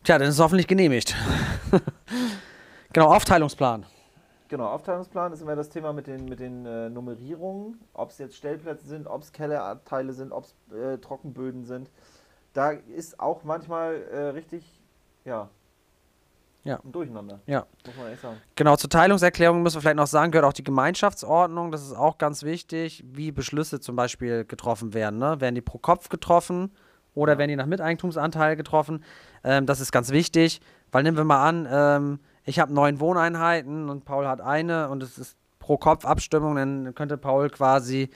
Tja, 0.06 0.18
dann 0.18 0.28
ist 0.28 0.34
es 0.34 0.40
hoffentlich 0.40 0.68
genehmigt. 0.68 1.16
genau, 2.92 3.12
Aufteilungsplan. 3.12 3.84
Genau, 4.46 4.68
Aufteilungsplan 4.68 5.32
ist 5.32 5.40
immer 5.40 5.56
das 5.56 5.68
Thema 5.68 5.92
mit 5.92 6.06
den, 6.06 6.26
mit 6.26 6.38
den 6.38 6.64
äh, 6.64 6.88
Nummerierungen, 6.88 7.80
ob 7.92 8.10
es 8.10 8.18
jetzt 8.18 8.36
Stellplätze 8.36 8.86
sind, 8.86 9.08
ob 9.08 9.22
es 9.22 9.32
Kellerabteile 9.32 10.12
sind, 10.12 10.30
ob 10.30 10.44
es 10.44 10.54
äh, 10.72 10.98
Trockenböden 10.98 11.64
sind. 11.64 11.90
Da 12.52 12.70
ist 12.70 13.18
auch 13.18 13.42
manchmal 13.42 14.00
äh, 14.12 14.18
richtig, 14.28 14.80
ja, 15.24 15.48
ja. 16.62 16.78
ein 16.84 16.92
Durcheinander. 16.92 17.40
Ja. 17.46 17.66
Muss 17.84 17.96
man 17.96 18.12
echt 18.12 18.22
sagen. 18.22 18.40
Genau, 18.54 18.76
zur 18.76 18.90
Teilungserklärung 18.90 19.60
müssen 19.64 19.78
wir 19.78 19.80
vielleicht 19.80 19.96
noch 19.96 20.06
sagen, 20.06 20.30
gehört 20.30 20.46
auch 20.46 20.52
die 20.52 20.62
Gemeinschaftsordnung. 20.62 21.72
Das 21.72 21.82
ist 21.82 21.94
auch 21.94 22.16
ganz 22.18 22.44
wichtig, 22.44 23.02
wie 23.08 23.32
Beschlüsse 23.32 23.80
zum 23.80 23.96
Beispiel 23.96 24.44
getroffen 24.44 24.94
werden. 24.94 25.18
Ne? 25.18 25.40
Werden 25.40 25.56
die 25.56 25.62
pro 25.62 25.78
Kopf 25.78 26.10
getroffen 26.10 26.70
oder 27.16 27.32
ja. 27.32 27.38
werden 27.38 27.48
die 27.48 27.56
nach 27.56 27.66
Miteigentumsanteil 27.66 28.54
getroffen? 28.54 29.02
Ähm, 29.42 29.66
das 29.66 29.80
ist 29.80 29.90
ganz 29.90 30.10
wichtig, 30.10 30.60
weil 30.92 31.02
nehmen 31.02 31.16
wir 31.16 31.24
mal 31.24 31.44
an, 31.44 31.66
ähm, 31.68 32.20
ich 32.44 32.60
habe 32.60 32.72
neun 32.72 33.00
Wohneinheiten 33.00 33.90
und 33.90 34.04
Paul 34.04 34.28
hat 34.28 34.40
eine 34.40 34.88
und 34.88 35.02
es 35.02 35.18
ist 35.18 35.36
pro 35.58 35.76
Kopf 35.76 36.04
Abstimmung, 36.04 36.54
dann 36.54 36.94
könnte 36.94 37.16
Paul 37.16 37.50
quasi, 37.50 38.10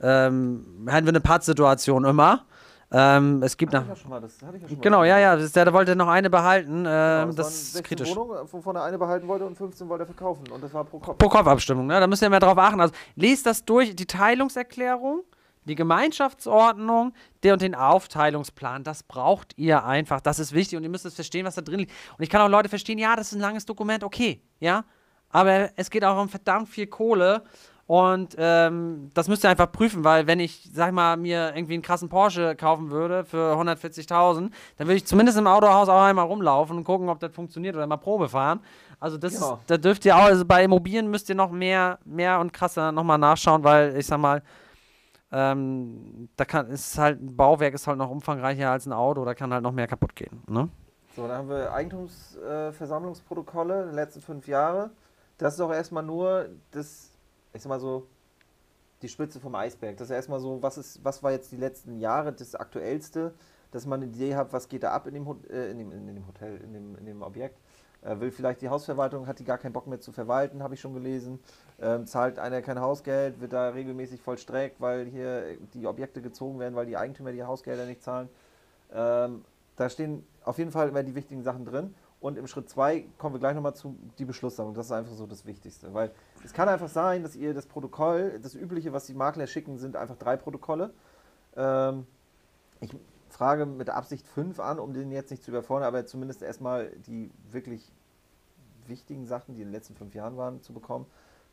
ähm, 0.00 0.88
hätten 0.88 1.06
wir 1.06 1.10
eine 1.10 1.20
Pattsituation 1.20 2.04
immer. 2.04 2.46
Ähm, 2.92 3.40
es 3.44 3.56
gibt 3.56 3.72
nach. 3.72 3.86
Ja 3.86 3.94
mal, 4.08 4.20
das 4.20 4.42
hatte 4.42 4.56
ich 4.56 4.62
ja 4.64 4.68
schon 4.68 4.80
genau, 4.80 5.04
ja, 5.04 5.18
ja. 5.18 5.36
Der 5.36 5.72
wollte 5.72 5.94
noch 5.94 6.08
eine 6.08 6.28
behalten. 6.28 6.78
Ähm, 6.78 6.84
genau, 6.84 7.26
das, 7.26 7.36
das 7.36 7.74
ist 7.76 7.84
kritisch. 7.84 8.10
Wohnungen, 8.10 8.52
wovon 8.52 8.74
er 8.74 8.82
eine 8.82 8.98
behalten 8.98 9.28
wollte 9.28 9.46
und 9.46 9.56
15 9.56 9.88
wollte 9.88 10.02
er 10.02 10.06
verkaufen. 10.06 10.50
Und 10.50 10.64
das 10.64 10.74
war 10.74 10.84
pro 10.84 10.98
Kopf. 10.98 11.18
Pro 11.18 11.28
Kopf 11.28 11.46
Abstimmung, 11.46 11.86
ne? 11.86 12.00
Da 12.00 12.08
müsst 12.08 12.20
ihr 12.20 12.30
mehr 12.30 12.40
drauf 12.40 12.58
achten. 12.58 12.80
Also 12.80 12.92
lest 13.14 13.46
das 13.46 13.64
durch, 13.64 13.94
die 13.94 14.06
Teilungserklärung 14.06 15.22
die 15.64 15.74
Gemeinschaftsordnung, 15.74 17.12
der 17.42 17.52
und 17.52 17.62
den 17.62 17.74
Aufteilungsplan, 17.74 18.84
das 18.84 19.02
braucht 19.02 19.56
ihr 19.56 19.84
einfach. 19.84 20.20
Das 20.20 20.38
ist 20.38 20.52
wichtig 20.52 20.76
und 20.76 20.82
ihr 20.82 20.90
müsst 20.90 21.06
es 21.06 21.14
verstehen, 21.14 21.46
was 21.46 21.54
da 21.54 21.62
drin 21.62 21.80
liegt. 21.80 21.92
Und 22.16 22.22
ich 22.22 22.30
kann 22.30 22.40
auch 22.40 22.48
Leute 22.48 22.68
verstehen, 22.68 22.98
ja, 22.98 23.16
das 23.16 23.28
ist 23.28 23.34
ein 23.34 23.40
langes 23.40 23.66
Dokument, 23.66 24.04
okay, 24.04 24.42
ja. 24.58 24.84
Aber 25.28 25.70
es 25.76 25.90
geht 25.90 26.04
auch 26.04 26.20
um 26.20 26.28
verdammt 26.28 26.68
viel 26.68 26.86
Kohle 26.86 27.44
und 27.90 28.36
ähm, 28.38 29.10
das 29.14 29.26
müsst 29.26 29.44
ihr 29.44 29.50
einfach 29.50 29.72
prüfen, 29.72 30.04
weil 30.04 30.28
wenn 30.28 30.38
ich, 30.38 30.70
sag 30.72 30.92
mal, 30.92 31.16
mir 31.16 31.52
irgendwie 31.56 31.74
einen 31.74 31.82
krassen 31.82 32.08
Porsche 32.08 32.54
kaufen 32.54 32.92
würde 32.92 33.24
für 33.24 33.56
140.000, 33.56 34.50
dann 34.76 34.86
würde 34.86 34.94
ich 34.94 35.06
zumindest 35.06 35.36
im 35.38 35.48
Autohaus 35.48 35.88
auch 35.88 36.02
einmal 36.02 36.26
rumlaufen 36.26 36.76
und 36.76 36.84
gucken, 36.84 37.08
ob 37.08 37.18
das 37.18 37.32
funktioniert 37.32 37.74
oder 37.74 37.88
mal 37.88 37.96
Probe 37.96 38.28
fahren. 38.28 38.60
Also 39.00 39.18
das 39.18 39.34
genau. 39.34 39.54
ist, 39.54 39.62
da 39.66 39.76
dürft 39.76 40.04
ihr 40.04 40.16
auch, 40.16 40.22
also 40.22 40.44
bei 40.44 40.62
Immobilien 40.62 41.10
müsst 41.10 41.28
ihr 41.30 41.34
noch 41.34 41.50
mehr, 41.50 41.98
mehr 42.04 42.38
und 42.38 42.52
krasser 42.52 42.92
nochmal 42.92 43.18
nachschauen, 43.18 43.64
weil 43.64 43.96
ich 43.96 44.06
sag 44.06 44.20
mal, 44.20 44.40
ähm, 45.32 46.28
da 46.36 46.44
kann, 46.44 46.70
ist 46.70 46.98
halt, 46.98 47.20
ein 47.20 47.36
Bauwerk 47.36 47.74
ist 47.74 47.86
halt 47.86 47.98
noch 47.98 48.10
umfangreicher 48.10 48.70
als 48.70 48.86
ein 48.86 48.92
Auto, 48.92 49.24
da 49.24 49.34
kann 49.34 49.52
halt 49.52 49.62
noch 49.62 49.72
mehr 49.72 49.86
kaputt 49.86 50.16
gehen. 50.16 50.42
Ne? 50.48 50.68
So, 51.14 51.26
dann 51.26 51.38
haben 51.38 51.48
wir 51.48 51.72
Eigentumsversammlungsprotokolle 51.72 53.82
äh, 53.82 53.86
den 53.86 53.94
letzten 53.94 54.20
fünf 54.20 54.48
Jahren. 54.48 54.90
Das 55.38 55.54
ist 55.54 55.60
auch 55.60 55.72
erstmal 55.72 56.02
nur 56.02 56.48
das, 56.70 57.10
ich 57.52 57.62
sag 57.62 57.68
mal 57.68 57.80
so, 57.80 58.06
die 59.02 59.08
Spitze 59.08 59.40
vom 59.40 59.54
Eisberg. 59.54 59.96
Das 59.96 60.10
ist 60.10 60.14
erstmal 60.14 60.40
so, 60.40 60.62
was, 60.62 60.78
ist, 60.78 61.04
was 61.04 61.22
war 61.22 61.32
jetzt 61.32 61.52
die 61.52 61.56
letzten 61.56 61.98
Jahre 61.98 62.32
das 62.32 62.54
Aktuellste, 62.54 63.32
dass 63.70 63.86
man 63.86 64.02
eine 64.02 64.10
Idee 64.10 64.34
hat, 64.34 64.52
was 64.52 64.68
geht 64.68 64.82
da 64.82 64.92
ab 64.92 65.06
in 65.06 65.14
dem, 65.14 65.26
äh, 65.48 65.70
in 65.70 65.78
dem, 65.78 65.92
in 65.92 66.14
dem 66.14 66.26
Hotel, 66.26 66.56
in 66.58 66.72
dem, 66.72 66.96
in 66.96 67.06
dem 67.06 67.22
Objekt. 67.22 67.58
Will 68.02 68.30
vielleicht 68.30 68.62
die 68.62 68.70
Hausverwaltung, 68.70 69.26
hat 69.26 69.38
die 69.40 69.44
gar 69.44 69.58
keinen 69.58 69.74
Bock 69.74 69.86
mehr 69.86 70.00
zu 70.00 70.10
verwalten, 70.10 70.62
habe 70.62 70.74
ich 70.74 70.80
schon 70.80 70.94
gelesen. 70.94 71.38
Ähm, 71.80 72.06
zahlt 72.06 72.38
einer 72.38 72.62
kein 72.62 72.80
Hausgeld, 72.80 73.40
wird 73.40 73.52
da 73.52 73.68
regelmäßig 73.70 74.22
vollstreckt, 74.22 74.80
weil 74.80 75.06
hier 75.06 75.58
die 75.74 75.86
Objekte 75.86 76.22
gezogen 76.22 76.58
werden, 76.58 76.74
weil 76.74 76.86
die 76.86 76.96
Eigentümer 76.96 77.32
die 77.32 77.44
Hausgelder 77.44 77.84
nicht 77.84 78.02
zahlen. 78.02 78.30
Ähm, 78.92 79.44
da 79.76 79.88
stehen 79.90 80.26
auf 80.44 80.58
jeden 80.58 80.70
Fall 80.70 80.88
immer 80.88 81.02
die 81.02 81.14
wichtigen 81.14 81.42
Sachen 81.42 81.64
drin. 81.64 81.94
Und 82.20 82.36
im 82.36 82.46
Schritt 82.46 82.68
2 82.68 83.06
kommen 83.16 83.34
wir 83.34 83.38
gleich 83.38 83.54
nochmal 83.54 83.74
zu 83.74 83.96
die 84.18 84.26
Beschlusssammlung. 84.26 84.74
Das 84.74 84.86
ist 84.86 84.92
einfach 84.92 85.14
so 85.14 85.26
das 85.26 85.46
Wichtigste. 85.46 85.92
Weil 85.94 86.10
es 86.44 86.52
kann 86.52 86.68
einfach 86.68 86.88
sein, 86.88 87.22
dass 87.22 87.34
ihr 87.34 87.54
das 87.54 87.66
Protokoll, 87.66 88.38
das 88.42 88.54
Übliche, 88.54 88.92
was 88.92 89.06
die 89.06 89.14
Makler 89.14 89.46
schicken, 89.46 89.78
sind 89.78 89.96
einfach 89.96 90.16
drei 90.16 90.36
Protokolle. 90.36 90.92
Ähm, 91.56 92.06
ich 92.80 92.94
frage 93.32 93.66
mit 93.66 93.90
Absicht 93.90 94.26
fünf 94.26 94.60
an, 94.60 94.78
um 94.78 94.92
den 94.92 95.10
jetzt 95.10 95.30
nicht 95.30 95.42
zu 95.42 95.50
überfordern, 95.50 95.86
aber 95.86 96.06
zumindest 96.06 96.42
erstmal 96.42 96.90
die 97.06 97.30
wirklich 97.50 97.92
wichtigen 98.86 99.26
Sachen, 99.26 99.54
die 99.54 99.62
in 99.62 99.68
den 99.68 99.72
letzten 99.72 99.94
fünf 99.94 100.14
Jahren 100.14 100.36
waren, 100.36 100.62
zu 100.62 100.72
bekommen. 100.72 101.06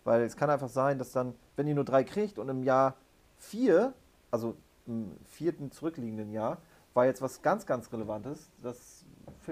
Weil 0.03 0.21
es 0.21 0.37
kann 0.37 0.49
einfach 0.49 0.69
sein, 0.69 0.97
dass 0.97 1.11
dann, 1.11 1.35
wenn 1.55 1.67
ihr 1.67 1.75
nur 1.75 1.83
drei 1.85 2.03
kriegt 2.03 2.39
und 2.39 2.49
im 2.49 2.63
Jahr 2.63 2.95
vier, 3.37 3.93
also 4.31 4.55
im 4.85 5.11
vierten 5.25 5.71
zurückliegenden 5.71 6.31
Jahr, 6.31 6.57
war 6.93 7.05
jetzt 7.05 7.21
was 7.21 7.41
ganz, 7.41 7.65
ganz 7.65 7.91
Relevantes, 7.91 8.49
das 8.63 9.05
äh, 9.47 9.51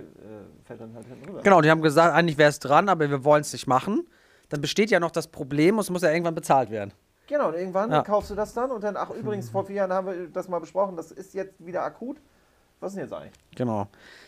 fällt 0.64 0.82
dann 0.82 0.96
halt 0.96 1.06
hinten 1.06 1.26
rüber. 1.30 1.42
Genau, 1.42 1.62
die 1.62 1.70
haben 1.70 1.82
gesagt, 1.82 2.16
eigentlich 2.16 2.38
wäre 2.38 2.50
es 2.50 2.60
dran, 2.60 2.90
aber 2.90 3.10
wir 3.10 3.24
wollen 3.24 3.42
es 3.42 3.54
nicht 3.54 3.68
machen. 3.68 4.08
Dann 4.50 4.62
besteht 4.62 4.90
ja 4.92 5.00
noch 5.00 5.12
das 5.12 5.28
Problem 5.28 5.80
es 5.80 5.90
muss 5.90 6.02
ja 6.02 6.12
irgendwann 6.12 6.36
bezahlt 6.36 6.70
werden. 6.70 6.94
Genau, 7.28 7.50
und 7.50 7.56
irgendwann 7.56 7.92
ja. 7.92 8.02
kaufst 8.04 8.30
du 8.30 8.36
das 8.36 8.54
dann 8.54 8.72
und 8.72 8.84
dann, 8.84 8.98
ach 8.98 9.10
übrigens, 9.10 9.50
vor 9.50 9.66
vier 9.66 9.78
Jahren 9.78 9.94
haben 9.94 10.08
wir 10.08 10.28
das 10.28 10.48
mal 10.48 10.60
besprochen, 10.60 10.96
das 10.96 11.12
ist 11.12 11.34
jetzt 11.34 11.66
wieder 11.66 11.84
akut. 11.84 12.18
Was 12.80 12.92
ist 12.92 12.98
denn 12.98 13.06
jetzt 13.06 13.14
eigentlich? 13.14 13.34
Genau. 13.56 13.88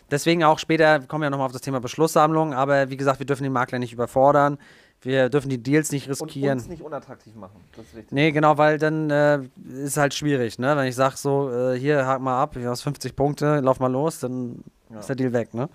Deswegen 0.09 0.43
auch 0.43 0.57
später, 0.57 1.01
wir 1.01 1.07
kommen 1.07 1.23
ja 1.23 1.29
nochmal 1.29 1.47
auf 1.47 1.51
das 1.51 1.61
Thema 1.61 1.79
Beschlusssammlung, 1.79 2.53
aber 2.53 2.89
wie 2.89 2.97
gesagt, 2.97 3.19
wir 3.19 3.25
dürfen 3.25 3.43
den 3.43 3.51
Makler 3.51 3.77
nicht 3.77 3.93
überfordern. 3.93 4.57
Wir 5.01 5.29
dürfen 5.29 5.49
die 5.49 5.61
Deals 5.61 5.91
nicht 5.91 6.09
riskieren. 6.09 6.53
Und 6.53 6.57
uns 6.57 6.67
nicht 6.69 6.81
unattraktiv 6.81 7.35
machen. 7.35 7.63
Das 7.75 7.85
ist 7.85 7.95
wichtig. 7.95 8.11
Nee, 8.11 8.31
genau, 8.31 8.57
weil 8.57 8.79
dann 8.79 9.11
äh, 9.11 9.41
ist 9.67 9.97
halt 9.97 10.15
schwierig, 10.15 10.57
ne? 10.57 10.75
Wenn 10.75 10.87
ich 10.87 10.95
sage 10.95 11.17
so, 11.17 11.51
äh, 11.51 11.77
hier, 11.77 12.07
hak 12.07 12.19
mal 12.19 12.41
ab, 12.41 12.55
ich 12.55 12.65
hast 12.65 12.81
50 12.81 13.15
Punkte, 13.15 13.59
lauf 13.59 13.79
mal 13.79 13.91
los, 13.91 14.21
dann 14.21 14.63
ja. 14.89 14.99
ist 14.99 15.07
der 15.07 15.15
Deal 15.15 15.33
weg, 15.33 15.53
ne? 15.53 15.69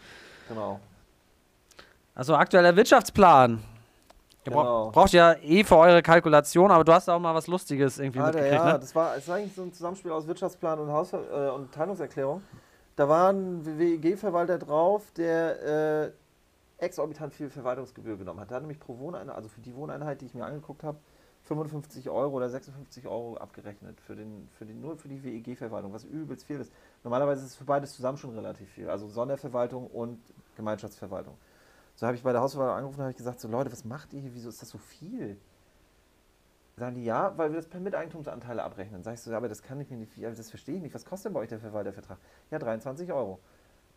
Genau. 0.49 0.81
Also 2.15 2.35
aktueller 2.35 2.75
Wirtschaftsplan. 2.75 3.63
Ihr 4.45 4.51
genau. 4.51 4.91
braucht 4.91 5.13
ja 5.13 5.35
eh 5.35 5.63
für 5.63 5.77
eure 5.77 6.03
Kalkulation, 6.03 6.73
aber 6.73 6.83
du 6.83 6.93
hast 6.93 7.09
auch 7.09 7.21
mal 7.21 7.33
was 7.33 7.47
Lustiges 7.47 7.99
irgendwie 7.99 8.19
Alter, 8.19 8.39
mitgekriegt, 8.39 8.65
ja, 8.65 8.73
ne? 8.73 8.79
das 8.81 8.95
war, 8.95 9.15
das 9.15 9.29
war 9.29 9.37
eigentlich 9.37 9.55
so 9.55 9.63
ein 9.63 9.73
Zusammenspiel 9.73 10.11
aus 10.11 10.27
Wirtschaftsplan 10.27 10.81
und, 10.81 10.91
Haus 10.91 11.13
äh, 11.13 11.17
und 11.55 11.73
Teilungserklärung. 11.73 12.43
Da 12.97 13.09
war 13.09 13.33
ein 13.33 13.65
WEG-Verwalter 13.79 14.59
drauf, 14.59 15.13
der 15.17 16.11
äh, 16.81 16.85
exorbitant 16.85 17.33
viel 17.33 17.51
Verwaltungsgebühr 17.51 18.17
genommen 18.17 18.41
hat. 18.41 18.51
Der 18.51 18.57
hat 18.57 18.63
nämlich 18.63 18.81
pro 18.81 18.99
Wohneinheit, 18.99 19.37
also 19.37 19.49
für 19.49 19.61
die 19.61 19.75
Wohneinheit, 19.77 20.21
die 20.21 20.27
ich 20.27 20.35
mir 20.35 20.45
angeguckt 20.45 20.83
habe, 20.83 20.99
55 21.45 22.11
Euro 22.11 22.37
oder 22.37 22.51
56 22.51 23.07
Euro 23.07 23.37
abgerechnet 23.37 24.01
für 24.01 24.17
den, 24.17 24.49
für 24.59 24.65
den, 24.65 24.81
nur 24.81 24.97
für 24.97 25.09
die 25.09 25.23
WEG-Verwaltung, 25.23 25.93
was 25.93 26.05
übelst 26.05 26.47
viel 26.47 26.61
ist. 26.61 26.73
Normalerweise 27.05 27.45
ist 27.45 27.53
es 27.53 27.57
für 27.57 27.65
beides 27.65 27.95
zusammen 27.95 28.19
schon 28.19 28.35
relativ 28.35 28.69
viel, 28.71 28.89
also 28.91 29.09
Sonderverwaltung 29.09 29.87
und 29.87 30.21
Gemeinschaftsverwaltung. 30.57 31.37
So 32.03 32.09
habe 32.09 32.17
ich 32.17 32.25
bei 32.25 32.33
der 32.33 32.41
Hausverwaltung 32.41 32.79
angerufen 32.79 32.99
und 32.99 33.05
habe 33.05 33.15
gesagt, 33.15 33.39
so 33.39 33.47
Leute, 33.47 33.71
was 33.71 33.85
macht 33.85 34.13
ihr 34.13 34.19
hier, 34.19 34.35
wieso 34.35 34.49
ist 34.49 34.61
das 34.61 34.71
so 34.71 34.79
viel? 34.79 35.37
Sagen 36.77 36.97
die, 36.97 37.05
ja, 37.05 37.39
weil 37.39 37.53
wir 37.53 37.59
das 37.59 37.69
per 37.69 37.79
Miteigentumsanteile 37.79 38.61
abrechnen. 38.61 39.05
Sag 39.05 39.15
ich 39.15 39.21
so, 39.21 39.33
aber 39.33 39.49
das 39.49 39.63
kann 39.63 39.81
ich 39.81 39.89
mir 39.89 39.99
nicht, 39.99 40.21
das 40.21 40.51
verstehe 40.51 40.75
ich 40.75 40.83
nicht. 40.83 40.97
Was 40.97 41.05
kostet 41.05 41.27
denn 41.27 41.35
bei 41.35 41.39
euch 41.39 41.49
der 41.49 41.61
Verwaltervertrag? 41.61 42.19
Ja, 42.51 42.59
23 42.59 43.13
Euro. 43.13 43.39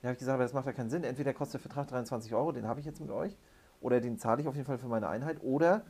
Da 0.04 0.10
habe 0.10 0.14
ich 0.14 0.20
gesagt, 0.20 0.36
aber 0.36 0.44
das 0.44 0.54
macht 0.54 0.68
ja 0.68 0.74
keinen 0.74 0.92
Sinn. 0.92 1.04
Entweder 1.04 1.34
kostet 1.34 1.56
der 1.56 1.62
Vertrag 1.62 1.88
23 1.88 2.32
Euro, 2.36 2.52
den 2.52 2.68
habe 2.68 2.80
ich 2.80 2.86
jetzt 2.86 3.02
mit 3.02 3.10
euch, 3.10 3.36
oder 3.82 4.00
den 4.00 4.20
zahle 4.20 4.40
ich 4.40 4.48
auf 4.48 4.54
jeden 4.54 4.68
Fall 4.68 4.78
für 4.78 4.88
meine 4.88 5.08
Einheit, 5.08 5.42
oder 5.42 5.82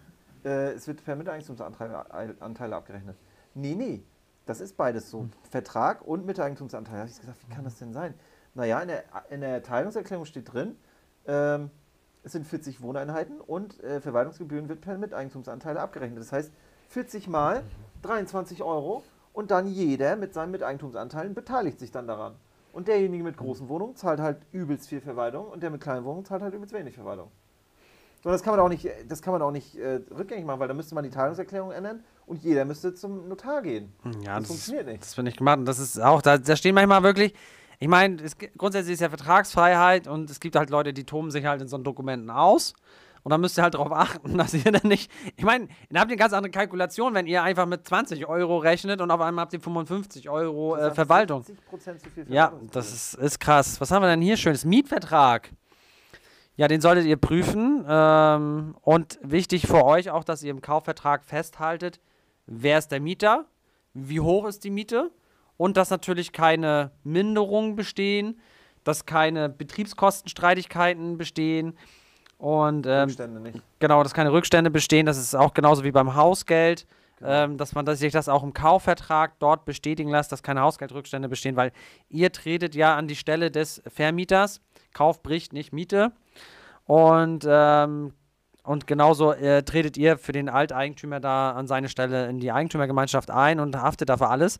äh, 0.45 0.71
es 0.71 0.87
wird 0.87 1.03
per 1.03 1.17
Miteigentumsanteile 1.17 2.77
abgerechnet. 2.77 3.17
Nee, 3.55 3.75
nee, 3.75 4.05
das 4.45 4.61
ist 4.61 4.77
beides 4.77 5.09
so. 5.09 5.23
Hm. 5.23 5.31
Vertrag 5.49 6.01
und 6.01 6.25
Miteigentumsanteil. 6.25 6.93
Da 6.93 6.99
habe 7.01 7.09
ich 7.09 7.19
gesagt, 7.19 7.39
wie 7.45 7.53
kann 7.53 7.65
das 7.65 7.77
denn 7.77 7.91
sein? 7.91 8.13
Naja, 8.53 8.79
in 8.79 8.87
der, 8.87 9.03
in 9.31 9.41
der 9.41 9.61
Teilungserklärung 9.63 10.23
steht 10.23 10.53
drin, 10.53 10.77
ähm, 11.27 11.71
es 12.25 12.31
sind 12.31 12.45
40 12.45 12.81
Wohneinheiten 12.81 13.39
und 13.39 13.81
äh, 13.83 14.01
Verwaltungsgebühren 14.01 14.67
wird 14.67 14.81
per 14.81 14.97
Miteigentumsanteile 14.97 15.79
abgerechnet. 15.79 16.19
Das 16.19 16.31
heißt, 16.31 16.51
40 16.89 17.27
mal 17.27 17.63
23 18.01 18.63
Euro 18.63 19.03
und 19.31 19.51
dann 19.51 19.67
jeder 19.67 20.15
mit 20.15 20.33
seinen 20.33 20.51
Miteigentumsanteilen 20.51 21.35
beteiligt 21.35 21.79
sich 21.79 21.91
dann 21.91 22.07
daran. 22.07 22.33
Und 22.73 22.87
derjenige 22.87 23.23
mit 23.23 23.37
großen 23.37 23.69
Wohnungen 23.69 23.95
zahlt 23.95 24.19
halt 24.19 24.39
übelst 24.51 24.89
viel 24.89 25.01
Verwaltung 25.01 25.47
und 25.47 25.61
der 25.61 25.69
mit 25.69 25.81
kleinen 25.81 26.03
Wohnungen 26.03 26.25
zahlt 26.25 26.41
halt 26.41 26.53
übelst 26.53 26.73
wenig 26.73 26.95
Verwaltung. 26.95 27.29
So, 28.23 28.31
das 28.31 28.41
kann 28.41 28.55
man 28.55 28.59
auch 28.59 28.69
nicht, 28.69 28.89
das 29.07 29.21
kann 29.21 29.33
man 29.33 29.43
auch 29.43 29.51
nicht 29.51 29.75
äh, 29.75 30.01
rückgängig 30.17 30.45
machen, 30.45 30.59
weil 30.59 30.67
da 30.67 30.73
müsste 30.73 30.95
man 30.95 31.03
die 31.03 31.11
Teilungserklärung 31.11 31.71
ändern 31.71 32.03
und 32.25 32.41
jeder 32.41 32.65
müsste 32.65 32.95
zum 32.95 33.29
Notar 33.29 33.61
gehen. 33.61 33.93
Ja, 34.03 34.33
das, 34.33 34.39
das 34.39 34.47
funktioniert 34.47 34.87
nicht. 34.87 35.03
Das 35.03 35.15
wird 35.15 35.25
nicht 35.25 35.37
gemacht. 35.37 35.59
Und 35.59 35.65
das 35.65 35.77
ist 35.77 36.01
auch, 36.01 36.23
da, 36.23 36.39
da 36.39 36.55
stehen 36.55 36.73
manchmal 36.73 37.03
wirklich, 37.03 37.35
ich 37.79 37.87
meine, 37.87 38.17
grundsätzlich 38.57 38.93
ist 38.93 39.01
ja 39.01 39.09
Vertragsfreiheit 39.09 40.07
und 40.07 40.29
es 40.29 40.39
gibt 40.39 40.55
halt 40.55 40.69
Leute, 40.69 40.93
die 40.93 41.03
toben 41.03 41.31
sich 41.31 41.45
halt 41.45 41.61
in 41.61 41.67
so 41.67 41.77
Dokumenten 41.77 42.29
aus. 42.29 42.73
Und 43.23 43.31
dann 43.31 43.41
müsst 43.41 43.57
ihr 43.57 43.63
halt 43.63 43.73
darauf 43.73 43.91
achten, 43.91 44.37
dass 44.37 44.53
ihr 44.53 44.71
dann 44.71 44.87
nicht. 44.87 45.11
Ich 45.35 45.43
meine, 45.43 45.67
dann 45.89 45.99
habt 45.99 46.11
ihr 46.11 46.13
eine 46.13 46.17
ganz 46.17 46.33
andere 46.33 46.51
Kalkulation, 46.51 47.15
wenn 47.15 47.25
ihr 47.25 47.41
einfach 47.41 47.65
mit 47.65 47.87
20 47.87 48.27
Euro 48.27 48.59
rechnet 48.59 49.01
und 49.01 49.09
auf 49.09 49.19
einmal 49.19 49.43
habt 49.43 49.53
ihr 49.53 49.59
55 49.59 50.29
Euro 50.29 50.75
äh, 50.75 50.91
Verwaltung. 50.91 51.41
50% 51.41 51.97
zu 51.97 52.09
viel 52.11 52.25
Ja, 52.31 52.53
das 52.71 52.93
ist, 52.93 53.13
ist 53.15 53.39
krass. 53.39 53.81
Was 53.81 53.89
haben 53.89 54.03
wir 54.03 54.09
denn 54.09 54.21
hier 54.21 54.37
schönes? 54.37 54.63
Mietvertrag. 54.63 55.49
Ja, 56.55 56.67
den 56.67 56.81
solltet 56.81 57.05
ihr 57.05 57.17
prüfen. 57.17 57.83
Ähm, 57.87 58.75
und 58.81 59.17
wichtig 59.23 59.65
für 59.65 59.83
euch 59.83 60.11
auch, 60.11 60.23
dass 60.23 60.43
ihr 60.43 60.51
im 60.51 60.61
Kaufvertrag 60.61 61.25
festhaltet, 61.25 61.99
wer 62.45 62.77
ist 62.77 62.89
der 62.89 62.99
Mieter, 62.99 63.45
wie 63.95 64.19
hoch 64.19 64.45
ist 64.45 64.63
die 64.63 64.69
Miete 64.69 65.09
und 65.57 65.77
dass 65.77 65.89
natürlich 65.89 66.31
keine 66.31 66.91
Minderungen 67.03 67.75
bestehen, 67.75 68.39
dass 68.83 69.05
keine 69.05 69.49
Betriebskostenstreitigkeiten 69.49 71.17
bestehen 71.17 71.77
und 72.37 72.85
ähm, 72.85 73.03
Rückstände 73.03 73.39
nicht. 73.39 73.61
Genau, 73.79 74.03
dass 74.03 74.13
keine 74.13 74.31
Rückstände 74.31 74.69
bestehen. 74.69 75.05
Das 75.05 75.17
ist 75.17 75.35
auch 75.35 75.53
genauso 75.53 75.83
wie 75.83 75.91
beim 75.91 76.15
Hausgeld. 76.15 76.85
Genau. 77.17 77.31
Ähm, 77.31 77.57
dass 77.57 77.73
man 77.73 77.85
sich 77.95 78.11
das 78.11 78.27
auch 78.27 78.43
im 78.43 78.53
Kaufvertrag 78.53 79.39
dort 79.39 79.63
bestätigen 79.63 80.09
lässt, 80.09 80.33
dass 80.33 80.43
keine 80.43 80.59
Hausgeldrückstände 80.59 81.29
bestehen, 81.29 81.55
weil 81.55 81.71
ihr 82.09 82.29
tretet 82.33 82.75
ja 82.75 82.97
an 82.97 83.07
die 83.07 83.15
Stelle 83.15 83.51
des 83.51 83.81
Vermieters. 83.87 84.59
Kauf 84.93 85.23
bricht 85.23 85.53
nicht 85.53 85.71
Miete. 85.71 86.11
Und, 86.83 87.47
ähm, 87.49 88.13
und 88.63 88.85
genauso 88.85 89.31
äh, 89.31 89.63
tretet 89.63 89.95
ihr 89.95 90.17
für 90.17 90.33
den 90.33 90.49
Alteigentümer 90.49 91.21
da 91.21 91.51
an 91.51 91.67
seine 91.67 91.87
Stelle 91.87 92.27
in 92.27 92.39
die 92.39 92.51
Eigentümergemeinschaft 92.51 93.31
ein 93.31 93.61
und 93.61 93.77
haftet 93.77 94.09
dafür 94.09 94.29
alles 94.29 94.59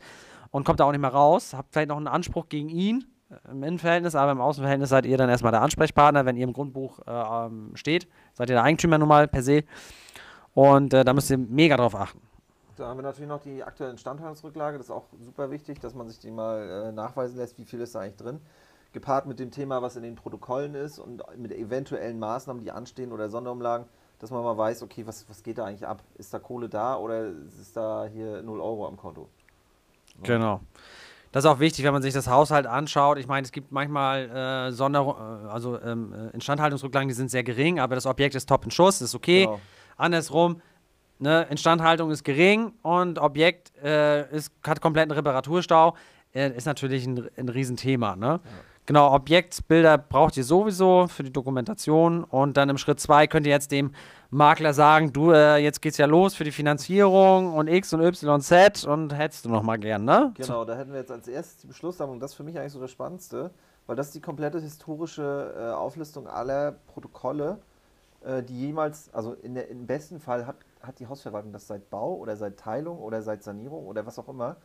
und 0.51 0.65
kommt 0.65 0.79
da 0.79 0.85
auch 0.85 0.91
nicht 0.91 1.01
mehr 1.01 1.13
raus. 1.13 1.53
Habt 1.53 1.73
vielleicht 1.73 1.89
noch 1.89 1.97
einen 1.97 2.07
Anspruch 2.07 2.49
gegen 2.49 2.69
ihn 2.69 3.05
im 3.49 3.63
Innenverhältnis, 3.63 4.15
aber 4.15 4.31
im 4.31 4.41
Außenverhältnis 4.41 4.89
seid 4.89 5.05
ihr 5.05 5.17
dann 5.17 5.29
erstmal 5.29 5.51
der 5.51 5.61
Ansprechpartner, 5.61 6.25
wenn 6.25 6.37
ihr 6.37 6.43
im 6.43 6.53
Grundbuch 6.53 6.99
äh, 7.07 7.11
ähm, 7.11 7.71
steht. 7.75 8.07
Seid 8.33 8.49
ihr 8.49 8.55
der 8.55 8.63
Eigentümer 8.63 8.97
nun 8.97 9.07
mal 9.07 9.27
per 9.27 9.41
se. 9.41 9.63
Und 10.53 10.93
äh, 10.93 11.03
da 11.03 11.13
müsst 11.13 11.29
ihr 11.31 11.37
mega 11.37 11.75
drauf 11.77 11.95
achten. 11.95 12.21
Da 12.77 12.87
haben 12.87 12.97
wir 12.97 13.03
natürlich 13.03 13.29
noch 13.29 13.39
die 13.39 13.63
aktuelle 13.63 13.91
Instandhaltungsrücklage. 13.91 14.77
Das 14.77 14.87
ist 14.87 14.91
auch 14.91 15.05
super 15.19 15.49
wichtig, 15.49 15.79
dass 15.79 15.93
man 15.95 16.07
sich 16.07 16.19
die 16.19 16.31
mal 16.31 16.87
äh, 16.87 16.91
nachweisen 16.91 17.37
lässt, 17.37 17.57
wie 17.57 17.65
viel 17.65 17.79
ist 17.81 17.95
da 17.95 18.01
eigentlich 18.01 18.17
drin. 18.17 18.41
Gepaart 18.91 19.25
mit 19.25 19.39
dem 19.39 19.51
Thema, 19.51 19.81
was 19.81 19.95
in 19.95 20.03
den 20.03 20.15
Protokollen 20.15 20.75
ist 20.75 20.99
und 20.99 21.23
mit 21.37 21.51
eventuellen 21.51 22.19
Maßnahmen, 22.19 22.61
die 22.61 22.71
anstehen 22.71 23.11
oder 23.11 23.29
Sonderumlagen, 23.29 23.87
dass 24.19 24.31
man 24.31 24.43
mal 24.43 24.57
weiß, 24.57 24.83
okay, 24.83 25.05
was, 25.05 25.27
was 25.29 25.43
geht 25.43 25.57
da 25.57 25.65
eigentlich 25.65 25.87
ab? 25.87 26.01
Ist 26.15 26.33
da 26.33 26.39
Kohle 26.39 26.69
da 26.69 26.97
oder 26.97 27.27
ist 27.27 27.75
da 27.75 28.05
hier 28.05 28.41
0 28.41 28.61
Euro 28.61 28.87
am 28.87 28.95
Konto? 28.95 29.27
Genau. 30.23 30.61
Das 31.31 31.43
ist 31.43 31.49
auch 31.49 31.59
wichtig, 31.59 31.83
wenn 31.83 31.91
man 31.91 32.01
sich 32.01 32.13
das 32.13 32.29
Haushalt 32.29 32.65
anschaut. 32.65 33.17
Ich 33.17 33.27
meine, 33.27 33.43
es 33.43 33.51
gibt 33.51 33.71
manchmal 33.71 34.69
äh, 34.69 34.71
Sonder, 34.71 35.43
äh, 35.45 35.49
also 35.49 35.81
ähm, 35.81 36.13
äh, 36.13 36.33
Instandhaltungsrücklagen, 36.33 37.09
die 37.09 37.13
sind 37.13 37.29
sehr 37.29 37.43
gering, 37.43 37.79
aber 37.79 37.95
das 37.95 38.05
Objekt 38.05 38.35
ist 38.35 38.47
top 38.47 38.63
in 38.63 38.71
Schuss, 38.71 39.01
ist 39.01 39.13
okay. 39.13 39.41
Genau. 39.41 39.59
Andersrum, 39.97 40.61
ne, 41.19 41.45
Instandhaltung 41.49 42.09
ist 42.11 42.23
gering 42.23 42.71
und 42.83 43.19
Objekt 43.19 43.73
äh, 43.83 44.33
ist, 44.33 44.51
hat 44.65 44.79
kompletten 44.79 45.11
Reparaturstau, 45.11 45.95
äh, 46.33 46.55
ist 46.55 46.65
natürlich 46.65 47.05
ein, 47.05 47.29
ein 47.35 47.49
Riesenthema. 47.49 48.15
Ne? 48.15 48.27
Ja. 48.27 48.39
Genau, 48.87 49.13
Objektbilder 49.15 49.97
braucht 49.97 50.37
ihr 50.37 50.43
sowieso 50.43 51.07
für 51.07 51.23
die 51.23 51.33
Dokumentation 51.33 52.23
und 52.23 52.55
dann 52.55 52.69
im 52.69 52.77
Schritt 52.77 52.99
2 52.99 53.25
könnt 53.25 53.47
ihr 53.47 53.51
jetzt 53.51 53.71
dem 53.71 53.91
Makler 54.29 54.73
sagen, 54.73 55.11
du, 55.11 55.31
äh, 55.31 55.57
jetzt 55.57 55.81
geht's 55.81 55.97
ja 55.97 56.05
los 56.05 56.35
für 56.35 56.43
die 56.43 56.51
Finanzierung 56.51 57.53
und 57.53 57.67
X 57.67 57.93
und 57.93 58.01
Y, 58.01 58.41
Z 58.41 58.85
und 58.85 59.17
hättest 59.17 59.45
du 59.45 59.49
noch 59.49 59.63
mal 59.63 59.77
gern, 59.77 60.05
ne? 60.05 60.33
Genau, 60.35 60.65
da 60.65 60.75
hätten 60.75 60.91
wir 60.91 60.99
jetzt 60.99 61.11
als 61.11 61.27
erstes 61.27 61.57
die 61.57 61.67
Beschlusssammlung, 61.67 62.19
das 62.19 62.31
ist 62.31 62.37
für 62.37 62.43
mich 62.43 62.59
eigentlich 62.59 62.73
so 62.73 62.79
das 62.79 62.91
Spannendste, 62.91 63.49
weil 63.87 63.95
das 63.95 64.07
ist 64.07 64.15
die 64.15 64.21
komplette 64.21 64.59
historische 64.59 65.55
äh, 65.57 65.73
Auflistung 65.73 66.27
aller 66.27 66.73
Protokolle, 66.87 67.57
äh, 68.23 68.43
die 68.43 68.67
jemals, 68.67 69.09
also 69.13 69.33
in 69.33 69.55
der, 69.55 69.67
im 69.69 69.87
besten 69.87 70.19
Fall 70.19 70.45
hat, 70.45 70.57
hat 70.83 70.99
die 70.99 71.07
Hausverwaltung 71.07 71.51
das 71.51 71.65
seit 71.65 71.89
Bau 71.89 72.13
oder 72.15 72.35
seit 72.35 72.57
Teilung 72.57 72.99
oder 72.99 73.23
seit 73.23 73.43
Sanierung 73.43 73.87
oder 73.87 74.05
was 74.05 74.19
auch 74.19 74.27
immer, 74.27 74.57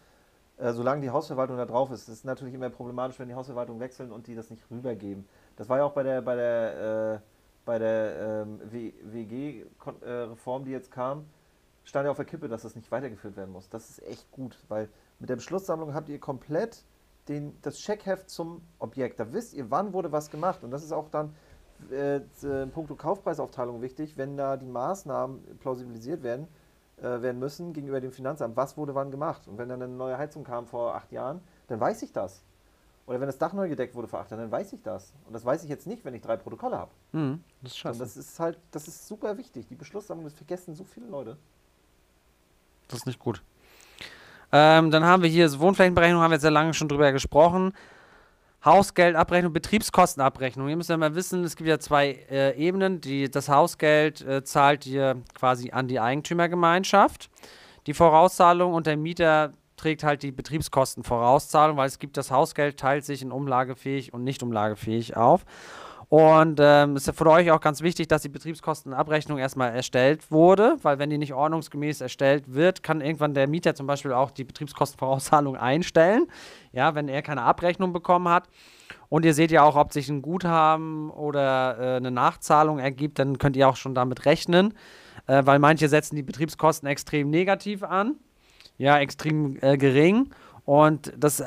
äh, 0.61 0.73
solange 0.73 1.03
die 1.03 1.11
Hausverwaltung 1.11 1.57
da 1.57 1.67
drauf 1.67 1.91
ist. 1.91 2.09
Das 2.09 2.17
ist 2.17 2.25
natürlich 2.25 2.55
immer 2.55 2.71
problematisch, 2.71 3.19
wenn 3.19 3.29
die 3.29 3.35
Hausverwaltung 3.35 3.81
wechseln 3.81 4.13
und 4.13 4.27
die 4.27 4.35
das 4.35 4.51
nicht 4.51 4.65
rübergeben. 4.71 5.27
Das 5.57 5.69
war 5.69 5.79
ja 5.79 5.85
auch 5.85 5.93
bei 5.93 6.03
der, 6.03 6.23
bei 6.23 6.37
der 6.37 7.15
äh, 7.15 7.19
bei 7.65 7.79
der 7.79 8.43
ähm, 8.43 8.61
WG-Reform, 8.65 10.65
die 10.65 10.71
jetzt 10.71 10.91
kam, 10.91 11.27
stand 11.85 12.05
ja 12.05 12.11
auf 12.11 12.17
der 12.17 12.27
Kippe, 12.27 12.49
dass 12.49 12.63
das 12.63 12.75
nicht 12.75 12.91
weitergeführt 12.91 13.37
werden 13.37 13.53
muss. 13.53 13.69
Das 13.69 13.91
ist 13.91 14.03
echt 14.03 14.31
gut, 14.31 14.59
weil 14.69 14.89
mit 15.19 15.31
der 15.31 15.37
Beschlusssammlung 15.37 15.95
habt 15.95 16.09
ihr 16.09 16.19
komplett 16.19 16.85
den, 17.29 17.57
das 17.63 17.79
Checkheft 17.79 18.31
zum 18.31 18.63
Objekt. 18.79 19.21
Da 19.21 19.33
wisst 19.33 19.55
ihr, 19.55 19.71
wann 19.71 19.93
wurde 19.93 20.11
was 20.11 20.31
gemacht. 20.31 20.65
Und 20.65 20.71
das 20.71 20.83
ist 20.83 20.93
auch 20.93 21.11
dann 21.11 21.35
äh, 21.91 22.21
in 22.43 22.71
puncto 22.73 22.97
Kaufpreisaufteilung 22.97 23.83
wichtig, 23.83 24.17
wenn 24.17 24.37
da 24.37 24.57
die 24.57 24.67
Maßnahmen 24.67 25.59
plausibilisiert 25.61 26.23
werden, 26.23 26.49
äh, 27.01 27.23
werden 27.23 27.39
müssen 27.39 27.73
gegenüber 27.73 28.01
dem 28.01 28.13
Finanzamt. 28.13 28.57
Was 28.57 28.77
wurde 28.77 28.95
wann 28.95 29.11
gemacht? 29.11 29.49
Und 29.49 29.59
wenn 29.59 29.69
dann 29.69 29.83
eine 29.83 29.93
neue 29.93 30.19
Heizung 30.19 30.45
kam 30.45 30.67
vor 30.67 30.95
acht 30.95 31.11
Jahren, 31.13 31.41
dann 31.69 31.81
weiß 31.81 32.03
ich 32.03 32.13
das. 32.13 32.43
Oder 33.07 33.21
wenn 33.21 33.27
das 33.27 33.39
Dach 33.39 33.53
neu 33.53 33.69
gedeckt 33.69 33.95
wurde 33.95 34.07
vor 34.07 34.21
acht 34.21 34.31
Jahren, 34.31 34.43
dann 34.43 34.53
weiß 34.53 34.73
ich 34.73 34.83
das. 34.83 35.13
Und 35.27 35.33
das 35.33 35.45
weiß 35.45 35.65
ich 35.65 35.71
jetzt 35.71 35.87
nicht, 35.87 36.05
wenn 36.05 36.15
ich 36.15 36.23
drei 36.23 36.37
Protokolle 36.37 36.79
habe. 36.79 36.91
Mhm, 37.13 37.43
das 37.63 37.73
ist 37.73 37.79
scheiße. 37.79 37.93
Und 37.95 38.01
das 38.01 38.17
ist 38.17 38.39
halt, 38.39 38.59
das 38.71 38.87
ist 38.87 39.09
super 39.09 39.37
wichtig. 39.37 39.67
Die 39.67 39.75
Beschlusssammlung, 39.75 40.27
das 40.27 40.35
vergessen 40.35 40.75
so 40.75 40.85
viele 40.85 41.07
Leute. 41.07 41.37
Das 42.89 43.01
ist 43.01 43.07
nicht 43.07 43.19
gut. 43.19 43.43
Ähm, 44.53 44.91
dann 44.91 45.05
haben 45.05 45.23
wir 45.23 45.31
hier 45.31 45.59
Wohnflächenberechnung, 45.59 46.21
haben 46.21 46.31
wir 46.31 46.37
jetzt 46.37 46.43
sehr 46.43 46.51
lange 46.51 46.75
schon 46.75 46.89
drüber 46.89 47.13
gesprochen. 47.13 47.73
Hausgeldabrechnung, 48.65 49.53
Betriebskostenabrechnung. 49.53 50.69
Ihr 50.69 50.77
müsst 50.77 50.91
ja 50.91 50.97
mal 50.97 51.15
wissen, 51.15 51.45
es 51.45 51.57
gibt 51.57 51.69
ja 51.69 51.79
zwei 51.79 52.19
äh, 52.31 52.57
Ebenen. 52.57 53.01
Die, 53.01 53.31
das 53.31 53.49
Hausgeld 53.49 54.21
äh, 54.21 54.45
zahlt 54.45 54.87
ihr 54.87 55.23
quasi 55.35 55.71
an 55.71 55.89
die 55.89 55.99
Eigentümergemeinschaft. 55.99 57.31
Die 57.87 57.95
Vorauszahlung 57.95 58.75
und 58.75 58.87
der 58.87 58.99
Mieter 58.99 59.53
trägt 59.77 60.05
halt 60.05 60.23
die 60.23 60.31
Betriebskostenvorauszahlung, 60.31 61.79
weil 61.79 61.89
es 61.89 61.99
gibt 61.99 62.19
das 62.19 62.31
Hausgeld, 62.31 62.79
teilt 62.79 63.07
sich 63.07 63.23
in 63.23 63.33
umlagefähig 63.33 64.13
und 64.13 64.25
nicht 64.25 64.43
umlagefähig 64.43 65.17
auf. 65.17 65.47
Und 66.11 66.59
ähm, 66.61 66.97
ist 66.97 67.11
für 67.15 67.31
euch 67.31 67.53
auch 67.53 67.61
ganz 67.61 67.83
wichtig, 67.83 68.09
dass 68.09 68.23
die 68.23 68.29
Betriebskostenabrechnung 68.29 69.39
erstmal 69.39 69.73
erstellt 69.73 70.31
wurde, 70.31 70.77
weil 70.83 70.99
wenn 70.99 71.09
die 71.09 71.19
nicht 71.19 71.33
ordnungsgemäß 71.33 72.01
erstellt 72.01 72.53
wird, 72.53 72.83
kann 72.83 73.01
irgendwann 73.01 73.33
der 73.33 73.47
Mieter 73.47 73.77
zum 73.77 73.87
Beispiel 73.87 74.13
auch 74.13 74.33
die 74.33 74.43
Betriebskostenvorauszahlung 74.43 75.57
einstellen, 75.57 76.27
ja, 76.73 76.97
wenn 76.97 77.09
er 77.09 77.23
keine 77.23 77.43
Abrechnung 77.43 77.93
bekommen 77.93 78.29
hat. 78.29 78.49
Und 79.09 79.25
ihr 79.25 79.35
seht 79.35 79.53
ja 79.53 79.63
auch, 79.63 79.77
ob 79.77 79.93
sich 79.93 80.09
ein 80.09 80.21
Guthaben 80.21 81.11
oder 81.11 81.79
äh, 81.79 81.97
eine 81.99 82.11
Nachzahlung 82.11 82.81
ergibt, 82.81 83.21
dann 83.21 83.39
könnt 83.39 83.57
ihr 83.57 83.69
auch 83.69 83.77
schon 83.77 83.95
damit 83.95 84.27
rechnen, 84.27 84.75
äh, 85.29 85.43
weil 85.47 85.61
manche 85.61 85.89
setzen 85.89 86.17
die 86.17 86.25
Betriebskosten 86.25 86.89
extrem 86.89 87.31
negativ 87.31 87.85
an 87.85 88.17
ja 88.81 88.99
extrem 88.99 89.59
äh, 89.61 89.77
gering. 89.77 90.31
Und 90.65 91.13
das 91.17 91.45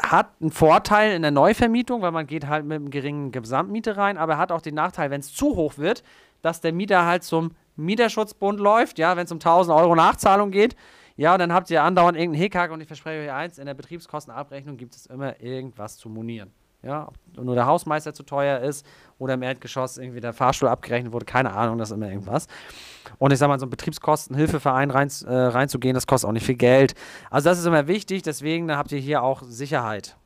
hat 0.00 0.30
einen 0.40 0.50
Vorteil 0.50 1.12
in 1.12 1.22
der 1.22 1.30
Neuvermietung, 1.30 2.02
weil 2.02 2.12
man 2.12 2.26
geht 2.26 2.46
halt 2.46 2.64
mit 2.64 2.76
einem 2.76 2.90
geringen 2.90 3.32
Gesamtmiete 3.32 3.96
rein, 3.96 4.16
aber 4.16 4.34
er 4.34 4.38
hat 4.38 4.52
auch 4.52 4.60
den 4.60 4.74
Nachteil, 4.74 5.10
wenn 5.10 5.20
es 5.20 5.32
zu 5.32 5.56
hoch 5.56 5.78
wird, 5.78 6.02
dass 6.42 6.60
der 6.60 6.72
Mieter 6.72 7.04
halt 7.04 7.24
zum 7.24 7.52
Mieterschutzbund 7.76 8.60
läuft, 8.60 8.98
ja, 8.98 9.16
wenn 9.16 9.24
es 9.24 9.32
um 9.32 9.38
1000 9.38 9.76
Euro 9.76 9.94
Nachzahlung 9.94 10.50
geht, 10.50 10.76
ja, 11.16 11.32
und 11.32 11.40
dann 11.40 11.52
habt 11.52 11.68
ihr 11.70 11.82
andauernd 11.82 12.16
irgendeinen 12.16 12.42
Hickhack 12.42 12.70
und 12.70 12.80
ich 12.80 12.86
verspreche 12.86 13.24
euch 13.24 13.32
eins, 13.32 13.58
in 13.58 13.66
der 13.66 13.74
Betriebskostenabrechnung 13.74 14.76
gibt 14.76 14.94
es 14.94 15.06
immer 15.06 15.40
irgendwas 15.40 15.96
zu 15.96 16.08
monieren. 16.08 16.52
Ja, 16.82 17.08
ob 17.36 17.44
nur 17.44 17.54
der 17.56 17.66
Hausmeister 17.66 18.14
zu 18.14 18.22
teuer 18.22 18.60
ist 18.60 18.86
oder 19.18 19.34
im 19.34 19.42
Erdgeschoss 19.42 19.98
irgendwie 19.98 20.20
der 20.20 20.32
Fahrstuhl 20.32 20.68
abgerechnet 20.68 21.12
wurde, 21.12 21.24
keine 21.24 21.52
Ahnung, 21.52 21.76
das 21.78 21.90
ist 21.90 21.96
immer 21.96 22.08
irgendwas. 22.08 22.46
Und 23.18 23.32
ich 23.32 23.38
sag 23.40 23.48
mal, 23.48 23.58
so 23.58 23.66
ein 23.66 23.70
Betriebskostenhilfeverein 23.70 24.90
rein, 24.92 25.10
äh, 25.26 25.32
reinzugehen, 25.34 25.94
das 25.94 26.06
kostet 26.06 26.28
auch 26.28 26.32
nicht 26.32 26.46
viel 26.46 26.54
Geld. 26.54 26.94
Also 27.30 27.48
das 27.48 27.58
ist 27.58 27.64
immer 27.66 27.88
wichtig, 27.88 28.22
deswegen 28.22 28.70
habt 28.76 28.92
ihr 28.92 29.00
hier 29.00 29.24
auch 29.24 29.42
Sicherheit. 29.42 30.16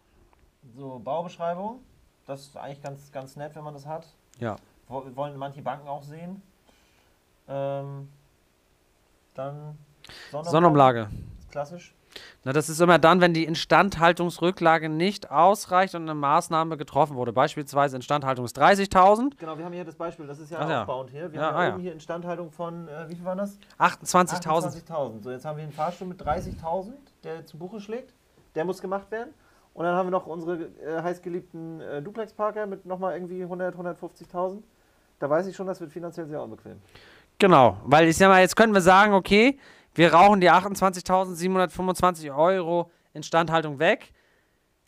So, 0.77 1.01
Baubeschreibung, 1.03 1.81
das 2.27 2.43
ist 2.43 2.57
eigentlich 2.59 2.83
ganz, 2.83 3.11
ganz 3.13 3.35
nett, 3.37 3.55
wenn 3.55 3.65
man 3.65 3.73
das 3.73 3.87
hat. 3.87 4.07
Ja. 4.39 4.57
Wo- 4.89 5.05
Wollen 5.15 5.37
manche 5.39 5.63
Banken 5.63 5.89
auch 5.89 6.03
sehen. 6.03 6.43
Ähm, 7.49 8.09
dann 9.35 9.79
Sonnenumlage. 10.31 11.09
Klassisch. 11.51 11.95
Na, 12.45 12.53
das 12.53 12.69
ist 12.69 12.81
immer 12.81 12.99
dann, 12.99 13.21
wenn 13.21 13.33
die 13.35 13.45
Instandhaltungsrücklage 13.45 14.89
nicht 14.89 15.31
ausreicht 15.31 15.95
und 15.95 16.03
eine 16.03 16.15
Maßnahme 16.15 16.77
getroffen 16.77 17.17
wurde. 17.17 17.33
Beispielsweise 17.33 17.97
Instandhaltung 17.97 18.45
ist 18.45 18.59
30.000, 18.61 19.37
Genau, 19.39 19.57
wir 19.59 19.65
haben 19.65 19.73
hier 19.73 19.85
das 19.85 19.95
Beispiel, 19.95 20.27
das 20.27 20.39
ist 20.39 20.51
ja 20.51 20.59
Ach 20.61 20.69
ja. 20.69 20.81
aufbauend 20.83 21.11
hier. 21.11 21.33
Wir 21.33 21.41
Ja, 21.41 21.47
haben 21.47 21.55
ah 21.57 21.63
ja 21.63 21.69
ja. 21.69 21.75
oben 21.75 21.83
hier 21.83 21.93
Instandhaltung 21.93 22.51
von, 22.51 22.89
äh, 22.89 23.09
wie 23.09 23.15
viel 23.15 23.25
waren 23.25 23.39
das? 23.39 23.59
28.000. 23.79 24.87
28.000. 24.87 25.23
So, 25.23 25.31
jetzt 25.31 25.45
haben 25.45 25.57
wir 25.57 25.63
einen 25.65 25.73
Fahrstuhl 25.73 26.09
mit 26.09 26.21
30.000, 26.21 26.93
der 27.25 27.47
zu 27.47 27.57
Buche 27.59 27.81
schlägt. 27.81 28.13
Der 28.55 28.65
muss 28.65 28.81
gemacht 28.83 29.11
werden. 29.11 29.33
Und 29.75 29.85
dann 29.85 29.95
haben 29.95 30.07
wir 30.07 30.11
noch 30.11 30.27
unsere 30.27 30.65
äh, 30.85 31.03
heißgeliebten 31.03 31.81
äh, 31.81 32.03
Duplex-Parker 32.03 32.67
mit 32.67 32.85
nochmal 32.85 33.15
irgendwie 33.15 33.43
100, 33.43 33.75
150.000. 33.75 34.63
Da 35.19 35.31
weiß 35.31 35.47
ich 35.47 35.57
schon, 35.57 35.67
das 35.67 35.81
wird 35.81 35.93
finanziell 35.93 36.27
sehr 36.27 36.43
unbequem. 36.43 36.79
Genau, 37.39 37.79
weil 37.85 38.07
ich 38.09 38.17
sag 38.17 38.29
mal, 38.29 38.41
jetzt 38.41 38.55
können 38.55 38.75
wir 38.75 38.81
sagen, 38.83 39.15
okay, 39.15 39.59
wir 39.95 40.15
rauchen 40.15 40.41
die 40.41 40.51
28.725 40.51 42.35
Euro 42.35 42.91
Instandhaltung 43.13 43.79
weg. 43.79 44.13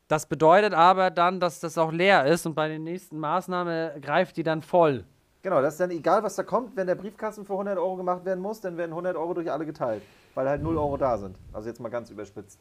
Das 0.09 0.27
bedeutet 0.27 0.75
aber 0.75 1.11
dann, 1.11 1.41
dass 1.41 1.61
das 1.61 1.79
auch 1.79 1.93
leer 1.93 2.27
ist 2.27 2.47
und 2.47 2.55
bei 2.55 2.69
der 2.69 2.79
nächsten 2.79 3.19
Maßnahme 3.19 3.97
greift 4.01 4.37
die 4.37 4.43
dann 4.43 4.63
voll. 4.63 5.05
Genau, 5.43 5.61
das 5.61 5.75
ist 5.75 5.81
dann 5.81 5.91
egal, 5.91 6.23
was 6.23 6.37
da 6.37 6.43
kommt. 6.43 6.75
Wenn 6.75 6.87
der 6.87 6.95
Briefkasten 6.95 7.45
für 7.45 7.53
100 7.53 7.77
Euro 7.77 7.97
gemacht 7.97 8.25
werden 8.25 8.41
muss, 8.41 8.63
dann 8.63 8.79
werden 8.79 8.93
100 8.93 9.15
Euro 9.15 9.35
durch 9.35 9.53
alle 9.53 9.67
geteilt, 9.67 10.03
weil 10.35 10.49
halt 10.49 10.63
0 10.63 10.79
Euro 10.79 10.97
da 10.97 11.19
sind. 11.19 11.37
Also 11.53 11.69
jetzt 11.69 11.81
mal 11.81 11.91
ganz 11.91 12.09
überspitzt. 12.09 12.59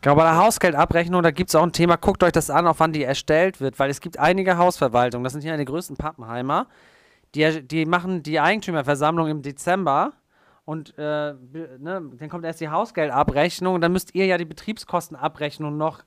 Genau, 0.00 0.16
bei 0.16 0.22
der 0.22 0.38
Hausgeldabrechnung, 0.38 1.22
da 1.22 1.30
gibt 1.30 1.50
es 1.50 1.54
auch 1.54 1.62
ein 1.62 1.72
Thema, 1.72 1.96
guckt 1.96 2.22
euch 2.22 2.32
das 2.32 2.48
an, 2.48 2.66
auf 2.66 2.80
wann 2.80 2.92
die 2.94 3.04
erstellt 3.04 3.60
wird, 3.60 3.78
weil 3.78 3.90
es 3.90 4.00
gibt 4.00 4.18
einige 4.18 4.56
Hausverwaltungen, 4.56 5.24
das 5.24 5.34
sind 5.34 5.42
hier 5.42 5.54
die 5.58 5.64
größten 5.66 5.96
Pappenheimer, 5.96 6.68
die, 7.34 7.66
die 7.66 7.84
machen 7.84 8.22
die 8.22 8.40
Eigentümerversammlung 8.40 9.28
im 9.28 9.42
Dezember 9.42 10.12
und 10.64 10.96
äh, 10.98 11.32
ne, 11.32 12.10
dann 12.18 12.28
kommt 12.28 12.44
erst 12.44 12.60
die 12.60 12.68
Hausgeldabrechnung 12.68 13.74
und 13.74 13.80
dann 13.80 13.92
müsst 13.92 14.14
ihr 14.14 14.26
ja 14.26 14.38
die 14.38 14.44
Betriebskostenabrechnung 14.44 15.76
noch 15.76 16.04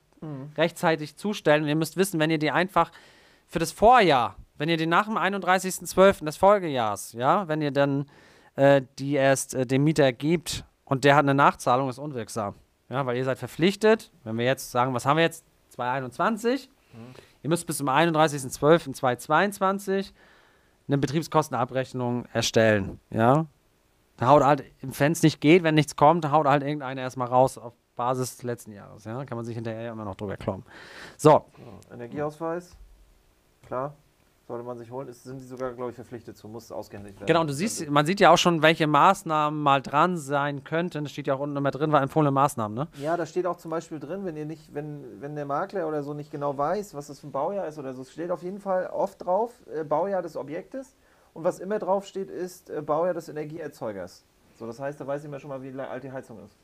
rechtzeitig 0.56 1.16
zustellen 1.16 1.62
und 1.62 1.68
ihr 1.68 1.76
müsst 1.76 1.96
wissen, 1.96 2.18
wenn 2.18 2.30
ihr 2.30 2.38
die 2.38 2.50
einfach 2.50 2.90
für 3.46 3.58
das 3.58 3.72
Vorjahr, 3.72 4.36
wenn 4.56 4.68
ihr 4.68 4.76
die 4.76 4.86
nach 4.86 5.06
dem 5.06 5.16
31.12. 5.16 6.24
des 6.24 6.36
Folgejahres, 6.36 7.12
ja, 7.12 7.46
wenn 7.48 7.62
ihr 7.62 7.70
dann 7.70 8.06
äh, 8.56 8.82
die 8.98 9.14
erst 9.14 9.54
äh, 9.54 9.66
dem 9.66 9.84
Mieter 9.84 10.12
gibt 10.12 10.64
und 10.84 11.04
der 11.04 11.14
hat 11.14 11.24
eine 11.24 11.34
Nachzahlung, 11.34 11.88
ist 11.88 11.98
unwirksam. 11.98 12.54
Ja, 12.88 13.04
weil 13.06 13.16
ihr 13.16 13.24
seid 13.24 13.38
verpflichtet, 13.38 14.12
wenn 14.24 14.38
wir 14.38 14.44
jetzt 14.44 14.70
sagen, 14.70 14.94
was 14.94 15.06
haben 15.06 15.16
wir 15.16 15.24
jetzt? 15.24 15.44
2021. 15.70 16.70
Ihr 17.42 17.50
müsst 17.50 17.66
bis 17.66 17.78
zum 17.78 17.88
31.12.2022 17.88 20.12
eine 20.88 20.98
Betriebskostenabrechnung 20.98 22.26
erstellen. 22.32 23.00
Ja. 23.10 23.46
Da 24.16 24.28
haut 24.28 24.42
halt, 24.42 24.64
wenn 24.80 25.12
es 25.12 25.22
nicht 25.22 25.40
geht, 25.40 25.62
wenn 25.62 25.74
nichts 25.74 25.96
kommt, 25.96 26.30
haut 26.30 26.46
halt 26.46 26.62
irgendeiner 26.62 27.02
erstmal 27.02 27.28
raus 27.28 27.58
auf 27.58 27.74
Basis 27.96 28.36
des 28.36 28.42
letzten 28.44 28.72
Jahres. 28.72 29.04
Ja. 29.04 29.24
Kann 29.24 29.36
man 29.36 29.44
sich 29.44 29.54
hinterher 29.54 29.92
immer 29.92 30.04
noch 30.04 30.14
drüber 30.14 30.36
kloppen. 30.36 30.64
So, 31.16 31.44
Energieausweis, 31.92 32.76
klar, 33.66 33.94
sollte 34.46 34.64
man 34.64 34.78
sich 34.78 34.90
holen. 34.90 35.08
Ist, 35.08 35.24
sind 35.24 35.40
die 35.40 35.44
sogar, 35.44 35.72
glaube 35.72 35.90
ich, 35.90 35.96
verpflichtet 35.96 36.36
zu, 36.36 36.48
muss 36.48 36.70
ausgehändigt 36.70 37.18
werden. 37.18 37.26
Genau, 37.26 37.40
und 37.40 37.48
du 37.48 37.54
siehst, 37.54 37.88
man 37.90 38.06
sieht 38.06 38.20
ja 38.20 38.30
auch 38.30 38.38
schon, 38.38 38.62
welche 38.62 38.86
Maßnahmen 38.86 39.60
mal 39.60 39.82
dran 39.82 40.16
sein 40.16 40.62
könnten. 40.62 41.04
Das 41.04 41.12
steht 41.12 41.26
ja 41.26 41.34
auch 41.34 41.40
unten 41.40 41.56
immer 41.56 41.70
drin, 41.70 41.90
war 41.90 42.02
empfohlene 42.02 42.30
Maßnahmen, 42.30 42.76
ne? 42.76 42.88
Ja, 43.00 43.16
da 43.16 43.26
steht 43.26 43.46
auch 43.46 43.56
zum 43.56 43.70
Beispiel 43.70 43.98
drin, 43.98 44.24
wenn 44.24 44.36
ihr 44.36 44.46
nicht, 44.46 44.74
wenn, 44.74 45.20
wenn 45.20 45.34
der 45.34 45.46
Makler 45.46 45.88
oder 45.88 46.02
so 46.02 46.14
nicht 46.14 46.30
genau 46.30 46.56
weiß, 46.56 46.94
was 46.94 47.08
das 47.08 47.20
für 47.20 47.26
ein 47.26 47.32
Baujahr 47.32 47.66
ist 47.66 47.78
oder 47.78 47.92
so, 47.92 48.02
es 48.02 48.12
steht 48.12 48.30
auf 48.30 48.42
jeden 48.42 48.60
Fall 48.60 48.86
oft 48.86 49.24
drauf, 49.24 49.52
äh, 49.74 49.84
Baujahr 49.84 50.22
des 50.22 50.36
Objektes. 50.36 50.96
Und 51.36 51.44
was 51.44 51.58
immer 51.58 51.78
drauf 51.78 52.06
steht, 52.06 52.30
ist 52.30 52.70
äh, 52.70 52.80
Baujahr 52.80 53.12
des 53.12 53.28
Energieerzeugers. 53.28 54.24
So, 54.54 54.66
das 54.66 54.80
heißt, 54.80 54.98
da 54.98 55.06
weiß 55.06 55.22
ich 55.22 55.30
mir 55.30 55.38
schon 55.38 55.50
mal, 55.50 55.62
wie 55.62 55.78
alt 55.78 56.02
die 56.02 56.10
Heizung 56.10 56.42
ist. 56.42 56.56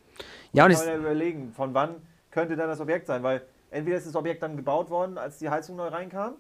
Ja, 0.53 0.65
und 0.65 0.70
ich, 0.70 0.78
Kann 0.78 0.86
man 0.86 0.94
ja 0.94 1.01
überlegen, 1.01 1.53
von 1.53 1.74
wann 1.74 1.97
könnte 2.31 2.57
dann 2.57 2.69
das 2.69 2.81
Objekt 2.81 3.07
sein, 3.07 3.23
weil 3.23 3.43
entweder 3.70 3.99
ist 3.99 4.07
das 4.07 4.16
Objekt 4.16 4.43
dann 4.43 4.57
gebaut 4.57 4.89
worden, 4.89 5.19
als 5.19 5.36
die 5.36 5.51
Heizung 5.51 5.77
neu 5.77 5.89
reinkam, 5.89 6.36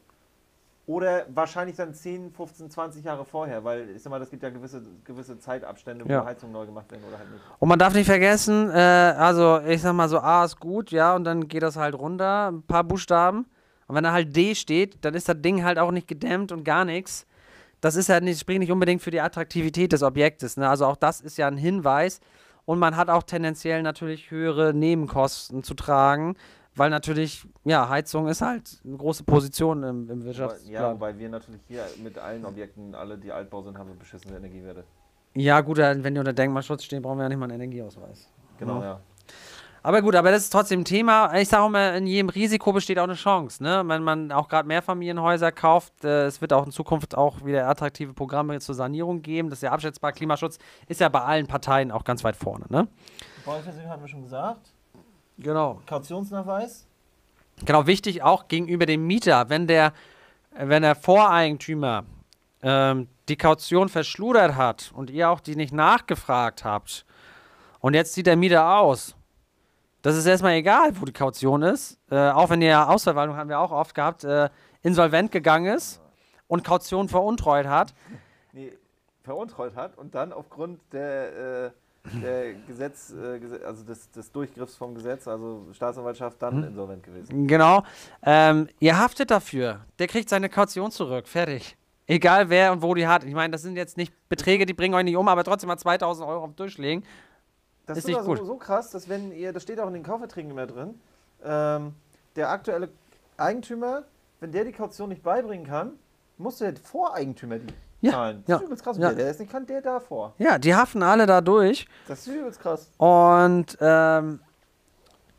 oder 0.86 1.26
wahrscheinlich 1.34 1.76
dann 1.76 1.92
10, 1.92 2.32
15, 2.32 2.70
20 2.70 3.04
Jahre 3.04 3.26
vorher, 3.26 3.62
weil 3.64 3.90
ich 3.90 4.02
sag 4.02 4.08
mal, 4.08 4.18
das 4.18 4.30
gibt 4.30 4.42
ja 4.42 4.48
gewisse, 4.48 4.80
gewisse 5.04 5.38
Zeitabstände, 5.38 6.06
wo 6.06 6.08
Ja. 6.10 6.24
Heizungen 6.24 6.54
neu 6.54 6.64
gemacht 6.64 6.90
werden 6.90 7.04
oder 7.06 7.18
halt 7.18 7.30
nicht. 7.30 7.42
Und 7.58 7.68
man 7.68 7.78
darf 7.78 7.92
nicht 7.92 8.06
vergessen, 8.06 8.70
äh, 8.70 8.72
also 8.72 9.60
ich 9.60 9.82
sag 9.82 9.92
mal 9.92 10.08
so, 10.08 10.20
A 10.20 10.46
ist 10.46 10.58
gut, 10.58 10.90
ja, 10.90 11.14
und 11.14 11.24
dann 11.24 11.48
geht 11.48 11.62
das 11.62 11.76
halt 11.76 11.94
runter, 11.94 12.50
ein 12.50 12.62
paar 12.62 12.82
Buchstaben. 12.82 13.44
Und 13.88 13.94
wenn 13.94 14.04
da 14.04 14.12
halt 14.12 14.34
D 14.34 14.54
steht, 14.54 15.04
dann 15.04 15.12
ist 15.12 15.28
das 15.28 15.36
Ding 15.42 15.62
halt 15.62 15.78
auch 15.78 15.90
nicht 15.90 16.08
gedämmt 16.08 16.50
und 16.50 16.64
gar 16.64 16.86
nichts. 16.86 17.26
Das 17.82 17.96
ist 17.96 18.08
halt 18.08 18.24
nicht, 18.24 18.40
spricht 18.40 18.60
nicht 18.60 18.72
unbedingt 18.72 19.02
für 19.02 19.10
die 19.10 19.20
Attraktivität 19.20 19.92
des 19.92 20.02
Objektes. 20.02 20.56
Ne? 20.56 20.68
Also 20.68 20.86
auch 20.86 20.96
das 20.96 21.20
ist 21.20 21.36
ja 21.36 21.48
ein 21.48 21.56
Hinweis. 21.58 22.20
Und 22.64 22.78
man 22.78 22.96
hat 22.96 23.10
auch 23.10 23.24
tendenziell 23.24 23.82
natürlich 23.82 24.30
höhere 24.30 24.72
Nebenkosten 24.72 25.64
zu 25.64 25.74
tragen, 25.74 26.36
weil 26.76 26.90
natürlich, 26.90 27.44
ja, 27.64 27.88
Heizung 27.88 28.28
ist 28.28 28.40
halt 28.40 28.80
eine 28.84 28.96
große 28.96 29.24
Position 29.24 29.82
im, 29.82 30.08
im 30.08 30.24
Wirtschaftsplan. 30.24 30.72
Ja, 30.72 30.92
wobei 30.92 31.18
wir 31.18 31.28
natürlich 31.28 31.60
hier 31.66 31.84
mit 32.02 32.16
allen 32.18 32.46
Objekten, 32.46 32.94
alle 32.94 33.18
die 33.18 33.32
Altbau 33.32 33.62
sind, 33.62 33.76
haben 33.76 33.88
wir 33.88 33.96
beschissene 33.96 34.36
Energiewerte. 34.36 34.84
Ja, 35.34 35.60
gut, 35.60 35.78
wenn 35.78 36.14
die 36.14 36.20
unter 36.20 36.32
Denkmalschutz 36.32 36.84
stehen, 36.84 37.02
brauchen 37.02 37.18
wir 37.18 37.24
ja 37.24 37.28
nicht 37.30 37.38
mal 37.38 37.46
einen 37.46 37.60
Energieausweis. 37.60 38.30
Genau, 38.58 38.78
Ja. 38.80 38.84
ja. 38.84 39.00
Aber 39.84 40.00
gut, 40.00 40.14
aber 40.14 40.30
das 40.30 40.44
ist 40.44 40.50
trotzdem 40.50 40.80
ein 40.80 40.84
Thema. 40.84 41.34
Ich 41.34 41.48
sage 41.48 41.66
immer, 41.66 41.94
in 41.94 42.06
jedem 42.06 42.28
Risiko 42.28 42.72
besteht 42.72 43.00
auch 43.00 43.04
eine 43.04 43.14
Chance. 43.14 43.62
Ne? 43.62 43.82
Wenn 43.86 44.02
man 44.04 44.30
auch 44.30 44.48
gerade 44.48 44.68
Mehrfamilienhäuser 44.68 45.50
kauft, 45.50 46.04
äh, 46.04 46.26
es 46.26 46.40
wird 46.40 46.52
auch 46.52 46.64
in 46.64 46.70
Zukunft 46.70 47.16
auch 47.16 47.44
wieder 47.44 47.66
attraktive 47.68 48.12
Programme 48.12 48.60
zur 48.60 48.76
Sanierung 48.76 49.22
geben. 49.22 49.50
Das 49.50 49.58
ist 49.58 49.62
ja 49.62 49.72
abschätzbar. 49.72 50.12
Klimaschutz 50.12 50.58
ist 50.86 51.00
ja 51.00 51.08
bei 51.08 51.22
allen 51.22 51.48
Parteien 51.48 51.90
auch 51.90 52.04
ganz 52.04 52.22
weit 52.22 52.36
vorne. 52.36 52.66
Ne? 52.68 52.86
Bauversicherung 53.44 53.90
hatten 53.90 54.02
wir 54.02 54.08
schon 54.08 54.22
gesagt. 54.22 54.70
Genau. 55.38 55.80
Kautionsnachweis. 55.86 56.86
Genau, 57.64 57.86
wichtig 57.86 58.22
auch 58.22 58.46
gegenüber 58.46 58.86
dem 58.86 59.06
Mieter, 59.06 59.48
wenn 59.48 59.66
der, 59.66 59.92
wenn 60.56 60.82
der 60.82 60.94
Voreigentümer 60.94 62.04
ähm, 62.62 63.08
die 63.28 63.36
Kaution 63.36 63.88
verschludert 63.88 64.54
hat 64.54 64.92
und 64.94 65.10
ihr 65.10 65.28
auch 65.28 65.40
die 65.40 65.56
nicht 65.56 65.72
nachgefragt 65.72 66.64
habt 66.64 67.04
und 67.80 67.94
jetzt 67.94 68.14
zieht 68.14 68.26
der 68.26 68.36
Mieter 68.36 68.78
aus, 68.78 69.16
das 70.02 70.16
ist 70.16 70.26
erstmal 70.26 70.54
egal, 70.54 70.90
wo 71.00 71.04
die 71.04 71.12
Kaution 71.12 71.62
ist. 71.62 71.98
Äh, 72.10 72.30
auch 72.30 72.50
wenn 72.50 72.60
die 72.60 72.72
Ausverwaltung 72.72 73.36
haben 73.36 73.48
wir 73.48 73.60
auch 73.60 73.70
oft 73.70 73.94
gehabt, 73.94 74.24
äh, 74.24 74.50
insolvent 74.82 75.30
gegangen 75.30 75.74
ist 75.74 76.00
und 76.48 76.64
Kaution 76.64 77.08
veruntreut 77.08 77.66
hat. 77.66 77.94
Nee, 78.52 78.72
veruntreut 79.22 79.76
hat 79.76 79.96
und 79.96 80.14
dann 80.14 80.32
aufgrund 80.32 80.80
der, 80.92 81.66
äh, 81.66 81.70
der 82.20 82.54
Gesetz, 82.66 83.12
äh, 83.12 83.64
also 83.64 83.84
des, 83.84 84.10
des 84.10 84.32
Durchgriffs 84.32 84.74
vom 84.74 84.94
Gesetz, 84.94 85.28
also 85.28 85.68
Staatsanwaltschaft, 85.72 86.42
dann 86.42 86.64
insolvent 86.64 87.04
gewesen. 87.04 87.46
Genau. 87.46 87.84
Ähm, 88.24 88.68
ihr 88.80 88.98
haftet 88.98 89.30
dafür. 89.30 89.80
Der 90.00 90.08
kriegt 90.08 90.28
seine 90.28 90.48
Kaution 90.48 90.90
zurück. 90.90 91.28
Fertig. 91.28 91.76
Egal 92.08 92.50
wer 92.50 92.72
und 92.72 92.82
wo 92.82 92.94
die 92.94 93.06
hat. 93.06 93.22
Ich 93.22 93.34
meine, 93.34 93.52
das 93.52 93.62
sind 93.62 93.76
jetzt 93.76 93.96
nicht 93.96 94.12
Beträge, 94.28 94.66
die 94.66 94.74
bringen 94.74 94.94
euch 94.94 95.04
nicht 95.04 95.16
um, 95.16 95.28
aber 95.28 95.44
trotzdem 95.44 95.68
mal 95.68 95.78
2000 95.78 96.28
Euro 96.28 96.42
auf 96.42 96.50
den 96.50 96.56
Das 97.86 97.98
Ist 97.98 98.04
ist, 98.04 98.08
nicht 98.08 98.16
sogar 98.18 98.28
gut. 98.36 98.38
so, 98.38 98.44
so 98.44 98.56
krass, 98.56 98.90
dass 98.90 99.08
wenn 99.08 99.32
ihr, 99.32 99.52
das 99.52 99.62
steht 99.62 99.80
auch 99.80 99.88
in 99.88 99.94
den 99.94 100.02
Kaufverträgen 100.04 100.50
immer 100.50 100.66
drin, 100.66 101.00
ähm, 101.44 101.94
der 102.36 102.50
aktuelle 102.50 102.88
Eigentümer, 103.36 104.04
wenn 104.40 104.52
der 104.52 104.64
die 104.64 104.72
Kaution 104.72 105.08
nicht 105.08 105.22
beibringen 105.22 105.66
kann, 105.66 105.92
muss 106.38 106.58
der 106.58 106.74
Voreigentümer 106.76 107.58
die 107.58 107.66
Ja, 108.00 108.12
zahlen. 108.12 108.44
Das 108.46 108.48
ja, 108.48 108.56
ist 108.56 108.62
übelst 108.64 108.84
krass. 108.84 108.96
ja. 108.98 109.08
Der, 109.08 109.16
der 109.16 109.30
ist 109.30 109.40
nicht 109.40 109.50
kann, 109.52 109.66
der 109.66 109.80
davor. 109.82 110.32
Ja, 110.38 110.58
die 110.58 110.74
haften 110.74 111.02
alle 111.02 111.26
da 111.26 111.40
durch. 111.40 111.86
Das 112.08 112.26
ist 112.26 112.34
übelst 112.34 112.60
krass. 112.60 112.90
Und 112.98 113.76
ähm, 113.80 114.40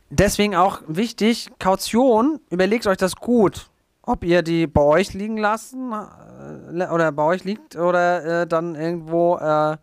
deswegen 0.09 0.55
auch 0.55 0.81
wichtig, 0.87 1.49
Kaution, 1.59 2.39
überlegt 2.49 2.87
euch 2.87 2.97
das 2.97 3.15
gut. 3.15 3.69
Ob 4.05 4.23
ihr 4.25 4.41
die 4.41 4.67
bei 4.67 4.81
euch 4.81 5.13
liegen 5.13 5.37
lassen 5.37 5.93
äh, 5.93 6.87
oder 6.87 7.11
bei 7.13 7.23
euch 7.23 7.45
liegt 7.45 7.77
oder 7.77 8.41
äh, 8.41 8.47
dann 8.47 8.75
irgendwo 8.75 9.37
äh, 9.37 9.77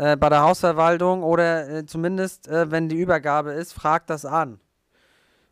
äh, 0.00 0.16
bei 0.16 0.28
der 0.30 0.42
Hausverwaltung 0.42 1.22
oder 1.22 1.68
äh, 1.68 1.86
zumindest, 1.86 2.48
äh, 2.48 2.70
wenn 2.70 2.88
die 2.88 2.96
Übergabe 2.96 3.52
ist, 3.52 3.72
fragt 3.74 4.08
das 4.08 4.24
an. 4.24 4.58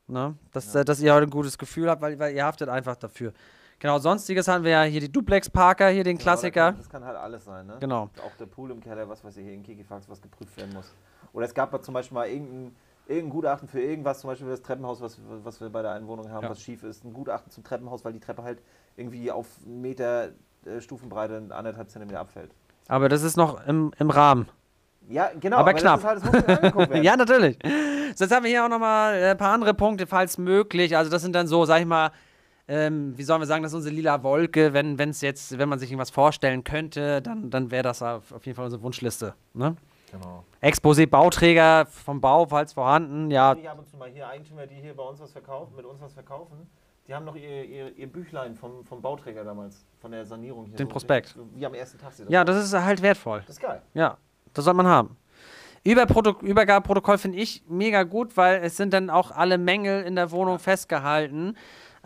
Ne? 0.07 0.37
Dass, 0.53 0.75
äh, 0.75 0.85
dass 0.85 1.01
ihr 1.01 1.13
heute 1.15 1.25
ein 1.27 1.31
gutes 1.31 1.59
Gefühl 1.59 1.91
habt, 1.91 2.01
weil, 2.01 2.19
weil 2.19 2.35
ihr 2.35 2.45
haftet 2.45 2.69
einfach 2.71 2.97
dafür. 2.97 3.33
Genau, 3.79 3.99
sonstiges 3.99 4.49
haben 4.49 4.65
wir 4.65 4.71
ja 4.73 4.83
hier 4.85 5.01
die 5.01 5.13
Duplex 5.13 5.51
Parker, 5.51 5.89
hier 5.91 6.03
den 6.03 6.17
Genau, 6.17 6.23
Klassiker. 6.25 6.73
Das 6.73 6.75
kann, 6.75 6.79
das 6.79 6.89
kann 6.91 7.05
halt 7.05 7.17
alles 7.17 7.45
sein, 7.45 7.67
ne? 7.67 7.77
Genau. 7.79 8.11
Auch 8.27 8.37
der 8.41 8.47
Pool 8.47 8.71
im 8.71 8.81
Keller, 8.81 9.09
was 9.09 9.23
weiß 9.23 9.37
ich, 9.37 9.45
hier 9.45 9.53
in 9.53 9.63
Kikifax, 9.63 10.09
was 10.09 10.21
geprüft 10.21 10.57
werden 10.57 10.73
muss. 10.75 10.93
Oder 11.33 11.45
es 11.47 11.55
gab 11.55 11.85
zum 11.85 11.95
Beispiel 11.95 12.15
mal 12.15 12.27
irgendein, 12.27 12.75
irgendein 13.07 13.31
Gutachten 13.31 13.69
für 13.69 13.81
irgendwas, 13.81 14.21
zum 14.21 14.31
Beispiel 14.31 14.47
für 14.47 14.53
das 14.53 14.63
Treppenhaus, 14.63 15.01
was, 15.01 15.21
was 15.45 15.61
wir 15.61 15.69
bei 15.69 15.83
der 15.83 15.93
Einwohnung 15.93 16.31
haben, 16.31 16.45
Ja. 16.45 16.51
was 16.51 16.61
schief 16.61 16.83
ist. 16.83 17.05
Ein 17.05 17.13
Gutachten 17.13 17.53
zum 17.53 17.63
Treppenhaus, 17.63 18.05
weil 18.05 18.15
die 18.15 18.21
Treppe 18.21 18.43
halt 18.43 18.63
irgendwie 18.97 19.31
auf 19.31 19.47
einen 19.65 19.81
Meter 19.83 20.31
äh, 20.65 20.81
Stufenbreite 20.81 21.37
anderthalb 21.51 21.89
Zentimeter 21.91 22.21
abfällt. 22.21 22.51
Aber 22.89 23.09
das 23.09 23.23
ist 23.23 23.37
noch 23.37 23.65
im, 23.67 23.93
im 23.99 24.11
Rahmen. 24.11 24.49
Ja, 25.09 25.31
genau. 25.39 25.59
Aber 25.59 25.73
das 25.73 25.83
knapp. 25.83 26.01
ist 26.01 26.05
halt, 26.05 26.23
das 26.23 26.89
ja, 27.03 27.17
natürlich. 27.17 27.59
So, 28.15 28.25
jetzt 28.25 28.35
haben 28.35 28.45
wir 28.45 28.51
hier 28.51 28.65
auch 28.65 28.69
nochmal 28.69 29.15
ein 29.15 29.37
paar 29.37 29.53
andere 29.53 29.75
Punkte, 29.75 30.07
falls 30.07 30.37
möglich. 30.39 30.97
Also 30.97 31.11
das 31.11 31.23
sind 31.23 31.35
dann 31.35 31.47
so, 31.47 31.65
sag 31.65 31.81
ich 31.81 31.87
mal, 31.87 32.11
ähm, 32.67 33.17
wie 33.17 33.23
sollen 33.23 33.41
wir 33.41 33.47
sagen, 33.47 33.63
das 33.63 33.73
ist 33.73 33.77
unsere 33.77 33.95
lila 33.95 34.23
Wolke. 34.23 34.75
Wenn 34.75 34.99
es 34.99 35.21
jetzt, 35.23 35.59
wenn 35.59 35.69
man 35.69 35.79
sich 35.79 35.91
irgendwas 35.91 36.11
vorstellen 36.11 36.65
könnte, 36.65 37.23
dann, 37.23 37.49
dann 37.51 37.71
wäre 37.71 37.83
das 37.83 38.03
auf, 38.03 38.33
auf 38.33 38.45
jeden 38.45 38.57
Fall 38.57 38.67
unsere 38.67 38.83
Wunschliste. 38.83 39.35
Ne? 39.55 39.77
Genau. 40.13 40.45
Exposé 40.63 41.07
Bauträger 41.07 41.87
vom 41.87 42.21
Bau, 42.21 42.47
falls 42.47 42.73
vorhanden, 42.73 43.31
ja. 43.31 43.55
Ich 43.55 43.69
ab 43.69 43.79
und 43.79 43.87
zu 43.89 43.97
mal 43.97 44.11
hier 44.11 44.27
Eigentümer, 44.27 44.67
die 44.67 44.77
hier 44.77 44.95
bei 44.95 45.03
uns 45.03 45.21
was 45.21 45.33
verkaufen, 45.33 45.77
mit 45.77 45.85
uns 45.85 46.01
was 46.01 46.15
verkaufen, 46.15 46.69
die 47.09 47.15
haben 47.15 47.25
noch 47.25 47.35
ihr, 47.35 47.65
ihr, 47.65 47.97
ihr 47.97 48.07
Büchlein 48.07 48.55
vom, 48.55 48.85
vom 48.85 49.01
Bauträger 49.01 49.43
damals, 49.43 49.87
von 49.99 50.13
der 50.13 50.27
Sanierung 50.27 50.67
hier. 50.67 50.77
Den 50.77 50.89
Prospekt. 50.89 51.29
So, 51.29 51.49
wie 51.55 51.65
am 51.65 51.73
ersten 51.73 51.99
Tag. 51.99 52.13
Ja, 52.29 52.45
das 52.45 52.63
ist 52.63 52.75
halt 52.75 53.01
wertvoll. 53.01 53.41
das 53.47 53.57
ist 53.57 53.63
geil. 53.63 53.81
Ja, 53.95 54.19
das 54.53 54.65
soll 54.67 54.75
man 54.75 54.87
haben. 54.87 55.17
Übergabeprotokoll 55.85 57.17
finde 57.17 57.39
ich 57.39 57.63
mega 57.67 58.03
gut, 58.03 58.37
weil 58.37 58.63
es 58.63 58.77
sind 58.77 58.93
dann 58.93 59.09
auch 59.09 59.31
alle 59.31 59.57
Mängel 59.57 60.03
in 60.05 60.17
der 60.17 60.31
Wohnung 60.31 60.59
festgehalten. 60.59 61.57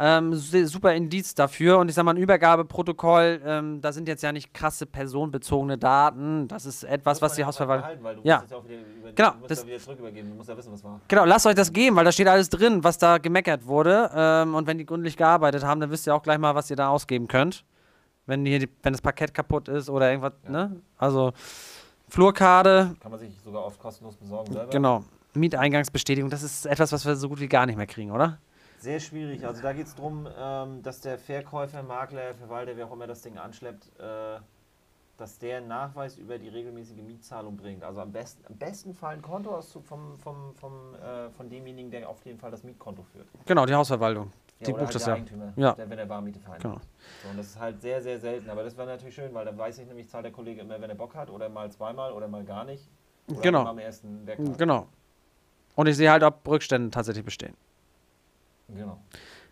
Ähm, 0.04 0.34
su- 0.34 0.66
super 0.66 0.92
Indiz 0.94 1.32
dafür. 1.34 1.78
Und 1.78 1.88
ich 1.88 1.94
sag 1.94 2.02
mal, 2.04 2.10
ein 2.14 2.16
Übergabeprotokoll, 2.16 3.40
ähm, 3.46 3.80
da 3.80 3.92
sind 3.92 4.08
jetzt 4.08 4.22
ja 4.22 4.32
nicht 4.32 4.52
krasse 4.52 4.84
personenbezogene 4.84 5.78
Daten. 5.78 6.48
Das 6.48 6.66
ist 6.66 6.82
etwas, 6.82 7.22
was 7.22 7.34
die 7.34 7.44
Hausverwaltung. 7.44 7.82
Behalten, 7.84 8.02
weil 8.04 8.16
du 8.16 8.22
Ja. 8.24 8.40
musst 8.40 8.50
ja 8.50 8.58
über, 8.58 9.12
Genau, 9.14 9.34
musst 9.38 9.50
das- 9.52 9.60
ja 9.60 9.66
wieder. 9.68 10.22
Du 10.22 10.34
musst 10.34 10.48
ja 10.48 10.56
wissen, 10.56 10.72
was 10.72 10.82
war. 10.82 11.00
Genau, 11.06 11.24
lasst 11.24 11.46
euch 11.46 11.54
das 11.54 11.72
geben, 11.72 11.94
weil 11.94 12.04
da 12.04 12.10
steht 12.10 12.26
alles 12.26 12.48
drin, 12.48 12.82
was 12.82 12.98
da 12.98 13.18
gemeckert 13.18 13.64
wurde. 13.66 14.10
Ähm, 14.12 14.54
und 14.56 14.66
wenn 14.66 14.78
die 14.78 14.86
gründlich 14.86 15.16
gearbeitet 15.16 15.62
haben, 15.62 15.80
dann 15.80 15.90
wisst 15.90 16.06
ihr 16.08 16.14
auch 16.16 16.22
gleich 16.22 16.38
mal, 16.38 16.54
was 16.56 16.68
ihr 16.68 16.76
da 16.76 16.88
ausgeben 16.88 17.28
könnt. 17.28 17.64
Wenn, 18.26 18.44
hier 18.44 18.58
die, 18.58 18.68
wenn 18.82 18.92
das 18.92 19.02
Parkett 19.02 19.32
kaputt 19.34 19.68
ist 19.68 19.88
oder 19.88 20.08
irgendwas, 20.10 20.32
Ja. 20.44 20.50
ne? 20.50 20.80
Also 20.98 21.32
Flurkarte, 22.08 22.96
Kann 23.00 23.10
man 23.10 23.20
sich 23.20 23.30
sogar 23.44 23.64
oft 23.64 23.78
kostenlos 23.78 24.16
besorgen 24.16 24.52
selber. 24.52 24.70
Genau. 24.70 25.04
Mieteingangsbestätigung, 25.34 26.28
das 26.28 26.42
ist 26.42 26.66
etwas, 26.66 26.92
was 26.92 27.06
wir 27.06 27.16
so 27.16 27.28
gut 27.28 27.40
wie 27.40 27.48
gar 27.48 27.64
nicht 27.66 27.76
mehr 27.76 27.86
kriegen, 27.86 28.10
oder? 28.10 28.38
Sehr 28.82 28.98
schwierig. 28.98 29.46
Also 29.46 29.62
da 29.62 29.72
geht 29.72 29.86
es 29.86 29.94
darum, 29.94 30.26
ähm, 30.36 30.82
dass 30.82 31.00
der 31.00 31.16
Verkäufer, 31.16 31.84
Makler, 31.84 32.34
Verwalter, 32.34 32.76
wer 32.76 32.86
auch 32.86 32.92
immer 32.92 33.06
das 33.06 33.22
Ding 33.22 33.38
anschleppt, 33.38 33.86
äh, 34.00 34.40
dass 35.16 35.38
der 35.38 35.58
einen 35.58 35.68
Nachweis 35.68 36.18
über 36.18 36.36
die 36.36 36.48
regelmäßige 36.48 36.96
Mietzahlung 37.00 37.56
bringt. 37.56 37.84
Also 37.84 38.00
am 38.00 38.10
besten, 38.10 38.44
am 38.48 38.56
besten 38.56 38.92
Fall 38.92 39.14
ein 39.14 39.22
Kontoauszug 39.22 39.86
vom, 39.86 40.18
vom, 40.18 40.52
vom, 40.56 40.94
äh, 40.96 41.30
von 41.30 41.48
demjenigen, 41.48 41.92
der 41.92 42.08
auf 42.08 42.26
jeden 42.26 42.40
Fall 42.40 42.50
das 42.50 42.64
Mietkonto 42.64 43.04
führt. 43.04 43.28
Genau, 43.46 43.66
die 43.66 43.74
Hausverwaltung. 43.74 44.32
Ja, 44.58 44.66
die 44.66 44.72
bucht 44.72 44.86
halt 44.86 44.94
das 44.96 45.06
ja. 45.06 45.16
Ja. 45.54 45.72
der, 45.74 45.88
wenn 45.88 45.98
er 46.00 46.08
Warmiete 46.08 46.40
vereinbart. 46.40 46.62
Genau. 46.62 46.84
So, 47.22 47.28
und 47.28 47.36
das 47.36 47.46
ist 47.46 47.60
halt 47.60 47.80
sehr, 47.80 48.02
sehr 48.02 48.18
selten. 48.18 48.50
Aber 48.50 48.64
das 48.64 48.76
wäre 48.76 48.88
natürlich 48.88 49.14
schön, 49.14 49.32
weil 49.32 49.44
dann 49.44 49.56
weiß 49.56 49.78
ich 49.78 49.86
nämlich, 49.86 50.08
zahlt 50.08 50.24
der 50.24 50.32
Kollege 50.32 50.62
immer, 50.62 50.80
wenn 50.80 50.90
er 50.90 50.96
Bock 50.96 51.14
hat, 51.14 51.30
oder 51.30 51.48
mal 51.48 51.70
zweimal 51.70 52.12
oder 52.12 52.26
mal 52.26 52.42
gar 52.42 52.64
nicht. 52.64 52.90
Oder 53.30 53.42
Genau. 53.42 53.64
am 53.64 53.78
ersten 53.78 54.26
Werktag. 54.26 54.58
Genau. 54.58 54.88
Und 55.76 55.86
ich 55.86 55.96
sehe 55.96 56.10
halt, 56.10 56.24
ob 56.24 56.46
Rückstände 56.48 56.90
tatsächlich 56.90 57.24
bestehen. 57.24 57.54
Genau. 58.68 59.00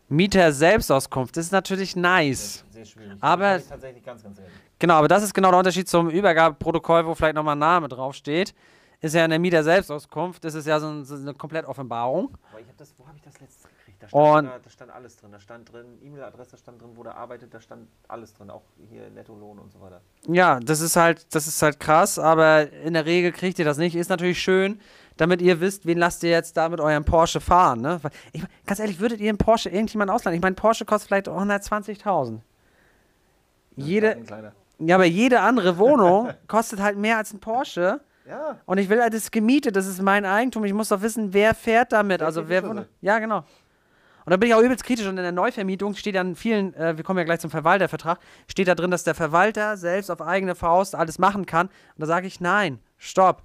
Mieter 0.09 0.51
Selbstauskunft, 0.53 1.37
das 1.37 1.47
ist 1.47 1.53
natürlich 1.53 1.93
Sehr, 1.93 2.03
nice. 2.03 2.65
sehr 2.71 2.85
schwierig. 2.85 3.17
Aber- 3.21 3.43
Das 3.45 3.53
hab 3.53 3.61
ich 3.63 3.69
tatsächlich 3.69 4.05
ganz, 4.05 4.23
ganz 4.23 4.37
selten. 4.37 4.53
Genau, 4.79 4.95
aber 4.95 5.09
das 5.09 5.23
ist 5.23 5.33
genau 5.35 5.51
der 5.51 5.59
Unterschied 5.59 5.89
zum 5.89 6.11
Übergabeprotokoll, 6.11 7.07
wo 7.07 7.15
vielleicht 7.15 7.35
nochmal 7.37 7.55
ein 7.55 7.59
Name 7.61 7.87
draufsteht. 7.89 8.55
Ist 9.03 9.15
ja 9.15 9.25
in 9.25 9.31
der 9.31 9.39
Mieter 9.39 9.63
Selbstauskunft, 9.63 10.45
das 10.45 10.55
ist 10.55 10.67
ja 10.67 10.81
so, 10.81 10.89
ein, 10.89 11.05
so 11.05 11.15
eine 11.15 11.33
Komplettoffenbarung. 11.35 12.37
Aber 12.51 12.61
ich 12.61 12.67
habe 12.67 12.77
das, 12.77 12.93
wo 12.99 13.07
habe 13.07 13.17
ich 13.17 13.23
das 13.23 13.39
letztes 13.41 13.63
gekriegt? 13.63 14.03
Da 14.03 14.09
stand, 14.09 14.23
Und- 14.27 14.45
sogar, 14.47 14.59
da 14.59 14.71
stand 14.71 14.91
alles 14.91 15.17
drin. 15.17 15.33
Da 15.33 15.41
stand 15.41 15.73
drin, 15.73 15.87
E-Mail-Adresse 16.03 16.57
stand 16.59 16.83
drin, 16.83 16.91
wo 16.97 17.03
der 17.03 17.17
arbeitet, 17.17 17.55
da 17.55 17.61
stand 17.61 17.89
alles 18.09 18.35
drin. 18.35 18.51
Auch 18.51 18.63
hier 18.91 19.09
Nettolohn 19.11 19.59
und 19.59 19.71
so 19.73 19.81
weiter. 19.81 20.01
Ja, 20.27 20.59
das 20.61 20.81
ist 20.81 20.97
halt, 20.97 21.35
das 21.35 21.47
ist 21.47 21.63
halt 21.63 21.79
krass, 21.79 22.19
aber 22.19 22.71
in 22.73 22.95
der 22.95 23.07
Regel 23.07 23.33
kriegt 23.33 23.59
ihr 23.59 23.65
das 23.65 23.79
nicht. 23.79 23.95
Ist 23.95 24.09
natürlich 24.11 24.43
schön, 24.43 24.81
damit 25.21 25.43
ihr 25.43 25.61
wisst, 25.61 25.87
wen 25.87 25.99
lasst 25.99 26.23
ihr 26.23 26.31
jetzt 26.31 26.57
da 26.57 26.69
mit 26.69 26.81
eurem 26.81 27.05
Porsche 27.05 27.41
fahren. 27.41 27.81
Ne? 27.81 28.01
Ich, 28.33 28.43
ganz 28.67 28.81
ehrlich, 28.81 29.01
würdet 29.01 29.21
ihr 29.21 29.29
einen 29.29 29.39
Porsche 29.39 29.69
irgendjemand 29.69 30.11
ausleihen? 30.11 30.35
Ich 30.35 30.43
meine, 30.43 30.55
Porsche 30.55 30.85
kostet 30.85 31.09
vielleicht 31.09 31.29
120.000. 31.29 32.41
Jede, 33.77 34.17
ja, 34.79 34.95
aber 34.95 35.05
jede 35.05 35.41
andere 35.41 35.79
Wohnung 35.79 36.31
kostet 36.49 36.81
halt 36.81 36.97
mehr 36.97 37.19
als 37.19 37.33
ein 37.33 37.41
Porsche. 37.41 38.01
Ja, 38.27 38.59
Und 38.65 38.79
ich 38.79 38.89
will 38.89 39.01
halt 39.01 39.13
das 39.13 39.31
gemietet, 39.31 39.77
das 39.77 39.87
ist 39.87 40.01
mein 40.01 40.25
Eigentum. 40.25 40.65
Ich 40.65 40.73
muss 40.73 40.89
doch 40.89 41.03
wissen, 41.03 41.33
wer 41.33 41.55
fährt 41.55 41.93
damit. 41.93 42.23
Also 42.23 42.49
wer. 42.49 42.61
Schlüssel? 42.61 42.89
Ja, 43.01 43.19
genau. 43.19 43.45
Und 44.25 44.31
da 44.31 44.37
bin 44.37 44.49
ich 44.49 44.55
auch 44.55 44.61
übelst 44.61 44.85
kritisch. 44.85 45.07
Und 45.07 45.17
in 45.17 45.23
der 45.23 45.33
Neuvermietung 45.33 45.95
steht 45.95 46.15
dann 46.15 46.37
vielen, 46.37 46.73
äh, 46.75 46.97
wir 46.97 47.05
kommen 47.05 47.19
ja 47.19 47.25
gleich 47.25 47.41
zum 47.41 47.51
Verwaltervertrag, 47.51 48.21
steht 48.47 48.69
da 48.69 48.75
drin, 48.75 48.91
dass 48.91 49.05
der 49.05 49.15
Verwalter 49.15 49.77
selbst 49.77 50.11
auf 50.11 50.23
eigene 50.23 50.55
Faust 50.55 50.95
alles 50.95 51.19
machen 51.19 51.47
kann. 51.47 51.67
Und 51.67 51.99
da 51.99 52.07
sage 52.07 52.27
ich, 52.27 52.41
nein, 52.41 52.79
stopp. 52.97 53.43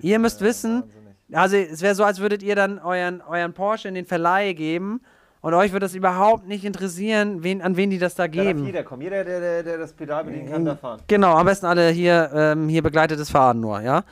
Ihr 0.00 0.18
müsst 0.18 0.40
wissen, 0.40 0.82
wahnsinnig. 0.82 1.05
Also 1.32 1.56
es 1.56 1.82
wäre 1.82 1.94
so, 1.94 2.04
als 2.04 2.20
würdet 2.20 2.42
ihr 2.42 2.54
dann 2.54 2.78
euren, 2.78 3.20
euren 3.22 3.52
Porsche 3.52 3.88
in 3.88 3.94
den 3.94 4.06
Verleih 4.06 4.52
geben 4.52 5.00
und 5.40 5.54
euch 5.54 5.72
würde 5.72 5.84
das 5.86 5.94
überhaupt 5.94 6.46
nicht 6.46 6.64
interessieren, 6.64 7.42
wen, 7.42 7.62
an 7.62 7.76
wen 7.76 7.90
die 7.90 7.98
das 7.98 8.14
da 8.14 8.26
Da 8.28 8.34
darf 8.36 8.44
geben. 8.46 8.64
jeder 8.66 8.82
kommen. 8.82 9.02
Jeder, 9.02 9.24
der, 9.24 9.40
der, 9.40 9.62
der 9.62 9.78
das 9.78 9.92
Pedal 9.92 10.24
bedienen 10.24 10.50
kann, 10.50 10.64
darf 10.64 10.80
fahren. 10.80 11.00
Genau, 11.06 11.34
am 11.34 11.46
besten 11.46 11.66
alle 11.66 11.88
hier, 11.90 12.30
ähm, 12.34 12.68
hier 12.68 12.82
begleitetes 12.82 13.30
Fahren 13.30 13.60
nur, 13.60 13.80
ja. 13.80 14.02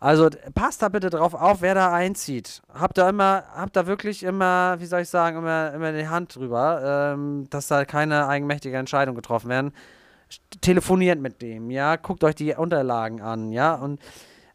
Also 0.00 0.28
passt 0.54 0.82
da 0.82 0.88
bitte 0.88 1.10
drauf 1.10 1.32
auf, 1.32 1.62
wer 1.62 1.76
da 1.76 1.92
einzieht. 1.92 2.60
Habt 2.74 2.98
da 2.98 3.08
immer, 3.08 3.44
habt 3.54 3.76
da 3.76 3.86
wirklich 3.86 4.24
immer, 4.24 4.74
wie 4.80 4.86
soll 4.86 5.02
ich 5.02 5.08
sagen, 5.08 5.38
immer, 5.38 5.72
immer 5.72 5.92
die 5.92 6.08
Hand 6.08 6.34
drüber, 6.34 7.12
ähm, 7.14 7.46
dass 7.50 7.68
da 7.68 7.84
keine 7.84 8.26
eigenmächtige 8.26 8.76
Entscheidung 8.76 9.14
getroffen 9.14 9.48
werden. 9.48 9.72
Telefoniert 10.60 11.20
mit 11.20 11.40
dem, 11.40 11.70
ja, 11.70 11.96
guckt 11.96 12.24
euch 12.24 12.34
die 12.34 12.54
Unterlagen 12.54 13.20
an, 13.20 13.52
ja, 13.52 13.74
und 13.74 14.00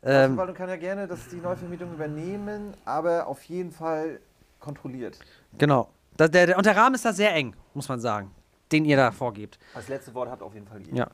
ähm, 0.03 0.35
Verwaltung 0.35 0.55
kann 0.55 0.69
ja 0.69 0.75
gerne 0.75 1.07
das 1.07 1.27
die 1.29 1.37
Neuvermietung 1.37 1.93
übernehmen, 1.93 2.73
aber 2.85 3.27
auf 3.27 3.43
jeden 3.43 3.71
Fall 3.71 4.19
kontrolliert. 4.59 5.19
genau. 5.57 5.89
Da, 6.15 6.27
der, 6.27 6.47
der, 6.47 6.57
und 6.57 6.65
der 6.65 6.75
Rahmen 6.75 6.95
ist 6.95 7.05
da 7.05 7.13
sehr 7.13 7.31
eng, 7.35 7.55
muss 7.75 7.87
man 7.87 7.99
sagen, 7.99 8.31
den 8.71 8.85
ihr 8.85 8.97
da 8.97 9.11
vorgebt. 9.11 9.59
Das 9.75 9.87
letzte 9.87 10.15
Wort 10.15 10.31
habt 10.31 10.41
auf 10.41 10.53
jeden 10.55 10.65
Fall 10.65 10.81
ihr. 10.81 10.95
Ja. 10.95 11.07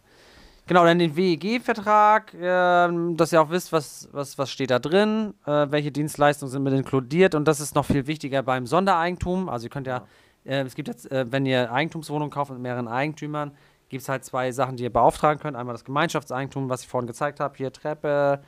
Genau, 0.65 0.85
dann 0.85 0.97
den 0.97 1.13
WEG-Vertrag, 1.17 2.33
ähm, 2.39 3.17
dass 3.17 3.33
ihr 3.33 3.41
auch 3.41 3.49
wisst, 3.49 3.73
was, 3.73 4.07
was, 4.13 4.37
was 4.37 4.49
steht 4.49 4.71
da 4.71 4.79
drin, 4.79 5.33
äh, 5.45 5.67
welche 5.69 5.91
Dienstleistungen 5.91 6.49
sind 6.49 6.63
mit 6.63 6.73
inkludiert 6.73 7.35
und 7.35 7.45
das 7.49 7.59
ist 7.59 7.75
noch 7.75 7.83
viel 7.83 8.07
wichtiger 8.07 8.43
beim 8.43 8.65
Sondereigentum. 8.65 9.49
Also 9.49 9.65
ihr 9.65 9.69
könnt 9.69 9.87
ja, 9.87 10.05
äh, 10.45 10.61
es 10.61 10.75
gibt 10.75 10.87
jetzt, 10.87 11.11
äh, 11.11 11.25
wenn 11.29 11.45
ihr 11.45 11.69
Eigentumswohnungen 11.69 12.31
kauft 12.31 12.51
mit 12.51 12.61
mehreren 12.61 12.87
Eigentümern, 12.87 13.51
gibt 13.89 14.03
es 14.03 14.09
halt 14.09 14.23
zwei 14.23 14.53
Sachen, 14.53 14.77
die 14.77 14.83
ihr 14.83 14.93
beauftragen 14.93 15.41
könnt. 15.41 15.57
Einmal 15.57 15.73
das 15.73 15.83
Gemeinschaftseigentum, 15.83 16.69
was 16.69 16.83
ich 16.83 16.87
vorhin 16.87 17.07
gezeigt 17.07 17.41
habe, 17.41 17.57
hier 17.57 17.73
Treppe, 17.73 18.41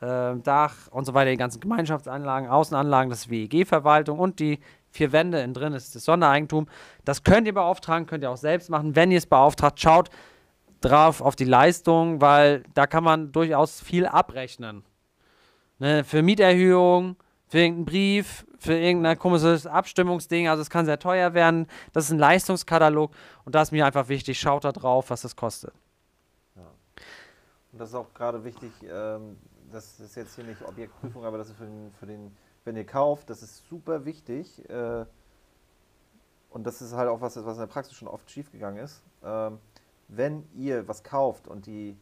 Dach 0.00 0.74
und 0.90 1.06
so 1.06 1.14
weiter, 1.14 1.30
die 1.30 1.38
ganzen 1.38 1.60
Gemeinschaftsanlagen, 1.60 2.50
Außenanlagen, 2.50 3.08
das 3.08 3.30
WEG-Verwaltung 3.30 4.18
und 4.18 4.40
die 4.40 4.60
vier 4.90 5.12
Wände 5.12 5.40
innen 5.40 5.54
drin 5.54 5.72
ist 5.72 5.94
das 5.94 6.04
Sondereigentum. 6.04 6.68
Das 7.04 7.22
könnt 7.22 7.46
ihr 7.46 7.54
beauftragen, 7.54 8.06
könnt 8.06 8.22
ihr 8.22 8.30
auch 8.30 8.36
selbst 8.36 8.68
machen. 8.68 8.94
Wenn 8.94 9.10
ihr 9.10 9.18
es 9.18 9.26
beauftragt, 9.26 9.80
schaut 9.80 10.10
drauf 10.80 11.20
auf 11.20 11.36
die 11.36 11.44
Leistung, 11.44 12.20
weil 12.20 12.62
da 12.74 12.86
kann 12.86 13.04
man 13.04 13.32
durchaus 13.32 13.80
viel 13.80 14.06
abrechnen. 14.06 14.84
Ne, 15.78 16.04
für 16.04 16.22
Mieterhöhung, 16.22 17.16
für 17.48 17.58
irgendeinen 17.58 17.84
Brief, 17.86 18.46
für 18.58 18.74
irgendein 18.74 19.18
komisches 19.18 19.66
Abstimmungsding, 19.66 20.48
also 20.48 20.62
es 20.62 20.70
kann 20.70 20.86
sehr 20.86 20.98
teuer 20.98 21.34
werden. 21.34 21.66
Das 21.92 22.04
ist 22.04 22.12
ein 22.12 22.18
Leistungskatalog 22.18 23.12
und 23.44 23.54
da 23.54 23.62
ist 23.62 23.72
mir 23.72 23.86
einfach 23.86 24.08
wichtig, 24.08 24.40
schaut 24.40 24.64
da 24.64 24.72
drauf, 24.72 25.10
was 25.10 25.22
das 25.22 25.36
kostet. 25.36 25.72
Und 27.72 27.80
das 27.80 27.90
ist 27.90 27.94
auch 27.94 28.12
gerade 28.14 28.42
wichtig, 28.42 28.72
ähm, 28.90 29.36
das 29.76 30.00
ist 30.00 30.16
jetzt 30.16 30.34
hier 30.34 30.44
nicht 30.44 30.62
Objektprüfung, 30.62 31.24
aber 31.24 31.38
das 31.38 31.50
ist 31.50 31.56
für 31.56 31.66
den, 31.66 31.92
für 31.92 32.06
den 32.06 32.36
wenn 32.64 32.76
ihr 32.76 32.86
kauft, 32.86 33.30
das 33.30 33.42
ist 33.42 33.68
super 33.68 34.04
wichtig. 34.04 34.68
Äh, 34.68 35.06
und 36.50 36.66
das 36.66 36.82
ist 36.82 36.94
halt 36.94 37.08
auch 37.08 37.20
was, 37.20 37.36
was 37.36 37.54
in 37.54 37.60
der 37.60 37.66
Praxis 37.66 37.94
schon 37.94 38.08
oft 38.08 38.30
schiefgegangen 38.30 38.82
ist. 38.82 39.02
Ähm, 39.22 39.58
wenn 40.08 40.48
ihr 40.54 40.88
was 40.88 41.04
kauft 41.04 41.46
und 41.46 41.66
die, 41.66 41.96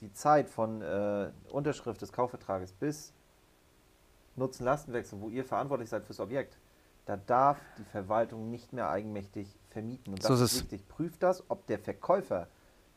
die 0.00 0.12
Zeit 0.12 0.50
von 0.50 0.82
äh, 0.82 1.30
Unterschrift 1.50 2.02
des 2.02 2.12
Kaufvertrages 2.12 2.72
bis 2.72 3.12
Nutzen-Lastenwechsel, 4.36 5.20
wo 5.20 5.28
ihr 5.28 5.44
verantwortlich 5.44 5.88
seid 5.88 6.04
fürs 6.04 6.20
Objekt, 6.20 6.58
da 7.06 7.16
darf 7.16 7.58
die 7.78 7.84
Verwaltung 7.84 8.50
nicht 8.50 8.72
mehr 8.72 8.90
eigenmächtig 8.90 9.58
vermieten. 9.70 10.14
Und 10.14 10.22
das 10.22 10.28
So 10.28 10.34
ist 10.34 10.52
ist 10.52 10.62
wichtig. 10.62 10.88
Prüft 10.88 11.22
das, 11.22 11.44
ob 11.48 11.66
der 11.66 11.78
Verkäufer 11.78 12.48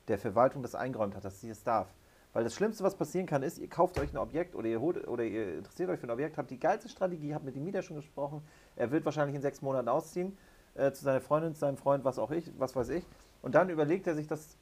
der 0.07 0.17
Verwaltung 0.17 0.63
das 0.63 0.75
eingeräumt 0.75 1.15
hat, 1.15 1.25
dass 1.25 1.41
sie 1.41 1.49
es 1.49 1.63
darf. 1.63 1.93
Weil 2.35 2.43
das 2.43 2.53
Schlimmste, 2.53 2.83
was 2.83 2.95
passieren 2.95 3.27
kann, 3.27 3.43
ist, 3.43 3.59
ihr 3.59 3.69
kauft 3.69 3.97
euch 3.97 4.11
ein 4.11 4.17
Objekt 4.17 4.55
oder 4.55 4.67
ihr, 4.67 4.81
holt, 4.81 5.07
oder 5.07 5.23
ihr 5.23 5.55
interessiert 5.55 5.89
euch 5.89 6.01
für 6.01 6.07
ein 6.07 6.11
Objekt, 6.11 6.37
habt 6.37 6.51
die 6.51 6.59
geilste 6.59 6.89
Strategie, 6.89 7.33
habt 7.33 7.45
mit 7.45 7.55
dem 7.55 7.63
Mieter 7.63 7.81
schon 7.81 7.95
gesprochen, 7.95 8.41
er 8.75 8.91
wird 8.91 9.05
wahrscheinlich 9.05 9.37
in 9.37 9.41
sechs 9.41 9.61
Monaten 9.61 9.87
ausziehen, 9.87 10.37
äh, 10.73 10.91
zu 10.91 11.05
seiner 11.05 11.21
Freundin, 11.21 11.53
zu 11.53 11.61
seinem 11.61 11.77
Freund, 11.77 12.03
was 12.03 12.19
auch 12.19 12.31
ich, 12.31 12.51
was 12.57 12.75
weiß 12.75 12.89
ich. 12.89 13.05
Und 13.41 13.55
dann 13.55 13.69
überlegt 13.69 14.05
er 14.05 14.15
sich 14.15 14.27
das 14.27 14.57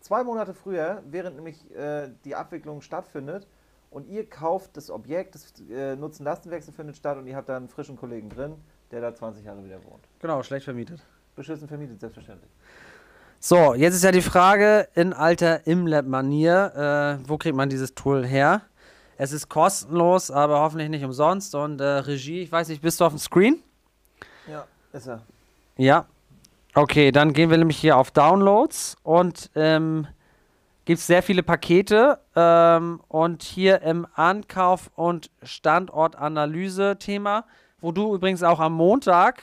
zwei 0.00 0.24
Monate 0.24 0.52
früher, 0.52 1.00
während 1.06 1.36
nämlich 1.36 1.72
äh, 1.76 2.10
die 2.24 2.34
Abwicklung 2.34 2.80
stattfindet 2.80 3.46
und 3.90 4.08
ihr 4.08 4.28
kauft 4.28 4.76
das 4.76 4.90
Objekt, 4.90 5.36
das 5.36 5.54
äh, 5.70 5.94
Nutzen-Lastenwechsel 5.94 6.74
findet 6.74 6.96
statt 6.96 7.18
und 7.18 7.28
ihr 7.28 7.36
habt 7.36 7.48
da 7.48 7.56
einen 7.56 7.68
frischen 7.68 7.96
Kollegen 7.96 8.30
drin, 8.30 8.56
der 8.90 9.00
da 9.00 9.14
20 9.14 9.44
Jahre 9.44 9.64
wieder 9.64 9.78
wohnt. 9.84 10.08
Genau, 10.18 10.42
schlecht 10.42 10.64
vermietet. 10.64 11.06
Beschissen 11.36 11.68
vermietet, 11.68 12.00
selbstverständlich. 12.00 12.50
So, 13.38 13.74
jetzt 13.74 13.94
ist 13.94 14.04
ja 14.04 14.12
die 14.12 14.22
Frage 14.22 14.88
in 14.94 15.12
alter 15.12 15.66
Imlab-Manier, 15.66 17.20
äh, 17.22 17.28
wo 17.28 17.36
kriegt 17.36 17.54
man 17.54 17.68
dieses 17.68 17.94
Tool 17.94 18.26
her? 18.26 18.62
Es 19.18 19.32
ist 19.32 19.48
kostenlos, 19.48 20.30
aber 20.30 20.60
hoffentlich 20.60 20.88
nicht 20.88 21.04
umsonst. 21.04 21.54
Und 21.54 21.80
äh, 21.80 21.84
Regie, 21.84 22.42
ich 22.42 22.52
weiß 22.52 22.68
nicht, 22.68 22.82
bist 22.82 23.00
du 23.00 23.04
auf 23.04 23.12
dem 23.12 23.18
Screen? 23.18 23.62
Ja, 24.50 24.66
ist 24.92 25.06
er. 25.06 25.22
Ja. 25.76 26.06
Okay, 26.74 27.12
dann 27.12 27.32
gehen 27.32 27.50
wir 27.50 27.56
nämlich 27.56 27.78
hier 27.78 27.96
auf 27.96 28.10
Downloads 28.10 28.96
und 29.02 29.50
ähm, 29.54 30.06
gibt 30.84 30.98
es 30.98 31.06
sehr 31.06 31.22
viele 31.22 31.42
Pakete. 31.42 32.20
Ähm, 32.34 33.00
und 33.08 33.42
hier 33.42 33.80
im 33.82 34.06
Ankauf- 34.14 34.90
und 34.94 35.30
Standortanalyse-Thema, 35.42 37.46
wo 37.80 37.92
du 37.92 38.14
übrigens 38.14 38.42
auch 38.42 38.60
am 38.60 38.74
Montag 38.74 39.42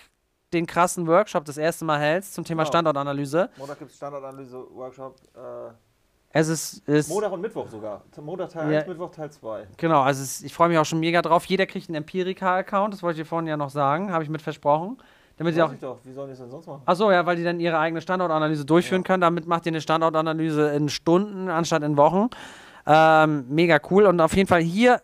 den 0.53 0.65
krassen 0.65 1.07
Workshop 1.07 1.45
das 1.45 1.57
erste 1.57 1.85
Mal 1.85 1.99
hältst 1.99 2.33
zum 2.33 2.43
Thema 2.43 2.63
Genau. 2.63 2.69
Standortanalyse. 2.71 3.49
Montag 3.57 3.79
gibt 3.79 3.91
es 3.91 3.97
Standardanalyse-Workshop. 3.97 5.15
Äh, 5.35 5.73
Es 6.35 6.47
ist, 6.47 6.87
ist 6.87 7.09
Montag 7.09 7.31
und 7.31 7.41
Mittwoch 7.41 7.67
sogar. 7.67 8.01
Montag 8.21 8.49
Teil 8.49 8.71
Ja. 8.71 8.79
1, 8.79 8.87
Mittwoch 8.87 9.11
Teil 9.11 9.29
2. 9.31 9.67
genau, 9.77 10.01
also 10.01 10.23
es, 10.23 10.41
ich 10.41 10.53
freue 10.53 10.69
mich 10.69 10.77
auch 10.79 10.85
schon 10.85 10.99
mega 10.99 11.21
drauf. 11.21 11.45
Jeder 11.45 11.65
kriegt 11.67 11.89
einen 11.89 11.95
Empirica-Account, 11.95 12.93
das 12.93 13.03
wollte 13.03 13.19
ich 13.19 13.25
dir 13.25 13.29
vorhin 13.29 13.47
ja 13.47 13.55
noch 13.57 13.69
sagen, 13.69 14.11
habe 14.11 14.23
ich 14.23 14.29
mit 14.29 14.41
versprochen. 14.41 14.97
Damit 15.37 15.55
sie 15.55 15.61
auch 15.63 15.73
ich 15.73 15.79
doch, 15.79 15.97
wie 16.03 16.11
sollen 16.13 16.27
die 16.27 16.33
es 16.33 16.39
denn 16.39 16.49
sonst 16.51 16.67
machen? 16.67 16.83
Achso, 16.85 17.11
ja, 17.11 17.25
weil 17.25 17.35
die 17.35 17.43
dann 17.43 17.59
ihre 17.59 17.79
eigene 17.79 18.01
Standortanalyse 18.01 18.65
durchführen 18.65 19.01
Ja. 19.01 19.07
können. 19.07 19.21
Damit 19.21 19.47
macht 19.47 19.65
ihr 19.65 19.71
eine 19.71 19.81
Standortanalyse 19.81 20.69
in 20.75 20.89
Stunden 20.89 21.49
anstatt 21.49 21.81
in 21.81 21.97
Wochen. 21.97 22.29
Ähm, 22.85 23.45
mega 23.49 23.79
cool. 23.89 24.05
Und 24.05 24.21
auf 24.21 24.35
jeden 24.35 24.47
Fall 24.47 24.61
hier 24.61 25.01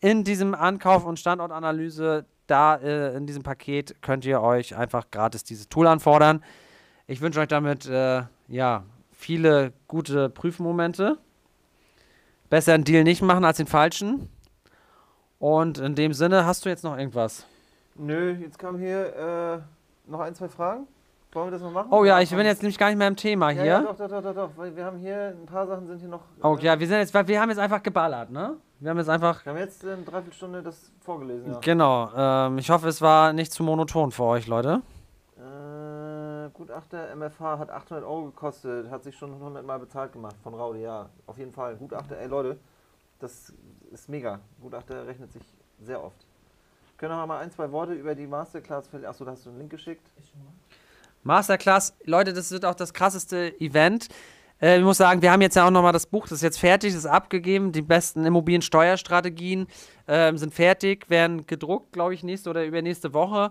in 0.00 0.24
diesem 0.24 0.54
Ankauf- 0.56 1.04
und 1.04 1.18
Standortanalyse, 1.20 2.24
da 2.52 2.76
äh, 2.76 3.16
in 3.16 3.26
diesem 3.26 3.42
Paket 3.42 4.02
könnt 4.02 4.24
ihr 4.26 4.42
euch 4.42 4.76
einfach 4.76 5.10
gratis 5.10 5.42
dieses 5.42 5.68
Tool 5.68 5.86
anfordern. 5.86 6.44
Ich 7.06 7.20
wünsche 7.20 7.40
euch 7.40 7.48
damit 7.48 7.86
äh, 7.86 8.22
ja, 8.48 8.84
viele 9.10 9.72
gute 9.88 10.28
Prüfmomente. 10.28 11.18
Besser 12.50 12.74
einen 12.74 12.84
Deal 12.84 13.04
nicht 13.04 13.22
machen 13.22 13.44
als 13.44 13.56
den 13.56 13.66
falschen. 13.66 14.28
Und 15.38 15.78
in 15.78 15.94
dem 15.94 16.12
Sinne, 16.12 16.44
hast 16.44 16.64
du 16.64 16.68
jetzt 16.68 16.84
noch 16.84 16.96
irgendwas? 16.96 17.46
Nö, 17.94 18.32
jetzt 18.32 18.58
kamen 18.58 18.78
hier 18.78 19.64
äh, 20.06 20.10
noch 20.10 20.20
ein, 20.20 20.34
zwei 20.34 20.48
Fragen. 20.48 20.86
Wollen 21.32 21.46
wir 21.46 21.52
das 21.52 21.62
noch 21.62 21.72
machen? 21.72 21.88
Oh 21.90 22.04
ja, 22.04 22.20
ich 22.20 22.28
bin 22.30 22.44
jetzt 22.44 22.62
nämlich 22.62 22.76
gar 22.78 22.88
nicht 22.88 22.98
mehr 22.98 23.08
im 23.08 23.16
Thema 23.16 23.50
ja, 23.50 23.62
hier. 23.62 23.72
Ja, 23.72 23.80
doch, 23.80 23.96
doch, 23.96 24.08
doch, 24.08 24.22
doch, 24.22 24.34
doch, 24.34 24.76
wir 24.76 24.84
haben 24.84 24.98
hier, 24.98 25.34
ein 25.40 25.46
paar 25.46 25.66
Sachen 25.66 25.86
sind 25.86 25.98
hier 26.00 26.10
noch. 26.10 26.20
Oh 26.42 26.56
äh, 26.60 26.64
ja, 26.64 26.78
wir 26.78 26.86
sind 26.86 26.98
jetzt, 26.98 27.14
wir 27.14 27.40
haben 27.40 27.48
jetzt 27.48 27.58
einfach 27.58 27.82
geballert, 27.82 28.30
ne? 28.30 28.58
Wir 28.82 28.90
haben 28.90 28.98
jetzt 28.98 29.10
einfach. 29.10 29.44
Wir 29.46 29.52
haben 29.52 29.60
jetzt 29.60 29.84
eine 29.84 30.02
Dreiviertelstunde 30.02 30.60
das 30.60 30.90
vorgelesen, 31.04 31.52
ja. 31.52 31.58
Genau. 31.60 32.10
Ähm, 32.16 32.58
ich 32.58 32.68
hoffe, 32.68 32.88
es 32.88 33.00
war 33.00 33.32
nicht 33.32 33.52
zu 33.52 33.62
monoton 33.62 34.10
für 34.10 34.24
euch, 34.24 34.48
Leute. 34.48 34.82
Äh, 35.36 36.50
Gutachter 36.52 37.14
MFH 37.14 37.60
hat 37.60 37.70
800 37.70 38.04
Euro 38.04 38.24
gekostet, 38.24 38.90
hat 38.90 39.04
sich 39.04 39.16
schon 39.16 39.34
100 39.34 39.64
Mal 39.64 39.78
bezahlt 39.78 40.12
gemacht 40.12 40.34
von 40.42 40.54
Raudi, 40.54 40.80
ja. 40.82 41.08
Auf 41.28 41.38
jeden 41.38 41.52
Fall. 41.52 41.76
Gutachter, 41.76 42.18
ey 42.18 42.26
Leute, 42.26 42.58
das 43.20 43.52
ist 43.92 44.08
mega. 44.08 44.40
Gutachter 44.60 45.06
rechnet 45.06 45.32
sich 45.32 45.44
sehr 45.80 46.02
oft. 46.02 46.16
Können 46.96 47.12
wir 47.12 47.18
noch 47.18 47.26
mal 47.28 47.38
ein, 47.38 47.52
zwei 47.52 47.70
Worte 47.70 47.92
über 47.92 48.16
die 48.16 48.26
Masterclass 48.26 48.88
verlieren? 48.88 49.10
Achso, 49.10 49.24
da 49.24 49.30
hast 49.30 49.46
du 49.46 49.50
einen 49.50 49.58
Link 49.60 49.70
geschickt. 49.70 50.10
Masterclass, 51.22 51.94
Leute, 52.04 52.32
das 52.32 52.50
wird 52.50 52.64
auch 52.64 52.74
das 52.74 52.92
krasseste 52.92 53.60
Event. 53.60 54.08
Äh, 54.62 54.78
ich 54.78 54.84
muss 54.84 54.96
sagen, 54.96 55.20
wir 55.20 55.32
haben 55.32 55.42
jetzt 55.42 55.56
ja 55.56 55.66
auch 55.66 55.70
nochmal 55.70 55.92
das 55.92 56.06
Buch, 56.06 56.22
das 56.22 56.32
ist 56.32 56.42
jetzt 56.42 56.60
fertig, 56.60 56.92
das 56.92 57.04
ist 57.04 57.10
abgegeben. 57.10 57.72
Die 57.72 57.82
besten 57.82 58.24
Immobiliensteuerstrategien 58.24 59.66
ähm, 60.08 60.38
sind 60.38 60.54
fertig, 60.54 61.10
werden 61.10 61.46
gedruckt, 61.46 61.92
glaube 61.92 62.14
ich, 62.14 62.22
nächste 62.22 62.48
oder 62.48 62.64
übernächste 62.64 63.12
Woche. 63.12 63.50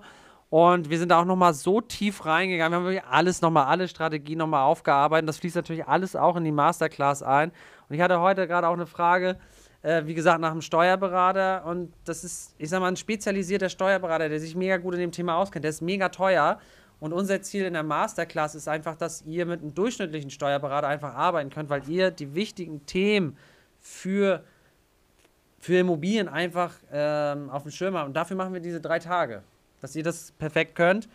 Und 0.49 0.89
wir 0.89 0.99
sind 0.99 1.09
da 1.09 1.21
auch 1.21 1.25
nochmal 1.25 1.53
so 1.53 1.79
tief 1.79 2.25
reingegangen. 2.25 2.71
Wir 2.71 2.77
haben 2.77 2.85
wirklich 2.85 3.05
alles 3.09 3.41
nochmal, 3.41 3.65
alle 3.67 3.87
Strategien 3.87 4.37
nochmal 4.37 4.63
aufgearbeitet. 4.63 5.29
Das 5.29 5.37
fließt 5.37 5.55
natürlich 5.55 5.87
alles 5.87 6.15
auch 6.15 6.35
in 6.35 6.43
die 6.43 6.51
Masterclass 6.51 7.23
ein. 7.23 7.51
Und 7.87 7.95
ich 7.95 8.01
hatte 8.01 8.19
heute 8.19 8.47
gerade 8.47 8.67
auch 8.67 8.73
eine 8.73 8.85
Frage, 8.85 9.37
äh, 9.81 10.03
wie 10.05 10.13
gesagt, 10.13 10.41
nach 10.41 10.51
einem 10.51 10.61
Steuerberater. 10.61 11.65
Und 11.65 11.93
das 12.03 12.25
ist, 12.25 12.53
ich 12.57 12.69
sag 12.69 12.81
mal, 12.81 12.89
ein 12.89 12.97
spezialisierter 12.97 13.69
Steuerberater, 13.69 14.27
der 14.27 14.41
sich 14.41 14.55
mega 14.55 14.75
gut 14.75 14.95
in 14.95 14.99
dem 14.99 15.11
Thema 15.13 15.37
auskennt. 15.37 15.63
Der 15.63 15.69
ist 15.69 15.81
mega 15.81 16.09
teuer. 16.09 16.59
Und 17.01 17.13
unser 17.13 17.41
Ziel 17.41 17.65
in 17.65 17.73
der 17.73 17.81
Masterclass 17.81 18.53
ist 18.53 18.67
einfach, 18.67 18.95
dass 18.95 19.23
ihr 19.23 19.47
mit 19.47 19.61
einem 19.61 19.73
durchschnittlichen 19.73 20.29
Steuerberater 20.29 20.87
einfach 20.87 21.15
arbeiten 21.15 21.49
könnt, 21.49 21.71
weil 21.71 21.81
ihr 21.89 22.11
die 22.11 22.35
wichtigen 22.35 22.85
Themen 22.85 23.35
für, 23.79 24.43
für 25.57 25.79
Immobilien 25.79 26.29
einfach 26.29 26.75
ähm, 26.93 27.49
auf 27.49 27.63
dem 27.63 27.71
Schirm 27.71 27.97
habt. 27.97 28.07
Und 28.07 28.13
dafür 28.13 28.37
machen 28.37 28.53
wir 28.53 28.61
diese 28.61 28.79
drei 28.79 28.99
Tage, 28.99 29.41
dass 29.81 29.95
ihr 29.95 30.03
das 30.03 30.31
perfekt 30.33 30.75
könnt. 30.75 31.09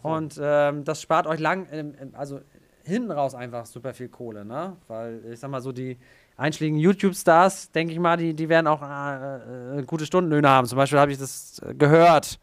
so. 0.00 0.08
Und 0.08 0.38
ähm, 0.40 0.84
das 0.84 1.02
spart 1.02 1.26
euch 1.26 1.40
lang, 1.40 1.66
ähm, 1.72 1.94
ähm, 2.00 2.10
also 2.12 2.40
hinten 2.84 3.10
raus 3.10 3.34
einfach 3.34 3.66
super 3.66 3.92
viel 3.92 4.10
Kohle, 4.10 4.44
ne? 4.44 4.76
Weil 4.86 5.20
ich 5.32 5.40
sag 5.40 5.50
mal 5.50 5.60
so, 5.60 5.72
die 5.72 5.98
einschlägigen 6.36 6.78
YouTube-Stars, 6.78 7.72
denke 7.72 7.92
ich 7.92 7.98
mal, 7.98 8.16
die, 8.16 8.34
die 8.34 8.48
werden 8.48 8.68
auch 8.68 8.82
äh, 8.82 9.78
äh, 9.80 9.82
gute 9.82 10.06
Stundenlöhne 10.06 10.48
haben. 10.48 10.68
Zum 10.68 10.76
Beispiel 10.76 11.00
habe 11.00 11.10
ich 11.10 11.18
das 11.18 11.60
äh, 11.66 11.74
gehört. 11.74 12.38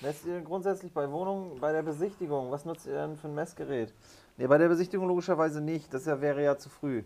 Messt 0.00 0.24
ihr 0.26 0.40
grundsätzlich 0.42 0.92
bei 0.92 1.10
Wohnungen, 1.10 1.58
bei 1.58 1.72
der 1.72 1.82
Besichtigung, 1.82 2.52
was 2.52 2.64
nutzt 2.64 2.86
ihr 2.86 2.94
denn 2.94 3.16
für 3.16 3.26
ein 3.26 3.34
Messgerät? 3.34 3.92
Ne, 4.36 4.46
bei 4.46 4.56
der 4.56 4.68
Besichtigung 4.68 5.08
logischerweise 5.08 5.60
nicht, 5.60 5.92
das 5.92 6.06
ja, 6.06 6.20
wäre 6.20 6.40
ja 6.42 6.56
zu 6.56 6.68
früh. 6.68 7.02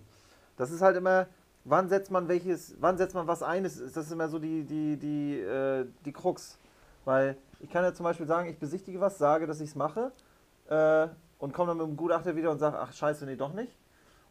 Das 0.58 0.70
ist 0.70 0.82
halt 0.82 0.98
immer, 0.98 1.26
wann 1.64 1.88
setzt 1.88 2.10
man 2.10 2.28
welches, 2.28 2.76
wann 2.80 2.98
setzt 2.98 3.14
man 3.14 3.26
was 3.26 3.42
ein, 3.42 3.64
ist, 3.64 3.78
ist 3.78 3.96
das 3.96 4.10
immer 4.10 4.28
so 4.28 4.38
die, 4.38 4.64
die, 4.64 4.98
die, 4.98 5.40
äh, 5.40 5.86
die 6.04 6.12
Krux. 6.12 6.58
Weil 7.06 7.38
ich 7.60 7.70
kann 7.70 7.82
ja 7.82 7.94
zum 7.94 8.04
Beispiel 8.04 8.26
sagen, 8.26 8.50
ich 8.50 8.58
besichtige 8.58 9.00
was, 9.00 9.16
sage, 9.16 9.46
dass 9.46 9.62
ich 9.62 9.70
es 9.70 9.74
mache 9.74 10.12
äh, 10.68 11.08
und 11.38 11.54
komme 11.54 11.68
dann 11.68 11.78
mit 11.78 11.86
dem 11.86 11.96
Gutachter 11.96 12.36
wieder 12.36 12.50
und 12.50 12.58
sage, 12.58 12.78
ach 12.78 12.92
scheiße, 12.92 13.24
nee, 13.24 13.36
doch 13.36 13.54
nicht. 13.54 13.72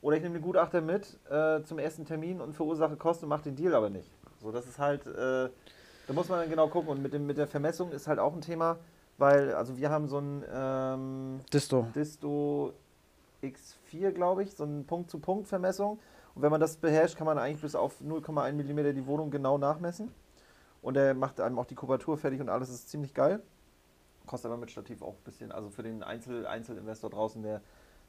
Oder 0.03 0.17
ich 0.17 0.21
nehme 0.21 0.35
den 0.35 0.43
Gutachter 0.43 0.81
mit 0.81 1.17
äh, 1.31 1.63
zum 1.63 1.79
ersten 1.79 2.05
Termin 2.05 2.39
und 2.39 2.53
verursache 2.53 2.95
Kosten 2.95 3.25
und 3.25 3.29
mache 3.29 3.43
den 3.43 3.55
Deal 3.55 3.73
aber 3.73 3.89
nicht. 3.89 4.11
So, 4.39 4.51
das 4.51 4.67
ist 4.67 4.77
halt, 4.77 5.07
äh, 5.07 5.49
da 6.11 6.15
muss 6.15 6.27
man 6.27 6.39
dann 6.39 6.49
genau 6.49 6.67
gucken. 6.67 6.89
Und 6.89 7.01
mit, 7.01 7.13
dem, 7.13 7.25
mit 7.25 7.37
der 7.37 7.47
Vermessung 7.47 7.91
ist 7.91 8.07
halt 8.07 8.19
auch 8.19 8.33
ein 8.33 8.41
Thema, 8.41 8.77
weil, 9.17 9.53
also 9.53 9.77
wir 9.77 9.89
haben 9.89 10.09
so 10.09 10.19
ein 10.19 10.43
ähm, 10.53 11.39
Disto. 11.53 11.87
Disto 11.95 12.73
X4, 13.41 14.11
glaube 14.11 14.43
ich, 14.43 14.53
so 14.53 14.65
eine 14.65 14.83
Punkt-zu-Punkt-Vermessung. 14.83 15.99
Und 16.35 16.41
wenn 16.41 16.51
man 16.51 16.59
das 16.59 16.75
beherrscht, 16.75 17.17
kann 17.17 17.25
man 17.25 17.37
eigentlich 17.37 17.61
bis 17.61 17.75
auf 17.75 18.01
0,1 18.01 18.51
mm 18.51 18.93
die 18.93 19.07
Wohnung 19.07 19.31
genau 19.31 19.57
nachmessen. 19.57 20.11
Und 20.81 20.97
er 20.97 21.13
macht 21.13 21.39
einem 21.39 21.57
auch 21.57 21.65
die 21.65 21.75
Kubatur 21.75 22.17
fertig 22.17 22.41
und 22.41 22.49
alles 22.49 22.69
ist 22.69 22.89
ziemlich 22.89 23.13
geil. 23.13 23.41
Kostet 24.25 24.51
aber 24.51 24.59
mit 24.59 24.69
Stativ 24.69 25.01
auch 25.01 25.13
ein 25.13 25.23
bisschen, 25.23 25.51
also 25.53 25.69
für 25.69 25.83
den 25.83 26.03
Einzel 26.03 26.45
Einzelinvestor 26.45 27.09
draußen, 27.09 27.41
der 27.41 27.61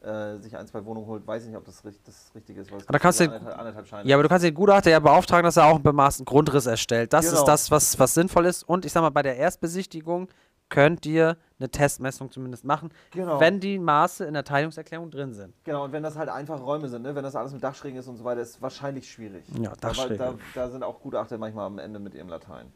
äh, 0.04 0.38
sich 0.38 0.56
ein, 0.56 0.66
zwei 0.66 0.84
Wohnungen 0.84 1.06
holt, 1.06 1.26
weiß 1.26 1.42
ich 1.44 1.48
nicht, 1.50 1.56
ob 1.58 1.64
das, 1.64 1.84
richt- 1.84 2.06
das 2.06 2.32
Richtige 2.34 2.60
ist. 2.60 2.72
Aber 2.72 2.80
da 2.88 2.98
kannst 2.98 3.20
du- 3.20 3.24
anderthalb, 3.24 3.58
anderthalb 3.58 3.86
Scheine. 3.86 4.08
Ja, 4.08 4.16
aber 4.16 4.22
du 4.24 4.28
kannst 4.28 4.44
den 4.44 4.54
Gutachter 4.54 4.90
ja 4.90 4.98
beauftragen, 5.00 5.44
dass 5.44 5.56
er 5.56 5.66
auch 5.66 5.74
einen 5.76 5.82
bemaßten 5.82 6.24
Grundriss 6.24 6.66
erstellt. 6.66 7.12
Das 7.12 7.26
Genau. 7.26 7.38
ist 7.40 7.44
das, 7.46 7.70
was, 7.70 7.98
was 7.98 8.14
sinnvoll 8.14 8.46
ist. 8.46 8.62
Und 8.68 8.84
ich 8.84 8.92
sag 8.92 9.00
mal, 9.02 9.10
bei 9.10 9.22
der 9.22 9.36
Erstbesichtigung 9.36 10.28
könnt 10.68 11.04
ihr 11.04 11.36
eine 11.60 11.68
Testmessung 11.68 12.30
zumindest 12.30 12.64
machen, 12.64 12.88
Genau. 13.10 13.38
wenn 13.38 13.60
die 13.60 13.78
Maße 13.78 14.24
in 14.24 14.32
der 14.32 14.42
Teilungserklärung 14.44 15.10
drin 15.10 15.34
sind. 15.34 15.52
Genau, 15.64 15.84
und 15.84 15.92
wenn 15.92 16.02
das 16.02 16.16
halt 16.16 16.30
einfache 16.30 16.62
Räume 16.62 16.88
sind, 16.88 17.02
ne? 17.02 17.14
wenn 17.14 17.22
das 17.22 17.36
alles 17.36 17.52
mit 17.52 17.62
Dachschrägen 17.62 17.98
ist 17.98 18.08
und 18.08 18.16
so 18.16 18.24
weiter, 18.24 18.40
ist 18.40 18.62
wahrscheinlich 18.62 19.10
schwierig. 19.10 19.44
Ja, 19.60 19.70
Da, 19.78 19.88
Dachschräge. 19.88 20.16
da, 20.16 20.34
da 20.54 20.70
sind 20.70 20.82
auch 20.82 21.00
Gutachter 21.00 21.36
manchmal 21.36 21.66
am 21.66 21.78
Ende 21.78 21.98
mit 21.98 22.14
ihrem 22.14 22.28
Latein. 22.28 22.72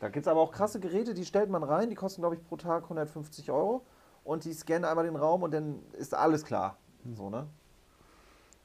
Da 0.00 0.08
gibt 0.08 0.24
es 0.26 0.28
aber 0.30 0.40
auch 0.40 0.52
krasse 0.52 0.80
Geräte, 0.80 1.12
die 1.12 1.24
stellt 1.26 1.50
man 1.50 1.62
rein, 1.62 1.90
die 1.90 1.96
kosten, 1.96 2.22
glaube 2.22 2.36
ich, 2.36 2.44
pro 2.48 2.56
Tag 2.56 2.84
150 2.84 3.50
Euro. 3.50 3.82
Und 4.28 4.44
die 4.44 4.52
scannen 4.52 4.84
einmal 4.84 5.06
den 5.06 5.16
Raum 5.16 5.42
und 5.42 5.54
dann 5.54 5.80
ist 5.92 6.14
alles 6.14 6.44
klar. 6.44 6.76
So, 7.16 7.30
ne? 7.30 7.46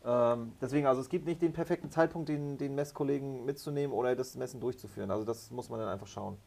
Ähm, 0.03 0.51
deswegen, 0.59 0.85
also 0.87 0.99
es 0.99 1.07
gibt 1.07 1.25
nicht 1.25 1.41
den 1.41 1.53
perfekten 1.53 1.89
Zeitpunkt, 1.89 2.27
den, 2.27 2.57
den 2.57 2.75
Messkollegen 2.75 3.45
mitzunehmen 3.45 3.95
oder 3.95 4.13
das 4.13 4.35
Messen 4.35 4.59
durchzuführen. 4.59 5.09
Also 5.09 5.23
das 5.23 5.51
muss 5.51 5.69
man 5.69 5.79
dann 5.79 5.87
einfach 5.87 6.07
schauen. 6.07 6.37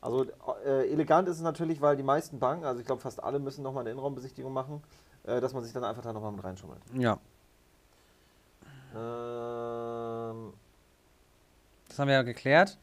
Also 0.00 0.26
äh, 0.64 0.90
elegant 0.90 1.28
ist 1.28 1.36
es 1.36 1.42
natürlich, 1.42 1.80
weil 1.80 1.96
die 1.96 2.02
meisten 2.02 2.40
Banken, 2.40 2.64
also 2.64 2.80
ich 2.80 2.86
glaube 2.86 3.00
fast 3.00 3.22
alle 3.22 3.38
müssen 3.38 3.62
nochmal 3.62 3.82
eine 3.82 3.90
Innenraumbesichtigung 3.90 4.52
machen, 4.52 4.82
äh, 5.22 5.40
dass 5.40 5.54
man 5.54 5.62
sich 5.62 5.72
dann 5.72 5.84
einfach 5.84 6.02
da 6.02 6.12
nochmal 6.12 6.32
mit 6.32 6.42
reinschummelt. 6.42 6.80
Ja, 6.94 7.20
Ähm, 8.92 10.52
das 11.88 11.96
haben 11.96 12.08
wir 12.08 12.14
ja 12.14 12.22
geklärt. 12.22 12.76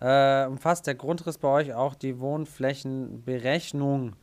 Äh, 0.00 0.46
umfasst 0.46 0.86
der 0.86 0.94
Grundriss 0.94 1.36
bei 1.36 1.48
euch 1.48 1.74
auch 1.74 1.94
die 1.94 2.18
Wohnflächenberechnung? 2.18 4.16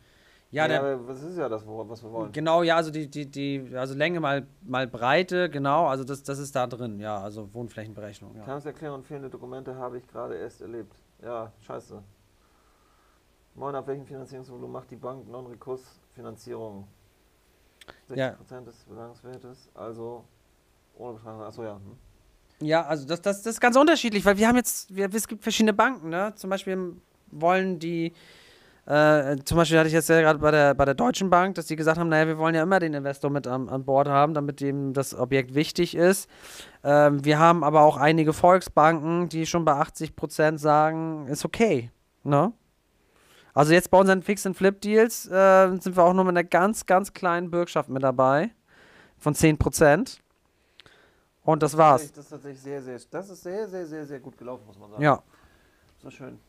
Ja, 0.54 0.68
der, 0.68 0.80
aber 0.80 1.08
was 1.08 1.24
ist 1.24 1.38
ja 1.38 1.50
das, 1.50 1.64
was 1.66 2.04
wir 2.04 2.12
wollen? 2.12 2.32
genau, 2.32 2.62
ja, 2.62 2.76
also 2.76 2.92
die, 2.92 3.10
die, 3.10 3.26
die, 3.26 3.76
also 3.76 3.96
Länge 3.96 4.20
mal, 4.20 4.46
mal 4.62 4.88
Breite, 4.88 5.50
genau, 5.50 5.88
also 5.88 6.04
das, 6.04 6.22
das 6.22 6.38
ist 6.38 6.56
da 6.56 6.68
drin, 6.68 7.00
ja, 7.00 7.18
also 7.18 7.52
Wohnflächenberechnung, 7.54 8.36
ja. 8.36 8.44
Planungserklärung 8.44 9.00
und 9.00 9.06
fehlende 9.06 9.30
Dokumente 9.30 9.76
habe 9.76 9.98
ich 9.98 10.08
gerade 10.08 10.36
erst 10.36 10.62
erlebt. 10.62 10.96
Ja, 11.24 11.52
scheiße. 11.62 12.04
Moin, 13.56 13.76
ab 13.76 13.88
welchem 13.88 14.06
Finanzierungsvolumen 14.06 14.72
macht 14.72 14.92
die 14.92 14.96
Bank 14.96 15.28
Non-Rekurs-Finanzierung? 15.28 16.88
60% 18.10 18.16
Ja. 18.18 18.62
des 18.62 18.76
Belangungswertes, 18.86 19.70
also 19.74 20.24
ohne 20.96 21.14
Betrag. 21.16 21.42
Achso, 21.48 21.64
ja. 21.64 21.76
Hm. 21.76 21.98
Ja, 22.68 22.86
also 22.86 23.06
das, 23.06 23.22
das, 23.22 23.42
das 23.42 23.56
ist 23.56 23.60
ganz 23.60 23.76
unterschiedlich, 23.76 24.24
weil 24.24 24.38
wir 24.38 24.48
haben 24.48 24.56
jetzt, 24.56 24.96
wir, 24.96 25.14
es 25.14 25.28
gibt 25.28 25.44
verschiedene 25.44 25.74
Banken, 25.74 26.10
ne? 26.10 26.34
Zum 26.36 26.50
Beispiel 26.50 26.96
wollen 27.32 27.80
die, 27.80 28.14
äh, 28.86 29.38
zum 29.46 29.58
Beispiel 29.58 29.80
hatte 29.80 29.88
ich 29.88 29.94
jetzt 29.94 30.10
ja 30.10 30.20
gerade 30.20 30.40
bei 30.40 30.52
der, 30.52 30.74
bei 30.74 30.84
der 30.84 30.94
Deutschen 30.94 31.30
Bank, 31.30 31.56
dass 31.56 31.68
die 31.68 31.78
gesagt 31.78 31.98
haben, 31.98 32.10
naja, 32.10 32.28
wir 32.28 32.38
wollen 32.38 32.54
ja 32.54 32.64
immer 32.64 32.80
den 32.80 32.94
Investor 32.94 33.30
mit 33.30 33.48
an, 33.48 33.70
an 33.70 33.86
Bord 33.86 34.10
haben, 34.10 34.34
damit 34.34 34.60
dem 34.60 34.94
das 34.94 35.18
Objekt 35.18 35.56
wichtig 35.56 35.96
ist. 35.96 36.30
Ähm, 36.84 37.24
wir 37.24 37.40
haben 37.40 37.64
aber 37.64 37.82
auch 37.82 37.96
einige 37.96 38.34
Volksbanken, 38.34 39.30
die 39.30 39.46
schon 39.46 39.64
bei 39.64 39.74
80% 39.74 40.58
sagen, 40.58 41.28
ist 41.28 41.46
okay, 41.46 41.92
ne? 42.24 42.52
Also 43.54 43.72
jetzt 43.72 43.92
bei 43.92 44.00
unseren 44.00 44.24
Fix-and-Flip-Deals 44.24 45.28
äh, 45.28 45.78
sind 45.78 45.96
wir 45.96 46.04
auch 46.04 46.14
nur 46.14 46.24
mit 46.24 46.32
einer 46.32 46.44
ganz, 46.44 46.86
ganz 46.86 47.14
kleinen 47.14 47.52
Bürgschaft 47.52 47.88
mit 47.88 48.02
dabei, 48.04 48.50
von 49.20 49.36
10%. 49.36 50.18
Und 51.44 51.62
das 51.62 51.78
war's. 51.78 52.12
Das 52.12 52.26
ist 52.26 52.30
tatsächlich 52.32 52.62
sehr, 52.62 52.82
sehr, 52.82 53.00
das 53.12 53.30
ist 53.30 53.44
sehr, 53.44 53.68
sehr, 53.68 53.86
sehr, 53.86 54.06
sehr 54.06 54.20
gut 54.20 54.38
gelaufen, 54.38 54.66
muss 54.66 54.80
man 54.80 54.90
sagen. 54.90 55.04
Ja. 55.04 55.22
So 56.02 56.10
schön. 56.10 56.40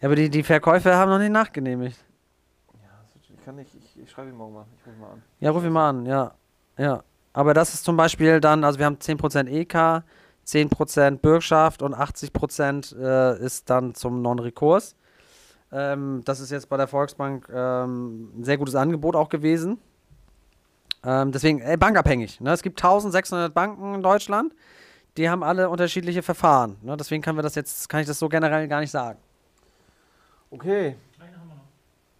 Ja, 0.00 0.08
aber 0.08 0.16
die, 0.16 0.28
die 0.28 0.42
Verkäufer 0.42 0.96
haben 0.96 1.10
noch 1.10 1.18
nicht 1.18 1.32
nachgenehmigt. 1.32 1.98
Ja, 2.74 2.90
das 3.12 3.22
ich 3.28 3.44
kann 3.44 3.56
nicht, 3.56 3.74
ich, 3.74 4.02
ich 4.02 4.10
schreibe 4.10 4.30
ihn 4.30 4.36
morgen 4.36 4.54
mal. 4.54 4.66
Ich 4.76 4.86
rufe 4.86 4.96
ihn 4.96 5.00
mal 5.00 5.10
an. 5.10 5.22
Ja, 5.40 5.50
ruf 5.50 5.64
ihn 5.64 5.72
mal 5.72 5.88
an, 5.88 6.06
ja. 6.06 6.34
Ja. 6.76 7.04
Aber 7.32 7.52
das 7.52 7.74
ist 7.74 7.84
zum 7.84 7.96
Beispiel 7.96 8.40
dann, 8.40 8.62
also 8.64 8.78
wir 8.78 8.86
haben 8.86 8.96
10% 8.96 9.48
EK, 9.48 10.04
10% 10.46 11.18
Bürgschaft 11.18 11.82
und 11.82 11.94
80% 11.94 12.96
äh, 12.96 13.44
ist 13.44 13.68
dann 13.70 13.94
zum 13.94 14.22
Non-Rekurs. 14.22 14.94
Ähm, 15.72 16.22
das 16.24 16.38
ist 16.38 16.50
jetzt 16.50 16.68
bei 16.68 16.76
der 16.76 16.86
Volksbank 16.86 17.48
ähm, 17.52 18.30
ein 18.38 18.44
sehr 18.44 18.56
gutes 18.56 18.76
Angebot 18.76 19.16
auch 19.16 19.28
gewesen. 19.28 19.78
Ähm, 21.04 21.32
deswegen, 21.32 21.60
äh, 21.60 21.76
bankabhängig. 21.76 22.40
Ne? 22.40 22.52
Es 22.52 22.62
gibt 22.62 22.78
1600 22.78 23.52
Banken 23.52 23.94
in 23.94 24.02
Deutschland, 24.02 24.54
die 25.16 25.28
haben 25.28 25.42
alle 25.42 25.68
unterschiedliche 25.68 26.22
Verfahren. 26.22 26.76
Ne? 26.82 26.96
Deswegen 26.96 27.22
kann, 27.22 27.36
wir 27.36 27.42
das 27.42 27.56
jetzt, 27.56 27.88
kann 27.88 28.00
ich 28.00 28.06
das 28.06 28.18
so 28.18 28.28
generell 28.28 28.68
gar 28.68 28.80
nicht 28.80 28.92
sagen. 28.92 29.18
Okay. 30.54 30.94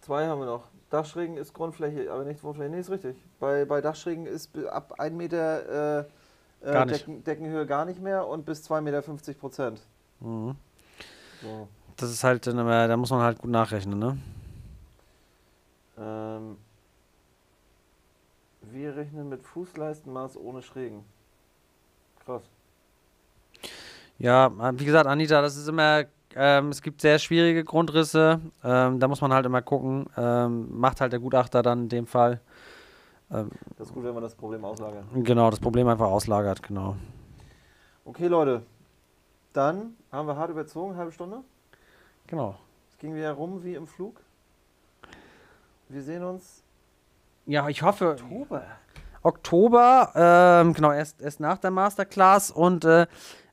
Zwei 0.01 0.27
haben 0.27 0.39
wir 0.39 0.45
noch. 0.45 0.67
Dachschrägen 0.89 1.37
ist 1.37 1.53
Grundfläche, 1.53 2.11
aber 2.11 2.25
nicht 2.25 2.43
Wohnfläche. 2.43 2.69
Nee, 2.69 2.79
ist 2.81 2.89
richtig. 2.89 3.15
Bei, 3.39 3.63
bei 3.65 3.79
Dachschrägen 3.81 4.25
ist 4.27 4.55
ab 4.67 4.99
1 4.99 5.15
Meter 5.15 5.99
äh, 5.99 6.05
äh, 6.61 6.71
Gar. 6.73 6.85
Decken, 6.85 7.23
Deckenhöhe 7.23 7.65
gar 7.65 7.85
nicht 7.85 8.01
mehr 8.01 8.27
und 8.27 8.45
bis 8.45 8.69
2,50 8.69 8.81
Meter 8.81 9.03
50 9.03 9.39
Prozent. 9.39 9.81
Mhm. 10.19 10.55
So. 11.41 11.67
Das 11.97 12.11
ist 12.11 12.23
halt, 12.25 12.45
dann 12.45 12.59
immer- 12.59 12.87
da 12.89 12.97
muss 12.97 13.09
man 13.09 13.21
halt 13.21 13.39
gut 13.39 13.49
nachrechnen, 13.51 13.97
ne? 13.97 14.17
Ähm, 15.97 16.57
wir 18.61 18.95
rechnen 18.97 19.29
mit 19.29 19.43
Fußleistenmaß 19.43 20.35
ohne 20.37 20.61
Schrägen. 20.61 21.05
Krass. 22.25 22.43
Ja, 24.17 24.47
äh, 24.47 24.79
wie 24.79 24.85
gesagt, 24.85 25.07
Anita, 25.07 25.41
das 25.41 25.55
ist 25.55 25.67
immer, 25.67 26.03
ähm, 26.35 26.69
es 26.69 26.81
gibt 26.81 27.01
sehr 27.01 27.17
schwierige 27.19 27.63
Grundrisse. 27.63 28.39
Ähm, 28.63 28.99
da 28.99 29.07
muss 29.07 29.21
man 29.21 29.33
halt 29.33 29.45
immer 29.45 29.61
gucken. 29.61 30.07
Ähm, 30.17 30.67
macht 30.77 31.01
halt 31.01 31.11
der 31.13 31.19
Gutachter 31.19 31.61
dann 31.61 31.83
in 31.83 31.89
dem 31.89 32.07
Fall. 32.07 32.41
Ähm, 33.31 33.49
Das 33.77 33.87
ist 33.87 33.93
gut, 33.93 34.03
wenn 34.03 34.13
man 34.13 34.23
das 34.23 34.35
Problem 34.35 34.63
auslagert. 34.65 35.05
genau, 35.23 35.49
das 35.49 35.59
Problem 35.59 35.87
einfach 35.87 36.07
auslagert, 36.07 36.61
genau. 36.61 36.95
Okay, 38.05 38.27
Leute. 38.27 38.61
Dann 39.53 39.95
haben 40.11 40.27
wir 40.27 40.35
hart 40.35 40.51
überzogen, 40.51 40.95
halbe 40.97 41.11
Stunde. 41.11 41.37
Genau. 42.27 42.55
Es 42.91 42.97
ging 42.97 43.15
wieder 43.15 43.31
rum 43.31 43.63
wie 43.63 43.73
im 43.75 43.87
Flug. 43.87 44.19
Wir 45.89 46.01
sehen 46.01 46.23
uns 46.23 46.61
Ja, 47.45 47.67
ich 47.69 47.81
hoffe, 47.81 48.11
Oktober. 48.11 48.63
Oktober, 49.23 50.11
ähm, 50.13 50.73
genau, 50.73 50.91
erst, 50.91 51.19
erst 51.21 51.39
nach 51.39 51.57
der 51.57 51.71
Masterclass 51.71 52.51
und 52.51 52.85
äh, 52.85 53.07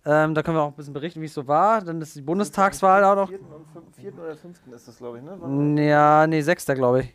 ähm, 0.04 0.34
da 0.34 0.42
können 0.42 0.56
wir 0.56 0.62
auch 0.62 0.68
ein 0.68 0.74
bisschen 0.76 0.92
berichten, 0.94 1.20
wie 1.20 1.26
es 1.26 1.34
so 1.34 1.46
war. 1.46 1.80
Dann 1.82 2.00
ist 2.00 2.16
die 2.16 2.22
Bundestagswahl 2.22 3.04
auch 3.04 3.14
noch. 3.16 3.28
4. 3.28 3.38
und 3.40 3.66
5, 3.72 3.96
4. 3.96 4.12
oder 4.18 4.36
5. 4.36 4.60
ist 4.74 4.88
das, 4.88 4.96
glaube 4.98 5.18
ich, 5.18 5.24
ne? 5.24 5.36
Wann- 5.38 5.76
Ja, 5.78 6.26
nee, 6.26 6.40
sechster, 6.42 6.74
glaube 6.74 7.00
ich. 7.02 7.14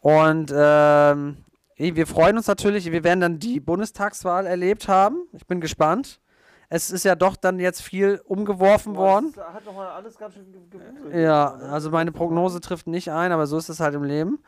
Und 0.00 0.52
ähm, 0.54 1.38
wir 1.76 2.06
freuen 2.06 2.36
uns 2.36 2.46
natürlich, 2.46 2.90
wir 2.92 3.02
werden 3.04 3.20
dann 3.20 3.38
die 3.38 3.58
Bundestagswahl 3.60 4.46
erlebt 4.46 4.86
haben. 4.88 5.22
Ich 5.32 5.46
bin 5.46 5.60
gespannt. 5.60 6.20
Es 6.68 6.90
ist 6.90 7.04
ja 7.04 7.14
doch 7.14 7.36
dann 7.36 7.58
jetzt 7.58 7.82
viel 7.82 8.20
umgeworfen 8.24 8.94
Boah, 8.94 9.00
worden. 9.22 9.32
Hat 9.36 9.66
doch 9.66 9.74
mal 9.74 9.88
alles 9.88 10.16
ganz 10.18 10.34
schön 10.34 10.50
ge- 10.52 10.60
gewuselt. 10.70 11.14
Ja, 11.14 11.54
also 11.70 11.90
meine 11.90 12.10
Prognose 12.10 12.60
trifft 12.60 12.86
nicht 12.86 13.10
ein, 13.12 13.32
aber 13.32 13.46
so 13.46 13.56
ist 13.58 13.68
es 13.68 13.80
halt 13.80 13.94
im 13.94 14.02
Leben. 14.02 14.38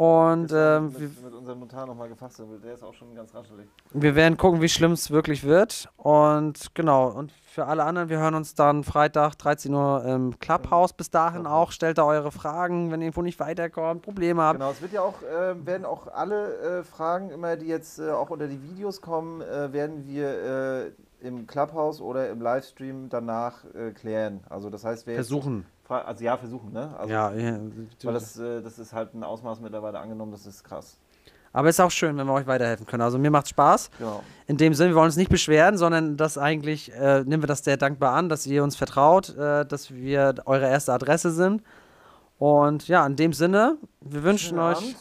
Und 0.00 0.50
wir 0.50 0.82
wir, 0.94 1.08
mit, 1.08 1.24
mit 1.24 1.34
unserem 1.34 1.60
Notar 1.60 1.86
nochmal 1.86 2.08
gefasst 2.08 2.36
sind, 2.38 2.64
der 2.64 2.72
ist 2.72 2.82
auch 2.82 2.94
schon 2.94 3.14
ganz 3.14 3.34
raschelig. 3.34 3.68
wir 3.92 4.14
werden 4.14 4.38
gucken, 4.38 4.62
wie 4.62 4.68
schlimm 4.70 4.92
es 4.92 5.10
wirklich 5.10 5.44
wird. 5.44 5.90
Und 5.98 6.74
genau, 6.74 7.08
und 7.08 7.32
für 7.32 7.66
alle 7.66 7.84
anderen, 7.84 8.08
wir 8.08 8.18
hören 8.18 8.34
uns 8.34 8.54
dann 8.54 8.82
Freitag 8.82 9.34
13 9.36 9.74
Uhr 9.74 10.02
im 10.06 10.38
Clubhouse. 10.38 10.94
Bis 10.94 11.10
dahin 11.10 11.46
auch, 11.46 11.70
stellt 11.70 11.98
da 11.98 12.04
eure 12.04 12.32
Fragen, 12.32 12.90
wenn 12.90 13.00
ihr 13.02 13.08
irgendwo 13.08 13.20
nicht 13.20 13.38
weiterkommt, 13.40 14.00
Probleme 14.00 14.40
habt. 14.40 14.58
Genau, 14.58 14.70
es 14.70 14.80
wird 14.80 14.92
ja 14.94 15.02
auch, 15.02 15.20
äh, 15.22 15.66
werden 15.66 15.84
auch 15.84 16.06
alle 16.06 16.78
äh, 16.78 16.82
Fragen 16.82 17.28
immer, 17.28 17.56
die 17.56 17.66
jetzt 17.66 17.98
äh, 17.98 18.10
auch 18.10 18.30
unter 18.30 18.48
die 18.48 18.62
Videos 18.62 19.02
kommen, 19.02 19.42
äh, 19.42 19.70
werden 19.74 20.06
wir 20.06 20.28
äh, 20.28 20.92
im 21.20 21.46
Clubhouse 21.46 22.00
oder 22.00 22.30
im 22.30 22.40
Livestream 22.40 23.10
danach 23.10 23.64
äh, 23.74 23.90
klären. 23.90 24.40
Also 24.48 24.70
das 24.70 24.82
heißt, 24.82 25.06
jetzt 25.06 25.16
Versuchen. 25.16 25.64
Fra- 25.64 25.79
also 25.90 26.24
ja, 26.24 26.36
versuchen, 26.36 26.72
ne? 26.72 26.94
Also, 26.98 27.12
Ja, 27.12 27.32
ja, 27.32 27.58
Weil 28.02 28.14
das, 28.14 28.38
äh, 28.38 28.62
das 28.62 28.78
ist 28.78 28.92
halt 28.92 29.14
ein 29.14 29.24
Ausmaß 29.24 29.60
mittlerweile 29.60 29.98
angenommen, 29.98 30.32
das 30.32 30.46
ist 30.46 30.62
krass. 30.64 30.98
Aber 31.52 31.68
es 31.68 31.76
ist 31.76 31.80
auch 31.80 31.90
schön, 31.90 32.16
wenn 32.16 32.26
wir 32.26 32.32
euch 32.32 32.46
weiterhelfen 32.46 32.86
können. 32.86 33.02
Also 33.02 33.18
mir 33.18 33.30
macht 33.30 33.48
Spaß. 33.48 33.90
Genau. 33.98 34.22
In 34.46 34.56
dem 34.56 34.72
Sinne, 34.72 34.90
wir 34.90 34.96
wollen 34.96 35.06
uns 35.06 35.16
nicht 35.16 35.30
beschweren, 35.30 35.76
sondern 35.76 36.16
das 36.16 36.38
eigentlich, 36.38 36.92
äh, 36.92 37.24
nehmen 37.24 37.42
wir 37.42 37.48
das 37.48 37.64
sehr 37.64 37.76
dankbar 37.76 38.14
an, 38.14 38.28
dass 38.28 38.46
ihr 38.46 38.62
uns 38.62 38.76
vertraut, 38.76 39.36
äh, 39.36 39.66
dass 39.66 39.92
wir 39.92 40.34
eure 40.44 40.68
erste 40.68 40.92
Adresse 40.92 41.32
sind. 41.32 41.62
Und 42.38 42.88
ja, 42.88 43.04
in 43.04 43.16
dem 43.16 43.32
Sinne, 43.32 43.76
wir 44.00 44.22
wünschen 44.22 44.58
Schönen 44.58 44.60
euch 44.60 44.96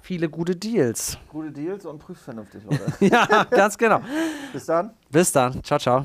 viele 0.00 0.28
gute 0.28 0.54
Deals. 0.54 1.16
gute 1.30 1.50
Deals 1.50 1.86
und 1.86 1.98
prüft 1.98 2.22
vernünftig, 2.22 2.62
Leute. 2.64 2.84
ja, 3.00 3.44
ganz 3.44 3.78
genau. 3.78 4.00
Bis 4.52 4.66
dann. 4.66 4.90
Bis 5.10 5.32
dann. 5.32 5.62
Ciao, 5.64 5.78
ciao. 5.78 6.04